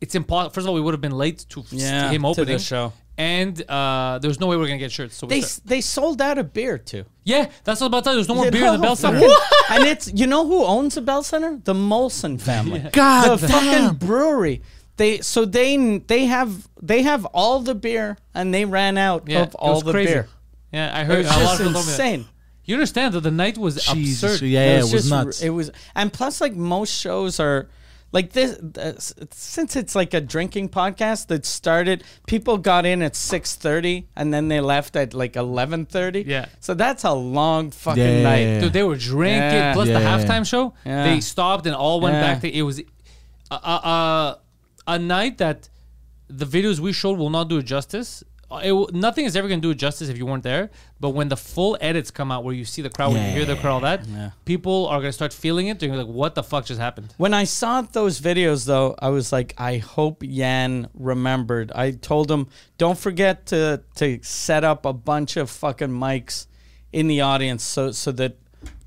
It's 0.02 0.16
impossible. 0.16 0.52
First 0.52 0.66
of 0.66 0.70
all, 0.70 0.76
we 0.76 0.82
would 0.82 0.94
have 0.94 1.02
been 1.02 1.18
late 1.18 1.46
to, 1.50 1.64
Yeah, 1.72 2.04
to 2.04 2.10
him 2.10 2.34
to 2.34 2.46
the 2.46 2.58
show. 2.60 2.94
and 3.18 3.62
uh, 3.70 4.20
there 4.22 4.30
was 4.30 4.40
no 4.40 4.48
way 4.48 4.56
we're 4.56 4.68
gonna 4.68 4.78
get 4.80 4.92
shirts. 4.92 5.16
So 5.18 5.26
They 5.28 5.42
start- 5.42 5.68
they 5.68 5.82
sold 5.82 6.22
out 6.22 6.38
of 6.38 6.54
beer 6.54 6.78
too. 6.78 7.04
yeah, 7.26 7.50
that's 7.66 7.82
what 7.82 7.88
I'm 7.88 7.94
about 7.94 8.04
to. 8.06 8.12
There's 8.16 8.30
no 8.30 8.36
more 8.36 8.46
You 8.46 8.52
beer 8.52 8.66
in 8.68 8.74
the 8.74 8.80
Bell 8.80 8.96
Center. 8.96 9.20
fucking- 9.20 9.36
and 9.72 9.84
it's 9.86 10.12
you 10.14 10.26
know 10.28 10.48
who 10.48 10.64
owns 10.64 10.96
the 10.96 11.02
Bell 11.02 11.22
Center? 11.24 11.60
The 11.64 11.74
Molson 11.74 12.40
family. 12.40 12.80
God 12.94 13.40
the 13.40 13.48
damn. 13.48 13.96
fucking 13.98 14.08
brewery. 14.08 14.62
They 14.98 15.20
so 15.22 15.44
they 15.46 15.98
they 16.00 16.26
have 16.26 16.68
they 16.82 17.02
have 17.04 17.26
all 17.26 17.60
the 17.60 17.76
beer 17.76 18.18
and 18.34 18.54
they 18.54 18.64
ran 18.66 18.98
out 18.98 19.24
Yeah, 19.28 19.42
of 19.44 19.56
all 19.56 19.82
the 19.82 19.92
crazy. 19.92 20.14
beer. 20.14 20.28
Yeah, 20.72 20.92
I 20.96 21.02
It 21.02 21.06
heard 21.08 21.18
was 21.26 21.28
a 21.28 21.30
lot 21.30 21.38
of 21.40 21.44
just 21.46 21.58
people 21.60 21.74
told 21.74 21.86
me 21.88 21.92
that. 21.94 22.00
insane. 22.06 22.26
You 22.66 22.76
understand 22.76 23.14
that 23.16 23.22
the 23.22 23.32
night 23.32 23.58
was 23.58 23.84
Jesus, 23.84 24.36
absurd. 24.36 24.46
yeah, 24.48 24.78
it 24.78 24.82
was, 24.84 24.92
just- 24.92 25.10
nuts. 25.10 25.42
It 25.42 25.50
was, 25.50 25.72
and 25.96 26.14
plus, 26.14 26.40
like 26.40 26.54
most 26.56 26.94
shows 26.94 27.40
are, 27.40 27.68
like 28.12 28.32
this 28.34 28.58
uh, 28.78 28.94
since 29.32 29.76
it's 29.76 29.94
like 29.96 30.14
a 30.16 30.22
drinking 30.22 30.70
podcast 30.70 31.28
that 31.28 31.46
started 31.46 32.04
people 32.28 32.58
got 32.58 32.86
in 32.86 33.02
at 33.02 33.14
6.30 33.14 34.06
and 34.16 34.34
then 34.34 34.48
they 34.48 34.60
left 34.62 34.96
at 34.96 35.14
like 35.14 35.34
11.30 35.34 36.26
Yeah. 36.26 36.46
so 36.60 36.74
that's 36.74 37.04
a 37.04 37.14
long 37.14 37.70
fucking 37.72 38.02
Yeah. 38.04 38.24
night 38.24 38.60
Dude, 38.62 38.74
they 38.74 38.84
were 38.84 38.96
drinking. 38.96 39.54
Yeah. 39.62 39.74
Plus 39.74 39.88
the 39.88 39.94
Yeah. 40.00 40.18
halftime 40.18 40.46
show, 40.46 40.74
Yeah. 40.86 41.04
they 41.04 41.22
stopped 41.22 41.66
and 41.68 41.76
all 41.76 42.00
went 42.02 42.16
Yeah. 42.16 42.22
back. 42.34 42.42
To, 42.42 42.48
it 42.52 42.64
was 42.64 42.80
a, 43.52 43.56
a, 43.56 43.56
a, 43.58 44.40
a 44.96 45.00
night 45.00 45.38
that 45.38 45.70
the 46.28 46.46
videos 46.46 46.80
we 46.80 46.94
showed 46.94 47.18
will 47.18 47.30
not 47.32 47.48
do 47.50 47.58
it 47.58 47.64
justice. 47.64 48.24
Uh, 48.52 48.62
It, 48.64 48.94
nothing 48.94 49.26
is 49.26 49.36
ever 49.36 49.48
going 49.48 49.62
to 49.62 49.66
do 49.68 49.72
it 49.72 49.76
justice 49.76 50.10
if 50.10 50.18
you 50.18 50.26
weren't 50.26 50.44
there. 50.44 50.72
But 51.00 51.10
when 51.12 51.30
the 51.30 51.38
full 51.38 51.78
edits 51.80 52.10
come 52.12 52.32
out, 52.32 52.44
where 52.44 52.54
you 52.54 52.66
see 52.66 52.82
the 52.82 52.90
crowd, 52.90 53.14
when 53.14 53.26
you 53.26 53.32
hear 53.38 53.46
the 53.46 53.56
crowd, 53.56 53.74
all 53.76 53.80
that, 53.82 54.02
people 54.46 54.88
are 54.88 55.00
going 55.00 55.10
to 55.10 55.14
start 55.14 55.34
feeling 55.34 55.68
it. 55.68 55.80
They're 55.80 55.88
going 55.90 56.00
to 56.00 56.06
be 56.06 56.10
like, 56.10 56.18
"What 56.18 56.36
the 56.36 56.44
fuck 56.44 56.66
just 56.66 56.80
happened?" 56.80 57.14
When 57.18 57.34
I 57.34 57.44
saw 57.44 57.82
those 57.82 58.20
videos, 58.20 58.66
though, 58.66 58.96
I 59.00 59.10
was 59.10 59.32
like, 59.32 59.54
I 59.58 59.78
hope 59.78 60.24
Yan 60.26 60.88
remembered. 60.94 61.72
I 61.76 61.92
told 61.92 62.30
him, 62.32 62.48
don't 62.78 62.98
forget 62.98 63.46
to 63.48 63.82
to 63.96 64.20
set 64.24 64.64
up 64.64 64.86
a 64.86 64.94
bunch 64.94 65.38
of 65.38 65.50
fucking 65.50 65.90
mics 65.90 66.48
in 66.92 67.08
the 67.08 67.22
audience 67.22 67.64
so 67.64 67.92
so 67.92 68.12
that 68.14 68.36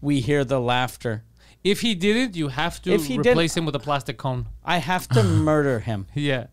we 0.00 0.20
hear 0.20 0.44
the 0.44 0.60
laughter. 0.60 1.22
If 1.64 1.82
he 1.82 1.94
didn't, 1.94 2.34
you 2.34 2.48
have 2.48 2.82
to 2.82 2.92
If 2.92 3.06
he 3.06 3.18
replace 3.18 3.56
him 3.56 3.64
with 3.64 3.76
a 3.76 3.78
plastic 3.78 4.18
cone. 4.18 4.46
I 4.64 4.78
have 4.78 5.06
to 5.10 5.22
murder 5.48 5.78
him. 5.78 6.06
Yeah, 6.14 6.46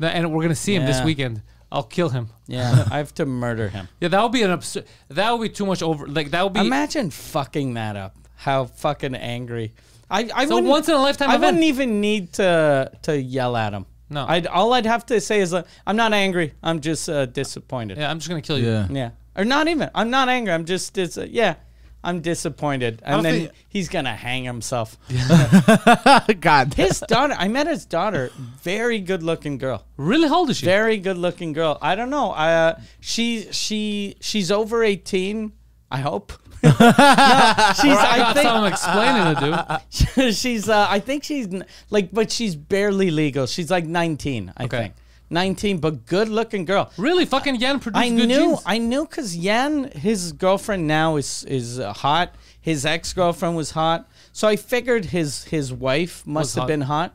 and 0.00 0.30
we're 0.32 0.42
going 0.42 0.48
to 0.48 0.54
see 0.54 0.74
him 0.74 0.86
this 0.86 1.04
weekend. 1.04 1.42
I'll 1.72 1.82
kill 1.82 2.10
him. 2.10 2.28
Yeah, 2.46 2.86
I 2.90 2.98
have 2.98 3.14
to 3.14 3.26
murder 3.26 3.68
him. 3.70 3.88
Yeah, 4.00 4.08
that 4.08 4.22
would 4.22 4.32
be 4.32 4.42
an 4.42 4.50
absurd. 4.50 4.84
That 5.08 5.30
would 5.32 5.42
be 5.42 5.48
too 5.48 5.66
much 5.66 5.82
over. 5.82 6.06
Like 6.06 6.30
that 6.32 6.42
would 6.44 6.52
be. 6.52 6.60
Imagine 6.60 7.10
fucking 7.10 7.74
that 7.74 7.96
up. 7.96 8.14
How 8.36 8.66
fucking 8.66 9.14
angry. 9.14 9.72
I, 10.10 10.18
I 10.34 10.42
It's 10.42 10.50
a 10.50 10.54
wouldn't- 10.54 10.68
once 10.70 10.88
in 10.88 10.94
a 10.94 10.98
lifetime 10.98 11.30
I 11.30 11.36
event. 11.36 11.56
wouldn't 11.56 11.64
even 11.64 12.00
need 12.00 12.32
to 12.34 12.90
to 13.02 13.20
yell 13.20 13.56
at 13.56 13.72
him. 13.72 13.86
No. 14.10 14.26
I'd 14.28 14.46
all 14.46 14.74
I'd 14.74 14.84
have 14.86 15.06
to 15.06 15.20
say 15.20 15.40
is 15.40 15.54
uh, 15.54 15.62
I'm 15.86 15.96
not 15.96 16.12
angry. 16.12 16.52
I'm 16.62 16.80
just 16.80 17.08
uh, 17.08 17.24
disappointed. 17.26 17.96
yeah, 17.96 18.10
I'm 18.10 18.18
just 18.18 18.28
gonna 18.28 18.42
kill 18.42 18.58
you. 18.58 18.66
Yeah. 18.68 18.86
Yeah. 18.90 19.10
Or 19.34 19.44
not 19.46 19.66
even. 19.68 19.88
I'm 19.94 20.10
not 20.10 20.28
angry. 20.28 20.52
I'm 20.52 20.66
just, 20.66 20.92
dis- 20.92 21.16
yeah, 21.16 21.54
I'm 22.04 22.20
disappointed. 22.20 23.00
And 23.04 23.24
then 23.24 23.34
think- 23.40 23.52
he's 23.68 23.88
going 23.88 24.06
to 24.06 24.10
hang 24.12 24.44
himself. 24.44 24.98
God. 26.40 26.74
His 26.74 27.00
daughter, 27.00 27.34
I 27.38 27.48
met 27.48 27.66
his 27.66 27.84
daughter, 27.86 28.30
very 28.62 28.98
good 29.00 29.22
looking 29.22 29.58
girl. 29.58 29.84
Really, 29.96 30.28
how 30.28 30.38
old 30.38 30.50
is 30.50 30.58
she? 30.58 30.66
Very 30.66 30.98
good 30.98 31.16
looking 31.18 31.52
girl. 31.52 31.78
I 31.80 31.94
don't 31.94 32.10
know. 32.10 32.32
Uh, 32.32 32.78
she, 33.00 33.48
she, 33.52 34.16
she's 34.20 34.50
over 34.50 34.82
18, 34.82 35.52
I 35.90 35.98
hope. 36.00 36.32
no, 36.64 36.70
she's, 36.70 36.78
I 36.80 38.08
I 38.12 38.18
got 38.18 38.34
think, 38.36 38.46
something 38.48 38.72
explaining 38.72 39.34
to 39.34 39.80
do. 40.16 40.32
she's 40.32 40.68
uh, 40.68 40.86
I 40.88 41.00
think 41.00 41.24
she's 41.24 41.46
n- 41.52 41.64
like 41.90 42.12
but 42.12 42.30
she's 42.30 42.54
barely 42.54 43.10
legal. 43.10 43.46
She's 43.46 43.68
like 43.68 43.84
19, 43.84 44.52
I 44.56 44.64
Okay. 44.64 44.78
think. 44.78 44.94
19 45.32 45.78
but 45.78 46.06
good 46.06 46.28
looking 46.28 46.64
girl. 46.64 46.90
Really, 46.96 47.24
fucking 47.24 47.56
Yan 47.56 47.80
produced 47.80 48.04
I 48.04 48.08
good 48.10 48.28
knew 48.28 48.36
genes. 48.36 48.62
I 48.66 48.78
knew 48.78 49.06
cuz 49.06 49.36
Yan 49.36 49.90
his 49.92 50.32
girlfriend 50.32 50.86
now 50.86 51.16
is 51.16 51.44
is 51.48 51.80
uh, 51.80 51.92
hot. 51.92 52.34
His 52.60 52.86
ex-girlfriend 52.86 53.56
was 53.56 53.72
hot. 53.72 54.08
So 54.32 54.46
I 54.46 54.56
figured 54.56 55.06
his 55.06 55.44
his 55.44 55.72
wife 55.72 56.22
must 56.26 56.44
Was 56.48 56.54
have 56.54 56.62
hot. 56.62 56.68
been 56.68 56.80
hot. 56.82 57.14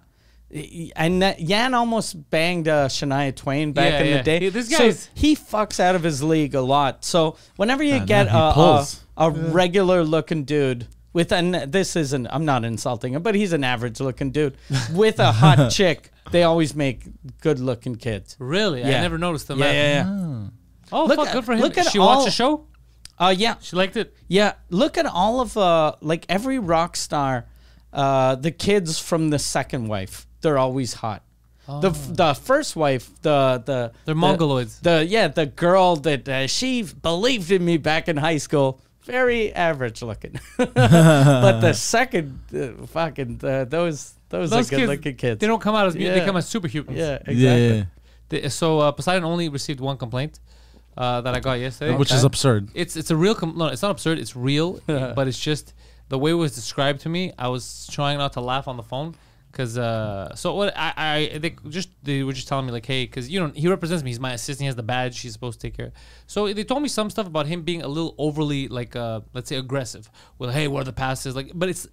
And 0.96 1.22
that, 1.22 1.42
Yan 1.42 1.74
almost 1.74 2.30
banged 2.30 2.68
uh, 2.70 2.88
Shania 2.88 3.36
Twain 3.36 3.74
back 3.74 3.92
Yeah, 3.94 4.00
in 4.00 4.08
yeah. 4.08 4.18
the 4.18 4.24
day. 4.24 4.40
He- 4.40 4.50
this 4.50 4.70
So 4.70 4.78
guy's- 4.78 5.10
he 5.14 5.36
fucks 5.36 5.78
out 5.80 5.94
of 5.96 6.04
his 6.04 6.24
league 6.24 6.56
a 6.56 6.62
lot. 6.62 7.04
So 7.04 7.36
whenever 7.58 7.84
you 7.84 7.96
Yeah, 7.96 8.06
get 8.06 8.26
man, 8.28 8.36
he 8.36 8.40
a, 8.42 8.44
a, 8.50 8.54
pulls. 8.54 9.02
regular 9.54 10.04
looking 10.06 10.46
dude 10.46 10.88
with 11.12 11.32
an 11.34 11.70
this 11.70 11.96
isn't 11.98 12.28
I'm 12.32 12.46
not 12.46 12.64
insulting 12.64 13.14
him, 13.14 13.24
but 13.24 13.36
he's 13.36 13.52
an 13.52 13.64
average 13.66 14.00
looking 14.00 14.32
dude 14.32 14.56
with 14.94 15.20
a 15.20 15.32
hot 15.34 15.70
chick. 15.72 16.12
They 16.32 16.44
always 16.44 16.76
make 16.76 17.04
good 17.42 17.60
looking 17.60 17.96
kids. 17.96 18.36
Really, 18.40 18.84
I 18.84 18.90
never 19.02 19.18
noticed 19.18 19.48
them. 19.48 19.60
Yeah, 19.60 19.72
yeah, 19.72 19.94
yeah. 20.06 20.48
Oh, 20.92 21.06
Look 21.06 21.18
fuck, 21.18 21.28
at- 21.28 21.34
good 21.34 21.46
for 21.46 21.54
him. 21.54 21.60
look 21.62 21.78
at 21.78 21.92
she 21.92 22.00
watched 22.00 22.20
all- 22.20 22.26
the 22.26 22.32
show. 22.32 22.66
Uh, 23.20 23.34
yeah, 23.36 23.56
She 23.62 23.76
liked 23.76 23.98
it. 23.98 24.16
yeah. 24.28 24.54
Look 24.70 24.98
at 24.98 25.06
all 25.08 25.42
of 25.42 25.58
uh, 25.58 25.94
like 26.02 26.26
every 26.30 26.60
rock 26.60 26.96
star, 26.96 27.46
uh, 27.92 28.36
the 28.36 28.52
kids 28.52 29.00
from 29.00 29.32
the 29.32 29.40
second 29.40 29.88
wife, 29.88 30.28
they're 30.42 30.58
always 30.60 30.94
hot. 30.94 31.24
Oh. 31.68 31.82
The 31.82 31.90
the 31.90 32.34
first 32.36 32.76
wife, 32.76 33.10
the 33.24 33.62
the. 33.66 33.92
They're 34.06 34.14
the- 34.16 34.22
mongoloids. 34.22 34.80
The 34.82 35.04
yeah, 35.06 35.28
the 35.30 35.48
girl 35.48 35.96
that 35.98 36.30
uh, 36.30 36.48
she 36.48 36.84
believed 36.84 37.52
in 37.52 37.66
me 37.66 37.78
back 37.78 38.08
in 38.08 38.18
high 38.18 38.38
school. 38.38 38.80
Very 39.04 39.54
average 39.54 40.02
looking, 40.02 40.38
but 40.58 40.74
the 41.62 41.74
second, 41.74 42.40
uh, 42.54 42.86
fucking 42.88 43.40
uh, 43.42 43.64
those 43.64 44.14
those, 44.30 44.50
Those 44.50 44.68
are 44.68 44.70
good 44.70 44.78
kids, 44.78 44.90
looking 44.90 45.16
kids. 45.16 45.40
They 45.40 45.48
don't 45.48 45.62
come 45.62 45.76
out 45.76 45.88
as 45.88 45.96
yeah. 45.96 46.14
they 46.14 46.26
come 46.26 46.38
as 46.38 46.46
superhumans. 46.46 46.96
yeah, 46.98 47.16
exactly. 47.16 47.36
Yeah, 47.36 47.56
yeah, 47.56 47.84
They- 48.30 48.50
so 48.50 48.80
uh, 48.80 48.92
Poseidon 48.92 49.24
only 49.24 49.50
received 49.50 49.80
one 49.80 49.98
complaint 49.98 50.40
uh, 50.98 51.22
that 51.22 51.34
I 51.36 51.40
got 51.40 51.54
yesterday. 51.60 51.96
Which 51.96 52.12
is 52.12 52.24
absurd. 52.24 52.70
It's 52.74 52.96
it's 52.96 53.12
a 53.12 53.16
real 53.16 53.36
com- 53.36 53.58
no, 53.58 53.68
it's 53.68 53.82
not 53.82 53.92
absurd. 53.92 54.20
It's 54.20 54.36
real, 54.36 54.80
but 54.88 55.28
it's 55.28 55.40
just 55.40 55.74
the 56.10 56.18
way 56.18 56.32
it 56.32 56.36
was 56.36 56.54
described 56.56 57.02
to 57.02 57.10
me. 57.10 57.34
I 57.38 57.48
was 57.50 57.88
trying 57.92 58.18
not 58.18 58.34
to 58.34 58.42
laugh 58.42 58.68
on 58.68 58.78
the 58.78 58.84
phone 58.84 59.16
because 59.52 59.78
uh, 59.78 60.36
so 60.36 60.54
what 60.56 60.74
I, 60.78 60.94
I 61.34 61.38
they 61.40 61.56
just 61.70 61.90
they 62.04 62.24
were 62.24 62.34
just 62.34 62.48
telling 62.48 62.66
me 62.66 62.72
like 62.72 62.86
hey 62.86 63.06
because 63.06 63.30
you 63.30 63.40
know 63.40 63.48
he 63.56 63.68
represents 63.68 64.04
me. 64.04 64.10
He's 64.12 64.20
my 64.20 64.34
assistant. 64.34 64.62
He 64.62 64.66
has 64.68 64.76
the 64.76 64.84
badge. 64.84 65.20
He's 65.20 65.34
supposed 65.34 65.60
to 65.60 65.68
take 65.68 65.78
care. 65.78 65.92
So 66.28 66.52
they 66.54 66.64
told 66.64 66.82
me 66.84 66.90
some 66.90 67.10
stuff 67.10 67.28
about 67.28 67.48
him 67.48 67.62
being 67.64 67.82
a 67.82 67.88
little 67.88 68.14
overly 68.18 68.68
like 68.68 68.96
uh, 68.96 69.22
let's 69.34 69.50
say 69.50 69.56
aggressive. 69.56 70.10
Well, 70.38 70.50
hey, 70.52 70.68
where 70.68 70.82
are 70.82 70.86
the 70.86 70.94
passes 70.94 71.36
like? 71.36 71.52
But 71.56 71.70
it's 71.70 71.88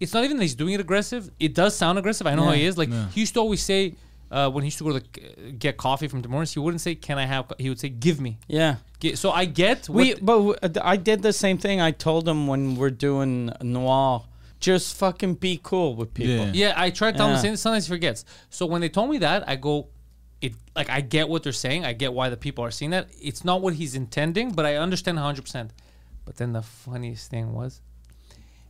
it's 0.00 0.12
not 0.14 0.24
even 0.24 0.36
that 0.36 0.42
he's 0.44 0.54
doing 0.54 0.74
it 0.74 0.80
aggressive. 0.80 1.30
It 1.40 1.54
does 1.54 1.74
sound 1.76 1.98
aggressive. 1.98 2.26
I 2.26 2.34
know 2.34 2.44
how 2.44 2.52
he 2.52 2.64
is. 2.64 2.78
Like 2.78 2.90
he 3.12 3.20
used 3.20 3.34
to 3.34 3.40
always 3.40 3.62
say. 3.62 3.94
Uh, 4.30 4.50
when 4.50 4.62
he 4.62 4.66
used 4.66 4.76
to 4.76 4.84
go 4.84 4.92
to 4.98 5.00
the, 5.00 5.52
get 5.52 5.78
coffee 5.78 6.06
from 6.06 6.20
Demorris, 6.20 6.52
he 6.52 6.58
wouldn't 6.60 6.82
say, 6.82 6.94
"Can 6.94 7.16
I 7.18 7.24
have?" 7.24 7.48
co-" 7.48 7.54
He 7.58 7.70
would 7.70 7.80
say, 7.80 7.88
"Give 7.88 8.20
me." 8.20 8.36
Yeah. 8.46 8.76
Get, 9.00 9.16
so 9.16 9.30
I 9.30 9.46
get. 9.46 9.88
We, 9.88 10.10
what- 10.12 10.26
but 10.26 10.36
w- 10.36 10.54
uh, 10.62 10.68
I 10.82 10.98
did 10.98 11.22
the 11.22 11.32
same 11.32 11.56
thing. 11.56 11.80
I 11.80 11.92
told 11.92 12.28
him 12.28 12.46
when 12.46 12.76
we're 12.76 12.90
doing 12.90 13.50
noir, 13.62 14.24
just 14.60 14.96
fucking 14.96 15.34
be 15.34 15.60
cool 15.62 15.94
with 15.94 16.12
people. 16.14 16.46
Yeah. 16.46 16.52
Yeah, 16.68 16.74
I 16.76 16.90
tried 16.90 17.16
telling 17.16 17.32
him 17.32 17.36
Yeah. 17.36 17.42
the 17.42 17.48
same. 17.48 17.56
Sometimes 17.56 17.86
he 17.86 17.90
forgets. 17.94 18.24
So 18.50 18.66
when 18.66 18.80
they 18.80 18.88
told 18.88 19.10
me 19.10 19.18
that, 19.18 19.48
I 19.48 19.56
go, 19.56 19.88
it 20.40 20.54
like 20.76 20.88
I 20.90 21.00
get 21.00 21.28
what 21.28 21.42
they're 21.42 21.52
saying. 21.52 21.84
I 21.84 21.92
get 21.92 22.12
why 22.12 22.28
the 22.28 22.36
people 22.36 22.64
are 22.64 22.70
seeing 22.70 22.90
that. 22.92 23.08
It's 23.20 23.44
not 23.44 23.60
what 23.62 23.74
he's 23.74 23.94
intending, 23.94 24.52
but 24.52 24.64
I 24.66 24.76
understand 24.76 25.16
100. 25.16 25.42
percent 25.42 25.72
But 26.24 26.36
then 26.36 26.52
the 26.52 26.62
funniest 26.62 27.30
thing 27.30 27.52
was, 27.54 27.80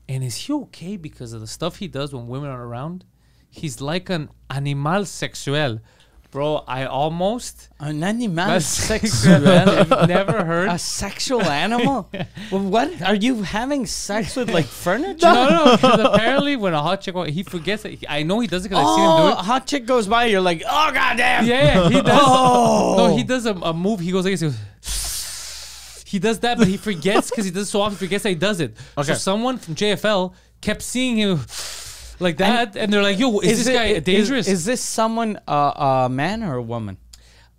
and 0.09 0.23
is 0.25 0.37
he 0.37 0.53
okay 0.53 0.97
because 0.97 1.33
of 1.33 1.41
the 1.41 1.47
stuff 1.47 1.77
he 1.77 1.89
does 1.89 2.15
when 2.15 2.27
women 2.29 2.51
are 2.51 2.65
around? 2.65 3.05
He's 3.51 3.81
like 3.81 4.09
an 4.11 4.29
animal 4.51 5.05
sexuel, 5.07 5.81
bro. 6.31 6.65
I 6.67 6.85
almost 6.87 7.69
An 7.81 8.03
animal 8.05 8.37
That's 8.47 8.67
sexual. 8.67 9.49
I've 9.49 10.09
never 10.09 10.45
heard. 10.45 10.69
A 10.69 10.79
sexual 10.79 11.43
animal? 11.43 12.09
well, 12.53 12.63
what 12.63 13.03
are 13.03 13.15
you 13.15 13.43
having 13.43 13.87
sex 13.87 14.37
with? 14.37 14.51
Like 14.51 14.67
furniture? 14.85 15.27
no, 15.27 15.49
no, 15.49 15.77
because 15.77 16.01
apparently 16.01 16.57
when 16.57 16.75
a 16.75 16.83
hot 16.83 17.01
chick, 17.01 17.15
he 17.29 17.43
forgets 17.43 17.85
it. 17.85 18.05
I 18.09 18.23
know 18.23 18.41
he 18.41 18.47
does 18.47 18.65
it 18.67 18.69
because 18.69 18.85
I've 18.85 18.95
seen 18.97 19.05
him 19.05 19.17
do 19.17 19.23
Oh, 19.23 19.29
it. 19.29 19.33
a 19.33 19.43
hot 19.43 19.67
chick 19.67 19.87
goes 19.87 20.07
by, 20.07 20.27
you're 20.27 20.41
like, 20.41 20.63
oh 20.67 20.91
goddamn. 20.93 21.47
Yeah, 21.47 21.89
he 21.89 22.01
does. 22.03 22.21
Oh. 22.23 22.95
No, 22.99 23.17
he 23.17 23.23
does 23.25 23.47
a, 23.47 23.55
a 23.55 23.73
move. 23.73 24.01
He 24.01 24.13
goes 24.13 24.25
like 24.25 24.39
this. 24.39 26.03
He, 26.05 26.11
he 26.11 26.19
does 26.19 26.39
that, 26.41 26.57
but 26.59 26.67
he 26.69 26.77
forgets 26.79 27.31
because 27.31 27.45
he 27.45 27.51
does 27.51 27.69
it 27.69 27.71
so 27.71 27.83
often. 27.83 27.97
He 27.99 28.07
forgets 28.07 28.23
that 28.23 28.31
he 28.31 28.35
does 28.35 28.61
it. 28.61 28.77
Okay. 28.97 29.09
So 29.09 29.15
someone 29.15 29.59
from 29.59 29.75
JFL 29.75 30.33
kept 30.61 30.83
seeing 30.83 31.17
him 31.19 31.37
like 32.21 32.37
that, 32.39 32.77
and, 32.77 32.93
they're 32.93 33.03
like, 33.03 33.19
"Yo, 33.19 33.39
is, 33.41 33.59
this 33.59 33.67
it- 33.69 33.73
guy 33.75 33.85
is- 33.87 34.03
dangerous?" 34.05 34.49
Is, 34.49 34.65
this 34.65 34.81
someone 34.81 35.39
uh, 35.49 36.07
a 36.07 36.09
man 36.09 36.43
or 36.43 36.55
a 36.57 36.63
woman? 36.63 36.97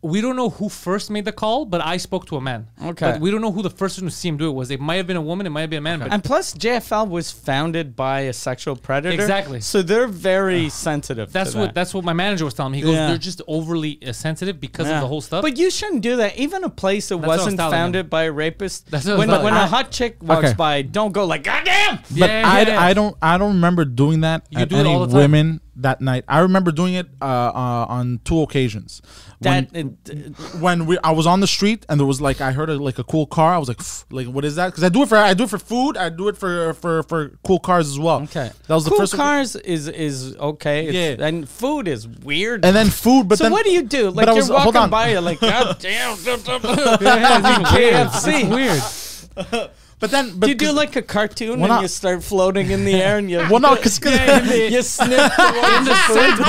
We 0.02 0.22
don't 0.22 0.38
know 0.38 0.50
who 0.50 0.70
first 0.70 1.10
made 1.10 1.26
the 1.26 1.32
call, 1.34 1.66
but 1.66 1.82
I 1.86 1.98
spoke 1.98 2.26
to 2.28 2.38
a 2.38 2.42
man. 2.42 2.68
Okay. 2.82 3.12
But 3.12 3.20
we 3.22 3.32
don't 3.32 3.42
know 3.42 3.52
who 3.52 3.62
the 3.62 3.70
first 3.70 3.96
person 3.96 4.06
to 4.06 4.12
see 4.12 4.30
him 4.30 4.38
do 4.38 4.48
it 4.50 4.54
was. 4.54 4.72
It 4.72 4.80
might 4.80 4.96
have 4.96 5.08
been 5.08 5.18
a 5.18 5.22
woman. 5.22 5.46
It 5.46 5.50
might 5.50 5.62
have 5.62 5.70
been 5.70 5.80
a 5.80 5.82
man. 5.82 6.00
But 6.00 6.14
And 6.14 6.24
plus, 6.24 6.54
JFL 6.54 7.10
was 7.10 7.32
founded 7.32 7.96
by 7.98 8.22
a 8.22 8.34
sexual 8.34 8.76
predator. 8.78 9.14
Exactly. 9.14 9.60
So 9.60 9.82
they're 9.82 10.08
very 10.08 10.70
sensitive. 10.70 11.34
that's 11.34 11.52
to 11.52 11.58
what 11.58 11.66
that. 11.68 11.76
that's 11.76 11.94
what 11.94 12.06
my 12.06 12.14
manager 12.14 12.46
was 12.46 12.54
telling 12.54 12.72
me. 12.72 12.78
He 12.78 12.84
goes, 12.86 12.94
Yeah. 12.94 13.08
"They're 13.08 13.18
just 13.18 13.42
overly 13.48 14.00
uh, 14.08 14.14
sensitive 14.14 14.60
because 14.62 14.88
Yeah. 14.88 14.96
of 14.96 15.02
the 15.02 15.08
whole 15.08 15.22
stuff." 15.22 15.42
But 15.42 15.58
you 15.58 15.70
shouldn't 15.70 16.02
do 16.02 16.16
that. 16.18 16.38
Even 16.38 16.64
a 16.64 16.70
place 16.70 17.10
that 17.10 17.16
That's 17.18 17.28
what 17.28 17.34
I 17.34 17.36
was 17.36 17.40
wasn't 17.46 17.58
telling 17.60 17.74
him. 17.74 17.80
founded 17.80 18.10
by 18.10 18.24
a 18.24 18.32
rapist. 18.32 18.90
That's 18.92 19.06
what 19.06 19.18
when 19.18 19.28
telling 19.28 19.44
when 19.44 19.54
him. 19.54 19.64
a 19.64 19.68
hot 19.68 19.92
chick 19.92 20.18
walks 20.22 20.46
Okay. 20.46 20.54
by, 20.56 20.82
don't 20.84 21.12
go 21.12 21.26
like, 21.26 21.44
goddamn. 21.44 22.00
yeah, 22.14 22.20
But 22.20 22.30
I, 22.30 22.62
yeah. 22.62 22.82
I 22.82 22.94
don't 22.94 23.18
I 23.22 23.38
don't 23.38 23.56
remember 23.56 23.84
doing 23.86 24.22
that 24.22 24.46
You 24.50 24.60
at 24.60 24.70
do 24.70 24.76
it 24.78 24.80
any 24.82 24.90
all 24.94 25.02
the 25.02 25.08
time. 25.08 25.18
women 25.18 25.62
that 25.82 26.02
night. 26.02 26.24
I 26.28 26.40
remember 26.40 26.72
doing 26.72 26.94
it 26.94 27.08
uh, 27.22 27.26
uh, 27.26 27.86
on 27.90 28.20
two 28.24 28.42
occasions. 28.42 29.02
When, 29.42 29.68
That 29.72 29.78
it, 30.10 30.60
when 30.60 30.86
we 30.86 30.98
I 31.02 31.12
was 31.12 31.26
on 31.26 31.40
the 31.40 31.48
street 31.48 31.86
and 31.88 31.98
there 32.00 32.06
was 32.08 32.20
like 32.20 32.42
I 32.42 32.52
heard 32.52 32.70
a, 32.70 32.76
like 32.76 33.00
a 33.00 33.04
cool 33.06 33.26
car. 33.26 33.54
I 33.54 33.58
was 33.58 33.70
like, 33.70 33.80
like 34.12 34.28
what 34.34 34.44
is 34.44 34.56
that? 34.58 34.68
Because 34.68 34.84
I 34.84 34.90
do 34.90 35.04
it 35.04 35.08
for 35.10 35.16
I 35.18 35.34
do 35.34 35.46
it 35.46 35.50
for 35.50 35.58
food. 35.58 35.96
I 35.96 36.10
do 36.10 36.28
it 36.28 36.38
for 36.38 36.74
for 36.74 37.04
for 37.04 37.38
cool 37.46 37.60
cars 37.60 37.88
as 37.88 37.98
well. 37.98 38.22
okay. 38.24 38.52
that 38.68 38.74
was 38.76 38.84
the 38.84 38.92
first. 38.92 39.16
cars 39.16 39.56
is 39.56 39.88
is 39.88 40.36
okay. 40.36 40.88
It's, 40.88 41.20
Yeah. 41.22 41.26
and 41.28 41.48
food 41.48 41.88
is 41.88 42.06
weird. 42.08 42.66
And 42.66 42.76
then 42.76 42.88
food, 42.90 43.30
but 43.30 43.38
so 43.38 43.46
then 43.46 43.54
what 43.54 43.64
do 43.66 43.72
you 43.72 43.84
do? 43.84 44.10
Like 44.10 44.26
you're 44.28 44.36
was- 44.36 44.50
walking 44.50 44.90
by, 44.90 45.12
you're 45.12 45.22
like, 45.22 45.40
God 45.40 45.78
damn, 45.80 46.18
Yeah, 46.26 46.36
it's 46.38 47.72
weird. 47.74 48.08
KFC. 48.10 48.44
It's 48.44 49.30
weird. 49.48 49.70
But 50.00 50.12
then, 50.12 50.32
but 50.40 50.46
Do 50.48 50.52
you 50.52 50.56
do 50.56 50.66
'cause- 50.68 50.76
like 50.76 50.96
a 50.96 51.02
cartoon 51.02 51.60
Well, 51.60 51.72
and 51.74 51.82
you 51.82 51.88
start 51.90 52.24
floating 52.24 52.72
in 52.72 52.86
the 52.86 52.96
air 52.96 53.18
and 53.18 53.30
you 53.30 53.40
well, 53.50 53.60
no, 53.60 53.76
because 53.76 54.00
you 54.04 54.82
snip 54.82 55.32
towards 55.34 55.86
the 55.86 55.96
food? 56.08 56.40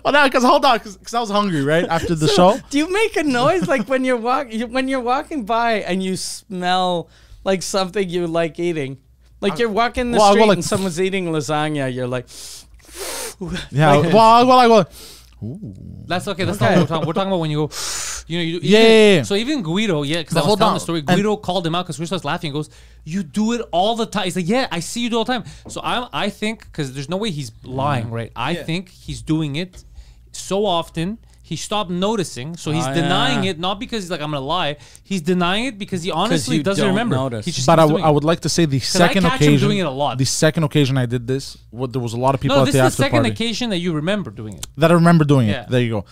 well, 0.04 0.12
no, 0.12 0.24
because 0.24 0.42
hold 0.42 0.64
on, 0.64 0.78
because 0.78 1.14
I 1.14 1.20
was 1.20 1.30
hungry 1.30 1.62
right 1.62 1.84
after 1.88 2.14
the 2.14 2.26
show. 2.28 2.58
Do 2.70 2.78
you 2.78 2.92
make 2.92 3.16
a 3.16 3.22
noise 3.22 3.68
like 3.68 3.88
when 3.88 4.04
you're 4.04 4.16
walking 4.16 4.72
when 4.72 4.88
you're 4.88 5.00
walking 5.00 5.44
by 5.44 5.74
and 5.74 6.02
you 6.02 6.16
smell 6.16 7.08
like 7.44 7.62
something 7.62 8.08
you 8.08 8.26
like 8.26 8.58
eating? 8.58 8.98
Like 9.40 9.58
you're 9.60 9.68
walking 9.70 10.10
the 10.10 10.18
well, 10.18 10.32
street 10.32 10.46
like- 10.46 10.56
and 10.56 10.64
someone's 10.64 11.00
eating 11.00 11.26
lasagna, 11.26 11.94
you're 11.94 12.08
like, 12.08 12.26
Yeah, 13.70 13.94
Like- 13.94 14.12
well, 14.12 14.46
well, 14.46 14.58
I 14.58 14.66
go. 14.66 14.84
That's 16.08 16.26
okay. 16.26 16.44
That's 16.44 16.60
Okay. 16.60 16.74
not 16.74 16.80
what 16.80 16.80
we're 16.80 16.86
talking. 16.88 17.06
We're 17.06 17.12
talking 17.12 17.28
about 17.28 17.38
when 17.40 17.50
you 17.52 17.58
go, 17.68 17.70
you 18.28 18.38
know, 18.38 18.44
you, 18.44 18.60
Yeah, 18.62 18.78
even- 18.80 18.90
yeah, 18.92 19.14
yeah. 19.16 19.22
So 19.22 19.34
even 19.34 19.62
Guido, 19.62 20.02
yeah, 20.04 20.18
because 20.18 20.36
I 20.36 20.40
was 20.40 20.46
hold 20.46 20.58
telling 20.60 20.74
the 20.74 20.80
story. 20.80 20.98
And- 21.00 21.08
Guido 21.08 21.36
called 21.36 21.66
him 21.66 21.74
out 21.74 21.84
because 21.86 21.98
we 21.98 22.06
starts 22.06 22.24
laughing. 22.24 22.50
He 22.50 22.52
goes, 22.52 22.70
"You 23.04 23.22
do 23.24 23.52
it 23.54 23.62
all 23.72 23.96
the 23.96 24.06
time." 24.06 24.24
He's 24.24 24.36
like, 24.36 24.48
"Yeah, 24.48 24.68
I 24.70 24.80
see 24.80 25.00
you 25.00 25.10
do 25.10 25.16
all 25.18 25.24
the 25.24 25.32
time." 25.32 25.44
So 25.68 25.80
I, 25.82 26.08
I 26.12 26.28
think 26.30 26.64
because 26.64 26.92
there's 26.92 27.08
no 27.08 27.16
way 27.16 27.30
he's 27.30 27.50
lying, 27.64 28.06
mm. 28.06 28.12
right? 28.12 28.32
I 28.36 28.54
think 28.54 28.90
he's 28.90 29.22
doing 29.22 29.56
it 29.56 29.82
so 30.32 30.64
often. 30.66 31.18
He 31.42 31.56
stopped 31.56 31.88
noticing, 31.90 32.58
so 32.58 32.72
he's 32.72 32.86
Oh, 32.86 32.92
denying 32.92 33.44
yeah. 33.44 33.52
it 33.52 33.58
not 33.58 33.80
because 33.80 34.02
he's 34.04 34.10
like 34.10 34.20
I'm 34.20 34.32
gonna 34.32 34.44
lie. 34.44 34.76
He's 35.02 35.22
denying 35.22 35.64
it 35.64 35.78
because 35.78 36.02
he 36.02 36.10
honestly 36.10 36.58
you 36.58 36.62
doesn't 36.62 36.82
don't 36.84 36.90
remember. 36.94 37.16
notice. 37.16 37.46
He 37.46 37.52
just 37.52 37.66
But 37.66 37.78
I, 37.78 37.84
keeps 37.84 37.88
w- 37.88 38.02
doing 38.02 38.04
I 38.06 38.10
would 38.10 38.24
like 38.24 38.40
to 38.40 38.50
say 38.50 38.66
the 38.66 38.76
I 38.76 38.80
second 38.80 39.22
catch 39.22 39.40
him 39.40 39.48
occasion. 39.48 39.66
doing 39.68 39.78
it 39.78 39.86
a 39.86 39.90
lot. 39.90 40.18
The 40.18 40.26
second 40.26 40.64
occasion 40.64 40.98
I 40.98 41.06
did 41.06 41.26
this, 41.26 41.56
what 41.70 41.90
there 41.94 42.02
was 42.02 42.12
a 42.12 42.18
lot 42.18 42.34
of 42.34 42.42
people 42.42 42.56
No, 42.56 42.62
at 42.64 42.66
this 42.66 42.74
the 42.74 42.84
is 42.84 42.96
the 42.96 43.02
second 43.02 43.20
party 43.20 43.30
occasion 43.30 43.70
that 43.70 43.78
you 43.78 43.94
remember 43.94 44.30
doing 44.30 44.54
it. 44.58 44.66
that 44.76 44.90
I 44.90 44.94
remember 44.94 45.24
doing 45.24 45.48
Yeah. 45.48 45.62
it. 45.62 45.70
There 45.70 45.80
you 45.80 45.88
go. 45.90 46.04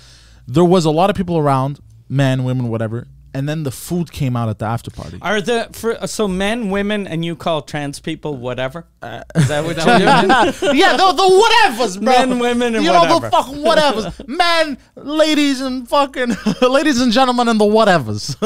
There 0.48 0.64
was 0.64 0.86
a 0.86 0.90
lot 0.90 1.10
of 1.10 1.16
people 1.16 1.36
around, 1.36 1.80
men, 2.08 2.44
women, 2.44 2.68
whatever, 2.68 3.08
and 3.36 3.46
then 3.46 3.64
the 3.64 3.70
food 3.70 4.10
came 4.12 4.34
out 4.34 4.48
at 4.48 4.58
the 4.58 4.64
after 4.64 4.90
party. 4.90 5.18
are 5.20 5.42
the 5.42 5.68
for 5.72 6.06
so 6.06 6.26
men, 6.26 6.70
women, 6.70 7.06
and 7.06 7.22
you 7.22 7.36
call 7.36 7.60
trans 7.60 8.00
people 8.00 8.34
whatever? 8.36 8.86
Is 9.34 9.48
that 9.48 9.62
what 9.62 9.76
Is 9.76 9.84
you 9.84 9.90
what 9.92 10.62
you 10.62 10.70
mean? 10.70 10.80
yeah, 10.80 10.96
the, 10.96 11.12
the 11.12 11.22
whatevers, 11.22 12.02
bro. 12.02 12.12
Men, 12.12 12.38
women, 12.38 12.74
and 12.76 12.84
you 12.84 12.90
know 12.90 13.20
the 13.20 13.30
fucking 13.30 13.56
whatevers, 13.56 14.26
men, 14.42 14.78
ladies, 14.94 15.60
and 15.60 15.86
fucking 15.86 16.34
ladies 16.62 16.98
and 17.00 17.12
gentlemen, 17.12 17.48
and 17.48 17.60
the 17.60 17.64
whatevers. 17.64 18.40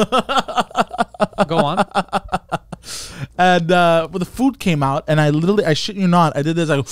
Go 1.47 1.57
on. 1.57 1.85
and 3.37 3.71
uh, 3.71 4.07
when 4.09 4.19
the 4.19 4.25
food 4.25 4.59
came 4.59 4.83
out, 4.83 5.05
and 5.07 5.21
I 5.21 5.29
literally, 5.29 5.63
I 5.63 5.73
shit 5.73 5.95
you 5.95 6.07
not, 6.07 6.35
I 6.35 6.41
did 6.41 6.57
this, 6.57 6.69
I 6.69 6.75
go 6.75 6.83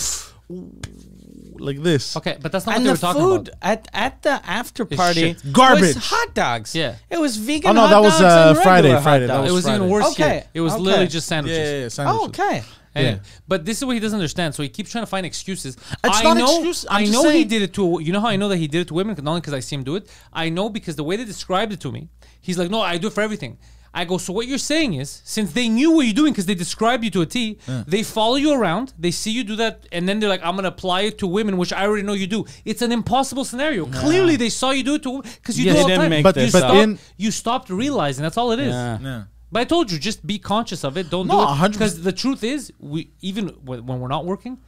like 1.60 1.82
this. 1.84 2.16
Okay, 2.18 2.38
but 2.42 2.52
that's 2.52 2.66
not 2.66 2.76
And 2.76 2.86
what 2.86 2.94
they 2.96 3.00
the 3.00 3.08
were 3.08 3.14
talking 3.14 3.22
food 3.22 3.48
about. 3.50 3.58
at 3.62 3.88
at 3.94 4.22
the 4.22 4.42
after 4.50 4.86
party 4.86 5.20
shit. 5.34 5.52
Garbage. 5.54 5.96
was 5.96 5.98
hot 5.98 6.34
dogs. 6.34 6.74
Yeah. 6.76 6.96
it 7.10 7.20
was 7.20 7.38
vegan. 7.38 7.70
Oh, 7.72 7.74
no, 7.74 7.82
hot 7.82 7.90
that 7.90 8.02
was, 8.02 8.20
dogs 8.20 8.22
uh, 8.24 8.50
and 8.50 8.58
Friday, 8.64 8.72
regular 8.90 8.96
hot 8.96 9.04
Friday, 9.04 9.28
that 9.28 9.38
dogs. 9.38 9.50
It 9.50 9.54
was 9.54 9.68
even 9.68 9.80
Friday. 9.80 9.92
worse 9.92 10.12
Okay, 10.12 10.30
here. 10.32 10.44
It 10.54 10.62
was 10.62 10.74
okay. 10.74 10.82
literally 10.84 11.08
just 11.08 11.28
Yeah, 11.28 11.36
sandwiches. 11.36 11.58
yeah, 11.58 11.78
yeah, 11.80 11.86
Oh, 11.86 11.90
sandwiches. 11.90 12.28
okay. 12.40 12.64
Anyway, 12.96 13.12
Yeah. 13.14 13.20
But 13.48 13.66
this 13.66 13.78
is 13.78 13.86
what 13.86 13.94
he 13.94 14.00
doesn't 14.00 14.18
understand. 14.18 14.56
So 14.56 14.64
he 14.64 14.70
keeps 14.70 14.90
trying 14.92 15.04
to 15.04 15.10
find 15.10 15.24
excuses. 15.26 15.76
It's 15.76 16.18
I 16.20 16.24
not 16.24 16.38
know, 16.38 16.46
excuse, 16.56 16.86
I'm 16.90 16.96
I 16.98 17.02
just 17.06 17.14
know 17.14 17.24
he 17.24 17.30
saying- 17.30 17.48
did 17.50 17.62
it 17.62 17.74
to. 17.76 18.00
You 18.02 18.12
know 18.14 18.20
how 18.20 18.30
I 18.30 18.36
know 18.36 18.50
that 18.50 18.58
he 18.58 18.68
did 18.68 18.82
it 18.82 18.88
to 18.88 18.94
women? 18.96 19.16
Not 19.22 19.30
only 19.30 19.42
because 19.42 19.54
I 19.54 19.60
see 19.60 19.76
him 19.76 19.84
do 19.84 19.96
it. 19.96 20.10
I 20.34 20.50
know 20.50 20.70
because 20.70 20.96
the 20.96 21.04
way 21.04 21.16
they 21.16 21.24
described 21.26 21.72
it 21.72 21.80
to 21.82 21.92
me. 21.92 22.10
He's 22.42 22.58
like, 22.58 22.72
no, 22.72 22.82
I 22.82 22.98
do 22.98 23.08
it 23.08 23.14
for 23.14 23.22
everything. 23.22 23.58
I 23.94 24.06
go, 24.06 24.18
so 24.20 24.32
what 24.34 24.46
you're 24.48 24.58
saying 24.60 24.94
is, 24.94 25.22
since 25.26 25.52
they 25.54 25.68
knew 25.68 25.92
what 25.92 26.06
you're 26.06 26.14
doing 26.14 26.32
because 26.34 26.46
they 26.46 26.54
described 26.56 27.04
you 27.04 27.10
to 27.12 27.22
a 27.22 27.26
T, 27.26 27.58
they 27.88 28.04
follow 28.04 28.36
you 28.36 28.54
around, 28.54 28.94
they 29.00 29.12
see 29.12 29.32
you 29.32 29.44
do 29.44 29.56
that, 29.56 29.88
and 29.92 30.08
then 30.08 30.20
they're 30.20 30.30
like, 30.30 30.44
I'm 30.44 30.56
gonna 30.56 30.68
apply 30.68 31.02
it 31.02 31.18
to 31.20 31.28
women, 31.28 31.58
which 31.58 31.74
I 31.74 31.86
already 31.88 32.04
know 32.04 32.14
you 32.14 32.28
do. 32.28 32.46
It's 32.66 32.82
an 32.84 32.92
impossible 32.92 33.46
scenario. 33.46 33.86
Clearly, 33.88 34.36
they 34.36 34.50
saw 34.50 34.72
you 34.72 34.84
do 34.84 34.96
it 34.96 35.04
to 35.04 35.22
because 35.24 35.58
you 35.60 35.66
Yes, 35.66 35.76
do 35.76 35.80
it 35.80 35.82
all 35.82 35.88
they 35.88 35.94
the 35.96 36.00
didn't 36.00 36.02
time. 36.04 36.10
make 36.12 36.24
But- 36.24 36.36
you 36.36 36.42
this 36.44 36.52
but 36.52 36.60
stopped, 36.60 36.76
in- 36.78 37.00
you 37.18 37.32
stopped 37.32 37.70
realizing 37.70 38.22
that's 38.24 38.38
all 38.38 38.52
it 38.52 38.60
is. 38.60 38.74
Yeah. 38.74 39.00
Yeah. 39.02 39.24
But 39.52 39.62
I 39.62 39.64
told 39.66 39.92
you, 39.92 39.98
just 39.98 40.26
be 40.28 40.38
conscious 40.38 40.84
of 40.84 40.96
it. 40.96 41.10
Don't 41.10 41.26
No, 41.26 41.38
do 41.38 41.42
it 41.42 41.46
100. 41.46 41.72
because 41.74 42.02
the 42.04 42.12
truth 42.12 42.44
is, 42.44 42.72
we 42.80 43.10
even 43.22 43.48
when 43.66 43.86
when 43.88 44.00
we're 44.00 44.08
not 44.08 44.24
working, 44.26 44.60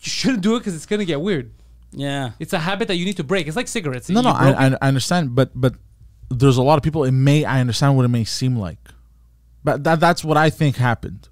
you 0.00 0.10
shouldn't 0.10 0.40
do 0.42 0.56
it 0.56 0.60
because 0.60 0.74
it's 0.74 0.86
gonna 0.86 1.04
get 1.04 1.20
weird. 1.20 1.50
Yeah. 1.92 2.30
It's 2.40 2.54
a 2.54 2.58
habit 2.58 2.88
that 2.88 2.96
you 2.96 3.04
need 3.04 3.18
to 3.18 3.24
break. 3.24 3.46
It's 3.46 3.56
like 3.56 3.68
cigarettes. 3.68 4.08
No, 4.08 4.20
You 4.20 4.24
no, 4.24 4.30
I. 4.30 4.48
I, 4.68 4.76
I 4.80 4.88
understand, 4.88 5.34
but 5.34 5.50
but 5.54 5.74
there's 6.30 6.56
a 6.56 6.62
lot 6.62 6.76
of 6.76 6.82
people. 6.82 7.04
It 7.04 7.12
may 7.12 7.44
I 7.44 7.60
understand 7.60 7.96
what 7.96 8.04
it 8.04 8.08
may 8.08 8.24
seem 8.24 8.56
like, 8.56 8.78
but 9.62 9.84
that 9.84 10.00
that's 10.00 10.24
what 10.24 10.36
I 10.36 10.50
think 10.50 10.76
happened. 10.76 11.28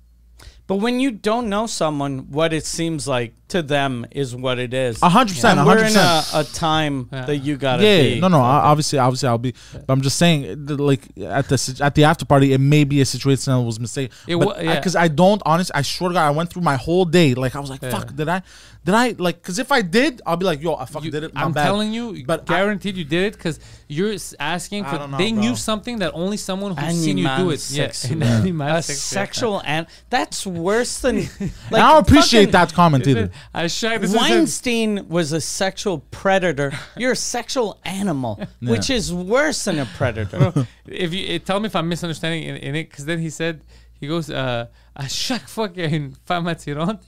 But 0.68 0.76
when 0.76 1.00
you 1.00 1.10
don't 1.10 1.48
know 1.48 1.66
someone, 1.66 2.30
what 2.30 2.52
it 2.52 2.64
seems 2.64 3.06
like 3.08 3.34
to 3.48 3.62
them 3.62 4.06
is 4.12 4.34
what 4.34 4.58
it 4.58 4.72
is. 4.72 5.02
A 5.02 5.08
hundred 5.08 5.34
percent, 5.34 5.58
And 5.58 5.68
a 5.68 5.70
we're 5.70 5.84
in 5.84 5.96
a, 5.96 6.22
a 6.34 6.44
time 6.44 7.08
Yeah. 7.12 7.24
that 7.26 7.36
you 7.38 7.56
gotta 7.56 7.82
Yeah, 7.82 8.00
be. 8.02 8.08
yeah, 8.14 8.20
no, 8.20 8.28
no. 8.28 8.40
I- 8.40 8.70
Obviously, 8.70 8.98
obviously, 8.98 9.28
I'll 9.28 9.36
be. 9.38 9.54
But 9.72 9.92
I'm 9.92 10.00
just 10.00 10.16
saying, 10.16 10.66
uh, 10.70 10.76
like 10.76 11.02
at 11.20 11.48
the 11.48 11.78
at 11.82 11.94
the 11.96 12.04
after 12.04 12.24
party, 12.24 12.52
it 12.54 12.58
may 12.60 12.84
be 12.84 13.00
a 13.00 13.04
situation 13.04 13.52
that 13.52 13.60
was 13.60 13.80
mistake. 13.80 14.12
It 14.26 14.36
But 14.36 14.64
yeah. 14.64 14.76
because 14.76 14.96
I 14.96 15.08
don't, 15.08 15.42
honestly, 15.44 15.74
I 15.74 15.82
swear 15.82 16.10
to 16.10 16.14
God, 16.14 16.26
I 16.26 16.30
went 16.30 16.48
through 16.50 16.62
my 16.62 16.76
whole 16.76 17.04
day. 17.04 17.34
Like 17.34 17.54
I 17.56 17.60
was 17.60 17.68
like, 17.68 17.80
fuck, 17.80 18.14
did 18.14 18.28
I, 18.28 18.42
did 18.84 18.94
I 18.94 19.14
like? 19.18 19.36
Because 19.40 19.58
if 19.60 19.70
I 19.70 19.80
did, 19.82 20.20
I'll 20.26 20.36
be 20.36 20.44
like, 20.44 20.60
yo, 20.60 20.74
I 20.74 20.86
fucking 20.86 21.04
You- 21.06 21.10
did 21.12 21.22
it. 21.24 21.34
My 21.34 21.42
I'm 21.44 21.52
bad. 21.52 21.64
telling 21.64 21.92
you, 21.92 22.24
but 22.26 22.40
I- 22.50 22.54
guaranteed 22.56 22.96
you 22.96 23.04
did 23.04 23.22
it 23.28 23.34
because 23.34 23.60
you're 23.88 24.14
asking 24.40 24.84
I 24.84 24.90
for. 24.90 24.98
don't 24.98 25.10
know, 25.12 25.18
they 25.18 25.30
bro. 25.32 25.40
knew 25.40 25.54
something 25.56 25.98
that 26.00 26.12
only 26.14 26.36
someone 26.36 26.76
who's 26.76 26.96
seen 27.04 27.16
you 27.18 27.28
do 27.36 27.50
it. 27.50 27.60
sex. 27.60 28.04
Yeah, 28.10 28.16
Yeah. 28.16 28.36
Animal 28.38 28.68
a 28.76 28.82
sex, 28.82 29.12
yeah. 29.12 29.18
sexual 29.20 29.62
and 29.64 29.86
that's 30.10 30.44
worse 30.46 30.98
than. 31.00 31.16
Like, 31.28 31.30
And 31.70 31.76
I 31.82 31.92
don't 31.92 32.02
appreciate 32.08 32.46
fucking 32.46 32.52
that 32.52 32.74
comment 32.74 33.06
either. 33.06 33.30
I 33.54 33.66
shy. 33.68 33.98
This 33.98 34.10
is 34.10 34.16
a- 34.16 34.18
Weinstein 34.18 35.08
was 35.08 35.32
a 35.32 35.40
sexual 35.40 35.98
predator. 36.10 36.72
You're 36.96 37.12
a 37.12 37.16
sexual 37.16 37.78
animal, 37.84 38.40
which 38.60 38.90
is 38.90 39.12
worse 39.12 39.64
than 39.64 39.78
a 39.78 39.86
predator. 39.86 40.66
if 40.86 41.14
you 41.14 41.34
eh, 41.34 41.38
tell 41.38 41.60
me 41.60 41.66
if 41.66 41.76
I'm 41.76 41.88
misunderstanding 41.88 42.42
in, 42.42 42.56
in 42.56 42.74
it, 42.74 42.90
because 42.90 43.04
then 43.04 43.20
he 43.20 43.30
said 43.30 43.60
he 44.00 44.08
goes, 44.08 44.28
uh, 44.28 44.66
à 44.98 45.08
chaque 45.08 45.48
fois 45.48 45.68
qu'il 45.68 45.82
y 45.82 45.86
a 45.86 45.88
une 45.88 46.12
femme 46.26 46.46
attirante, 46.48 47.00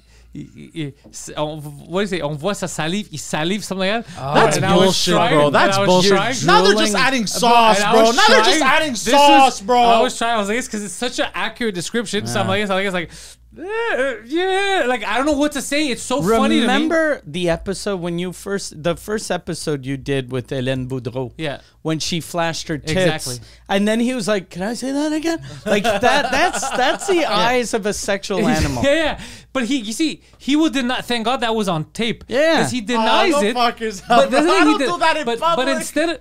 on, 1.37 1.61
what 1.61 1.99
do 1.99 2.01
you 2.03 2.07
say? 2.07 2.21
On 2.21 2.35
voit 2.35 2.55
sa 2.55 2.67
salive, 2.67 3.09
il 3.13 3.19
salive 3.19 3.63
something 3.65 3.89
like 3.89 4.05
that. 4.07 4.15
Ah, 4.19 4.35
That's 4.35 4.57
And 4.57 4.67
I 4.67 4.75
was 4.77 4.85
bullshit, 4.87 5.15
trying- 5.15 5.35
bro. 5.35 5.51
That's 5.51 5.79
bullshit. 5.79 6.11
trying- 6.13 6.47
Now 6.47 6.63
they're 6.63 6.75
just 6.75 6.95
adding 6.97 7.27
sauce, 7.27 7.81
bro. 7.81 8.03
was 8.03 8.17
Now 8.17 8.23
they're 8.29 8.45
just 8.45 8.63
adding 8.63 8.95
sauce, 8.97 9.61
was- 9.61 9.61
bro. 9.63 9.81
I 9.81 10.01
was 10.01 10.17
trying. 10.19 10.35
I 10.35 10.39
was 10.39 10.49
like, 10.49 10.59
it's 10.59 10.67
because 10.67 10.83
it's 10.85 10.95
such 10.95 11.19
an 11.19 11.29
accurate 11.35 11.75
description. 11.75 12.27
So 12.27 12.41
I'm 12.41 12.49
like, 12.49 12.69
I 12.69 12.83
guess 12.83 12.93
like, 12.93 13.11
Eh, 13.57 14.17
yeah, 14.27 14.85
like 14.89 15.05
I 15.05 15.17
don't 15.17 15.27
know 15.27 15.33
what 15.39 15.53
to 15.53 15.63
say. 15.63 15.89
It's 15.89 16.03
so 16.03 16.21
funny. 16.23 16.61
Remember 16.61 17.23
the 17.27 17.49
episode 17.51 18.01
when 18.01 18.19
you 18.19 18.33
first, 18.33 18.83
the 18.83 18.97
first 18.97 19.31
episode 19.31 19.87
you 19.87 19.97
did 19.97 20.33
with 20.33 20.49
Hélène 20.49 20.89
Boudreau? 20.89 21.33
Yeah. 21.39 21.61
When 21.83 22.01
she 22.01 22.21
flashed 22.21 22.67
her 22.69 22.79
tits, 22.79 22.91
Exactly. 22.93 23.37
and 23.69 23.87
then 23.87 24.01
he 24.01 24.13
was 24.15 24.27
like, 24.27 24.51
"Can 24.51 24.63
I 24.63 24.75
say 24.75 24.91
that 24.91 25.13
again?" 25.13 25.39
Like 25.67 25.85
that. 25.85 26.01
That's 26.01 26.69
that's 26.71 27.07
the 27.07 27.25
eyes 27.31 27.75
of 27.75 27.87
a 27.87 27.93
sexual 27.93 28.47
animal. 28.59 28.83
yeah, 28.83 28.95
yeah. 28.95 29.21
But 29.53 29.65
he, 29.67 29.77
you 29.79 29.93
see, 29.93 30.23
he 30.39 30.57
would 30.57 30.73
deny. 30.73 31.01
Thank 31.03 31.25
God 31.27 31.41
that 31.43 31.55
was 31.55 31.69
on 31.69 31.85
tape. 31.93 32.25
Yeah. 32.27 32.57
because 32.57 32.73
he 32.73 32.81
denies 32.81 33.35
Oh, 33.37 33.43
it. 33.43 33.55
fuck 33.55 33.79
yourself, 33.81 34.09
but 34.09 34.31
doesn't 34.31 34.51
I 34.51 34.65
don't 34.65 34.79
did- 34.81 34.89
do 34.89 34.99
that 34.99 35.17
in 35.19 35.25
but, 35.27 35.39
But 35.39 35.69
instead, 35.69 36.09
of, 36.09 36.21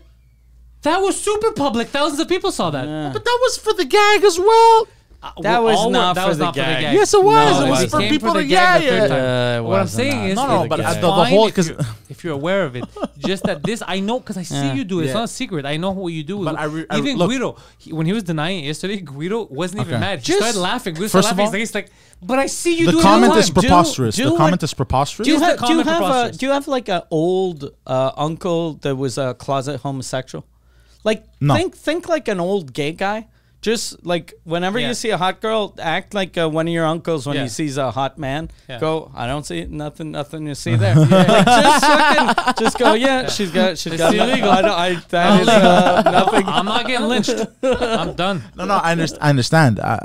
that 0.84 0.98
was 1.00 1.20
super 1.20 1.52
public. 1.54 1.88
Thousands 1.88 2.20
of 2.20 2.28
people 2.28 2.52
saw 2.52 2.70
that. 2.70 3.14
But 3.14 3.24
that 3.26 3.40
was 3.42 3.58
for 3.58 3.74
the 3.74 3.86
gag 3.86 4.24
as 4.24 4.38
well. 4.38 4.88
Uh, 5.24 5.42
That 5.42 5.64
was 5.64 5.78
all- 5.78 5.90
not 5.90 6.16
that 6.16 6.24
for 6.24 6.30
was 6.30 6.38
the 6.38 6.44
not 6.44 6.54
for 6.54 6.60
the 6.60 6.66
gag. 6.66 6.82
gag. 6.82 6.94
Yes, 6.96 7.14
it 7.14 7.24
was. 7.24 7.34
No, 7.34 7.42
it 7.42 7.48
it 7.48 7.62
was 7.62 7.70
wasn't. 7.70 7.92
for 7.92 8.00
came 8.02 8.10
people 8.12 8.32
for 8.34 8.40
to 8.42 8.46
yeah, 8.46 8.80
gag 8.80 8.82
the 8.82 8.88
third 8.90 9.10
yeah. 9.10 9.58
Uh, 9.60 9.64
what 9.64 9.74
I'm 9.76 9.80
wasn't 9.80 9.90
saying 10.02 10.22
that. 10.24 10.30
is, 10.32 10.36
No, 10.36 10.48
no, 10.48 10.68
but 10.68 10.80
it's 10.82 10.96
the- 10.96 11.02
the 11.02 11.12
whole- 11.12 11.46
because 11.48 11.68
you're- 11.70 11.86
if 12.10 12.24
you're 12.26 12.34
aware 12.34 12.64
of 12.66 12.76
it, 12.76 12.84
just 13.20 13.44
that 13.46 13.64
this, 13.64 13.82
I 13.88 14.00
know 14.02 14.20
because 14.20 14.38
I 14.38 14.44
see 14.44 14.56
Yeah. 14.56 14.74
you 14.74 14.84
do 14.84 15.00
it. 15.00 15.04
It's 15.04 15.08
Yeah. 15.10 15.14
not 15.22 15.24
a 15.24 15.28
secret. 15.42 15.66
I 15.66 15.78
know 15.78 15.92
what 15.92 16.12
you 16.12 16.24
do. 16.24 16.44
But 16.44 16.60
I 16.60 16.66
re- 16.66 16.86
I- 16.90 16.98
even 16.98 17.18
look- 17.18 17.30
Guido, 17.32 17.56
he, 17.78 17.94
when 17.94 18.06
he 18.06 18.12
was 18.12 18.24
denying 18.24 18.64
it 18.64 18.68
yesterday, 18.68 18.98
Guido 18.98 19.48
wasn't 19.50 19.80
even 19.82 19.94
Okay. 19.94 20.00
mad. 20.02 20.20
He 20.20 20.26
Just- 20.26 20.40
started 20.40 20.60
laughing. 20.60 20.94
Guido 20.96 21.08
First 21.08 21.28
started 21.30 21.32
of 21.32 21.38
laughing. 21.40 21.56
all- 21.56 21.60
He's 21.60 21.74
like, 21.76 21.90
but 22.22 22.38
I 22.40 22.48
see 22.48 22.76
you 22.78 22.92
The 22.92 23.02
comment 23.02 23.36
is 23.38 23.50
preposterous. 23.50 24.16
The 24.18 24.36
comment 24.36 24.62
is 24.62 24.74
preposterous. 24.74 25.26
Do 25.26 25.32
you, 25.34 25.40
have, 25.40 25.58
do 25.66 25.74
you 25.74 25.84
have 25.84 26.02
a 26.02 26.32
do 26.32 26.46
you 26.46 26.52
have 26.52 26.68
like 26.68 26.90
an 26.90 27.02
old 27.12 27.70
uh, 27.88 28.12
uncle 28.18 28.74
that 28.82 28.96
was 28.98 29.18
a 29.18 29.34
closet 29.36 29.80
homosexual? 29.80 30.44
Like 31.06 31.24
think 31.56 31.76
think 31.78 32.10
like 32.10 32.28
an 32.28 32.40
old 32.42 32.74
gay 32.74 32.92
guy. 32.92 33.28
Just 33.64 34.06
like 34.06 34.34
whenever 34.44 34.78
Yeah. 34.78 34.90
you 34.90 34.94
see 34.94 35.10
a 35.12 35.18
hot 35.18 35.40
girl, 35.40 35.74
act 35.80 36.14
like 36.14 36.38
uh, 36.38 36.50
one 36.50 36.68
of 36.68 36.74
your 36.74 36.86
uncles 36.86 37.26
when 37.26 37.38
Yeah. 37.38 37.44
he 37.44 37.50
sees 37.50 37.78
a 37.78 37.92
hot 37.92 38.18
man. 38.20 38.52
Yeah. 38.68 38.80
Go, 38.80 39.10
I 39.16 39.26
don't 39.26 39.46
see 39.46 39.64
nothing, 39.64 40.12
nothing 40.12 40.46
you 40.48 40.54
see 40.56 40.76
there. 40.84 40.94
Like, 40.96 41.46
just, 41.48 41.86
fucking, 41.86 42.54
just 42.60 42.78
go, 42.78 42.94
yeah, 42.94 43.30
she's 43.30 43.52
got, 43.52 43.78
she's 43.80 43.94
It's 43.94 44.02
got. 44.04 44.14
illegal. 44.14 44.52
I, 44.52 44.62
don't- 44.62 44.80
I, 44.88 44.90
that 45.16 45.42
is 45.42 45.48
uh, 45.48 46.02
nothing. 46.12 46.46
I'm 46.46 46.66
not 46.66 46.86
getting 46.86 47.08
lynched. 47.08 47.34
I'm 47.64 48.14
done. 48.16 48.44
no, 48.56 48.66
no, 48.66 48.80
I, 48.84 48.94
underst- 48.96 49.18
I 49.22 49.30
understand. 49.30 49.80
Uh, 49.80 49.98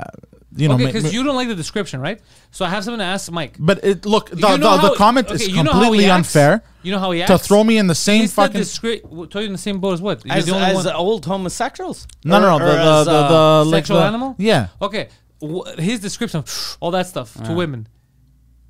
you 0.55 0.67
know, 0.67 0.73
Okay, 0.75 0.83
ma- 0.85 0.89
because 0.89 1.03
ma- 1.03 1.09
you 1.11 1.23
don't 1.23 1.35
like 1.35 1.47
the 1.47 1.55
description, 1.55 2.01
right? 2.01 2.19
So 2.51 2.65
I 2.65 2.69
have 2.69 2.83
something 2.83 2.99
to 2.99 3.05
ask 3.05 3.31
Mike. 3.31 3.55
but 3.59 3.83
it 3.83 4.05
look 4.05 4.29
the, 4.31 4.35
You 4.37 4.41
know 4.57 4.77
the, 4.77 4.81
the 4.81 4.87
how- 4.89 4.95
comment 4.95 5.29
is 5.31 5.43
okay, 5.43 5.51
you 5.51 5.63
know 5.63 5.71
completely 5.71 6.09
unfair 6.09 6.63
You 6.81 6.91
know 6.93 6.99
how 6.99 7.11
he 7.11 7.21
acts? 7.21 7.31
to 7.31 7.37
throw 7.37 7.63
me 7.63 7.77
in 7.77 7.87
the 7.87 7.93
same 7.95 8.21
He's 8.21 8.31
the 8.35 8.41
fucking. 8.41 8.61
discre- 8.61 9.29
throw 9.31 9.41
you 9.41 9.47
in 9.47 9.51
the 9.53 9.57
same 9.59 9.79
boat 9.79 9.93
as 9.93 10.01
what? 10.01 10.25
You're 10.25 10.35
As, 10.35 10.45
the 10.47 10.55
only 10.55 10.65
as 10.67 10.85
one- 10.85 10.95
old 10.95 11.25
homosexuals. 11.25 12.07
no, 12.23 12.39
no, 12.39 12.55
Or- 12.55 12.59
no, 12.59 12.65
or 12.65 12.69
the 12.71 12.79
as, 12.79 13.05
the, 13.05 13.11
uh, 13.11 13.27
the, 13.59 13.63
the 13.65 13.69
like 13.71 13.81
sexual 13.85 13.97
the- 13.99 14.05
animal? 14.05 14.35
Yeah, 14.39 14.67
Okay, 14.81 15.09
his 15.77 15.99
description, 15.99 16.43
all 16.81 16.91
that 16.91 17.05
stuff 17.07 17.33
to 17.45 17.53
women, 17.53 17.87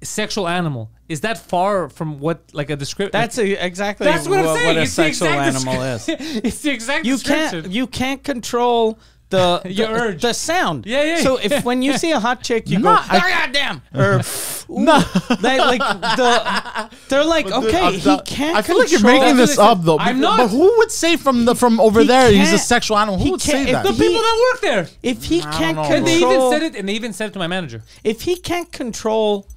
sexual 0.04 0.48
animal. 0.48 0.92
Is 1.08 1.22
that 1.22 1.38
far 1.38 1.90
from 1.90 2.20
what 2.20 2.42
like 2.54 2.70
a 2.70 2.76
description? 2.76 3.12
That's 3.12 3.38
a, 3.38 3.66
exactly 3.66 4.06
that's 4.06 4.28
what, 4.28 4.40
I'm 4.40 4.56
saying. 4.56 4.68
what 4.68 4.78
a 4.78 4.82
it's 4.84 4.96
the 4.96 5.04
sexual 5.04 5.28
exact 5.30 5.56
animal 5.56 5.74
descri- 5.84 6.20
is. 6.20 6.36
it's 6.46 6.62
the 6.62 6.70
exact 6.72 7.06
you 7.06 7.14
description. 7.16 7.62
can't 7.64 7.74
you 7.74 7.88
can't 7.88 8.24
control 8.24 9.00
the 9.30 9.62
Your 9.66 9.88
the, 9.94 9.94
urge. 9.94 10.22
the 10.22 10.34
sound. 10.34 10.86
Yeah, 10.86 11.04
yeah, 11.04 11.22
So 11.22 11.38
if 11.38 11.64
when 11.64 11.82
you 11.82 11.98
see 11.98 12.12
a 12.12 12.20
hot 12.20 12.44
chick, 12.44 12.70
you 12.70 12.80
No, 12.80 12.84
go, 12.84 12.90
I- 12.96 13.06
"Ah, 13.10 13.30
goddamn, 13.46 13.82
or 13.94 14.22
no, 14.70 15.00
they 15.42 15.58
like 15.60 15.80
the 15.80 16.90
they're 17.10 17.24
like, 17.26 17.46
okay, 17.52 17.82
I'm 17.82 17.94
he 17.94 18.20
can't. 18.22 18.58
I 18.58 18.62
feel 18.62 18.78
like 18.80 18.92
you're 18.92 19.02
making 19.04 19.38
this 19.38 19.58
up 19.58 19.84
though. 19.84 20.00
I'm 20.00 20.20
not. 20.20 20.38
But 20.38 20.48
who 20.50 20.78
would 20.80 20.92
say 20.92 21.16
from 21.16 21.46
the 21.46 21.56
from 21.56 21.80
over 21.80 22.02
He 22.02 22.08
there 22.08 22.32
he's 22.32 22.54
a 22.54 22.58
sexual 22.58 22.98
animal? 22.98 23.20
Who 23.20 23.32
would 23.32 23.42
say 23.42 23.64
if 23.64 23.72
that? 23.72 23.84
the 23.86 23.92
The 23.92 23.98
people 24.04 24.22
that 24.22 24.50
work 24.54 24.62
there. 24.62 24.88
If 25.04 25.24
he 25.26 25.42
can't 25.42 25.78
know, 25.78 25.84
And 25.84 26.06
they 26.08 26.18
even 26.18 26.52
said 26.52 26.64
it, 26.64 26.76
and 26.76 26.88
they 26.90 26.94
even 26.94 27.14
said 27.14 27.30
it 27.30 27.34
to 27.34 27.40
my 27.40 27.48
manager. 27.48 27.84
if 28.04 28.22
he 28.24 28.36
can't 28.36 28.72
control 28.72 29.48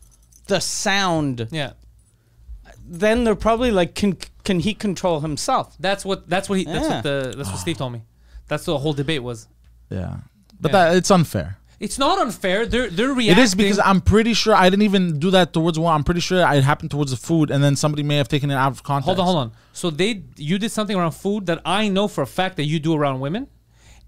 the 0.48 0.60
sound, 0.60 1.48
Yeah, 1.50 1.72
then 2.86 3.24
they're 3.24 3.34
probably 3.34 3.70
like, 3.70 3.94
can 3.94 4.16
can 4.44 4.60
he 4.60 4.74
control 4.74 5.20
himself? 5.20 5.74
that's 5.80 6.04
what 6.04 6.28
that's 6.28 6.48
what 6.48 6.58
he 6.58 6.64
that's 6.64 6.88
what 6.88 7.02
the 7.02 7.34
that's 7.36 7.48
what 7.50 7.58
Steve 7.58 7.78
told 7.78 7.92
me. 7.92 8.02
That's 8.48 8.66
what 8.66 8.74
the 8.74 8.78
whole 8.80 8.92
debate 8.92 9.22
was. 9.22 9.48
Yeah, 9.92 10.16
but 10.60 10.72
Yeah. 10.72 10.84
that 10.90 10.96
it's 10.96 11.10
unfair. 11.10 11.58
It's 11.80 11.98
not 11.98 12.18
unfair. 12.20 12.64
They're 12.64 12.88
they're 12.90 13.10
It 13.10 13.14
reacting. 13.16 13.44
is 13.44 13.54
because 13.56 13.80
I'm 13.84 14.00
pretty 14.00 14.34
sure 14.34 14.54
I 14.54 14.70
didn't 14.70 14.82
even 14.90 15.18
do 15.18 15.30
that 15.32 15.52
towards 15.52 15.78
one. 15.80 15.92
I'm 15.92 16.04
pretty 16.04 16.20
sure 16.20 16.38
it 16.38 16.62
happened 16.62 16.92
towards 16.92 17.10
the 17.10 17.16
food, 17.16 17.50
and 17.50 17.62
then 17.64 17.74
somebody 17.74 18.04
may 18.04 18.16
have 18.18 18.28
taken 18.28 18.50
it 18.52 18.54
out 18.54 18.70
of 18.70 18.82
context. 18.84 19.06
Hold 19.06 19.18
on, 19.18 19.24
hold 19.26 19.38
on. 19.38 19.52
So 19.72 19.90
they 19.90 20.22
you 20.36 20.58
did 20.58 20.70
something 20.70 20.96
around 20.96 21.12
food 21.12 21.46
that 21.46 21.60
I 21.64 21.88
know 21.88 22.06
for 22.06 22.22
a 22.22 22.26
fact 22.26 22.56
that 22.58 22.66
you 22.66 22.78
do 22.78 22.94
around 22.94 23.18
women, 23.18 23.48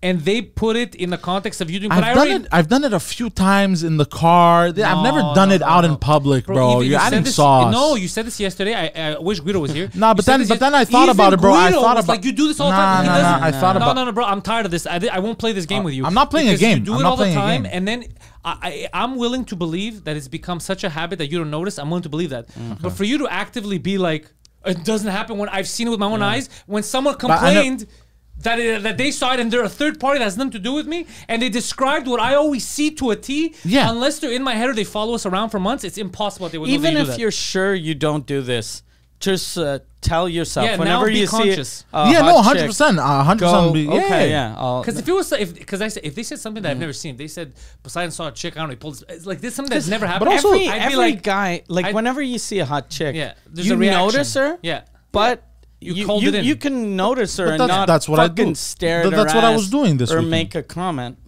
and 0.04 0.20
they 0.20 0.42
put 0.42 0.76
it 0.76 0.94
in 0.94 1.08
the 1.08 1.16
context 1.16 1.62
of 1.62 1.70
you 1.70 1.80
doing. 1.80 1.90
I've 1.90 2.14
done 2.14 2.28
it. 2.28 2.46
I've 2.52 2.68
done 2.68 2.84
it 2.84 2.92
a 2.92 3.00
few 3.00 3.30
times 3.30 3.82
in 3.82 3.96
the 3.96 4.04
car. 4.04 4.66
I've 4.66 4.76
never 4.76 5.20
done 5.34 5.48
no, 5.48 5.54
it 5.54 5.60
no, 5.62 5.66
out 5.66 5.84
no. 5.84 5.92
in 5.92 5.96
public, 5.96 6.44
bro. 6.44 6.72
even- 6.72 6.82
You're 6.82 6.90
you 6.90 6.96
adding 7.06 7.24
this- 7.24 7.36
sauce. 7.36 7.72
No, 7.72 7.94
you 7.96 8.06
said 8.06 8.26
this 8.26 8.38
yesterday. 8.38 8.74
I, 8.74 9.12
I 9.14 9.18
wish 9.18 9.40
Guido 9.40 9.60
was 9.60 9.72
here. 9.72 9.90
Nah, 9.94 10.12
but 10.12 10.26
then- 10.26 10.46
but 10.46 10.60
then 10.60 10.74
I 10.74 10.84
thought 10.84 11.08
about 11.08 11.32
it, 11.32 11.40
bro. 11.40 11.54
I 11.54 11.72
thought 11.72 11.96
about- 11.96 12.08
like 12.08 12.24
you 12.24 12.32
do 12.32 12.46
this 12.48 12.60
all 12.60 12.70
the 12.70 12.76
Nah, 12.76 12.96
time. 12.96 13.06
Nah, 13.06 13.12
nah, 13.12 13.18
doesn't- 13.22 13.42
I 13.54 13.60
thought 13.60 13.72
no, 13.72 13.76
about- 13.78 13.96
no, 13.96 14.04
no, 14.04 14.12
bro. 14.12 14.24
I'm 14.26 14.42
tired 14.42 14.66
of 14.66 14.70
this. 14.70 14.86
I, 14.86 15.00
I 15.10 15.20
won't 15.20 15.38
play 15.38 15.52
this 15.52 15.64
game 15.64 15.80
uh, 15.80 15.84
with 15.86 15.94
you. 15.94 16.04
I'm 16.04 16.14
not 16.14 16.30
playing 16.30 16.50
a 16.50 16.56
game. 16.58 16.78
You 16.78 16.84
do 16.84 16.94
I'm 16.94 17.00
it 17.00 17.04
all 17.04 17.16
the 17.16 17.32
time, 17.32 17.64
and 17.64 17.88
then 17.88 18.04
I, 18.44 18.88
I'm 18.92 19.16
willing 19.16 19.46
to 19.46 19.56
believe 19.56 20.04
that 20.04 20.18
it's 20.18 20.28
become 20.28 20.60
such 20.60 20.84
a 20.84 20.90
habit 20.90 21.18
that 21.20 21.30
you 21.30 21.38
don't 21.38 21.50
notice. 21.50 21.78
I'm 21.78 21.88
willing 21.88 22.02
to 22.02 22.10
believe 22.10 22.30
that. 22.30 22.48
Mm, 22.48 22.82
but 22.82 22.92
for 22.92 23.04
you 23.04 23.16
to 23.18 23.28
actively 23.28 23.78
be 23.78 23.96
like, 23.96 24.30
it 24.66 24.84
doesn't 24.84 25.10
happen 25.10 25.38
when 25.38 25.48
I've 25.48 25.68
seen 25.68 25.86
it 25.86 25.90
with 25.90 26.00
my 26.00 26.06
own 26.06 26.20
eyes. 26.22 26.50
When 26.66 26.82
someone 26.82 27.14
complained. 27.16 27.86
That, 28.44 28.58
it, 28.60 28.82
that 28.84 28.96
they 28.98 29.10
saw 29.10 29.32
it 29.34 29.40
and 29.40 29.50
they're 29.50 29.64
a 29.64 29.68
third 29.68 29.98
party 29.98 30.18
that 30.20 30.24
has 30.24 30.36
nothing 30.36 30.52
to 30.52 30.58
do 30.58 30.72
with 30.72 30.86
me 30.86 31.06
and 31.28 31.42
they 31.42 31.48
described 31.48 32.06
what 32.06 32.20
I 32.20 32.34
always 32.34 32.64
see 32.66 32.90
to 32.92 33.10
a 33.10 33.16
T. 33.16 33.54
Yeah. 33.64 33.90
Unless 33.90 34.20
they're 34.20 34.32
in 34.32 34.42
my 34.42 34.54
head 34.54 34.68
or 34.68 34.74
they 34.74 34.84
follow 34.84 35.14
us 35.14 35.24
around 35.26 35.48
for 35.50 35.58
months, 35.58 35.82
it's 35.82 35.98
impossible 35.98 36.46
that 36.46 36.52
they 36.52 36.58
would 36.58 36.68
know 36.68 36.76
that 36.78 36.88
Even 36.88 36.96
if 36.98 37.06
do 37.06 37.10
that. 37.12 37.18
you're 37.18 37.30
sure 37.32 37.74
you 37.74 37.94
don't 37.94 38.26
do 38.26 38.42
this, 38.42 38.82
just 39.20 39.56
uh, 39.56 39.78
tell 40.02 40.28
yourself 40.28 40.66
Yeah, 40.66 40.72
now 40.76 40.80
whenever 40.80 41.06
be 41.06 41.20
you 41.20 41.26
conscious. 41.26 41.70
see 41.70 41.84
a 41.94 42.10
yeah, 42.10 42.20
hot 42.20 42.26
no, 42.26 42.34
chick, 42.36 42.44
hundred 42.44 42.66
percent, 42.66 42.98
hundred 42.98 43.40
Go, 43.46 43.72
percent. 43.72 43.88
okay, 44.04 44.30
yeah. 44.30 44.54
I'll- 44.58 44.80
Because 44.82 44.98
if 44.98 45.08
it 45.08 45.12
was 45.12 45.32
if 45.32 45.54
because 45.54 45.80
I 45.80 45.88
said 45.88 46.04
if 46.04 46.14
they 46.14 46.22
said 46.22 46.38
something 46.38 46.62
that 46.64 46.72
I've 46.72 46.78
never 46.78 46.92
seen, 46.92 47.16
they 47.16 47.28
said 47.28 47.54
Poseidon 47.82 48.10
saw 48.10 48.28
a 48.28 48.32
chick. 48.32 48.56
I 48.56 48.60
don't 48.60 48.68
know. 48.68 48.72
He 48.72 48.76
pulled. 48.76 49.02
His, 49.08 49.26
like 49.26 49.40
this 49.40 49.52
is 49.52 49.56
something 49.56 49.72
that's 49.72 49.88
never 49.88 50.06
happened. 50.06 50.28
But 50.28 50.34
also- 50.34 50.48
every, 50.52 50.68
I'd 50.68 50.82
every 50.82 50.92
be 50.92 50.96
like, 50.96 51.22
guy, 51.22 51.62
like 51.68 51.86
I'd- 51.86 51.94
whenever 51.94 52.20
you 52.20 52.38
see 52.38 52.58
a 52.58 52.66
hot 52.66 52.90
chick, 52.90 53.14
yeah, 53.16 53.32
there's 53.50 53.66
you 53.66 53.72
a 53.74 53.76
reaction. 53.78 54.00
notice 54.06 54.34
her, 54.34 54.58
Yeah, 54.62 54.82
but 55.12 55.42
You 55.84 55.94
you, 55.94 56.06
called 56.06 56.22
you, 56.22 56.28
it 56.30 56.34
in. 56.36 56.44
you 56.44 56.56
can 56.56 56.96
notice 56.96 57.36
her 57.36 57.44
But 57.46 57.50
and 57.52 57.60
that's- 57.60 57.76
not 57.78 57.86
that's 57.86 58.08
what 58.08 58.20
I 58.20 58.28
fucking 58.28 58.48
do. 58.50 58.54
stare 58.54 59.02
Th- 59.02 59.12
at 59.12 59.18
her 59.18 59.24
that's 59.24 59.34
what 59.34 59.44
I 59.44 59.54
was 59.54 59.68
doing 59.70 59.96
this 59.98 60.10
week. 60.10 60.16
or 60.16 60.20
weekend. 60.20 60.30
make 60.30 60.54
a 60.54 60.62
comment. 60.62 61.18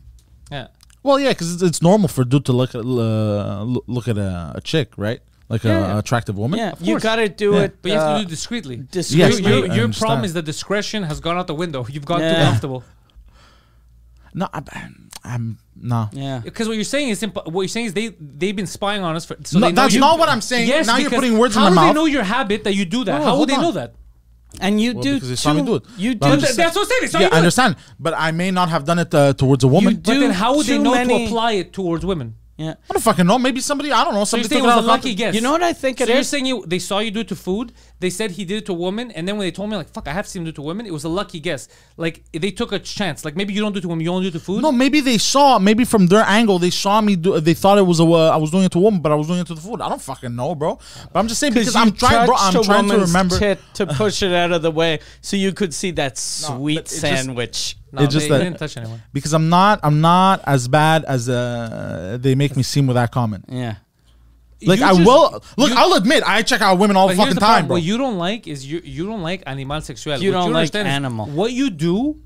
yeah. 0.51 0.69
Well, 1.03 1.21
yeah, 1.21 1.29
because 1.31 1.55
it's, 1.55 1.63
it's 1.63 1.83
normal 1.83 2.09
for 2.09 2.23
a 2.23 2.25
dude 2.25 2.45
to 2.47 2.53
look 2.53 2.75
at 2.75 2.81
uh, 2.85 3.63
look 3.87 4.09
at 4.09 4.19
a, 4.19 4.53
a 4.57 4.61
chick, 4.61 4.93
right? 4.97 5.21
Like 5.49 5.65
a, 5.65 5.69
Yeah. 5.69 5.95
a 5.95 5.99
attractive 5.99 6.37
woman. 6.37 6.59
Yeah, 6.59 6.75
you 6.81 6.95
course. 6.95 7.03
got 7.05 7.17
to 7.17 7.29
do 7.29 7.53
Yeah. 7.53 7.61
it. 7.65 7.81
But 7.81 7.93
you 7.93 7.99
have 7.99 8.09
uh, 8.09 8.13
to 8.15 8.21
do 8.23 8.27
it 8.27 8.31
discreetly. 8.31 8.77
discreetly. 8.91 9.19
Yes, 9.21 9.39
Your, 9.41 9.49
I- 9.49 9.53
your, 9.61 9.71
I 9.71 9.75
your 9.77 9.85
understand. 9.85 9.95
problem 10.09 10.25
is 10.25 10.33
the 10.33 10.43
discretion 10.43 11.05
has 11.05 11.21
gone 11.21 11.37
out 11.39 11.47
the 11.47 11.55
window. 11.55 11.87
You've 11.89 12.05
got 12.05 12.19
too 12.19 12.25
Yeah. 12.25 12.45
comfortable. 12.49 12.83
No, 14.35 14.49
I, 14.53 14.61
I'm 15.25 15.59
no. 15.81 16.09
yeah. 16.13 16.41
Because 16.45 16.67
what 16.69 16.75
you're 16.75 16.85
saying 16.85 17.09
is 17.11 17.23
imp- 17.23 17.47
what 17.47 17.63
you're 17.63 17.69
saying 17.69 17.87
is 17.87 17.95
they 17.95 18.09
they've 18.21 18.55
been 18.57 18.67
spying 18.67 19.03
on 19.03 19.17
us 19.17 19.25
for. 19.25 19.37
So 19.45 19.59
No, 19.59 19.67
they 19.69 19.73
know 19.73 19.83
that's 19.83 19.95
you- 19.95 20.01
not 20.01 20.19
what 20.19 20.29
I'm 20.29 20.41
saying. 20.43 20.69
Yes, 20.69 20.87
Now 20.89 20.97
you're 20.99 21.11
putting 21.11 21.39
words 21.39 21.57
in 21.57 21.63
my 21.63 21.71
mouth. 21.71 21.79
how 21.79 21.83
do 21.85 21.95
they 21.95 22.01
know 22.01 22.07
your 22.07 22.23
habit 22.25 22.65
that 22.65 22.75
you 22.75 22.85
do 22.85 23.05
that? 23.05 23.19
No, 23.21 23.25
how 23.25 23.39
would 23.39 23.49
they 23.49 23.55
on. 23.55 23.63
know 23.63 23.73
that? 23.73 23.95
And 24.61 24.81
you 24.81 24.95
Well, 24.95 25.03
do 25.03 25.15
because 25.15 25.29
they 25.43 25.53
too- 25.53 25.65
do 25.67 25.75
it. 25.77 25.83
You 25.97 26.15
do. 26.15 26.37
just- 26.37 26.57
That's 26.57 26.75
what 26.77 26.83
I'm 26.83 26.89
saying. 26.89 27.13
They 27.13 27.19
Yeah, 27.19 27.25
you 27.25 27.31
do 27.31 27.35
I 27.35 27.39
it. 27.39 27.41
understand, 27.41 27.77
but 27.99 28.15
I 28.17 28.31
may 28.33 28.51
not 28.51 28.69
have 28.69 28.85
done 28.85 28.99
it 28.99 29.15
uh, 29.15 29.33
towards 29.35 29.65
a 29.65 29.69
woman. 29.69 29.95
You 29.95 29.99
But 30.01 30.21
then 30.21 30.31
how 30.33 30.57
would 30.57 30.67
they 30.67 30.79
know 30.79 30.93
many- 30.93 31.19
to 31.19 31.25
apply 31.27 31.53
it 31.53 31.73
towards 31.73 32.05
women? 32.07 32.35
Yeah. 32.59 32.71
I 32.89 32.93
don't 32.95 33.03
fucking 33.03 33.27
know. 33.27 33.39
Maybe 33.39 33.61
somebody 33.61 33.93
I 33.93 34.03
don't 34.03 34.15
know. 34.15 34.25
So 34.25 34.39
you're 34.39 34.45
Somebody 34.45 34.49
saying 34.49 34.65
it 34.65 34.73
it 34.73 34.77
was 34.77 34.85
a 34.85 34.89
lucky 34.89 35.15
guess. 35.15 35.35
You 35.35 35.43
know 35.43 35.53
what 35.53 35.63
I 35.63 35.75
think 35.75 35.99
so 35.99 36.05
it 36.05 36.09
you're 36.09 36.19
is? 36.21 36.29
saying 36.29 36.47
you 36.47 36.65
they 36.67 36.79
saw 36.79 37.01
you 37.01 37.11
do 37.11 37.21
it 37.21 37.29
to 37.29 37.37
food. 37.37 37.73
They 37.99 38.11
said 38.11 38.33
he 38.33 38.45
did 38.45 38.59
it 38.59 38.67
to 38.67 38.75
women, 38.75 39.11
and 39.13 39.27
then 39.27 39.39
when 39.39 39.47
they 39.47 39.51
told 39.51 39.71
me 39.71 39.77
like, 39.77 39.89
"Fuck, 39.89 40.07
I 40.07 40.13
have 40.13 40.27
seen 40.29 40.41
him 40.41 40.45
do 40.45 40.49
it 40.51 40.55
to 40.57 40.63
women," 40.63 40.85
it 40.85 40.93
was 40.93 41.05
a 41.05 41.09
lucky 41.09 41.41
guess. 41.41 41.67
Like 41.97 42.25
they 42.33 42.51
took 42.51 42.73
a 42.73 42.79
chance. 42.79 43.25
Like 43.25 43.37
maybe 43.37 43.55
you 43.55 43.63
don't 43.63 43.73
do 43.73 43.79
it 43.79 43.83
to 43.83 43.89
women, 43.89 44.05
you 44.05 44.11
only 44.13 44.25
do 44.31 44.37
it 44.37 44.39
to 44.39 44.45
food. 44.45 44.61
No, 44.61 44.71
maybe 44.71 45.01
they 45.01 45.17
saw. 45.17 45.59
Maybe 45.59 45.85
from 45.87 46.07
their 46.09 46.23
angle, 46.27 46.59
they 46.59 46.69
saw 46.71 47.01
me. 47.01 47.17
Do, 47.17 47.41
they 47.41 47.55
thought 47.55 47.79
it 47.79 47.87
was 47.87 47.99
a. 48.01 48.05
Uh, 48.05 48.29
I 48.31 48.37
was 48.37 48.51
doing 48.51 48.65
it 48.65 48.73
to 48.73 48.79
a 48.79 48.83
woman, 48.83 49.01
but 49.01 49.13
I 49.13 49.15
was 49.15 49.27
doing 49.29 49.41
it 49.41 49.47
to 49.47 49.55
the 49.55 49.61
food. 49.63 49.81
I 49.81 49.89
don't 49.89 50.03
fucking 50.03 50.35
know, 50.37 50.55
bro. 50.55 50.79
But 51.13 51.19
I'm 51.21 51.27
just 51.29 51.41
saying 51.41 51.55
because 51.55 51.75
I'm 51.75 51.93
trying, 51.93 52.27
bro. 52.27 52.35
I'm 52.39 52.57
a 52.57 52.63
trying 52.63 52.89
to 52.91 52.99
remember. 52.99 53.39
tit 53.39 53.61
to 53.75 53.87
push 53.87 54.23
it 54.23 54.33
out 54.33 54.53
of 54.53 54.61
the 54.61 54.71
way 54.71 55.01
so 55.23 55.37
you 55.39 55.53
could 55.55 55.73
see 55.73 55.91
that 55.93 56.19
sweet 56.19 56.75
but 56.77 56.93
it 56.93 57.01
just- 57.01 57.77
no, 57.93 58.03
it's 58.03 58.13
just 58.13 58.29
they, 58.29 58.37
that- 58.37 58.45
didn't 58.45 58.59
touch 58.59 58.77
anyone. 58.77 59.01
because 59.15 59.33
I'm 59.33 59.49
not. 59.49 59.81
I'm 59.83 60.03
not 60.03 60.43
as 60.47 60.69
bad 60.69 61.05
as 61.05 61.31
uh, 61.31 62.19
they 62.21 62.35
make 62.35 62.57
me 62.57 62.63
seem 62.63 62.87
with 62.87 62.97
that 62.97 63.11
comment. 63.11 63.47
yeah. 63.49 63.77
Like 64.65 64.79
You 64.81 64.87
I 64.87 64.95
just- 64.95 65.05
will. 65.07 65.43
Look, 65.59 65.71
you- 65.71 65.77
I'll 65.77 65.93
admit 65.95 66.23
I 66.27 66.43
check 66.43 66.61
out 66.63 66.79
women 66.79 66.97
all 66.97 67.09
the 67.09 67.15
fucking 67.15 67.35
the 67.35 67.41
problem. 67.41 67.61
time, 67.63 67.67
bro. 67.69 67.75
What 67.77 67.83
you 67.83 67.99
don't 67.99 68.17
like 68.17 68.47
is 68.49 68.65
you 68.65 68.81
you 68.85 69.07
don't 69.07 69.23
like 69.23 69.43
animal 69.47 69.81
sexual. 69.83 70.17
You 70.19 70.33
What 70.33 70.39
don't 70.41 70.53
like 70.53 70.61
understand 70.61 70.89
animal. 70.89 71.27
What 71.27 71.53
you 71.53 71.69
do, 71.71 72.17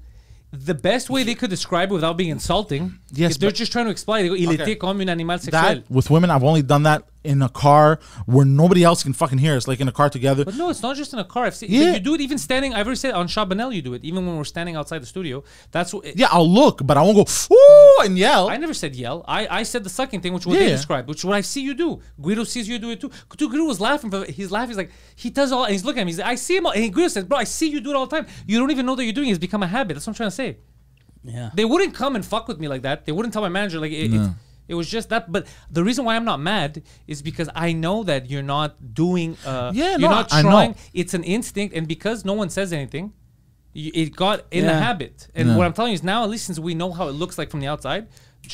the 0.52 0.74
best 0.74 1.10
way 1.10 1.24
they 1.24 1.34
could 1.34 1.50
describe 1.50 1.90
it 1.90 1.94
without 1.94 2.16
being 2.16 2.30
insulting, 2.30 2.94
Yes, 3.12 3.32
is 3.32 3.38
they're 3.38 3.50
just 3.50 3.72
trying 3.72 3.86
to 3.86 3.90
explain. 3.90 4.22
They 4.24 4.28
go, 4.28 4.34
il 4.36 4.48
Okay. 4.50 4.62
était 4.74 4.78
comme 4.78 5.00
un 5.00 5.08
animal 5.08 5.38
sexuel. 5.38 5.62
that 5.82 5.90
with 5.90 6.08
women, 6.10 6.30
I've 6.30 6.44
only 6.44 6.62
done 6.62 6.84
that 6.84 7.02
in 7.22 7.42
a 7.42 7.48
car 7.50 7.98
where 8.24 8.46
nobody 8.46 8.82
else 8.82 9.02
can 9.02 9.12
fucking 9.12 9.38
hear 9.38 9.54
us, 9.54 9.68
like 9.68 9.78
in 9.80 9.88
a 9.88 9.92
car 9.92 10.08
together. 10.08 10.44
But 10.44 10.56
no, 10.56 10.70
it's 10.70 10.80
not 10.82 10.96
just 10.96 11.12
in 11.12 11.18
a 11.18 11.24
car. 11.24 11.44
I've 11.44 11.54
seen, 11.54 11.70
Yeah. 11.70 11.92
You 11.94 12.00
do 12.00 12.14
it 12.14 12.20
even 12.22 12.38
standing. 12.38 12.72
I've 12.72 12.86
already 12.86 12.96
said 12.98 13.12
on 13.12 13.28
Chabanel 13.28 13.74
you 13.74 13.82
do 13.82 13.92
it. 13.94 14.02
Even 14.04 14.26
when 14.26 14.36
we're 14.38 14.44
standing 14.44 14.74
outside 14.74 15.02
the 15.02 15.06
studio. 15.06 15.44
That's 15.70 15.92
what. 15.92 16.16
Yeah, 16.16 16.28
I'll 16.30 16.48
look, 16.48 16.80
but 16.86 16.96
I 16.96 17.02
won't 17.02 17.16
go 17.16 17.54
ooh 17.54 18.04
and 18.04 18.16
yell. 18.16 18.48
I 18.48 18.56
never 18.56 18.72
said 18.74 18.96
yell. 18.96 19.24
I, 19.28 19.46
I 19.60 19.62
said 19.64 19.84
the 19.84 19.90
sucking 19.90 20.22
thing, 20.22 20.32
which 20.32 20.46
what 20.46 20.58
they 20.58 20.64
Yeah. 20.64 20.70
described, 20.76 21.08
which 21.08 21.18
is 21.18 21.24
what 21.26 21.34
I 21.36 21.42
see 21.42 21.60
you 21.60 21.74
do. 21.74 22.00
Guido 22.20 22.44
sees 22.44 22.68
you 22.68 22.78
do 22.78 22.90
it 22.90 23.00
too. 23.00 23.10
Dude, 23.36 23.50
Guido 23.50 23.64
was 23.64 23.80
laughing, 23.80 24.08
but 24.10 24.30
he's 24.30 24.50
laughing. 24.50 24.68
He's 24.70 24.76
like, 24.78 24.90
he 25.16 25.28
does 25.30 25.52
all, 25.52 25.64
and 25.64 25.72
he's 25.72 25.84
looking 25.84 26.00
at 26.00 26.04
me. 26.06 26.12
He's 26.12 26.18
like, 26.18 26.28
I 26.28 26.34
see 26.36 26.56
him 26.56 26.64
all. 26.66 26.72
And 26.72 26.92
Guido 26.92 27.08
says, 27.08 27.24
bro, 27.24 27.36
I 27.38 27.44
see 27.44 27.68
you 27.68 27.80
do 27.80 27.90
it 27.90 27.96
all 27.96 28.06
the 28.06 28.16
time. 28.16 28.26
You 28.46 28.58
don't 28.58 28.70
even 28.70 28.86
know 28.86 28.96
that 28.96 29.04
you're 29.04 29.12
doing 29.12 29.28
it. 29.28 29.32
It's 29.32 29.38
become 29.38 29.62
a 29.62 29.66
habit. 29.66 29.94
That's 29.94 30.06
what 30.06 30.12
I'm 30.12 30.16
trying 30.16 30.30
to 30.30 30.36
say. 30.36 30.56
Yeah. 31.22 31.50
They 31.52 31.66
wouldn't 31.66 31.94
come 31.94 32.16
and 32.16 32.24
fuck 32.24 32.48
with 32.48 32.58
me 32.58 32.66
like 32.68 32.80
that. 32.82 33.04
They 33.04 33.12
wouldn't 33.12 33.34
tell 33.34 33.42
my 33.42 33.50
manager 33.50 33.78
like 33.78 33.92
it. 33.92 34.14
it, 34.14 34.30
it 34.70 34.74
was 34.80 34.88
just 34.96 35.08
that, 35.12 35.22
but 35.34 35.42
the 35.76 35.82
reason 35.88 36.02
why 36.06 36.14
I'm 36.16 36.24
not 36.32 36.40
mad 36.40 36.82
is 37.12 37.18
because 37.30 37.48
I 37.66 37.68
know 37.84 37.96
that 38.10 38.30
you're 38.30 38.48
not 38.56 38.70
doing. 38.94 39.36
Uh, 39.44 39.72
Yeah, 39.74 39.90
you're 39.90 40.08
no, 40.10 40.10
not 40.20 40.32
I 40.32 40.42
know. 40.42 40.48
trying. 40.50 40.74
It's 41.00 41.14
an 41.14 41.24
instinct, 41.36 41.74
and 41.76 41.84
because 41.94 42.24
no 42.24 42.34
one 42.42 42.48
says 42.58 42.72
anything, 42.72 43.06
y- 43.74 43.90
it 44.02 44.16
got 44.24 44.36
in 44.50 44.64
the 44.66 44.74
habit. 44.88 45.16
And 45.34 45.56
what 45.56 45.64
I'm 45.66 45.72
telling 45.72 45.92
you 45.92 45.96
is 46.02 46.04
now, 46.14 46.18
at 46.24 46.30
least 46.30 46.44
since 46.46 46.58
we 46.58 46.74
know 46.74 46.90
how 46.98 47.08
it 47.08 47.12
looks 47.22 47.36
like 47.38 47.50
from 47.50 47.60
the 47.60 47.66
outside, 47.74 48.06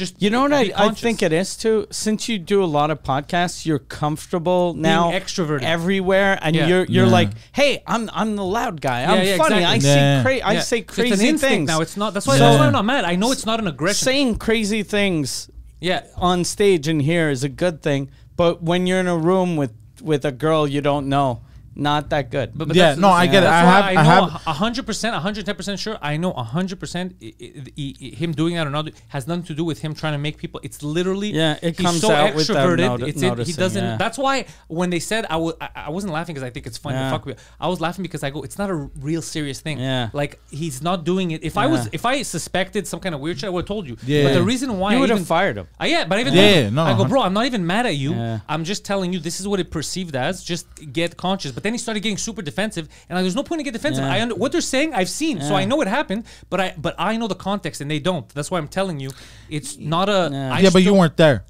just 0.02 0.20
You 0.20 0.30
know 0.30 0.42
what 0.42 0.52
I, 0.52 0.72
I 0.76 0.88
think 0.90 1.22
it 1.22 1.32
is 1.32 1.56
too? 1.56 1.86
Since 1.92 2.28
you 2.28 2.36
do 2.40 2.58
a 2.62 2.70
lot 2.78 2.90
of 2.90 2.98
podcasts, 3.04 3.64
you're 3.64 3.78
comfortable 3.78 4.74
now 4.74 5.12
extroverted. 5.12 5.62
everywhere 5.62 6.32
and 6.42 6.56
Yeah. 6.56 6.66
you're 6.70 6.84
you're 6.86 7.06
Yeah. 7.06 7.18
like, 7.20 7.30
hey, 7.52 7.82
I'm 7.86 8.10
I'm 8.12 8.34
the 8.34 8.44
loud 8.58 8.80
guy. 8.80 9.04
I'm 9.04 9.24
yeah, 9.24 9.36
funny. 9.36 9.62
exactly. 9.62 9.64
I 9.64 9.74
Yeah. 9.76 10.22
say 10.22 10.22
cra- 10.40 10.48
I 10.48 10.58
say 10.58 10.80
crazy 10.82 11.12
it's 11.12 11.22
an 11.22 11.28
instinct 11.28 11.52
things. 11.54 11.68
now. 11.68 11.80
It's 11.82 11.96
not. 11.96 12.14
That's 12.14 12.26
why. 12.26 12.34
Yeah. 12.34 12.40
That's 12.48 12.58
why 12.58 12.66
I'm 12.66 12.72
not 12.72 12.84
mad. 12.84 13.04
I 13.04 13.14
know 13.14 13.30
it's 13.30 13.46
not 13.46 13.60
an 13.60 13.68
aggression. 13.68 14.04
saying 14.04 14.36
crazy 14.46 14.82
things 14.82 15.48
yeah. 15.80 16.06
on 16.16 16.44
stage 16.44 16.88
and 16.88 17.02
here 17.02 17.30
is 17.30 17.44
a 17.44 17.48
good 17.48 17.82
thing, 17.82 18.10
but 18.36 18.62
when 18.62 18.86
you're 18.86 19.00
in 19.00 19.06
a 19.06 19.16
room 19.16 19.56
with 19.56 19.72
with 20.02 20.24
a 20.24 20.32
girl 20.32 20.66
you 20.66 20.80
don't 20.80 21.08
know, 21.08 21.42
not 21.76 22.10
that 22.10 22.30
good. 22.30 22.52
But, 22.54 22.68
but 22.68 22.76
Yeah, 22.76 22.94
no, 22.94 23.08
I 23.10 23.26
get 23.26 23.42
it. 23.42 23.48
I 23.48 23.60
have- 23.60 23.84
I 23.84 24.00
I 24.00 24.04
have- 24.04 24.30
hundred 24.64 24.86
percent, 24.86 25.14
a 25.14 25.20
hundred 25.20 25.44
ten 25.46 25.54
percent 25.54 25.78
sure. 25.78 25.98
I 26.00 26.16
know 26.16 26.32
a 26.32 26.42
hundred 26.42 26.80
percent. 26.80 27.14
i- 27.22 27.34
i- 27.40 27.94
i- 28.02 28.14
Him 28.16 28.32
doing 28.32 28.54
that 28.56 28.66
or 28.66 28.70
not 28.70 28.88
has 29.08 29.26
nothing 29.26 29.44
to 29.44 29.54
do 29.54 29.64
with 29.64 29.78
him 29.84 29.94
trying 29.94 30.14
to 30.14 30.18
make 30.18 30.36
people. 30.38 30.58
It's 30.62 30.82
literally 30.82 31.30
Yeah, 31.32 31.58
it 31.62 31.76
he's 31.76 31.86
comes 31.86 32.00
so 32.00 32.10
out 32.12 32.32
extroverted. 32.34 32.78
noti- 32.86 33.10
it's 33.10 33.22
it, 33.22 33.46
he 33.46 33.52
doesn't. 33.52 33.84
yeah. 33.84 33.96
That's 33.96 34.18
why 34.18 34.46
when 34.68 34.88
they 34.90 35.00
said 35.00 35.26
I 35.28 35.36
was, 35.36 35.54
I, 35.60 35.68
I 35.88 35.90
wasn't 35.90 36.12
laughing 36.12 36.34
because 36.34 36.46
I 36.46 36.50
think 36.50 36.66
it's 36.66 36.78
funny 36.78 36.96
Yeah. 36.96 37.10
to 37.10 37.16
fuck 37.16 37.26
with. 37.26 37.38
I 37.60 37.68
was 37.68 37.80
laughing 37.80 38.02
because 38.02 38.22
I 38.22 38.30
go, 38.30 38.40
it's 38.42 38.58
not 38.58 38.70
a 38.70 38.74
real 39.08 39.22
serious 39.22 39.60
thing. 39.60 39.78
Yeah. 39.78 40.08
like 40.12 40.40
he's 40.50 40.80
not 40.82 41.04
doing 41.04 41.30
it. 41.32 41.44
If 41.44 41.56
I 41.58 41.66
was, 41.66 41.88
if 41.92 42.04
I 42.06 42.22
suspected 42.22 42.86
some 42.86 43.00
kind 43.00 43.14
of 43.14 43.20
weird 43.20 43.38
shit, 43.38 43.48
I 43.48 43.50
would 43.50 43.62
have 43.62 43.68
told 43.68 43.86
you. 43.86 43.96
Yeah. 44.06 44.24
But 44.24 44.34
the 44.34 44.42
reason 44.42 44.78
why 44.78 44.92
you 44.92 44.96
I 44.98 45.00
would 45.00 45.10
have 45.10 45.26
fired 45.26 45.56
him. 45.58 45.66
uh, 45.80 45.84
yeah, 45.84 46.04
but 46.08 46.16
I 46.18 46.20
even 46.22 46.34
Yeah, 46.34 46.54
yeah, 46.62 46.70
no, 46.70 46.82
I 46.84 46.96
go, 46.96 47.04
bro, 47.04 47.20
I'm 47.22 47.32
not 47.34 47.46
even 47.46 47.66
mad 47.66 47.84
at 47.86 47.96
you. 47.96 48.12
Yeah. 48.14 48.40
I'm 48.48 48.64
just 48.64 48.84
telling 48.84 49.12
you 49.12 49.18
this 49.20 49.40
is 49.40 49.46
what 49.48 49.60
it 49.60 49.70
perceived 49.70 50.14
as. 50.16 50.42
Just 50.42 50.66
get 50.92 51.16
conscious. 51.16 51.52
But 51.52 51.62
then 51.66 51.74
he 51.74 51.78
started 51.78 52.00
getting 52.02 52.16
super 52.18 52.42
defensive, 52.42 52.88
and 53.08 53.16
like, 53.16 53.24
there's 53.24 53.34
no 53.36 53.42
point 53.42 53.58
to 53.60 53.64
get 53.64 53.72
defensive. 53.74 54.04
Yeah. 54.04 54.12
I 54.14 54.20
under, 54.22 54.34
what 54.34 54.52
they're 54.52 54.60
saying, 54.76 54.94
I've 54.94 55.08
seen, 55.10 55.40
so 55.40 55.54
I 55.54 55.64
know 55.64 55.80
it 55.82 55.88
happened. 55.88 56.24
But 56.48 56.60
I 56.60 56.74
but 56.78 56.94
I 56.98 57.16
know 57.18 57.28
the 57.28 57.34
context, 57.34 57.80
and 57.80 57.90
they 57.90 57.98
don't. 57.98 58.28
That's 58.30 58.50
why 58.50 58.58
I'm 58.58 58.68
telling 58.68 59.00
you, 59.00 59.10
it's 59.50 59.76
not 59.76 60.08
a. 60.08 60.30
Yeah. 60.32 60.54
I 60.54 60.58
yeah, 60.60 60.70
but 60.72 60.82
you 60.82 60.94
weren't 60.94 61.16
there. 61.16 61.44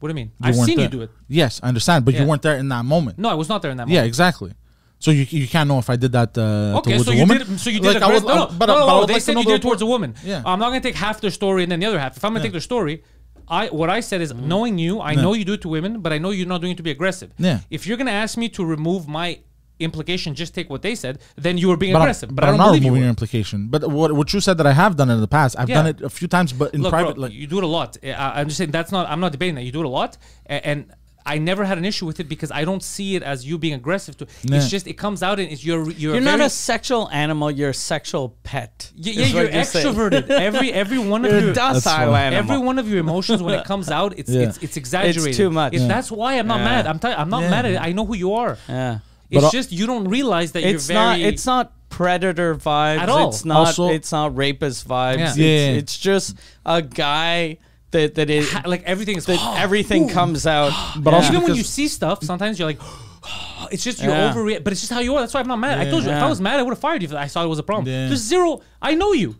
What 0.00 0.08
do 0.08 0.10
you 0.10 0.16
mean? 0.16 0.32
You 0.42 0.48
I've 0.48 0.56
seen 0.56 0.76
there. 0.76 0.84
you 0.86 0.90
do 0.90 1.02
it. 1.02 1.10
Yes, 1.28 1.60
I 1.62 1.68
understand, 1.68 2.04
but 2.04 2.12
Yeah. 2.12 2.22
you 2.22 2.26
weren't 2.28 2.42
there 2.42 2.58
in 2.58 2.68
that 2.68 2.84
moment. 2.84 3.18
No, 3.18 3.30
I 3.30 3.34
was 3.34 3.48
not 3.48 3.62
there 3.62 3.70
in 3.70 3.78
that 3.78 3.84
moment. 3.86 3.94
Yeah, 3.94 4.04
exactly. 4.04 4.52
So 4.98 5.10
you 5.10 5.26
you 5.30 5.46
can't 5.48 5.68
know 5.68 5.78
if 5.78 5.88
I 5.90 5.96
did 5.96 6.12
that 6.12 6.36
uh, 6.38 6.78
Okay, 6.78 6.92
towards 6.92 7.06
so 7.06 7.12
a 7.12 7.18
woman. 7.18 7.38
did. 7.38 7.60
So 7.60 7.70
you 7.70 7.80
did. 7.80 7.94
Like, 7.94 8.02
I 8.02 8.10
aggress- 8.10 8.24
would- 8.24 8.24
no, 8.24 8.34
no, 8.34 8.46
but- 8.46 8.52
no, 8.52 8.58
but 8.58 8.70
I 8.70 8.74
no, 8.86 8.98
would 9.00 9.08
They 9.08 9.12
like 9.14 9.22
said 9.22 9.36
you 9.38 9.44
did 9.44 9.54
it 9.56 9.62
towards 9.62 9.82
a 9.82 9.86
woman. 9.86 10.14
Yeah. 10.24 10.42
I'm 10.46 10.58
not 10.58 10.68
gonna 10.70 10.80
take 10.80 10.94
half 10.94 11.20
their 11.20 11.30
story 11.30 11.62
and 11.62 11.70
then 11.72 11.80
the 11.80 11.86
other 11.86 11.98
half. 11.98 12.16
If 12.16 12.24
I'm 12.24 12.32
gonna 12.32 12.42
take 12.44 12.52
their 12.52 12.60
story, 12.72 13.02
I 13.48 13.66
what 13.68 13.90
I 13.90 14.00
said 14.00 14.20
is 14.20 14.32
mm. 14.32 14.42
knowing 14.44 14.78
you, 14.78 15.00
I 15.00 15.14
know 15.14 15.32
you 15.34 15.44
do 15.44 15.54
it 15.54 15.62
to 15.62 15.68
women, 15.68 16.00
but 16.00 16.12
I 16.12 16.18
know 16.18 16.30
you're 16.30 16.46
not 16.46 16.60
doing 16.60 16.72
it 16.72 16.76
to 16.76 16.82
be 16.82 16.90
aggressive. 16.90 17.32
Yeah. 17.38 17.60
If 17.70 17.86
you're 17.86 17.96
gonna 17.96 18.10
ask 18.10 18.36
me 18.38 18.48
to 18.50 18.64
remove 18.64 19.06
my 19.08 19.40
implication, 19.80 20.34
just 20.34 20.54
take 20.54 20.70
what 20.70 20.82
they 20.82 20.94
said, 20.94 21.18
then 21.36 21.58
you 21.58 21.68
were 21.68 21.76
being 21.76 21.92
But, 21.92 22.02
aggressive. 22.02 22.28
I'm, 22.30 22.34
but 22.36 22.42
but 22.42 22.44
I 22.44 22.48
I'm 22.48 22.52
don't 22.56 22.58
not 22.58 22.66
believe 22.66 22.82
you. 22.84 22.88
removing 22.88 23.02
your 23.02 23.10
implication. 23.10 23.68
But 23.68 23.90
what 23.90 24.12
what 24.12 24.32
you 24.32 24.40
said 24.40 24.56
that 24.58 24.66
I 24.66 24.72
have 24.72 24.96
done 24.96 25.10
in 25.10 25.20
the 25.20 25.28
past, 25.28 25.56
I've 25.58 25.68
Yeah. 25.68 25.74
done 25.76 25.86
it 25.88 26.00
a 26.00 26.08
few 26.10 26.28
times, 26.28 26.52
but 26.52 26.72
in 26.74 26.82
Look, 26.82 26.90
private, 26.90 27.14
bro, 27.14 27.22
like 27.22 27.32
you 27.32 27.46
do 27.46 27.58
it 27.58 27.64
a 27.64 27.66
lot. 27.78 27.96
I, 28.04 28.40
I'm 28.40 28.46
just 28.48 28.58
saying 28.58 28.70
that's 28.70 28.92
not. 28.92 29.08
I'm 29.10 29.20
not 29.20 29.32
debating 29.32 29.56
that. 29.56 29.62
You 29.64 29.72
do 29.72 29.80
it 29.80 29.86
a 29.86 29.88
lot, 30.00 30.16
a- 30.48 30.66
and. 30.66 30.86
I 31.26 31.38
never 31.38 31.64
had 31.64 31.78
an 31.78 31.84
issue 31.86 32.04
with 32.04 32.20
it 32.20 32.28
because 32.28 32.50
I 32.52 32.64
don't 32.64 32.82
see 32.82 33.16
it 33.16 33.22
as 33.22 33.46
you 33.46 33.56
being 33.58 33.72
aggressive. 33.74 34.16
To 34.18 34.26
Yeah. 34.42 34.56
it's 34.58 34.68
just 34.68 34.86
it 34.86 34.94
comes 34.98 35.22
out 35.22 35.40
and 35.40 35.50
it's 35.50 35.64
you're 35.64 35.84
you're, 35.84 35.92
You're 35.92 36.12
very, 36.20 36.24
not 36.24 36.40
a 36.40 36.50
sexual 36.50 37.08
animal. 37.10 37.50
You're 37.50 37.70
a 37.70 37.74
sexual 37.74 38.36
pet. 38.42 38.90
Yeah, 38.94 39.12
yeah 39.14 39.26
you're 39.26 39.42
you're 39.44 39.52
extroverted. 39.62 40.28
every 40.48 40.72
every 40.72 40.98
one 40.98 41.24
of 41.24 41.30
You're 41.32 41.40
your 41.40 41.52
docile 41.54 42.14
animal. 42.14 42.38
every 42.52 42.58
one 42.64 42.78
of 42.78 42.88
your 42.88 42.98
emotions 42.98 43.42
when 43.42 43.54
it 43.58 43.64
comes 43.72 43.90
out, 43.90 44.18
it's 44.18 44.30
Yeah. 44.30 44.42
it's, 44.48 44.58
it's 44.58 44.76
exaggerated. 44.76 45.26
It's 45.28 45.36
too 45.36 45.50
much. 45.50 45.72
It's- 45.72 45.88
Yeah. 45.88 45.94
That's 45.94 46.10
why 46.12 46.34
I'm 46.38 46.46
not 46.46 46.58
Yeah. 46.58 46.64
mad. 46.64 46.86
I'm 46.86 46.98
t- 46.98 47.08
I'm 47.08 47.30
not 47.30 47.42
Yeah. 47.44 47.50
mad 47.50 47.64
at 47.66 47.72
it. 47.72 47.80
I 47.80 47.92
know 47.92 48.04
who 48.04 48.14
you 48.16 48.34
are. 48.34 48.58
yeah. 48.68 48.98
It's 49.30 49.42
But, 49.42 49.52
just 49.52 49.72
you 49.72 49.86
don't 49.86 50.06
realize 50.08 50.52
that 50.52 50.62
It's 50.62 50.88
you're 50.88 50.94
very. 50.98 51.22
not. 51.22 51.28
It's 51.32 51.46
not 51.46 51.72
predator 51.88 52.54
vibes. 52.54 52.98
At 52.98 53.08
all. 53.08 53.28
It's 53.30 53.44
not. 53.44 53.56
Also- 53.68 53.88
it's 53.88 54.12
not 54.12 54.36
rapist 54.36 54.86
vibes. 54.86 55.18
Yeah. 55.18 55.28
It's, 55.28 55.38
Yeah. 55.38 55.78
it's 55.80 55.98
just 55.98 56.36
a 56.66 56.82
guy 56.82 57.56
that 57.94 58.14
that 58.16 58.28
is 58.30 58.50
ha- 58.52 58.62
like 58.66 58.82
everything 58.84 59.16
is 59.16 59.26
that 59.26 59.40
everything 59.66 60.08
comes 60.08 60.46
out. 60.46 60.72
But 61.04 61.10
Yeah. 61.10 61.16
also 61.16 61.32
Even 61.32 61.42
when 61.44 61.54
you 61.56 61.64
see 61.64 61.88
stuff, 61.88 62.22
sometimes 62.22 62.58
you're 62.58 62.68
like. 62.68 62.80
It's 63.72 63.82
just 63.82 64.02
you 64.02 64.10
Yeah. 64.10 64.30
overreact, 64.32 64.62
but 64.64 64.72
it's 64.74 64.82
just 64.84 64.92
how 64.92 65.00
you 65.00 65.14
are. 65.16 65.20
That's 65.22 65.32
why 65.34 65.40
I'm 65.40 65.48
not 65.48 65.58
mad. 65.58 65.78
I 65.78 65.88
told 65.90 66.04
you, 66.04 66.10
if 66.10 66.22
I 66.22 66.28
was 66.28 66.40
mad, 66.40 66.60
I 66.60 66.62
would 66.62 66.74
have 66.76 66.78
fired 66.88 67.00
you 67.02 67.08
if 67.08 67.14
I 67.14 67.28
saw 67.28 67.42
it 67.42 67.48
was 67.48 67.58
a 67.58 67.62
problem. 67.62 67.86
Yeah. 67.88 68.08
There's 68.08 68.20
zero. 68.20 68.60
I 68.82 68.92
know 68.94 69.12
you, 69.14 69.30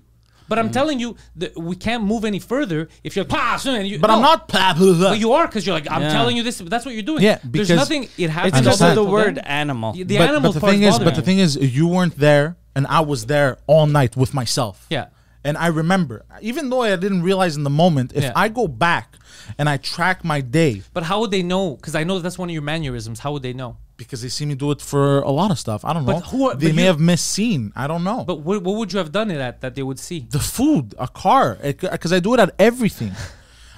but 0.49 0.57
Mm. 0.57 0.63
I'm 0.63 0.71
telling 0.79 0.99
you 0.99 1.09
that 1.37 1.53
we 1.69 1.77
can't 1.77 2.03
move 2.13 2.25
any 2.25 2.39
further 2.53 2.89
if 3.07 3.11
you're. 3.17 3.27
"Pah, 3.27 3.59
and 3.67 3.87
you, 3.87 3.99
but 3.99 4.11
I'm 4.11 4.23
no. 4.23 4.29
not. 4.31 4.49
But 4.49 5.19
you 5.25 5.33
are 5.39 5.47
because 5.47 5.67
you're 5.67 5.77
like 5.81 5.89
I'm 5.91 6.03
Yeah. 6.03 6.19
telling 6.19 6.35
you 6.39 6.43
this. 6.43 6.57
That's 6.73 6.87
what 6.87 6.95
you're 6.97 7.09
doing. 7.13 7.23
Yeah, 7.23 7.39
there's 7.45 7.69
nothing. 7.83 8.03
It 8.25 8.31
happens. 8.31 8.55
It's 8.57 8.61
because 8.67 8.81
of 8.81 8.95
the 8.95 9.05
word 9.19 9.35
them. 9.37 9.45
animal. 9.65 9.93
The 9.93 10.05
but, 10.05 10.31
animal 10.31 10.53
but 10.53 10.61
the 10.61 10.67
thing 10.71 10.83
is, 10.89 10.99
but 10.99 11.15
the 11.15 11.23
thing 11.29 11.39
is, 11.47 11.51
you 11.79 11.87
weren't 11.87 12.17
there, 12.19 12.47
and 12.75 12.87
I 12.99 13.01
was 13.13 13.21
there 13.27 13.51
all 13.67 13.87
night 13.87 14.13
with 14.17 14.33
myself. 14.41 14.87
Yeah. 14.97 15.07
And 15.45 15.57
I 15.59 15.67
remember, 15.67 16.25
even 16.41 16.71
though 16.71 16.83
I 16.83 16.97
didn't 16.97 17.23
realize 17.23 17.55
in 17.57 17.65
the 17.65 17.71
moment, 17.71 18.13
if 18.15 18.23
Yeah. 18.25 18.33
I 18.35 18.49
go 18.49 18.67
back 18.67 19.17
and 19.59 19.69
I 19.69 19.77
track 19.77 20.25
my 20.25 20.41
day, 20.41 20.83
But 20.95 21.03
how 21.05 21.21
would 21.21 21.31
they 21.31 21.43
know? 21.43 21.77
Because 21.77 21.95
I 21.95 22.03
know 22.05 22.19
that's 22.19 22.39
one 22.39 22.49
of 22.49 22.53
your 22.55 22.63
mannerisms. 22.63 23.19
How 23.21 23.33
would 23.33 23.43
they 23.43 23.53
know? 23.53 23.77
because 23.97 24.23
they 24.23 24.29
see 24.29 24.45
me 24.45 24.57
do 24.57 24.73
it 24.73 24.81
for 24.81 25.21
a 25.21 25.31
lot 25.31 25.53
of 25.53 25.59
stuff. 25.59 25.85
I 25.85 25.93
don't 25.93 26.05
know. 26.05 26.15
But 26.15 26.25
who 26.25 26.49
are- 26.51 26.57
they 26.57 26.73
may 26.73 26.83
you- 26.83 26.89
have 26.89 26.99
missed 26.99 27.29
scene. 27.29 27.73
I 27.77 27.87
don't 27.87 28.03
know. 28.03 28.25
But 28.25 28.41
what, 28.41 28.61
what 28.65 28.75
would 28.79 28.93
you 28.93 28.99
have 28.99 29.13
done 29.13 29.31
it 29.31 29.39
at 29.41 29.61
that 29.61 29.77
they 29.77 29.85
would 29.85 30.01
see? 30.01 30.27
the 30.31 30.41
food, 30.41 30.97
a 30.99 31.07
car, 31.07 31.57
because 31.63 32.13
I 32.13 32.19
do 32.19 32.35
it 32.35 32.41
at 32.41 32.53
everything. 32.59 33.13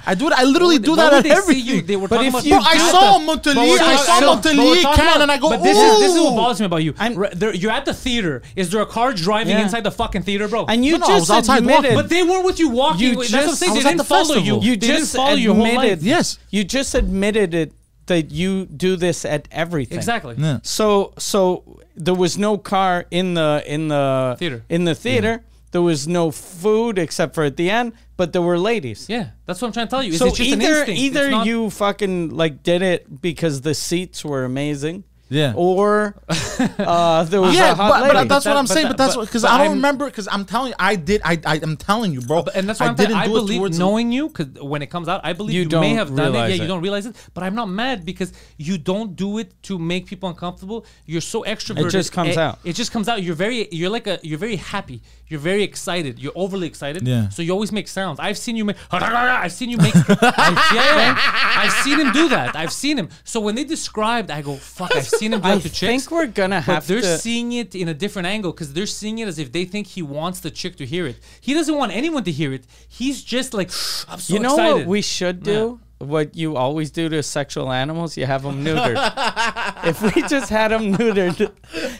I 0.06 0.14
do 0.14 0.28
it. 0.28 0.32
I 0.34 0.44
literally 0.44 0.78
do 0.78 0.94
that 0.96 1.12
at 1.12 1.26
everything. 1.26 1.84
They 1.86 1.96
were 1.96 2.06
But 2.08 2.16
talking 2.16 2.28
if 2.28 2.34
about. 2.34 2.44
you 2.46 2.56
I 2.56 2.90
saw 2.90 3.18
Montelier. 3.18 3.78
I 3.80 3.96
saw 3.96 4.20
no, 4.20 4.36
but 4.36 4.44
we're 4.44 4.54
Montelier 4.54 4.82
can, 4.94 5.22
and 5.22 5.32
I 5.32 5.38
go, 5.38 5.50
But 5.50 5.62
this 5.62 5.76
is 5.76 5.98
this 6.00 6.14
is 6.14 6.20
what 6.20 6.36
bothers 6.36 6.60
me 6.60 6.66
about 6.66 6.82
you. 6.84 6.94
I'm- 6.98 7.16
Re- 7.16 7.30
there- 7.34 7.54
you're 7.54 7.72
at 7.72 7.84
the 7.84 7.94
theater. 7.94 8.42
Is 8.54 8.70
there 8.70 8.80
a 8.82 8.86
car 8.86 9.12
driving 9.12 9.58
inside 9.58 9.82
the 9.84 9.90
fucking 9.90 10.22
theater, 10.22 10.46
bro? 10.48 10.64
And 10.68 10.84
you 10.84 10.92
No, 10.98 11.06
no, 11.06 11.14
I 11.14 11.18
just 11.18 11.48
admitted. 11.50 11.94
but 11.94 12.08
they 12.08 12.22
weren't 12.22 12.44
with 12.44 12.58
you 12.60 12.68
walking. 12.68 13.00
You 13.00 13.14
That's 13.16 13.32
what 13.32 13.40
I'm 13.42 13.46
just- 13.48 13.58
saying. 13.60 13.74
They 13.74 13.82
didn't 13.82 14.04
follow 14.04 14.36
you. 14.36 14.60
you 14.62 14.76
just 14.76 15.14
admitted. 15.16 16.02
Yes. 16.02 16.38
You 16.50 16.62
just 16.64 16.94
admitted 16.94 17.52
it 17.54 17.72
that 18.06 18.30
you 18.30 18.66
do 18.66 18.94
this 18.96 19.24
at 19.24 19.48
everything. 19.50 19.98
Exactly. 19.98 20.36
Yeah. 20.38 20.58
So 20.62 21.12
so 21.18 21.64
there 21.96 22.14
was 22.14 22.38
no 22.38 22.56
car 22.58 23.06
in 23.10 23.34
the 23.34 23.62
in 23.66 23.88
the 23.88 24.36
Theater. 24.38 24.62
In 24.68 24.84
the 24.84 24.94
theater, 24.94 25.42
there 25.72 25.82
was 25.82 26.06
no 26.06 26.30
food 26.30 26.98
except 26.98 27.34
for 27.34 27.42
at 27.42 27.56
the 27.56 27.68
end, 27.70 27.92
but 28.16 28.32
there 28.32 28.42
were 28.42 28.58
ladies. 28.58 29.06
Yeah, 29.08 29.30
that's 29.44 29.60
what 29.60 29.68
I'm 29.68 29.72
trying 29.72 29.86
to 29.86 29.90
tell 29.90 30.02
you. 30.02 30.10
It's, 30.10 30.18
So 30.18 30.26
it's 30.28 30.36
just 30.38 30.52
an 30.52 30.62
either 30.62 30.84
either 30.88 31.44
you 31.44 31.70
fucking 31.70 32.30
like 32.30 32.62
did 32.62 32.82
it 32.82 33.20
because 33.20 33.60
the 33.62 33.74
seats 33.74 34.24
were 34.24 34.44
amazing, 34.44 35.04
Yeah. 35.28 35.54
or 35.56 36.14
uh, 36.28 37.24
there 37.24 37.40
was 37.40 37.54
yeah, 37.54 37.72
a 37.72 37.74
hot 37.74 37.90
but, 37.90 38.02
lady. 38.02 38.14
but 38.14 38.28
that's 38.28 38.44
That- 38.44 38.50
what 38.52 38.58
I'm 38.58 38.64
but 38.66 38.74
saying. 38.74 38.86
that- 38.86 38.96
But 38.96 38.98
that's 38.98 39.16
but- 39.16 39.26
because 39.26 39.44
I 39.44 39.58
don't 39.58 39.66
I'm- 39.66 39.70
remember. 39.72 40.06
Because 40.06 40.28
I'm 40.30 40.44
telling 40.44 40.68
you, 40.70 40.74
I 40.78 40.96
did. 40.96 41.20
I, 41.24 41.38
I 41.44 41.60
I'm 41.62 41.76
telling 41.76 42.12
you, 42.12 42.20
bro. 42.20 42.44
and 42.54 42.68
that's 42.68 42.80
why 42.80 42.86
I 42.86 42.88
I'm 42.90 42.94
didn't 42.94 43.16
I 43.16 43.26
do 43.26 43.32
it 43.36 43.40
believe 43.40 43.58
towards 43.58 43.78
knowing 43.78 44.12
you 44.12 44.28
because 44.28 44.48
when 44.62 44.82
it 44.82 44.86
comes 44.86 45.08
out, 45.08 45.20
I 45.24 45.32
believe 45.32 45.54
You 45.56 45.62
you, 45.68 45.80
may 45.80 45.94
have 45.94 46.14
done 46.14 46.34
it. 46.34 46.38
Yeah, 46.38 46.46
it. 46.46 46.60
you 46.60 46.66
don't 46.68 46.80
realize 46.82 47.06
it. 47.06 47.16
But 47.34 47.42
I'm 47.44 47.54
not 47.54 47.68
mad 47.68 48.04
because 48.04 48.32
you 48.56 48.78
don't 48.78 49.16
do 49.16 49.38
it 49.38 49.60
to 49.64 49.78
make 49.78 50.06
people 50.06 50.28
uncomfortable. 50.28 50.86
You're 51.06 51.20
so 51.20 51.42
extroverted. 51.42 51.86
It 51.86 51.90
just 51.90 52.12
comes 52.12 52.30
it, 52.30 52.38
out. 52.38 52.58
It 52.64 52.74
just 52.74 52.92
comes 52.92 53.08
out. 53.08 53.22
You're 53.22 53.34
very. 53.34 53.68
You're 53.72 53.90
like 53.90 54.06
a. 54.06 54.18
You're 54.22 54.38
very 54.38 54.56
happy. 54.56 55.02
You're 55.28 55.40
very 55.40 55.64
excited. 55.64 56.20
You're 56.20 56.32
overly 56.36 56.68
excited. 56.68 57.06
Yeah. 57.06 57.28
So 57.30 57.42
you 57.42 57.50
always 57.52 57.72
make 57.72 57.88
sounds. 57.88 58.20
I've 58.20 58.38
seen 58.38 58.54
you 58.56 58.64
make. 58.64 58.76
I've 58.92 59.52
seen 59.52 59.70
you 59.70 59.76
make. 59.78 59.96
I've, 59.96 60.08
yeah, 60.72 60.96
yeah. 60.96 61.18
I've 61.62 61.72
seen 61.84 61.98
him 61.98 62.12
do 62.12 62.28
that. 62.28 62.54
I've 62.54 62.72
seen 62.72 62.96
him. 62.96 63.08
So 63.24 63.40
when 63.40 63.56
they 63.56 63.64
described, 63.64 64.30
I 64.30 64.40
go, 64.42 64.54
"Fuck!" 64.54 64.94
I've 64.94 65.06
seen 65.18 65.32
him 65.32 65.40
do 65.40 65.48
I 65.48 65.58
to 65.58 65.62
chicks. 65.68 65.80
think 65.80 66.10
we're 66.10 66.26
gonna 66.26 66.62
But 66.66 66.72
have 66.74 66.86
they're 66.86 67.00
to. 67.00 67.18
seeing 67.18 67.52
it 67.52 67.74
in 67.74 67.88
a 67.88 67.94
different 67.94 68.26
angle 68.26 68.52
because 68.52 68.72
they're 68.72 68.86
seeing 68.86 69.18
it 69.18 69.28
as 69.28 69.38
if 69.38 69.52
they 69.52 69.64
think 69.64 69.86
he 69.88 70.02
wants 70.02 70.40
the 70.40 70.50
chick 70.50 70.76
to 70.76 70.86
hear 70.86 71.06
it. 71.06 71.16
He 71.40 71.54
doesn't 71.54 71.74
want 71.76 71.92
anyone 71.92 72.24
to 72.24 72.32
hear 72.32 72.52
it. 72.52 72.64
He's 72.88 73.22
just 73.22 73.54
like, 73.54 73.68
I'm 74.08 74.18
so 74.20 74.34
you 74.34 74.40
know 74.40 74.54
excited. 74.54 74.74
what 74.78 74.86
we 74.86 75.02
should 75.02 75.42
do? 75.42 75.80
What 75.98 76.36
you 76.36 76.56
always 76.56 76.90
do 76.90 77.08
to 77.08 77.22
sexual 77.22 77.72
animals? 77.72 78.18
You 78.18 78.26
have 78.26 78.42
them 78.42 78.62
neutered. 78.62 78.98
if 79.84 80.02
we 80.02 80.20
just 80.28 80.50
had 80.50 80.70
them 80.70 80.92
neutered, 80.94 81.50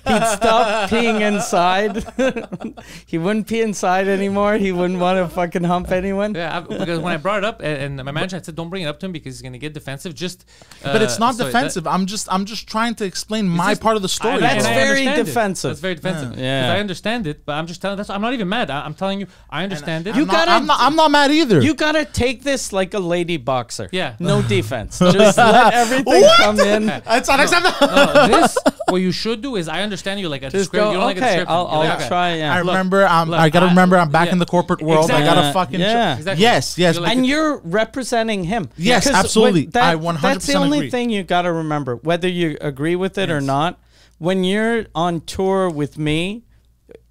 he'd 0.09 0.26
stop 0.26 0.90
peeing 0.90 1.20
inside. 1.20 2.04
he 3.07 3.18
wouldn't 3.18 3.46
pee 3.46 3.61
inside 3.62 4.09
anymore. 4.09 4.57
He 4.57 4.72
wouldn't 4.72 4.98
want 5.00 5.18
to 5.18 5.34
fucking 5.34 5.64
hump 5.64 5.90
anyone. 5.90 6.34
Yeah, 6.34 6.57
I, 6.59 6.61
because 6.61 7.00
when 7.00 7.12
I 7.12 7.16
brought 7.16 7.38
it 7.38 7.44
up, 7.44 7.61
and, 7.61 7.98
and 7.98 8.04
my 8.04 8.12
manager 8.12 8.36
had 8.36 8.44
said, 8.46 8.54
"Don't 8.57 8.70
bring 8.70 8.82
it 8.82 8.86
up 8.86 8.98
to 9.00 9.07
him 9.07 9.12
because 9.12 9.34
he's 9.36 9.42
gonna 9.42 9.59
get 9.59 9.72
defensive." 9.74 10.14
Just, 10.14 10.44
But 10.82 11.02
it's 11.02 11.16
uh, 11.16 11.18
not 11.20 11.34
so 11.34 11.44
that- 11.44 11.52
defensive. 11.52 11.86
I'm 11.86 12.07
just 12.07 12.32
I'm 12.32 12.44
just 12.44 12.68
trying 12.68 12.94
to 12.96 13.04
explain 13.04 13.48
my 13.48 13.72
just- 13.72 13.80
part 13.82 13.96
of 13.96 14.02
the 14.02 14.09
story. 14.09 14.36
I- 14.36 14.40
That's 14.40 14.54
and 14.54 14.62
bro. 14.64 14.70
I 14.72 14.74
very 14.74 14.90
understand 15.00 15.20
it. 15.20 15.24
defensive. 15.24 15.70
That's 15.70 15.80
very 15.80 15.94
defensive. 15.94 16.38
Yeah. 16.38 16.44
Yeah. 16.44 16.62
'Cause 16.62 16.76
I 16.76 16.80
understand 16.80 17.26
it, 17.26 17.44
but 17.44 17.52
I'm 17.52 17.66
just 17.66 17.80
telling. 17.82 17.96
That's 17.96 18.11
I'm 18.11 18.20
not 18.22 18.32
even 18.34 18.48
mad. 18.48 18.70
I, 18.70 18.84
I'm 18.84 18.94
telling 18.94 19.20
you, 19.20 19.26
I 19.50 19.62
understand 19.64 20.07
it. 20.07 20.14
You 20.16 20.22
I'm 20.22 20.28
gotta- 20.28 20.50
I'm 20.52 20.66
not. 20.66 20.80
I'm 20.80 20.96
not 20.96 21.11
mad 21.11 21.30
either. 21.30 21.61
You 21.61 21.74
gotta 21.74 22.04
take 22.04 22.42
this 22.42 22.72
like 22.72 22.94
a 22.94 22.98
lady 23.00 23.36
boxer. 23.36 23.88
Yeah. 23.92 24.14
No 24.18 24.42
defense. 24.57 24.98
Just 24.98 25.38
let 25.38 25.74
everything 25.82 26.22
come 26.38 26.59
in. 26.61 26.88
it's 26.88 27.28
unacceptable. 27.28 27.86
no, 27.88 28.26
this 28.28 28.57
what 28.88 28.98
you 28.98 29.11
should 29.12 29.42
do 29.42 29.57
is 29.57 29.68
I 29.68 29.82
understand 29.82 29.95
you 30.05 30.28
like 30.28 30.42
a 30.42 30.47
Just 30.51 30.55
description. 30.72 30.84
go, 30.84 30.90
You 30.92 30.97
don't 30.99 31.05
like 31.07 31.16
a 31.16 31.20
okay, 31.20 31.26
description. 31.28 31.55
I'll, 31.55 31.66
I'll 31.66 31.78
like, 31.80 31.99
okay. 31.99 32.09
try. 32.09 32.34
Yeah. 32.36 32.55
I 32.55 32.59
Look, 32.62 32.66
remember. 32.74 33.07
Um, 33.07 33.30
look, 33.30 33.40
I 33.40 33.49
gotta 33.49 33.66
I- 33.66 33.68
remember. 33.70 33.97
I'm 33.97 34.11
back 34.11 34.26
yeah. 34.26 34.32
in 34.32 34.38
the 34.38 34.47
corporate 34.47 34.82
world. 34.82 35.11
I 35.11 35.20
gotta 35.22 35.53
fucking. 35.53 35.80
yeah. 35.80 36.16
Exactly. 36.16 36.42
Yes. 36.42 36.76
Yes. 36.78 36.94
You're 36.97 37.03
like- 37.05 37.16
and 37.16 37.26
you're 37.26 37.59
representing 37.64 38.44
him. 38.44 38.68
Yes. 38.76 39.07
absolutely. 39.07 39.66
that- 39.66 39.82
I 39.82 39.97
100% 39.97 40.20
That's 40.22 40.47
the 40.47 40.55
only 40.55 40.78
agree. 40.78 40.90
thing 40.90 41.11
you 41.11 41.22
got 41.22 41.42
to 41.42 41.53
remember, 41.53 41.97
whether 41.97 42.28
you 42.28 42.57
agree 42.61 42.97
with 42.97 43.18
it 43.18 43.30
or 43.30 43.40
not. 43.40 43.78
When 44.18 44.44
you're 44.44 44.86
on 44.94 45.20
tour 45.22 45.68
with 45.68 45.99
me, 45.99 46.44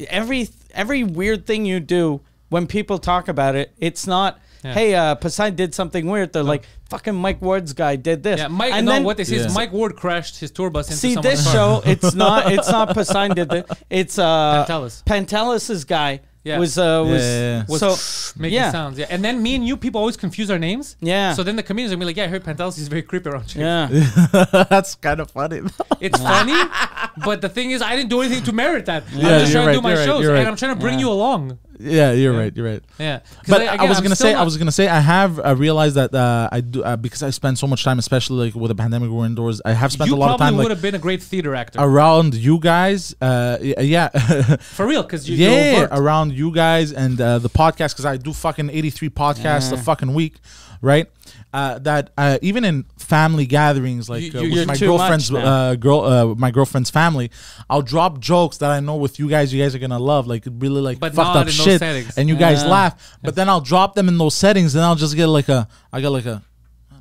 every 0.09 0.49
every 0.73 1.03
weird 1.03 1.45
thing 1.45 1.65
you 1.65 1.79
do, 1.79 2.21
when 2.49 2.67
people 2.67 2.97
talk 2.97 3.27
about 3.27 3.55
it, 3.55 3.73
it's 3.77 4.07
not. 4.07 4.39
Yeah. 4.66 4.74
Hey, 4.74 4.95
uh, 4.95 5.16
Poseidon 5.16 5.55
did 5.55 5.76
something 5.76 6.07
weird. 6.07 6.34
They're 6.34 6.43
like, 6.43 6.66
fucking 6.89 7.13
Mike 7.16 7.41
Ward's 7.41 7.74
guy 7.74 7.95
did 7.97 8.24
this. 8.24 8.39
Yeah, 8.39 8.47
Mike. 8.47 8.74
And 8.74 8.86
no, 8.86 8.93
then- 8.93 9.03
what 9.03 9.18
they 9.18 9.24
say 9.24 9.38
Yeah. 9.38 9.45
is 9.45 9.53
Mike 9.55 9.72
Ward 9.72 9.95
crashed 9.95 10.39
his 10.39 10.49
tour 10.51 10.70
bus 10.70 10.88
into 10.88 10.97
See 10.99 11.16
this 11.16 11.43
car. 11.43 11.53
show, 11.53 11.82
it's 11.86 12.13
not 12.16 12.51
it's 12.51 12.70
not 12.70 12.89
Poseidon 12.93 13.36
did 13.36 13.53
it. 13.53 13.66
It's 13.89 14.18
uh 14.18 14.66
Pantelis. 14.68 15.03
Pantelis's 15.03 15.84
guy 15.86 16.22
Yeah. 16.43 16.57
was 16.59 16.78
uh 16.78 17.03
was 17.05 17.22
Yeah, 17.24 17.30
yeah, 17.30 17.57
yeah. 17.59 17.63
Was 17.70 17.80
so 17.80 18.34
making 18.41 18.55
yeah. 18.55 18.72
sounds. 18.72 18.97
Yeah, 18.97 19.07
and 19.09 19.24
then 19.24 19.41
me 19.41 19.55
and 19.55 19.66
you 19.68 19.78
people 19.78 19.99
always 19.99 20.18
confuse 20.18 20.50
our 20.50 20.59
names. 20.59 20.96
Yeah. 21.00 21.33
So 21.33 21.43
then 21.43 21.55
the 21.58 21.63
comedians 21.63 21.92
are 21.92 21.96
gonna 21.96 22.05
be 22.05 22.09
like, 22.12 22.17
"Yeah, 22.17 22.25
I 22.25 22.28
heard 22.28 22.43
Pantelis 22.43 22.78
is 22.79 22.87
very 22.87 23.01
creepy 23.04 23.29
around 23.29 23.46
chicks." 23.47 23.55
Yeah. 23.58 23.87
That's 24.70 24.96
kind 24.96 25.20
of 25.20 25.29
funny. 25.32 25.62
It's 26.01 26.20
funny, 26.20 26.59
but 27.24 27.42
the 27.42 27.50
thing 27.50 27.71
is, 27.71 27.82
I 27.82 27.96
didn't 27.96 28.09
do 28.09 28.21
anything 28.21 28.43
to 28.43 28.51
merit 28.51 28.86
that. 28.87 29.04
Yeah, 29.12 29.28
I'm 29.29 29.39
just 29.42 29.51
trying 29.54 29.67
right, 29.67 29.74
to 29.74 29.78
do 29.79 29.82
my 29.82 29.96
right, 29.96 30.05
shows, 30.05 30.25
right. 30.25 30.39
and 30.39 30.47
I'm 30.47 30.55
trying 30.55 30.74
to 30.75 30.79
bring 30.79 30.96
Yeah. 31.00 31.05
you 31.05 31.12
along. 31.12 31.58
Yeah, 31.79 32.11
you're 32.11 32.37
right. 32.37 32.55
You're 32.55 32.65
right. 32.65 32.83
Yeah, 32.99 33.19
But 33.47 33.61
I- 33.61 33.75
I, 33.75 33.87
was 33.89 33.97
I'm 33.97 34.03
gonna 34.03 34.15
say, 34.15 34.33
I 34.33 34.43
was 34.43 34.57
gonna 34.57 34.71
say, 34.71 34.87
I 34.87 34.99
have 34.99 35.39
uh, 35.39 35.55
realized 35.55 35.95
that 35.95 36.13
uh, 36.13 36.49
I 36.51 36.61
do 36.61 36.83
uh, 36.83 36.95
because 36.95 37.23
I 37.23 37.29
spend 37.29 37.57
so 37.57 37.67
much 37.67 37.83
time, 37.83 37.99
especially 37.99 38.45
like 38.45 38.55
with 38.55 38.69
the 38.69 38.75
pandemic, 38.75 39.09
we're 39.09 39.25
indoors. 39.25 39.61
I 39.65 39.73
have 39.73 39.91
spent 39.91 40.09
You 40.09 40.15
a 40.15 40.17
lot 40.17 40.31
of 40.31 40.37
probably 40.37 40.45
time 40.51 40.57
would 40.57 40.63
like 40.63 40.69
have 40.77 40.81
been 40.81 40.95
a 40.95 40.99
great 40.99 41.21
theater 41.21 41.55
actor 41.55 41.79
around 41.81 42.33
you 42.35 42.59
guys. 42.59 43.15
Uh, 43.21 43.57
yeah, 43.61 44.09
for 44.57 44.85
real, 44.87 45.03
because 45.03 45.29
you, 45.29 45.35
yeah, 45.37 45.87
around 45.91 46.33
you 46.33 46.51
guys 46.51 46.91
and 46.93 47.19
uh, 47.19 47.39
the 47.39 47.49
podcast 47.49 47.91
because 47.93 48.05
I 48.05 48.17
do 48.17 48.33
fucking 48.33 48.69
eighty 48.69 48.89
three 48.89 49.09
podcasts 49.09 49.71
a 49.71 49.77
fucking 49.77 50.13
week, 50.13 50.35
right? 50.81 51.07
Uh, 51.55 51.79
that 51.79 52.09
uh, 52.17 52.37
even 52.41 52.65
in 52.65 52.83
family 52.97 53.45
gatherings, 53.45 54.09
like 54.09 54.23
You- 54.23 54.39
uh, 54.39 54.43
with 54.55 54.67
my 54.67 54.75
girlfriend's 54.77 55.27
uh, 55.33 55.75
girl, 55.86 55.99
uh, 56.01 56.36
my 56.36 56.51
girlfriend's 56.51 56.89
family, 56.89 57.32
I'll 57.69 57.82
drop 57.93 58.19
jokes 58.19 58.57
that 58.57 58.71
I 58.71 58.79
know 58.82 58.97
with 58.97 59.19
you 59.19 59.29
guys, 59.29 59.53
you 59.53 59.63
guys 59.63 59.73
are 59.73 59.79
gonna 59.79 59.97
love, 60.13 60.27
like 60.27 60.43
really 60.63 60.82
like 60.82 60.99
But 60.99 61.15
fucked 61.15 61.37
up 61.37 61.47
shit, 61.47 61.82
and 62.17 62.27
you 62.27 62.36
guys 62.36 62.59
Yeah. 62.63 62.69
laugh. 62.77 62.93
But 63.23 63.36
then 63.36 63.47
I'll 63.47 63.61
drop 63.73 63.95
them 63.95 64.07
in 64.09 64.17
those 64.17 64.36
settings, 64.36 64.75
and 64.75 64.83
I'll 64.83 64.95
just 65.05 65.15
get 65.15 65.27
like 65.27 65.47
a, 65.47 65.67
I 65.93 66.01
get 66.01 66.09
like 66.09 66.25
a, 66.25 66.41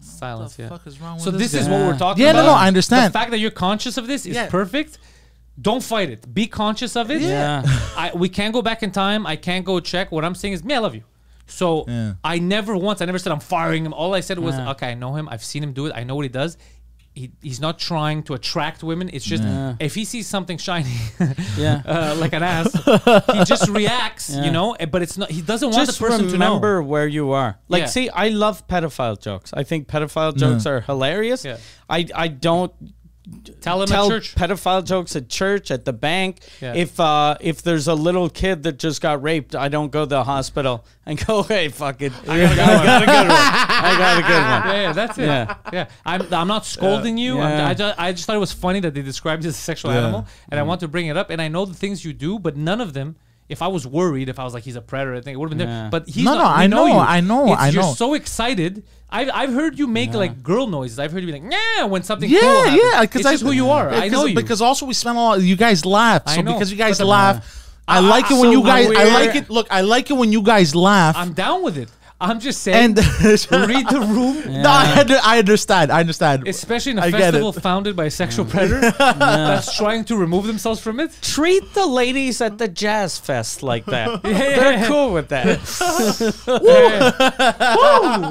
silence. 0.00 0.54
the 0.54 0.62
Yeah. 0.62 0.68
fuck 0.68 0.86
is 0.86 1.00
wrong 1.00 1.18
So 1.18 1.30
this 1.32 1.50
this 1.52 1.62
is 1.62 1.68
what 1.68 1.80
we're 1.80 1.98
talking 1.98 2.22
Yeah, 2.22 2.30
about. 2.30 2.42
no, 2.42 2.52
no, 2.52 2.54
I 2.64 2.68
understand. 2.68 3.12
The 3.12 3.18
fact 3.18 3.32
that 3.32 3.38
you're 3.38 3.50
conscious 3.68 3.96
of 3.96 4.06
this 4.06 4.24
is 4.24 4.36
Yeah. 4.36 4.48
perfect. 4.48 4.98
don't 5.60 5.82
fight 5.84 6.10
it. 6.10 6.22
Be 6.34 6.46
conscious 6.48 6.96
of 6.96 7.10
it. 7.12 7.22
Yeah. 7.22 7.62
I, 7.96 8.10
we 8.14 8.28
can't 8.28 8.52
go 8.52 8.60
back 8.60 8.82
in 8.82 8.90
time. 8.90 9.24
I 9.26 9.36
can't 9.36 9.64
go 9.64 9.78
check. 9.80 10.10
What 10.10 10.24
I'm 10.24 10.34
saying 10.34 10.54
is, 10.54 10.64
me, 10.64 10.74
I 10.74 10.78
love 10.78 10.94
you. 10.96 11.02
So 11.46 11.84
Yeah. 11.86 12.14
I 12.24 12.38
never 12.38 12.76
once, 12.76 13.00
I 13.00 13.04
never 13.04 13.18
said 13.18 13.32
I'm 13.32 13.40
firing 13.40 13.84
him. 13.84 13.92
All 13.92 14.14
I 14.14 14.20
said 14.20 14.38
was, 14.38 14.54
Yeah. 14.56 14.70
okay, 14.72 14.90
I 14.92 14.94
know 14.94 15.14
him. 15.14 15.28
I've 15.28 15.44
seen 15.44 15.62
him 15.62 15.72
do 15.72 15.86
it. 15.86 15.92
I 15.94 16.04
know 16.04 16.14
what 16.16 16.22
he 16.22 16.28
does. 16.28 16.56
He, 17.16 17.30
he's 17.42 17.60
not 17.60 17.78
trying 17.78 18.24
to 18.24 18.34
attract 18.34 18.82
women. 18.82 19.08
It's 19.12 19.24
just 19.24 19.44
Yeah. 19.44 19.76
if 19.78 19.94
he 19.94 20.04
sees 20.04 20.26
something 20.26 20.58
shiny, 20.58 20.90
Yeah. 21.56 21.82
uh, 21.86 22.16
like 22.18 22.32
an 22.32 22.42
ass, 22.42 22.72
he 23.32 23.44
just 23.44 23.68
reacts, 23.68 24.30
Yeah. 24.30 24.44
you 24.46 24.50
know. 24.50 24.74
But 24.90 25.02
it's 25.02 25.16
not. 25.16 25.30
He 25.30 25.40
doesn't 25.40 25.70
want 25.70 25.86
Just 25.86 26.00
the 26.00 26.06
person 26.06 26.26
to 26.28 26.36
know. 26.38 26.58
where 26.82 27.06
you 27.06 27.30
are. 27.30 27.56
Like, 27.68 27.82
Yeah. 27.82 27.86
see, 27.86 28.08
I 28.10 28.30
love 28.30 28.66
pedophile 28.66 29.20
jokes. 29.20 29.52
I 29.54 29.62
think 29.62 29.86
pedophile 29.86 30.34
jokes 30.36 30.66
are 30.66 30.80
hilarious. 30.80 31.44
Yeah. 31.44 31.58
I 31.88 32.06
I 32.16 32.26
don't 32.26 32.72
Tell 33.62 33.80
him 33.80 33.88
tell 33.88 34.04
at 34.04 34.10
church. 34.10 34.34
pedophile 34.34 34.84
jokes 34.84 35.16
at 35.16 35.30
church, 35.30 35.70
at 35.70 35.86
the 35.86 35.94
bank. 35.94 36.40
Yeah. 36.60 36.74
If 36.74 37.00
uh 37.00 37.36
if 37.40 37.62
there's 37.62 37.88
a 37.88 37.94
little 37.94 38.28
kid 38.28 38.64
that 38.64 38.78
just 38.78 39.00
got 39.00 39.22
raped, 39.22 39.54
I 39.56 39.68
don't 39.68 39.90
go 39.90 40.00
to 40.02 40.06
the 40.06 40.24
hospital 40.24 40.84
and 41.06 41.24
go, 41.24 41.42
hey, 41.54 41.68
fuck 41.68 42.02
it. 42.02 42.12
I 42.28 42.40
got, 42.40 42.52
a 42.52 43.06
good 43.06 43.28
one. 43.28 43.30
I 43.30 43.94
got 43.98 44.18
a 44.18 44.22
good 44.22 44.28
one. 44.28 44.74
Yeah, 44.74 44.82
yeah, 44.82 44.92
that's 44.92 45.16
it. 45.18 45.24
Yeah. 45.24 45.54
Yeah, 45.72 45.86
I'm, 46.04 46.34
I'm 46.34 46.48
not 46.48 46.66
scolding 46.66 47.16
you. 47.16 47.40
I'm, 47.40 47.50
Yeah. 47.58 47.68
I, 47.68 47.74
just, 47.74 47.98
I 47.98 48.12
just 48.12 48.26
thought 48.26 48.36
it 48.36 48.40
was 48.40 48.52
funny 48.52 48.80
that 48.80 48.92
they 48.92 49.00
described 49.02 49.42
you 49.44 49.48
as 49.48 49.54
a 49.54 49.58
sexual 49.60 49.92
Yeah. 49.92 50.00
animal, 50.00 50.26
and 50.50 50.60
I 50.60 50.62
want 50.62 50.80
to 50.80 50.88
bring 50.88 51.06
it 51.06 51.16
up. 51.16 51.30
And 51.30 51.40
I 51.40 51.48
know 51.48 51.64
the 51.64 51.74
things 51.74 52.04
you 52.04 52.12
do, 52.12 52.38
but 52.38 52.56
none 52.58 52.80
of 52.82 52.92
them. 52.92 53.16
If 53.46 53.60
I 53.60 53.68
was 53.68 53.86
worried, 53.86 54.30
if 54.30 54.38
I 54.38 54.44
was 54.44 54.54
like 54.54 54.64
he's 54.64 54.74
a 54.76 54.80
predator, 54.80 55.16
I 55.16 55.20
think 55.20 55.34
it 55.34 55.38
would 55.38 55.50
have 55.50 55.58
been 55.58 55.68
Yeah. 55.68 55.80
there. 55.82 55.90
But 55.90 56.08
he's 56.08 56.24
No, 56.24 56.34
not, 56.34 56.40
no, 56.40 56.46
I 56.46 56.66
know, 56.66 56.86
you. 56.86 56.92
I 56.94 57.20
know, 57.20 57.44
It's- 57.44 57.58
I 57.60 57.68
You're 57.68 57.94
so 57.94 58.14
excited. 58.14 58.84
I've, 59.14 59.30
I've 59.32 59.52
heard 59.52 59.78
you 59.78 59.86
make 59.86 60.12
like 60.12 60.42
girl 60.42 60.66
noises. 60.66 60.98
I've 60.98 61.12
heard 61.12 61.22
you 61.22 61.32
be 61.32 61.38
like, 61.40 61.52
yeah, 61.52 61.84
when 61.84 62.02
something 62.02 62.28
Yeah, 62.28 62.40
cool 62.40 62.50
happens. 62.64 62.82
yeah. 62.92 63.00
Because 63.02 63.22
that's 63.22 63.40
who 63.42 63.52
you 63.52 63.70
are. 63.70 63.90
Yeah, 63.92 64.00
I 64.00 64.08
know 64.08 64.24
you. 64.26 64.34
Because 64.34 64.60
also 64.60 64.86
we 64.86 64.94
spend 64.94 65.16
a 65.16 65.20
lot. 65.20 65.40
You 65.40 65.54
guys 65.56 65.86
laugh. 65.86 66.22
I 66.26 66.34
So 66.36 66.42
know, 66.42 66.52
because 66.54 66.70
you 66.72 66.76
guys 66.76 67.00
laugh, 67.00 67.36
I 67.86 68.00
like 68.00 68.30
it 68.30 68.34
when 68.34 68.42
so 68.42 68.50
you 68.50 68.62
guys. 68.64 68.86
I 68.88 69.04
like 69.12 69.34
it. 69.36 69.48
Look, 69.50 69.68
I 69.70 69.82
like 69.82 70.10
it 70.10 70.14
when 70.14 70.32
you 70.32 70.42
guys 70.42 70.74
laugh. 70.74 71.14
I'm 71.16 71.32
down 71.32 71.62
with 71.62 71.78
it. 71.78 71.88
I'm 72.24 72.40
just 72.40 72.62
saying. 72.62 72.76
and 72.76 72.96
read 73.68 73.88
the 73.88 74.00
room. 74.00 74.62
no, 74.62 74.68
I, 74.70 75.20
I 75.22 75.38
understand. 75.38 75.92
I 75.92 76.00
understand. 76.00 76.48
Especially 76.48 76.92
in 76.92 76.98
a 76.98 77.02
I 77.02 77.10
festival 77.10 77.52
founded 77.52 77.96
by 77.96 78.06
a 78.06 78.10
sexual 78.10 78.44
predator 78.54 78.90
that's 78.92 79.76
trying 79.76 80.04
to 80.06 80.16
remove 80.16 80.46
themselves 80.46 80.80
from 80.80 81.00
it. 81.00 81.16
Treat 81.22 81.74
the 81.74 81.86
ladies 81.86 82.40
at 82.40 82.58
the 82.58 82.68
jazz 82.68 83.18
fest 83.18 83.62
like 83.62 83.84
that. 83.86 84.08
yeah, 84.24 84.38
They're 84.38 84.86
cool 84.86 85.12
with 85.12 85.28
that. 85.28 85.58
Woo! 86.46 86.68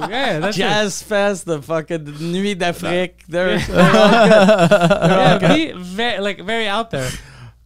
Yeah, 0.09 0.39
that's 0.39 0.57
it. 0.57 0.59
jazz 0.59 1.01
fest, 1.03 1.45
the 1.45 1.61
fucking 1.61 2.05
Nuit 2.31 2.57
d'Afrique. 2.59 3.23
They're, 3.27 3.57
yeah, 3.57 5.37
be 5.55 5.71
very, 5.73 6.19
like 6.19 6.41
very 6.41 6.67
out 6.67 6.91
there. 6.91 7.09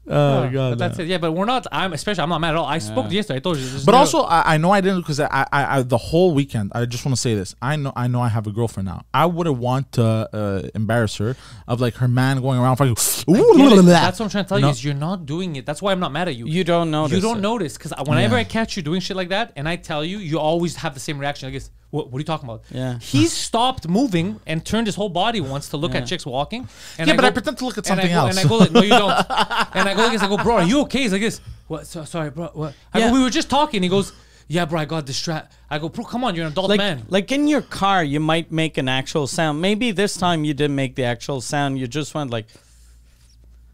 Oh 0.10 0.50
God! 0.50 0.70
but 0.72 0.78
that's 0.80 1.00
it. 1.00 1.08
Yeah, 1.08 1.18
but 1.18 1.32
we're 1.34 1.46
not. 1.46 1.68
I'm 1.72 1.94
especially. 1.94 2.24
I'm 2.24 2.30
not 2.30 2.40
mad 2.40 2.52
at 2.52 2.56
all. 2.56 2.66
I 2.66 2.78
spoke 2.80 3.12
yesterday. 3.12 3.38
I 3.38 3.40
told 3.40 3.58
you. 3.58 3.68
there's 3.68 3.86
But 3.86 3.92
no- 3.94 3.98
also, 4.00 4.22
I, 4.22 4.54
I 4.54 4.58
know 4.58 4.72
I 4.72 4.82
didn't 4.82 5.02
because 5.02 5.20
I, 5.20 5.28
I, 5.52 5.78
I, 5.80 5.82
the 5.84 5.98
whole 5.98 6.34
weekend. 6.34 6.72
I 6.76 6.86
just 6.86 7.06
want 7.06 7.16
to 7.16 7.22
say 7.22 7.36
this. 7.36 7.56
I 7.62 7.76
know, 7.76 7.94
I 7.96 8.08
know, 8.08 8.22
I 8.22 8.30
have 8.30 8.48
a 8.48 8.52
girlfriend 8.52 8.88
now. 8.88 9.04
I 9.14 9.26
wouldn't 9.26 9.58
want 9.58 9.92
to 9.94 10.04
uh, 10.06 10.70
embarrass 10.76 11.18
her 11.18 11.36
of 11.68 11.82
like 11.82 11.96
her 11.96 12.08
man 12.08 12.42
going 12.42 12.60
around 12.60 12.78
fucking. 12.78 12.96
Get 12.96 13.74
it. 13.80 13.86
That's 13.86 14.20
what 14.20 14.26
I'm 14.26 14.30
trying 14.32 14.46
to 14.46 14.50
tell 14.50 14.60
No. 14.60 14.68
you 14.68 14.72
is 14.72 14.84
you're 14.84 14.94
not 14.94 15.26
doing 15.26 15.56
it. 15.56 15.66
That's 15.66 15.82
why 15.82 15.92
I'm 15.92 16.00
not 16.00 16.12
mad 16.12 16.28
at 16.28 16.36
you. 16.36 16.48
you 16.48 16.64
don't 16.64 16.92
notice. 16.92 17.16
you 17.16 17.22
don't 17.22 17.40
it. 17.40 17.42
notice 17.42 17.78
because 17.78 17.94
whenever 18.08 18.36
Yeah. 18.36 18.42
I 18.42 18.44
catch 18.46 18.78
you 18.78 18.84
doing 18.84 19.02
shit 19.02 19.18
like 19.18 19.30
that, 19.30 19.54
and 19.56 19.68
I 19.68 19.76
tell 19.76 20.04
you, 20.06 20.20
you 20.20 20.40
always 20.40 20.78
have 20.78 20.94
the 20.94 21.00
same 21.00 21.20
reaction. 21.20 21.48
I 21.48 21.52
guess. 21.52 21.70
What, 21.90 22.12
what 22.12 22.18
are 22.18 22.20
you 22.20 22.26
talking 22.26 22.50
about? 22.50 22.64
Yeah. 22.70 23.00
He 23.00 23.28
stopped 23.28 23.88
moving 23.88 24.40
and 24.46 24.66
turned 24.66 24.88
his 24.88 24.96
whole 24.96 25.08
body 25.10 25.40
once 25.40 25.70
to 25.70 25.78
look 25.78 25.94
Yeah. 25.94 26.00
at 26.00 26.08
chicks 26.08 26.26
walking. 26.26 26.68
And 26.98 27.08
Yeah, 27.08 27.16
but 27.16 27.24
I 27.26 27.32
pretend 27.32 27.58
to 27.60 27.66
look 27.66 27.78
at 27.78 27.90
and 27.90 28.00
something 28.00 28.08
go- 28.10 28.14
else. 28.26 28.38
And 28.38 28.46
I 28.46 28.50
go, 28.50 28.58
like, 28.58 28.72
no, 28.72 28.82
you 28.82 28.90
don't. 28.90 29.12
and 29.74 29.88
I 29.90 29.94
go 29.96 30.02
like 30.04 30.12
this. 30.12 30.22
I 30.22 30.28
go, 30.28 30.38
bro, 30.38 30.56
are 30.58 30.64
you 30.64 30.82
okay? 30.82 31.04
He's 31.04 31.14
like 31.14 31.22
this. 31.22 31.40
What? 31.68 31.88
So, 31.88 32.04
sorry, 32.04 32.30
bro. 32.30 32.50
What? 32.54 32.74
I 32.94 33.00
Yeah. 33.00 33.08
go, 33.10 33.14
we 33.14 33.24
were 33.24 33.30
just 33.30 33.50
talking. 33.50 33.84
He 33.84 33.90
goes, 33.90 34.12
yeah, 34.50 34.66
bro, 34.66 34.80
I 34.82 34.86
got 34.86 35.06
distracted. 35.06 35.56
I 35.70 35.80
go, 35.80 35.88
bro, 35.88 36.04
come 36.04 36.24
on, 36.26 36.36
you're 36.36 36.46
an 36.46 36.52
adult 36.52 36.70
Like, 36.70 36.78
man. 36.78 37.06
like 37.08 37.32
in 37.32 37.48
your 37.48 37.62
car, 37.62 38.04
you 38.04 38.20
might 38.20 38.52
make 38.52 38.78
an 38.78 38.90
actual 38.90 39.26
sound. 39.28 39.62
Maybe 39.62 39.92
this 39.92 40.18
time 40.18 40.44
you 40.44 40.54
didn't 40.54 40.76
make 40.76 40.96
the 40.96 41.04
actual 41.06 41.40
sound. 41.42 41.80
You 41.80 41.88
just 41.88 42.14
went 42.14 42.32
like, 42.32 42.48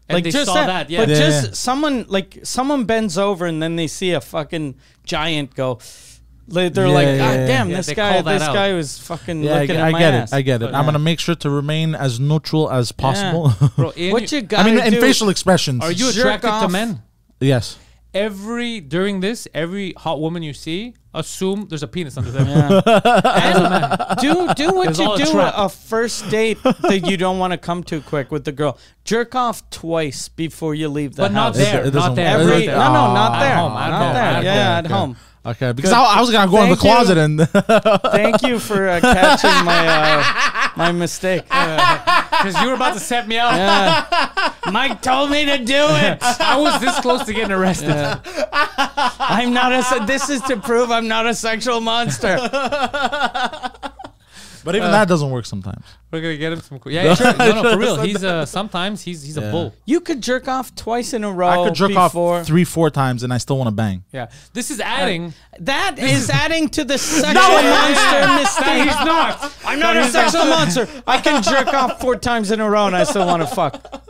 And 0.08 0.16
like 0.16 0.24
they 0.24 0.30
just 0.30 0.46
saw 0.46 0.66
that, 0.66 0.90
yeah. 0.90 1.00
But 1.00 1.08
Yeah, 1.10 1.14
just 1.16 1.46
yeah. 1.48 1.52
someone 1.54 2.04
like 2.08 2.38
someone 2.44 2.84
bends 2.84 3.16
over 3.18 3.46
and 3.46 3.62
then 3.62 3.74
they 3.76 3.86
see 3.88 4.12
a 4.12 4.20
fucking 4.20 4.74
giant 5.04 5.54
go. 5.54 5.78
Like, 6.46 6.74
They're 6.74 6.86
Yeah, 6.86 6.92
like, 6.92 7.06
God 7.06 7.34
yeah. 7.40 7.46
damn, 7.46 7.70
Yeah, 7.70 7.76
this 7.78 7.92
guy, 7.94 8.20
this 8.22 8.42
out. 8.42 8.54
guy 8.54 8.72
was 8.74 8.98
fucking 8.98 9.42
Yeah, 9.42 9.50
I, 9.50 9.54
looking 9.60 9.66
get- 9.68 9.76
at 9.76 9.82
I 9.84 9.90
my 9.92 9.98
get 9.98 10.14
ass. 10.14 10.32
it. 10.32 10.36
I 10.36 10.42
get 10.42 10.62
it. 10.62 10.66
But- 10.66 10.74
I'm 10.74 10.84
gonna 10.84 10.98
make 10.98 11.18
sure 11.20 11.34
to 11.36 11.48
remain 11.50 11.94
as 11.94 12.20
neutral 12.20 12.70
as 12.70 12.92
possible. 12.92 13.52
bro, 13.76 13.86
What 13.96 13.96
your- 14.30 14.40
you 14.40 14.46
got? 14.46 14.60
I 14.66 14.70
mean, 14.70 14.78
in 14.78 15.00
facial 15.00 15.28
expressions. 15.30 15.82
are 15.82 15.90
you 15.92 16.12
jerk 16.12 16.44
attracted 16.44 16.60
to 16.66 16.68
men? 16.68 17.02
Yes. 17.40 17.78
Every 18.12 18.80
during 18.80 19.20
this, 19.20 19.48
every 19.54 19.92
hot 19.96 20.20
woman 20.20 20.44
you 20.44 20.52
see, 20.52 20.94
assume 21.14 21.66
there's 21.68 21.82
a 21.82 21.88
penis 21.88 22.16
under 22.16 22.30
there. 22.30 22.46
Yeah. 22.46 24.14
do 24.20 24.54
do 24.54 24.72
what 24.72 24.90
It's 24.90 24.98
you 25.00 25.16
do 25.16 25.38
a, 25.40 25.52
a 25.56 25.68
first 25.68 26.30
date 26.30 26.58
that 26.62 27.06
you 27.10 27.16
don't 27.16 27.38
want 27.38 27.52
to 27.52 27.58
come 27.58 27.82
too 27.82 28.00
quick 28.02 28.30
with 28.30 28.44
the 28.44 28.52
girl. 28.52 28.78
Jerk 29.04 29.34
off 29.34 29.68
twice 29.70 30.28
before 30.28 30.76
you 30.76 30.88
leave 30.88 31.16
the 31.16 31.22
But 31.22 31.32
not 31.32 31.56
house. 31.56 31.56
there. 31.56 31.80
It- 31.80 31.86
it 31.88 31.94
not 31.94 32.00
doesn't- 32.00 32.14
there. 32.14 32.38
Every, 32.38 32.46
not 32.46 32.52
no, 32.52 32.66
there. 32.66 32.68
no, 32.68 33.14
not 33.14 33.30
ah, 33.32 33.34
At 33.34 33.40
there. 33.40 33.56
home, 33.56 33.72
at 33.76 33.90
not 33.90 34.02
home, 34.04 34.14
there. 34.14 34.22
at 34.24 34.44
yeah, 34.44 34.54
home. 34.54 34.70
at 34.78 34.84
Okay. 34.84 34.94
home. 34.94 35.16
Okay. 35.46 35.72
Because 35.72 35.92
I, 35.92 36.02
I 36.02 36.20
was 36.20 36.30
gonna 36.30 36.50
go 36.50 36.62
in 36.62 36.70
the 36.70 36.76
Thank 36.76 36.84
you. 36.84 36.90
closet 36.90 37.18
and. 37.18 37.40
Thank 38.12 38.42
you 38.42 38.58
for 38.58 38.88
uh, 38.88 39.00
catching 39.00 39.64
my 39.64 39.86
uh, 39.86 40.70
my 40.76 40.92
mistake. 40.92 41.44
Because 42.44 42.60
you 42.60 42.68
were 42.68 42.74
about 42.74 42.92
to 42.92 43.00
set 43.00 43.26
me 43.26 43.38
up. 43.38 43.52
Yeah. 43.54 44.52
Mike 44.70 45.00
told 45.00 45.30
me 45.30 45.46
to 45.46 45.58
do 45.58 45.86
it. 45.88 46.18
I 46.22 46.58
was 46.58 46.78
this 46.80 46.98
close 47.00 47.24
to 47.24 47.32
getting 47.32 47.52
arrested. 47.52 47.94
I'm 48.52 49.54
not 49.54 49.72
a. 49.72 50.04
This 50.04 50.28
is 50.28 50.42
to 50.42 50.58
prove 50.58 50.90
I'm 50.90 51.08
not 51.08 51.26
a 51.26 51.34
sexual 51.34 51.80
monster. 51.80 52.36
But 54.64 54.74
even 54.74 54.90
that 54.90 55.06
doesn't 55.08 55.30
work 55.30 55.46
sometimes. 55.46 55.84
We're 56.10 56.20
gonna 56.20 56.36
get 56.36 56.52
him 56.52 56.60
some. 56.60 56.78
Cool. 56.78 56.92
Yeah, 56.92 57.14
sure. 57.14 57.36
no, 57.36 57.62
no, 57.62 57.72
for 57.72 57.78
real. 57.78 57.96
He's 58.02 58.22
uh, 58.24 58.46
sometimes 58.58 59.02
he's 59.02 59.22
he's 59.22 59.36
a 59.36 59.42
bull. 59.42 59.74
You 59.84 60.00
could 60.00 60.20
jerk 60.22 60.48
off 60.48 60.74
twice 60.74 61.12
in 61.12 61.24
a 61.24 61.30
row. 61.32 61.48
I 61.48 61.64
could 61.68 61.74
jerk 61.74 61.92
before. 61.92 62.38
off 62.38 62.46
three, 62.46 62.64
four 62.64 62.90
times, 62.90 63.22
and 63.22 63.32
I 63.32 63.38
still 63.38 63.56
want 63.58 63.68
to 63.68 63.74
bang. 63.74 64.04
Yeah, 64.12 64.30
this 64.52 64.70
is 64.70 64.80
adding. 64.80 65.34
That 65.60 65.98
is 65.98 66.30
adding 66.30 66.68
to 66.70 66.84
the 66.84 66.98
sexual 66.98 67.34
No, 67.34 67.60
yeah, 67.60 67.70
monster 67.70 68.18
yeah. 68.18 68.44
mystique. 68.44 68.84
He's 68.84 69.06
not. 69.06 69.56
I'm 69.64 69.78
not 69.78 69.96
a 69.96 70.04
sexual 70.08 70.44
monster. 70.46 70.88
I 71.06 71.20
can 71.20 71.42
jerk 71.42 71.68
off 71.68 72.00
four 72.00 72.16
times 72.16 72.50
in 72.50 72.60
a 72.60 72.68
row 72.70 72.86
and 72.86 72.96
I 72.96 73.04
still 73.04 73.26
want 73.26 73.42
to 73.42 73.48
fuck. 73.54 74.02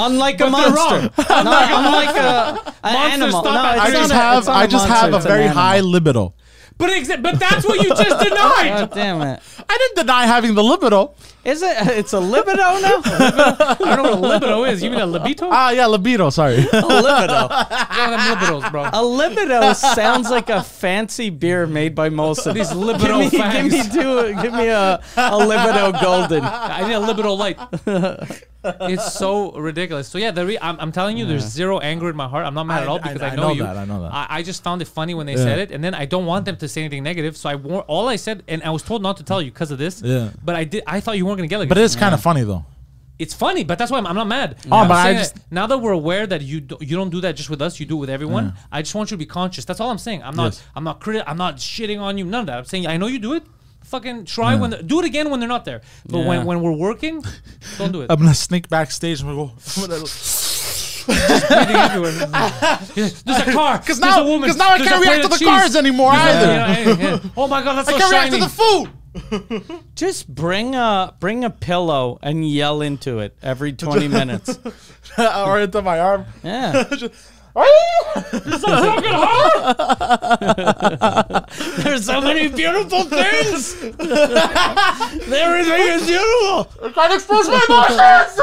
Unlike 0.00 0.36
a 0.36 0.38
But 0.50 0.60
they're 0.60 0.70
monster. 0.70 1.22
Not 1.42 1.72
unlike 1.72 2.16
a, 2.16 2.74
an 2.86 2.96
animal. 3.20 3.42
No, 3.42 3.50
I 3.50 3.90
just 3.90 4.12
a- 4.12 4.14
have, 4.14 4.38
it's 4.38 4.46
not 4.46 4.56
I 4.56 4.64
a 4.64 4.68
just 4.68 4.86
have 4.88 5.12
a 5.12 5.18
very 5.18 5.42
animal. 5.44 5.60
high 5.60 5.80
libido. 5.80 6.34
But 6.78 6.90
exa- 6.90 7.20
but 7.22 7.38
that's 7.40 7.66
what 7.66 7.82
you 7.82 7.88
just 7.90 8.22
denied. 8.22 8.28
God 8.88 8.90
damn 8.92 9.20
it. 9.22 9.40
I 9.68 9.78
didn't 9.78 10.06
deny 10.06 10.26
having 10.26 10.54
the 10.54 10.62
libido. 10.62 11.12
Is 11.48 11.62
it? 11.62 11.76
It's 11.98 12.12
a 12.12 12.20
libido 12.20 12.56
now? 12.56 13.00
I 13.04 13.76
don't 13.96 13.96
know 13.96 14.02
what 14.02 14.12
a 14.12 14.34
libido 14.46 14.64
is. 14.64 14.82
You 14.82 14.90
mean 14.90 15.00
a 15.00 15.06
libido? 15.06 15.48
Ah, 15.50 15.70
yeah, 15.70 15.86
libido. 15.86 16.30
Sorry. 16.30 16.56
a 16.58 16.60
libido. 16.60 17.48
One 17.48 18.12
of 18.12 18.20
them 18.20 18.36
libidos, 18.36 18.70
bro. 18.70 18.82
A 18.92 19.02
libido 19.02 19.72
sounds 19.74 20.30
like 20.30 20.50
a 20.50 20.62
fancy 20.62 21.30
beer 21.30 21.66
made 21.66 21.94
by 21.94 22.10
Molson. 22.10 22.54
These 22.54 22.68
give 22.68 22.76
libido 22.78 23.18
me, 23.18 23.30
give 23.30 23.72
me, 23.72 23.82
two, 23.90 24.42
give 24.42 24.52
me 24.52 24.68
a, 24.68 25.00
a 25.16 25.36
libido 25.38 25.92
golden. 26.00 26.44
I 26.44 26.86
need 26.86 26.94
a 26.94 27.00
libido 27.00 27.32
light. 27.34 27.58
it's 28.64 29.14
so 29.14 29.52
ridiculous. 29.52 30.08
So 30.08 30.18
yeah, 30.18 30.30
the 30.32 30.44
re- 30.44 30.58
I'm, 30.60 30.78
I'm 30.80 30.92
telling 30.92 31.16
you, 31.16 31.24
there's 31.26 31.44
zero 31.46 31.78
anger 31.78 32.10
in 32.10 32.16
my 32.16 32.28
heart. 32.28 32.44
I'm 32.44 32.54
not 32.54 32.64
mad 32.64 32.80
I- 32.80 32.82
at 32.82 32.88
all 32.88 32.98
because 32.98 33.10
I- 33.12 33.14
because 33.14 33.30
I 33.30 33.32
I, 33.32 33.36
know, 33.36 33.48
know 33.48 33.54
you. 33.54 33.62
that, 33.62 33.76
I 33.76 33.84
know 33.84 34.02
that. 34.02 34.12
I, 34.12 34.26
I 34.38 34.42
just 34.42 34.62
found 34.62 34.82
it 34.82 34.88
funny 34.88 35.14
when 35.14 35.26
they 35.26 35.32
Yeah. 35.36 35.44
said 35.44 35.58
it, 35.60 35.70
and 35.70 35.82
then 35.82 35.94
I 35.94 36.04
don't 36.06 36.26
want 36.26 36.44
them 36.44 36.56
to 36.56 36.68
say 36.68 36.82
anything 36.82 37.02
negative. 37.02 37.36
So 37.36 37.48
I 37.48 37.54
war- 37.54 37.84
all 37.86 38.08
I 38.08 38.16
said, 38.16 38.42
and 38.48 38.62
I 38.62 38.70
was 38.70 38.82
told 38.82 39.00
not 39.02 39.16
to 39.18 39.22
tell 39.24 39.40
you 39.40 39.50
because 39.50 39.70
of 39.70 39.78
this. 39.78 40.02
Yeah. 40.02 40.30
But 40.44 40.56
I 40.56 40.64
did. 40.64 40.82
I 40.86 41.00
thought 41.00 41.16
you 41.16 41.24
weren't 41.24 41.37
gonna 41.38 41.48
get 41.48 41.58
like. 41.58 41.68
But 41.68 41.78
it's 41.78 41.96
kind 41.96 42.14
of 42.14 42.20
funny 42.20 42.42
though. 42.44 42.64
it's 43.18 43.34
funny, 43.34 43.64
but 43.64 43.78
that's 43.78 43.90
why 43.90 43.98
I'm, 43.98 44.06
I'm 44.06 44.14
not 44.14 44.28
mad. 44.28 44.56
Oh, 44.70 44.76
I'm 44.78 44.88
but 44.88 44.94
I 44.94 45.04
saying 45.04 45.18
just- 45.18 45.34
that 45.36 45.42
now 45.50 45.66
that 45.66 45.78
we're 45.78 45.92
aware 45.92 46.26
that 46.26 46.40
you 46.42 46.60
do, 46.60 46.76
you 46.80 46.96
don't 46.96 47.10
do 47.10 47.20
that 47.22 47.34
just 47.36 47.50
with 47.50 47.60
us, 47.62 47.80
you 47.80 47.86
do 47.86 47.96
it 47.96 48.00
with 48.00 48.10
everyone. 48.10 48.54
I 48.70 48.82
just 48.82 48.94
want 48.94 49.10
you 49.10 49.16
to 49.16 49.18
be 49.18 49.26
conscious. 49.26 49.64
That's 49.64 49.80
all 49.80 49.90
I'm 49.90 49.98
saying. 49.98 50.22
I'm 50.22 50.36
not 50.36 50.52
Yes. 50.52 50.62
I'm 50.76 50.84
not 50.84 51.00
criti- 51.00 51.24
I'm 51.26 51.36
not 51.38 51.56
shitting 51.56 52.00
on 52.00 52.16
you. 52.18 52.24
None 52.24 52.40
of 52.40 52.46
that. 52.46 52.58
I'm 52.58 52.64
saying 52.64 52.86
I 52.86 52.96
know 52.96 53.06
you 53.08 53.18
do 53.18 53.32
it. 53.34 53.42
Fucking 53.84 54.26
try 54.26 54.54
when 54.54 54.70
the, 54.70 54.82
do 54.82 54.98
it 55.00 55.06
again 55.06 55.30
when 55.30 55.40
they're 55.40 55.48
not 55.48 55.64
there. 55.64 55.80
But 56.06 56.18
Yeah. 56.18 56.28
when 56.28 56.44
when 56.44 56.60
we're 56.60 56.72
working, 56.88 57.24
don't 57.78 57.90
do 57.92 58.02
it. 58.02 58.06
I'm 58.10 58.18
gonna 58.18 58.34
sneak 58.34 58.68
backstage 58.68 59.20
and 59.22 59.30
we 59.30 59.36
go. 59.36 59.52
Breathing 61.08 61.76
everywhere. 61.76 62.12
There's 62.94 63.22
a 63.26 63.52
car. 63.58 63.78
Because 63.78 63.98
There's 63.98 64.14
now, 64.16 64.22
a 64.22 64.26
woman. 64.26 64.42
because 64.42 64.58
now 64.58 64.72
I 64.74 64.78
can't 64.78 65.00
react 65.02 65.22
to 65.22 65.28
the 65.38 65.42
cars 65.42 65.74
anymore 65.74 66.10
either. 66.12 67.20
Oh 67.34 67.48
my 67.48 67.62
god, 67.62 67.74
that's 67.76 67.88
I 67.88 67.92
so 67.92 67.98
can't 67.98 68.10
react 68.12 68.26
shiny. 68.32 68.40
to 68.40 68.44
the 68.44 68.50
food. 68.50 68.90
Just 69.94 70.34
bring 70.34 70.74
a 70.74 71.14
bring 71.20 71.44
a 71.44 71.50
pillow 71.50 72.18
and 72.22 72.48
yell 72.48 72.80
into 72.82 73.18
it 73.20 73.36
every 73.42 73.72
20 73.72 74.08
minutes. 74.18 74.58
or 75.18 75.60
into 75.60 75.80
my 75.82 76.00
arm. 76.00 76.24
Yeah. 76.42 76.84
Just, 76.90 77.04
Is 77.04 77.32
that 78.62 78.82
fucking 78.84 79.12
hard? 79.12 79.74
There's 81.82 82.04
so 82.06 82.20
many 82.20 82.48
beautiful 82.48 83.02
things. 83.04 83.74
Everything 83.82 85.88
is 85.88 86.06
beautiful. 86.06 86.68
I 86.84 86.90
can't 86.94 87.14
express 87.14 87.48
my 87.48 87.60
emotions. 87.68 88.38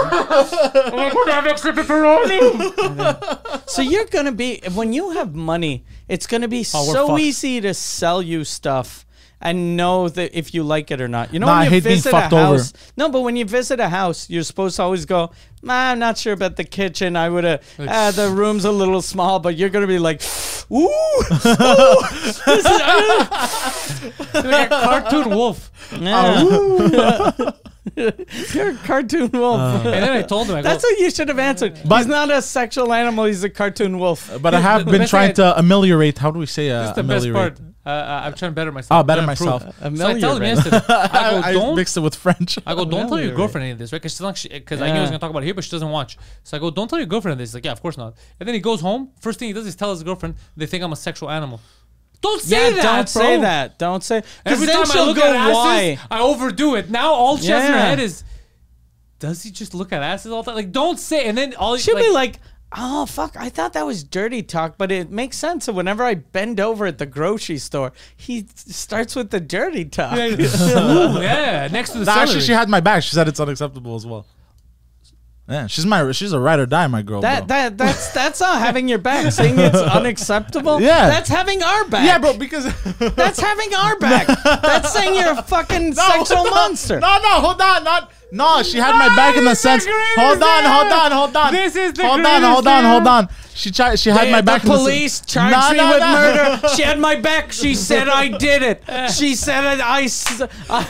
So 3.71 3.81
you're 3.81 4.05
gonna 4.05 4.31
be 4.31 4.61
when 4.73 4.93
you 4.93 5.11
have 5.11 5.35
money, 5.35 5.85
it's 6.07 6.27
gonna 6.27 6.47
be 6.47 6.61
Oh, 6.73 6.93
so 6.93 7.07
fucked. 7.07 7.19
easy 7.21 7.61
to 7.61 7.73
sell 7.73 8.21
you 8.21 8.43
stuff 8.43 9.04
and 9.45 9.77
know 9.77 10.09
that 10.09 10.37
if 10.37 10.53
you 10.53 10.63
like 10.63 10.91
it 10.91 10.99
or 10.99 11.07
not. 11.07 11.31
You 11.33 11.39
know, 11.39 11.45
Nah, 11.45 11.53
when 11.53 11.61
I 11.61 11.63
you 11.65 11.69
hate 11.69 11.83
being 11.83 11.95
visit 11.97 12.11
fucked 12.11 12.33
a 12.33 12.35
over. 12.37 12.57
house. 12.57 12.73
No, 12.97 13.07
but 13.09 13.21
when 13.21 13.35
you 13.37 13.45
visit 13.45 13.79
a 13.79 13.87
house, 13.87 14.29
you're 14.29 14.43
supposed 14.43 14.75
to 14.77 14.81
always 14.83 15.05
go. 15.05 15.31
"Nah, 15.61 15.91
I'm 15.91 15.99
not 15.99 16.17
sure 16.17 16.33
about 16.33 16.55
the 16.57 16.63
kitchen. 16.63 17.15
I 17.15 17.29
would 17.29 17.43
have. 17.43 17.61
Uh, 17.79 18.11
the 18.11 18.29
room's 18.29 18.65
a 18.65 18.71
little 18.71 19.01
small, 19.01 19.39
but 19.39 19.55
you're 19.55 19.69
gonna 19.69 19.87
be 19.87 19.99
like, 19.99 20.21
ooh, 20.71 20.75
ooh. 21.31 22.01
This 22.11 22.39
is- 22.47 22.65
like 24.43 24.67
a 24.71 24.81
cartoon 24.83 25.29
wolf. 25.29 25.71
Yeah. 25.97 26.41
You're 27.95 28.71
a 28.71 28.75
cartoon 28.83 29.29
wolf. 29.31 29.85
And 29.85 29.93
then 30.03 30.11
I 30.11 30.21
told 30.23 30.47
him, 30.49 30.55
I 30.55 30.61
go, 30.61 30.67
That's 30.69 30.83
what 30.83 30.97
you 30.99 31.09
should 31.11 31.29
have 31.29 31.39
answered. 31.39 31.79
But 31.85 31.97
he's 31.97 32.07
not 32.07 32.29
a 32.31 32.41
sexual 32.41 32.91
animal. 32.91 33.25
He's 33.25 33.43
a 33.43 33.49
cartoon 33.49 33.99
wolf. 33.99 34.29
But 34.41 34.53
I 34.55 34.59
have 34.59 34.85
The 34.85 34.91
been 34.91 35.01
best 35.01 35.11
trying 35.11 35.27
thing 35.29 35.35
to 35.35 35.57
ameliorate. 35.59 36.17
How 36.17 36.31
do 36.31 36.39
we 36.39 36.45
say 36.47 36.69
uh, 36.71 36.85
That's 36.85 36.95
the 36.95 37.03
best 37.03 37.25
ameliorate? 37.25 37.57
Part. 37.85 37.95
Uh, 38.07 38.11
uh, 38.11 38.21
I'm 38.25 38.33
trying 38.33 38.51
to 38.51 38.55
better 38.55 38.71
myself. 38.71 38.99
Oh, 38.99 39.03
better 39.03 39.21
to 39.21 39.29
improve. 39.29 39.49
myself. 39.49 39.75
So 39.79 40.07
I 40.07 40.19
tell 40.19 40.35
him 40.35 40.43
Ameliorate. 40.43 40.47
yesterday. 40.55 40.77
I 40.89 41.31
go, 41.31 41.41
I 41.41 41.51
don't. 41.53 41.75
mixed 41.75 41.97
it 41.97 42.01
with 42.01 42.15
French. 42.15 42.57
I 42.65 42.75
go, 42.75 42.85
don't 42.85 43.07
tell 43.07 43.21
your 43.21 43.35
girlfriend 43.35 43.63
any 43.63 43.71
of 43.71 43.77
this, 43.77 43.91
right? 43.93 44.01
Because 44.01 44.19
because 44.47 44.81
I 44.81 44.87
knew 44.91 44.97
I 44.97 45.01
was 45.01 45.09
gonna 45.09 45.19
talk 45.19 45.29
about 45.29 45.43
it 45.43 45.45
here, 45.45 45.53
but 45.53 45.63
she 45.63 45.71
doesn't 45.71 45.89
watch. 45.89 46.17
So 46.43 46.57
I 46.57 46.59
go, 46.59 46.71
don't 46.71 46.87
tell 46.87 46.99
your 46.99 47.05
girlfriend 47.07 47.39
this. 47.39 47.49
He's 47.49 47.55
like, 47.55 47.65
yeah, 47.65 47.71
of 47.71 47.81
course 47.81 47.97
not. 47.97 48.15
And 48.39 48.47
then 48.47 48.53
he 48.53 48.59
goes 48.59 48.81
home. 48.81 49.11
First 49.21 49.39
thing 49.39 49.47
he 49.47 49.53
does 49.53 49.65
is 49.67 49.75
tell 49.75 49.91
his 49.91 50.03
girlfriend 50.03 50.35
they 50.57 50.65
think 50.65 50.83
I'm 50.83 50.91
a 50.93 50.95
sexual 50.95 51.29
animal. 51.29 51.61
Don't 52.21 52.41
say 52.41 52.69
Yeah, 52.69 52.75
that. 52.77 52.81
don't 52.83 53.13
bro. 53.13 53.21
say 53.21 53.41
that. 53.41 53.77
Don't 53.77 54.03
say. 54.03 54.23
Every 54.45 54.67
time 54.67 54.85
I 54.89 55.05
look 55.05 55.17
go, 55.17 55.23
at 55.23 55.35
asses, 55.35 55.55
why? 55.55 55.99
I 56.09 56.21
overdo 56.21 56.75
it. 56.75 56.89
Now 56.89 57.13
all 57.13 57.37
she 57.37 57.47
has 57.47 57.65
in 57.65 57.71
her 57.71 57.77
head 57.77 57.99
is, 57.99 58.23
does 59.19 59.43
he 59.43 59.51
just 59.51 59.73
look 59.75 59.93
at 59.93 60.01
asses 60.01 60.31
all 60.31 60.41
the 60.43 60.51
time? 60.51 60.55
Like, 60.55 60.71
don't 60.71 60.99
say. 60.99 61.25
And 61.27 61.37
then 61.37 61.53
all 61.55 61.77
She'll 61.77 61.95
like, 61.95 62.03
be 62.05 62.09
like, 62.11 62.39
oh, 62.77 63.05
fuck, 63.05 63.35
I 63.37 63.49
thought 63.49 63.73
that 63.73 63.85
was 63.85 64.03
dirty 64.03 64.43
talk, 64.43 64.77
but 64.77 64.91
it 64.91 65.09
makes 65.09 65.37
sense. 65.37 65.65
So 65.65 65.73
whenever 65.73 66.03
I 66.03 66.15
bend 66.15 66.59
over 66.59 66.85
at 66.85 66.97
the 66.97 67.05
grocery 67.05 67.57
store, 67.57 67.91
he 68.15 68.45
starts 68.55 69.15
with 69.15 69.29
the 69.31 69.39
dirty 69.39 69.85
talk. 69.85 70.17
Ooh, 70.17 71.21
yeah, 71.21 71.67
next 71.71 71.91
to 71.91 71.99
the 71.99 72.05
Nah, 72.05 72.13
celery. 72.13 72.29
actually, 72.29 72.41
she 72.41 72.51
had 72.51 72.69
my 72.69 72.79
back. 72.81 73.03
She 73.03 73.15
said 73.15 73.27
it's 73.27 73.39
unacceptable 73.39 73.95
as 73.95 74.05
well. 74.05 74.25
Yeah, 75.47 75.67
she's 75.67 75.85
my 75.85 76.11
she's 76.11 76.33
a 76.33 76.39
ride 76.39 76.59
or 76.59 76.65
die, 76.65 76.87
my 76.87 77.03
girl. 77.03 77.21
That, 77.21 77.45
bro. 77.45 77.55
that 77.55 77.77
that's 77.77 78.11
that's 78.13 78.39
not 78.39 78.57
having 78.57 78.87
your 78.89 78.97
back. 78.97 79.31
Saying 79.31 79.59
it's 79.59 79.77
unacceptable. 79.99 80.81
Yeah. 80.81 81.07
that's 81.07 81.29
having 81.29 81.61
our 81.61 81.85
back. 81.85 82.03
yeah, 82.03 82.17
bro. 82.17 82.35
Because 82.35 82.65
that's 82.97 83.39
having 83.39 83.71
our 83.75 83.95
back. 83.99 84.25
that's 84.43 84.91
saying 84.91 85.13
you're 85.13 85.37
a 85.37 85.43
fucking 85.43 85.93
sexual 85.93 86.45
no, 86.45 86.49
monster. 86.49 86.99
No, 86.99 87.19
no, 87.19 87.41
hold 87.41 87.61
on, 87.61 87.83
not. 87.83 88.11
No, 88.31 88.63
she 88.63 88.77
had 88.77 88.97
my 88.97 89.15
back 89.15 89.37
in 89.37 89.43
the 89.43 89.51
this 89.51 89.59
is 89.59 89.63
the 89.63 89.79
sense. 89.79 89.85
Hold 90.15 90.43
on, 90.43 90.63
hold 90.63 90.91
on, 90.91 91.11
hold 91.11 91.35
on. 91.35 91.53
This 91.53 91.75
is 91.75 91.93
the 91.93 92.05
hold 92.07 92.21
on, 92.21 92.41
hold 92.41 92.67
on, 92.67 92.83
hold 92.83 93.07
on. 93.07 93.29
She 93.55 93.71
tried. 93.71 93.97
She 93.97 94.09
had 94.09 94.29
my 94.29 94.41
back. 94.41 94.63
the 94.63 94.67
in 94.67 94.71
the 94.73 94.77
sen- 94.77 94.83
police 94.85 95.21
charged 95.21 95.71
me 95.71 95.79
with 95.87 95.99
murder. 96.01 96.67
She 96.75 96.81
had 96.81 96.99
my 96.99 97.15
back. 97.15 97.53
She 97.53 97.73
said 97.73 98.09
I 98.09 98.27
did 98.27 98.61
it. 98.61 98.83
She 99.11 99.35
said. 99.35 99.79
I. 99.79 100.09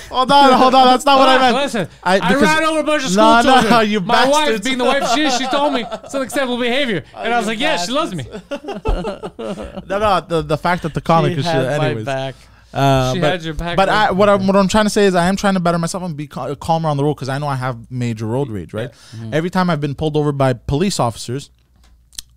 Hold 0.09 0.31
on, 0.31 0.53
hold 0.53 0.73
on. 0.73 0.87
That's 0.87 1.05
not 1.05 1.19
what 1.19 1.29
I 1.29 1.37
meant. 1.37 1.55
Listen, 1.55 1.87
I- 2.03 2.19
I, 2.19 2.33
ran 2.35 2.63
over 2.63 2.79
a 2.79 2.83
bunch 2.83 3.03
of 3.03 3.11
school 3.11 3.23
No, 3.23 3.41
no, 3.43 3.61
children. 3.61 3.89
you 3.91 3.99
My 4.01 4.27
wife, 4.27 4.63
being 4.63 4.79
the 4.79 4.83
wife 4.85 5.11
she 5.13 5.21
is, 5.21 5.37
she 5.37 5.45
told 5.47 5.73
me 5.73 5.85
it's 6.03 6.15
unacceptable 6.15 6.57
behavior, 6.57 7.03
and 7.15 7.31
I 7.33 7.37
was 7.37 7.45
like, 7.45 7.59
yeah, 7.59 7.77
she 7.77 7.91
loves 7.91 8.15
me. 8.15 8.25
No, 8.49 9.99
no. 9.99 10.21
The, 10.27 10.43
the 10.45 10.57
fact 10.57 10.81
that 10.83 10.93
the 10.95 11.01
comic 11.01 11.33
She 11.33 11.39
is 11.39 11.45
had 11.45 11.69
shit. 11.69 11.77
my 11.77 11.85
Anyways, 11.87 12.05
back. 12.05 12.35
Uh, 12.75 13.13
She 13.13 13.19
but, 13.19 13.31
had 13.31 13.43
your 13.43 13.53
back, 13.53 13.77
But. 13.77 13.89
I, 13.89 14.11
what 14.11 14.29
I'm 14.29 14.45
what 14.47 14.55
I'm 14.55 14.67
trying 14.67 14.85
to 14.85 14.89
say 14.89 15.05
is 15.05 15.15
I 15.15 15.27
am 15.27 15.35
trying 15.35 15.53
to 15.53 15.59
better 15.59 15.79
myself 15.79 16.03
and 16.03 16.15
be 16.15 16.27
cal- 16.27 16.55
calmer 16.55 16.89
on 16.89 16.97
the 16.97 17.03
road 17.03 17.15
because 17.15 17.29
I 17.29 17.37
know 17.37 17.47
I 17.47 17.55
have 17.55 17.89
major 17.89 18.25
road 18.25 18.49
rage. 18.49 18.73
Right. 18.73 18.91
Mm-hmm. 18.91 19.33
Every 19.33 19.49
time 19.49 19.69
I've 19.69 19.81
been 19.81 19.95
pulled 19.95 20.17
over 20.17 20.31
by 20.31 20.53
police 20.53 20.99
officers, 20.99 21.49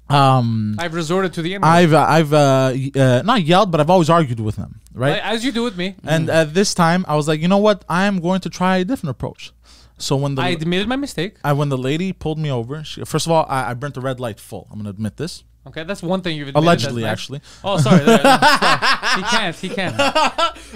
um, 0.09 0.77
I've 0.79 0.95
resorted 0.95 1.35
to 1.35 1.43
the. 1.43 1.59
I've 1.59 1.93
uh, 1.93 2.07
I've 2.09 2.33
uh, 2.33 2.73
uh, 2.97 3.23
not 3.25 3.43
yelled, 3.43 3.71
but 3.71 3.81
I've 3.81 3.91
always 3.91 4.09
argued 4.09 4.41
with 4.41 4.57
them. 4.57 4.81
Right. 4.95 5.21
as 5.23 5.45
you 5.45 5.53
do 5.53 5.63
with 5.63 5.77
me. 5.77 5.95
And 6.05 6.29
uh, 6.29 6.45
this 6.45 6.75
time 6.75 7.05
I 7.07 7.15
was 7.15 7.29
like, 7.29 7.41
you 7.41 7.47
know 7.47 7.59
what? 7.59 7.85
I 7.89 8.07
am 8.07 8.21
going 8.21 8.41
to 8.41 8.51
try 8.51 8.79
a 8.79 8.85
different 8.85 9.11
approach. 9.11 9.53
So 9.99 10.17
when 10.17 10.35
the 10.35 10.43
I 10.43 10.49
admitted 10.49 10.89
my 10.89 10.97
mistake. 10.97 11.37
I, 11.45 11.53
when 11.53 11.69
the 11.69 11.79
lady 11.79 12.13
pulled 12.13 12.39
me 12.39 12.51
over, 12.51 12.83
she, 12.85 13.05
first 13.05 13.27
of 13.27 13.33
all, 13.33 13.47
I, 13.49 13.71
I 13.71 13.75
burnt 13.75 13.95
the 13.95 14.01
red 14.01 14.21
light 14.21 14.41
full. 14.41 14.69
I'm 14.71 14.79
gonna 14.79 14.91
admit 14.91 15.17
this. 15.17 15.45
Okay, 15.69 15.85
that's 15.85 16.03
one 16.03 16.23
thing 16.23 16.37
you've 16.37 16.49
admitted. 16.49 16.65
Allegedly, 16.65 17.03
nice. 17.03 17.13
actually. 17.13 17.41
Oh, 17.63 17.77
sorry. 17.79 18.05
there, 18.05 18.23
no, 18.25 18.31
he 18.33 19.23
can't. 19.31 19.57
He 19.57 19.69
can't. 19.69 19.95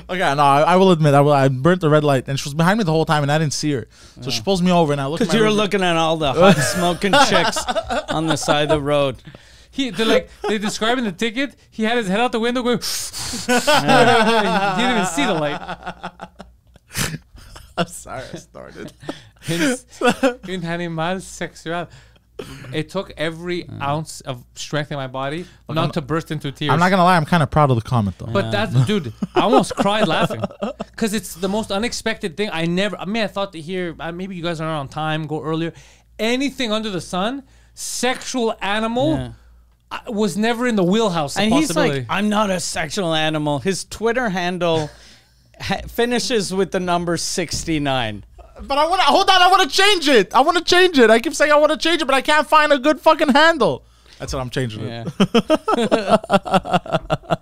Okay, 0.08 0.18
no, 0.34 0.42
I, 0.42 0.62
I 0.62 0.76
will 0.76 0.90
admit, 0.92 1.14
I 1.14 1.20
will. 1.22 1.32
I 1.32 1.48
burnt 1.48 1.80
the 1.80 1.88
red 1.88 2.04
light, 2.04 2.24
and 2.28 2.38
she 2.38 2.44
was 2.46 2.54
behind 2.54 2.78
me 2.78 2.84
the 2.84 2.92
whole 2.92 3.06
time, 3.06 3.22
and 3.22 3.32
I 3.32 3.38
didn't 3.38 3.54
see 3.54 3.72
her. 3.72 3.86
So 4.20 4.30
she 4.30 4.42
pulls 4.42 4.60
me 4.60 4.70
over, 4.70 4.92
and 4.92 5.00
I 5.00 5.06
look. 5.06 5.20
at 5.20 5.24
Because 5.24 5.34
you 5.34 5.40
were 5.40 5.46
rear- 5.46 5.54
looking 5.54 5.82
at 5.82 5.96
all 5.96 6.16
the 6.18 6.32
hot 6.34 6.56
smoking 6.56 7.12
chicks 7.28 7.58
on 8.10 8.26
the 8.26 8.36
side 8.36 8.64
of 8.64 8.68
the 8.68 8.80
road. 8.80 9.22
He, 9.70 9.88
they're 9.88 10.04
like 10.04 10.28
they 10.46 10.58
describe 10.58 10.98
in 10.98 11.04
the 11.04 11.12
ticket. 11.12 11.56
He 11.70 11.84
had 11.84 11.96
his 11.96 12.06
head 12.06 12.20
out 12.20 12.32
the 12.32 12.40
window 12.40 12.62
going. 12.62 12.78
he 13.46 13.46
didn't 13.46 14.90
even 14.90 15.06
see 15.06 15.24
the 15.24 15.32
light. 15.34 15.58
I'm 17.78 17.86
sorry, 17.86 18.24
I 18.34 18.36
started. 18.36 18.92
It's 19.48 20.02
un 20.02 20.64
animal 20.64 21.20
sexual. 21.20 21.88
It 22.72 22.88
took 22.88 23.12
every 23.16 23.68
ounce 23.80 24.20
of 24.22 24.44
strength 24.54 24.90
in 24.90 24.96
my 24.96 25.06
body 25.06 25.44
not 25.68 25.94
to 25.94 26.00
burst 26.00 26.30
into 26.32 26.50
tears. 26.50 26.70
I'm 26.72 26.80
not 26.80 26.88
gonna 26.90 27.04
lie, 27.04 27.16
I'm 27.16 27.24
kind 27.26 27.42
of 27.42 27.50
proud 27.50 27.70
of 27.70 27.76
the 27.76 27.82
comment 27.82 28.18
though. 28.18 28.26
But 28.26 28.50
that's 28.50 28.74
dude, 28.86 29.12
I 29.34 29.40
almost 29.42 29.76
cried 29.76 30.08
laughing 30.08 30.42
because 30.90 31.14
it's 31.14 31.34
the 31.34 31.48
most 31.48 31.70
unexpected 31.70 32.36
thing. 32.36 32.50
I 32.52 32.64
never. 32.66 32.96
I 32.96 33.04
mean, 33.04 33.22
I 33.22 33.26
thought 33.28 33.52
to 33.52 33.60
hear 33.60 33.94
uh, 34.00 34.10
maybe 34.10 34.34
you 34.34 34.42
guys 34.42 34.60
are 34.60 34.66
not 34.66 34.80
on 34.80 34.88
time, 34.88 35.26
go 35.26 35.40
earlier. 35.42 35.72
Anything 36.18 36.72
under 36.72 36.90
the 36.90 37.00
sun, 37.00 37.42
sexual 37.74 38.56
animal, 38.60 39.14
Yeah. 39.14 39.32
uh, 39.92 39.98
was 40.12 40.36
never 40.36 40.66
in 40.66 40.74
the 40.76 40.84
wheelhouse. 40.84 41.36
Of 41.36 41.42
And 41.44 41.52
he's 41.54 41.68
possibility. 41.68 42.00
like, 42.00 42.06
I'm 42.10 42.28
not 42.28 42.50
a 42.50 42.58
sexual 42.60 43.14
animal. 43.14 43.58
His 43.60 43.84
Twitter 43.84 44.28
handle 44.30 44.90
ha- 45.60 45.82
finishes 45.86 46.52
with 46.52 46.72
the 46.72 46.80
number 46.80 47.16
69. 47.16 48.24
But 48.66 48.78
I 48.78 48.86
want 48.86 49.00
to 49.00 49.06
hold 49.06 49.28
on. 49.28 49.42
I 49.42 49.48
want 49.48 49.68
to 49.68 49.76
change 49.76 50.08
it. 50.08 50.32
I 50.34 50.40
want 50.40 50.58
to 50.58 50.64
change 50.64 50.98
it. 50.98 51.10
I 51.10 51.20
keep 51.20 51.34
saying 51.34 51.52
I 51.52 51.56
want 51.56 51.72
to 51.72 51.78
change 51.78 52.02
it, 52.02 52.04
but 52.06 52.14
I 52.14 52.20
can't 52.20 52.46
find 52.46 52.72
a 52.72 52.78
good 52.78 53.00
fucking 53.00 53.30
handle. 53.30 53.84
That's 54.22 54.32
what 54.34 54.38
I'm 54.40 54.50
changing 54.50 54.86
Yeah. 54.86 55.04
it. 55.18 56.20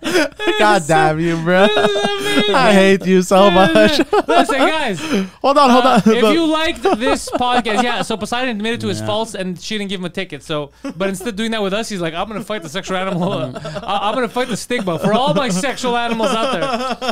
God 0.59 0.81
damn 0.87 1.19
you, 1.19 1.35
bro! 1.43 1.67
I 1.75 2.71
hate 2.73 3.05
you 3.05 3.21
so 3.21 3.51
much. 3.51 3.99
Listen, 4.27 4.57
guys. 4.57 4.99
hold 5.43 5.59
on, 5.59 5.69
hold 5.69 5.85
Uh, 5.85 6.01
on. 6.03 6.11
if 6.15 6.33
you 6.33 6.47
liked 6.47 6.81
this 6.81 7.29
podcast, 7.29 7.83
yeah. 7.83 8.01
So 8.01 8.17
Poseidon 8.17 8.49
admitted 8.57 8.81
to 8.81 8.87
his 8.87 8.99
faults, 8.99 9.35
and 9.35 9.59
she 9.61 9.77
didn't 9.77 9.89
give 9.91 9.99
him 10.01 10.05
a 10.05 10.09
ticket. 10.09 10.41
So, 10.41 10.71
but 10.97 11.07
instead 11.09 11.27
of 11.27 11.35
doing 11.35 11.51
that 11.51 11.61
with 11.61 11.73
us, 11.73 11.87
he's 11.87 12.01
like, 12.01 12.15
"I'm 12.15 12.27
gonna 12.27 12.43
fight 12.43 12.63
the 12.63 12.69
sexual 12.69 12.97
animal. 12.97 13.31
uh, 13.31 13.51
I- 13.83 14.09
I'm 14.09 14.15
gonna 14.15 14.27
fight 14.27 14.47
the 14.47 14.57
stigma 14.57 14.97
for 14.97 15.13
all 15.13 15.35
my 15.35 15.49
sexual 15.49 15.95
animals 15.95 16.31
out 16.31 16.51
there." 16.51 16.63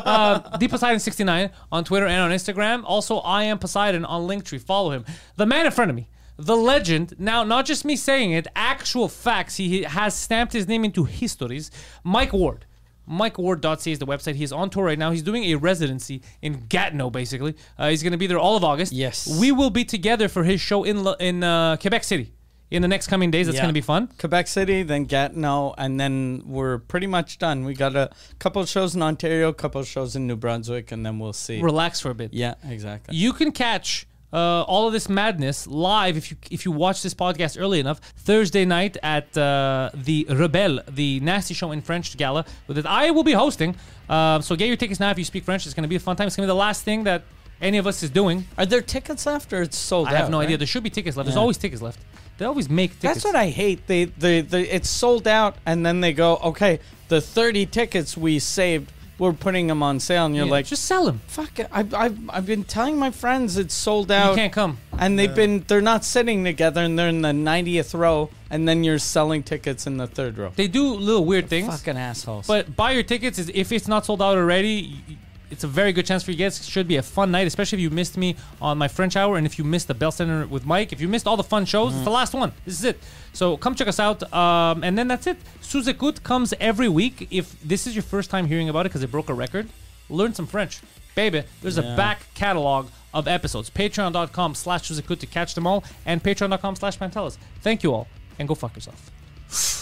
Uh, 0.07 0.57
the 0.57 0.67
Poseidon 0.67 0.99
69 0.99 1.51
on 1.71 1.83
Twitter 1.83 2.07
and 2.07 2.21
on 2.23 2.31
Instagram. 2.31 2.81
Also, 2.85 3.19
I 3.19 3.43
am 3.43 3.59
Poseidon 3.59 4.03
on 4.03 4.27
Linktree. 4.27 4.61
Follow 4.61 4.89
him. 4.89 5.05
The 5.35 5.45
man 5.45 5.67
in 5.67 5.71
front 5.71 5.91
of 5.91 5.95
me. 5.95 6.09
The 6.41 6.55
legend, 6.55 7.15
now 7.19 7.43
not 7.43 7.65
just 7.65 7.83
me 7.83 7.95
saying 7.95 8.31
it, 8.31 8.47
actual 8.55 9.07
facts. 9.09 9.57
He 9.57 9.83
has 9.83 10.15
stamped 10.15 10.53
his 10.53 10.67
name 10.67 10.85
into 10.85 11.03
histories. 11.03 11.69
Mike 12.03 12.31
Ward. 12.33 12.65
MikeWard.ca 13.09 13.91
is 13.91 13.97
the 13.99 14.05
website. 14.05 14.35
He's 14.35 14.51
on 14.51 14.69
tour 14.69 14.85
right 14.85 14.99
now. 14.99 15.09
He's 15.11 15.23
doing 15.23 15.43
a 15.45 15.55
residency 15.55 16.21
in 16.43 16.65
Gatineau, 16.69 17.09
basically. 17.09 17.55
Uh, 17.77 17.89
he's 17.89 18.03
going 18.03 18.11
to 18.11 18.17
be 18.19 18.27
there 18.27 18.37
all 18.37 18.55
of 18.55 18.63
August. 18.63 18.93
Yes. 18.93 19.27
We 19.39 19.51
will 19.51 19.71
be 19.71 19.83
together 19.83 20.27
for 20.27 20.43
his 20.43 20.61
show 20.61 20.83
in 20.83 21.07
in 21.19 21.43
uh, 21.43 21.77
Quebec 21.77 22.03
City 22.03 22.33
in 22.69 22.83
the 22.83 22.87
next 22.87 23.07
coming 23.07 23.31
days. 23.31 23.47
It's 23.47 23.55
Yeah. 23.55 23.61
going 23.63 23.73
to 23.73 23.77
be 23.77 23.81
fun. 23.81 24.09
Quebec 24.19 24.45
City, 24.47 24.83
then 24.83 25.05
Gatineau, 25.05 25.73
and 25.77 25.99
then 25.99 26.43
we're 26.45 26.77
pretty 26.77 27.07
much 27.07 27.39
done. 27.39 27.65
We 27.65 27.73
got 27.73 27.95
a 27.95 28.11
couple 28.37 28.61
of 28.61 28.69
shows 28.69 28.95
in 28.95 29.01
Ontario, 29.01 29.49
a 29.49 29.53
couple 29.55 29.81
of 29.81 29.87
shows 29.87 30.15
in 30.15 30.27
New 30.27 30.35
Brunswick, 30.35 30.91
and 30.91 31.03
then 31.03 31.17
we'll 31.17 31.33
see. 31.33 31.59
Relax 31.61 31.99
for 31.99 32.11
a 32.11 32.15
bit. 32.15 32.31
yeah, 32.31 32.53
exactly. 32.63 33.15
You 33.17 33.33
can 33.33 33.51
catch 33.51 34.05
uh, 34.31 34.63
all 34.63 34.87
of 34.87 34.93
this 34.93 35.09
madness 35.09 35.67
live 35.67 36.17
if 36.17 36.31
you 36.31 36.37
if 36.51 36.65
you 36.65 36.71
watch 36.71 37.01
this 37.01 37.13
podcast 37.13 37.59
early 37.59 37.79
enough 37.79 37.99
Thursday 38.17 38.65
night 38.65 38.97
at 39.01 39.35
uh, 39.37 39.89
the 39.93 40.25
Rebelle, 40.29 40.83
the 40.93 41.19
nasty 41.21 41.53
show 41.53 41.71
in 41.71 41.81
French 41.81 42.15
gala 42.17 42.45
that 42.67 42.85
I 42.85 43.11
will 43.11 43.23
be 43.23 43.33
hosting. 43.33 43.75
Uh, 44.07 44.41
so 44.41 44.55
get 44.55 44.67
your 44.67 44.77
tickets 44.77 44.99
now 44.99 45.11
if 45.11 45.17
you 45.17 45.25
speak 45.25 45.43
French. 45.43 45.65
It's 45.65 45.75
going 45.75 45.83
to 45.83 45.89
be 45.89 45.95
a 45.95 45.99
fun 45.99 46.15
time. 46.15 46.27
It's 46.27 46.35
going 46.35 46.47
to 46.47 46.51
be 46.51 46.55
the 46.55 46.63
last 46.67 46.83
thing 46.83 47.03
that 47.03 47.23
any 47.61 47.77
of 47.77 47.87
us 47.87 48.03
is 48.03 48.09
doing. 48.09 48.45
Are 48.57 48.65
there 48.65 48.81
tickets 48.81 49.25
left 49.25 49.51
or 49.53 49.61
it's 49.61 49.77
sold 49.77 50.07
I 50.07 50.11
out? 50.11 50.15
I 50.15 50.19
have 50.19 50.29
no 50.29 50.39
idea. 50.39 50.57
There 50.57 50.67
should 50.67 50.83
be 50.83 50.89
tickets 50.89 51.17
left. 51.17 51.27
There's 51.27 51.37
always 51.37 51.57
tickets 51.57 51.81
left. 51.81 51.99
They 52.37 52.45
always 52.45 52.69
make 52.69 52.91
tickets. 52.91 53.23
That's 53.23 53.25
what 53.25 53.35
I 53.35 53.49
hate. 53.49 53.85
They, 53.87 54.05
they, 54.05 54.41
they, 54.41 54.63
it's 54.63 54.89
sold 54.89 55.27
out, 55.27 55.57
and 55.65 55.85
then 55.85 55.99
they 55.99 56.13
go, 56.13 56.37
okay, 56.37 56.79
the 57.09 57.19
30 57.19 57.65
tickets 57.65 58.15
we 58.15 58.39
saved, 58.39 58.93
we're 59.19 59.33
putting 59.33 59.67
them 59.67 59.83
on 59.83 59.99
sale, 59.99 60.25
and 60.25 60.35
you're 60.35 60.45
Yeah, 60.45 60.51
like, 60.51 60.65
just 60.65 60.85
sell 60.85 61.05
them. 61.05 61.21
fuck 61.27 61.59
it. 61.59 61.67
I've, 61.71 61.93
I've, 61.93 62.17
I've 62.29 62.45
been 62.45 62.63
telling 62.63 62.97
my 62.97 63.11
friends 63.11 63.57
it's 63.57 63.73
sold 63.73 64.09
out. 64.11 64.31
You 64.31 64.35
can't 64.37 64.53
come. 64.53 64.77
and 64.97 65.19
they've 65.19 65.33
been 65.35 65.63
they're 65.67 65.81
not 65.81 66.03
sitting 66.05 66.43
together 66.43 66.81
and 66.81 66.97
they're 66.97 67.09
in 67.09 67.21
the 67.21 67.29
90th 67.29 67.97
row 67.97 68.29
and 68.49 68.67
then 68.67 68.83
you're 68.83 68.97
selling 68.99 69.43
tickets 69.43 69.85
in 69.85 69.97
the 69.97 70.07
third 70.07 70.37
row. 70.37 70.51
They 70.55 70.67
do 70.67 70.93
little 70.95 71.25
weird 71.25 71.49
things. 71.49 71.67
Fucking 71.67 71.97
assholes. 71.97 72.47
But 72.47 72.75
buy 72.75 72.91
your 72.91 73.03
tickets. 73.03 73.37
Is 73.37 73.51
if 73.53 73.71
it's 73.71 73.87
not 73.87 74.05
sold 74.05 74.21
out 74.21 74.37
already, 74.37 75.01
y- 75.07 75.15
it's 75.51 75.63
a 75.63 75.67
very 75.67 75.91
good 75.93 76.05
chance 76.05 76.23
for 76.23 76.31
you 76.31 76.37
guys. 76.37 76.59
It 76.59 76.65
should 76.65 76.87
be 76.87 76.97
a 76.97 77.01
fun 77.01 77.31
night, 77.31 77.47
especially 77.47 77.77
if 77.77 77.81
you 77.81 77.89
missed 77.89 78.17
me 78.17 78.35
on 78.61 78.77
my 78.77 78.87
French 78.87 79.15
hour 79.15 79.37
and 79.37 79.45
if 79.45 79.57
you 79.57 79.63
missed 79.63 79.87
the 79.87 79.93
Bell 79.93 80.11
Center 80.11 80.45
with 80.47 80.65
Mike. 80.65 80.93
If 80.93 81.01
you 81.01 81.07
missed 81.07 81.27
all 81.27 81.37
the 81.37 81.43
fun 81.43 81.65
shows, 81.65 81.95
it's 81.95 82.03
the 82.03 82.09
last 82.11 82.33
one. 82.33 82.51
This 82.65 82.75
is 82.79 82.83
it. 82.85 82.99
So 83.33 83.57
come 83.57 83.75
check 83.75 83.87
us 83.87 83.99
out. 83.99 84.31
Um, 84.33 84.83
and 84.83 84.97
then 84.97 85.07
that's 85.07 85.27
it. 85.27 85.37
Écoute 85.61 86.23
comes 86.23 86.53
every 86.59 86.89
week. 86.89 87.27
If 87.31 87.59
this 87.61 87.87
is 87.87 87.95
your 87.95 88.03
first 88.03 88.29
time 88.29 88.47
hearing 88.47 88.69
about 88.69 88.85
it 88.85 88.89
because 88.89 89.03
it 89.03 89.11
broke 89.11 89.29
a 89.29 89.33
record, 89.33 89.67
learn 90.09 90.33
some 90.33 90.47
French. 90.47 90.81
Baby, 91.15 91.43
there's 91.61 91.77
a 91.77 91.95
back 91.95 92.33
catalog 92.33 92.89
of 93.13 93.27
episodes. 93.27 93.69
Patreon.com 93.69 94.55
slash 94.55 94.89
Écoute 94.89 95.19
to 95.19 95.27
catch 95.27 95.55
them 95.55 95.67
all 95.67 95.83
and 96.05 96.23
patreon.com 96.23 96.75
slash 96.75 96.97
Pantelis. 96.97 97.37
Thank 97.61 97.83
you 97.83 97.93
all 97.93 98.07
and 98.37 98.47
go 98.47 98.55
fuck 98.55 98.75
yourself. 98.75 99.78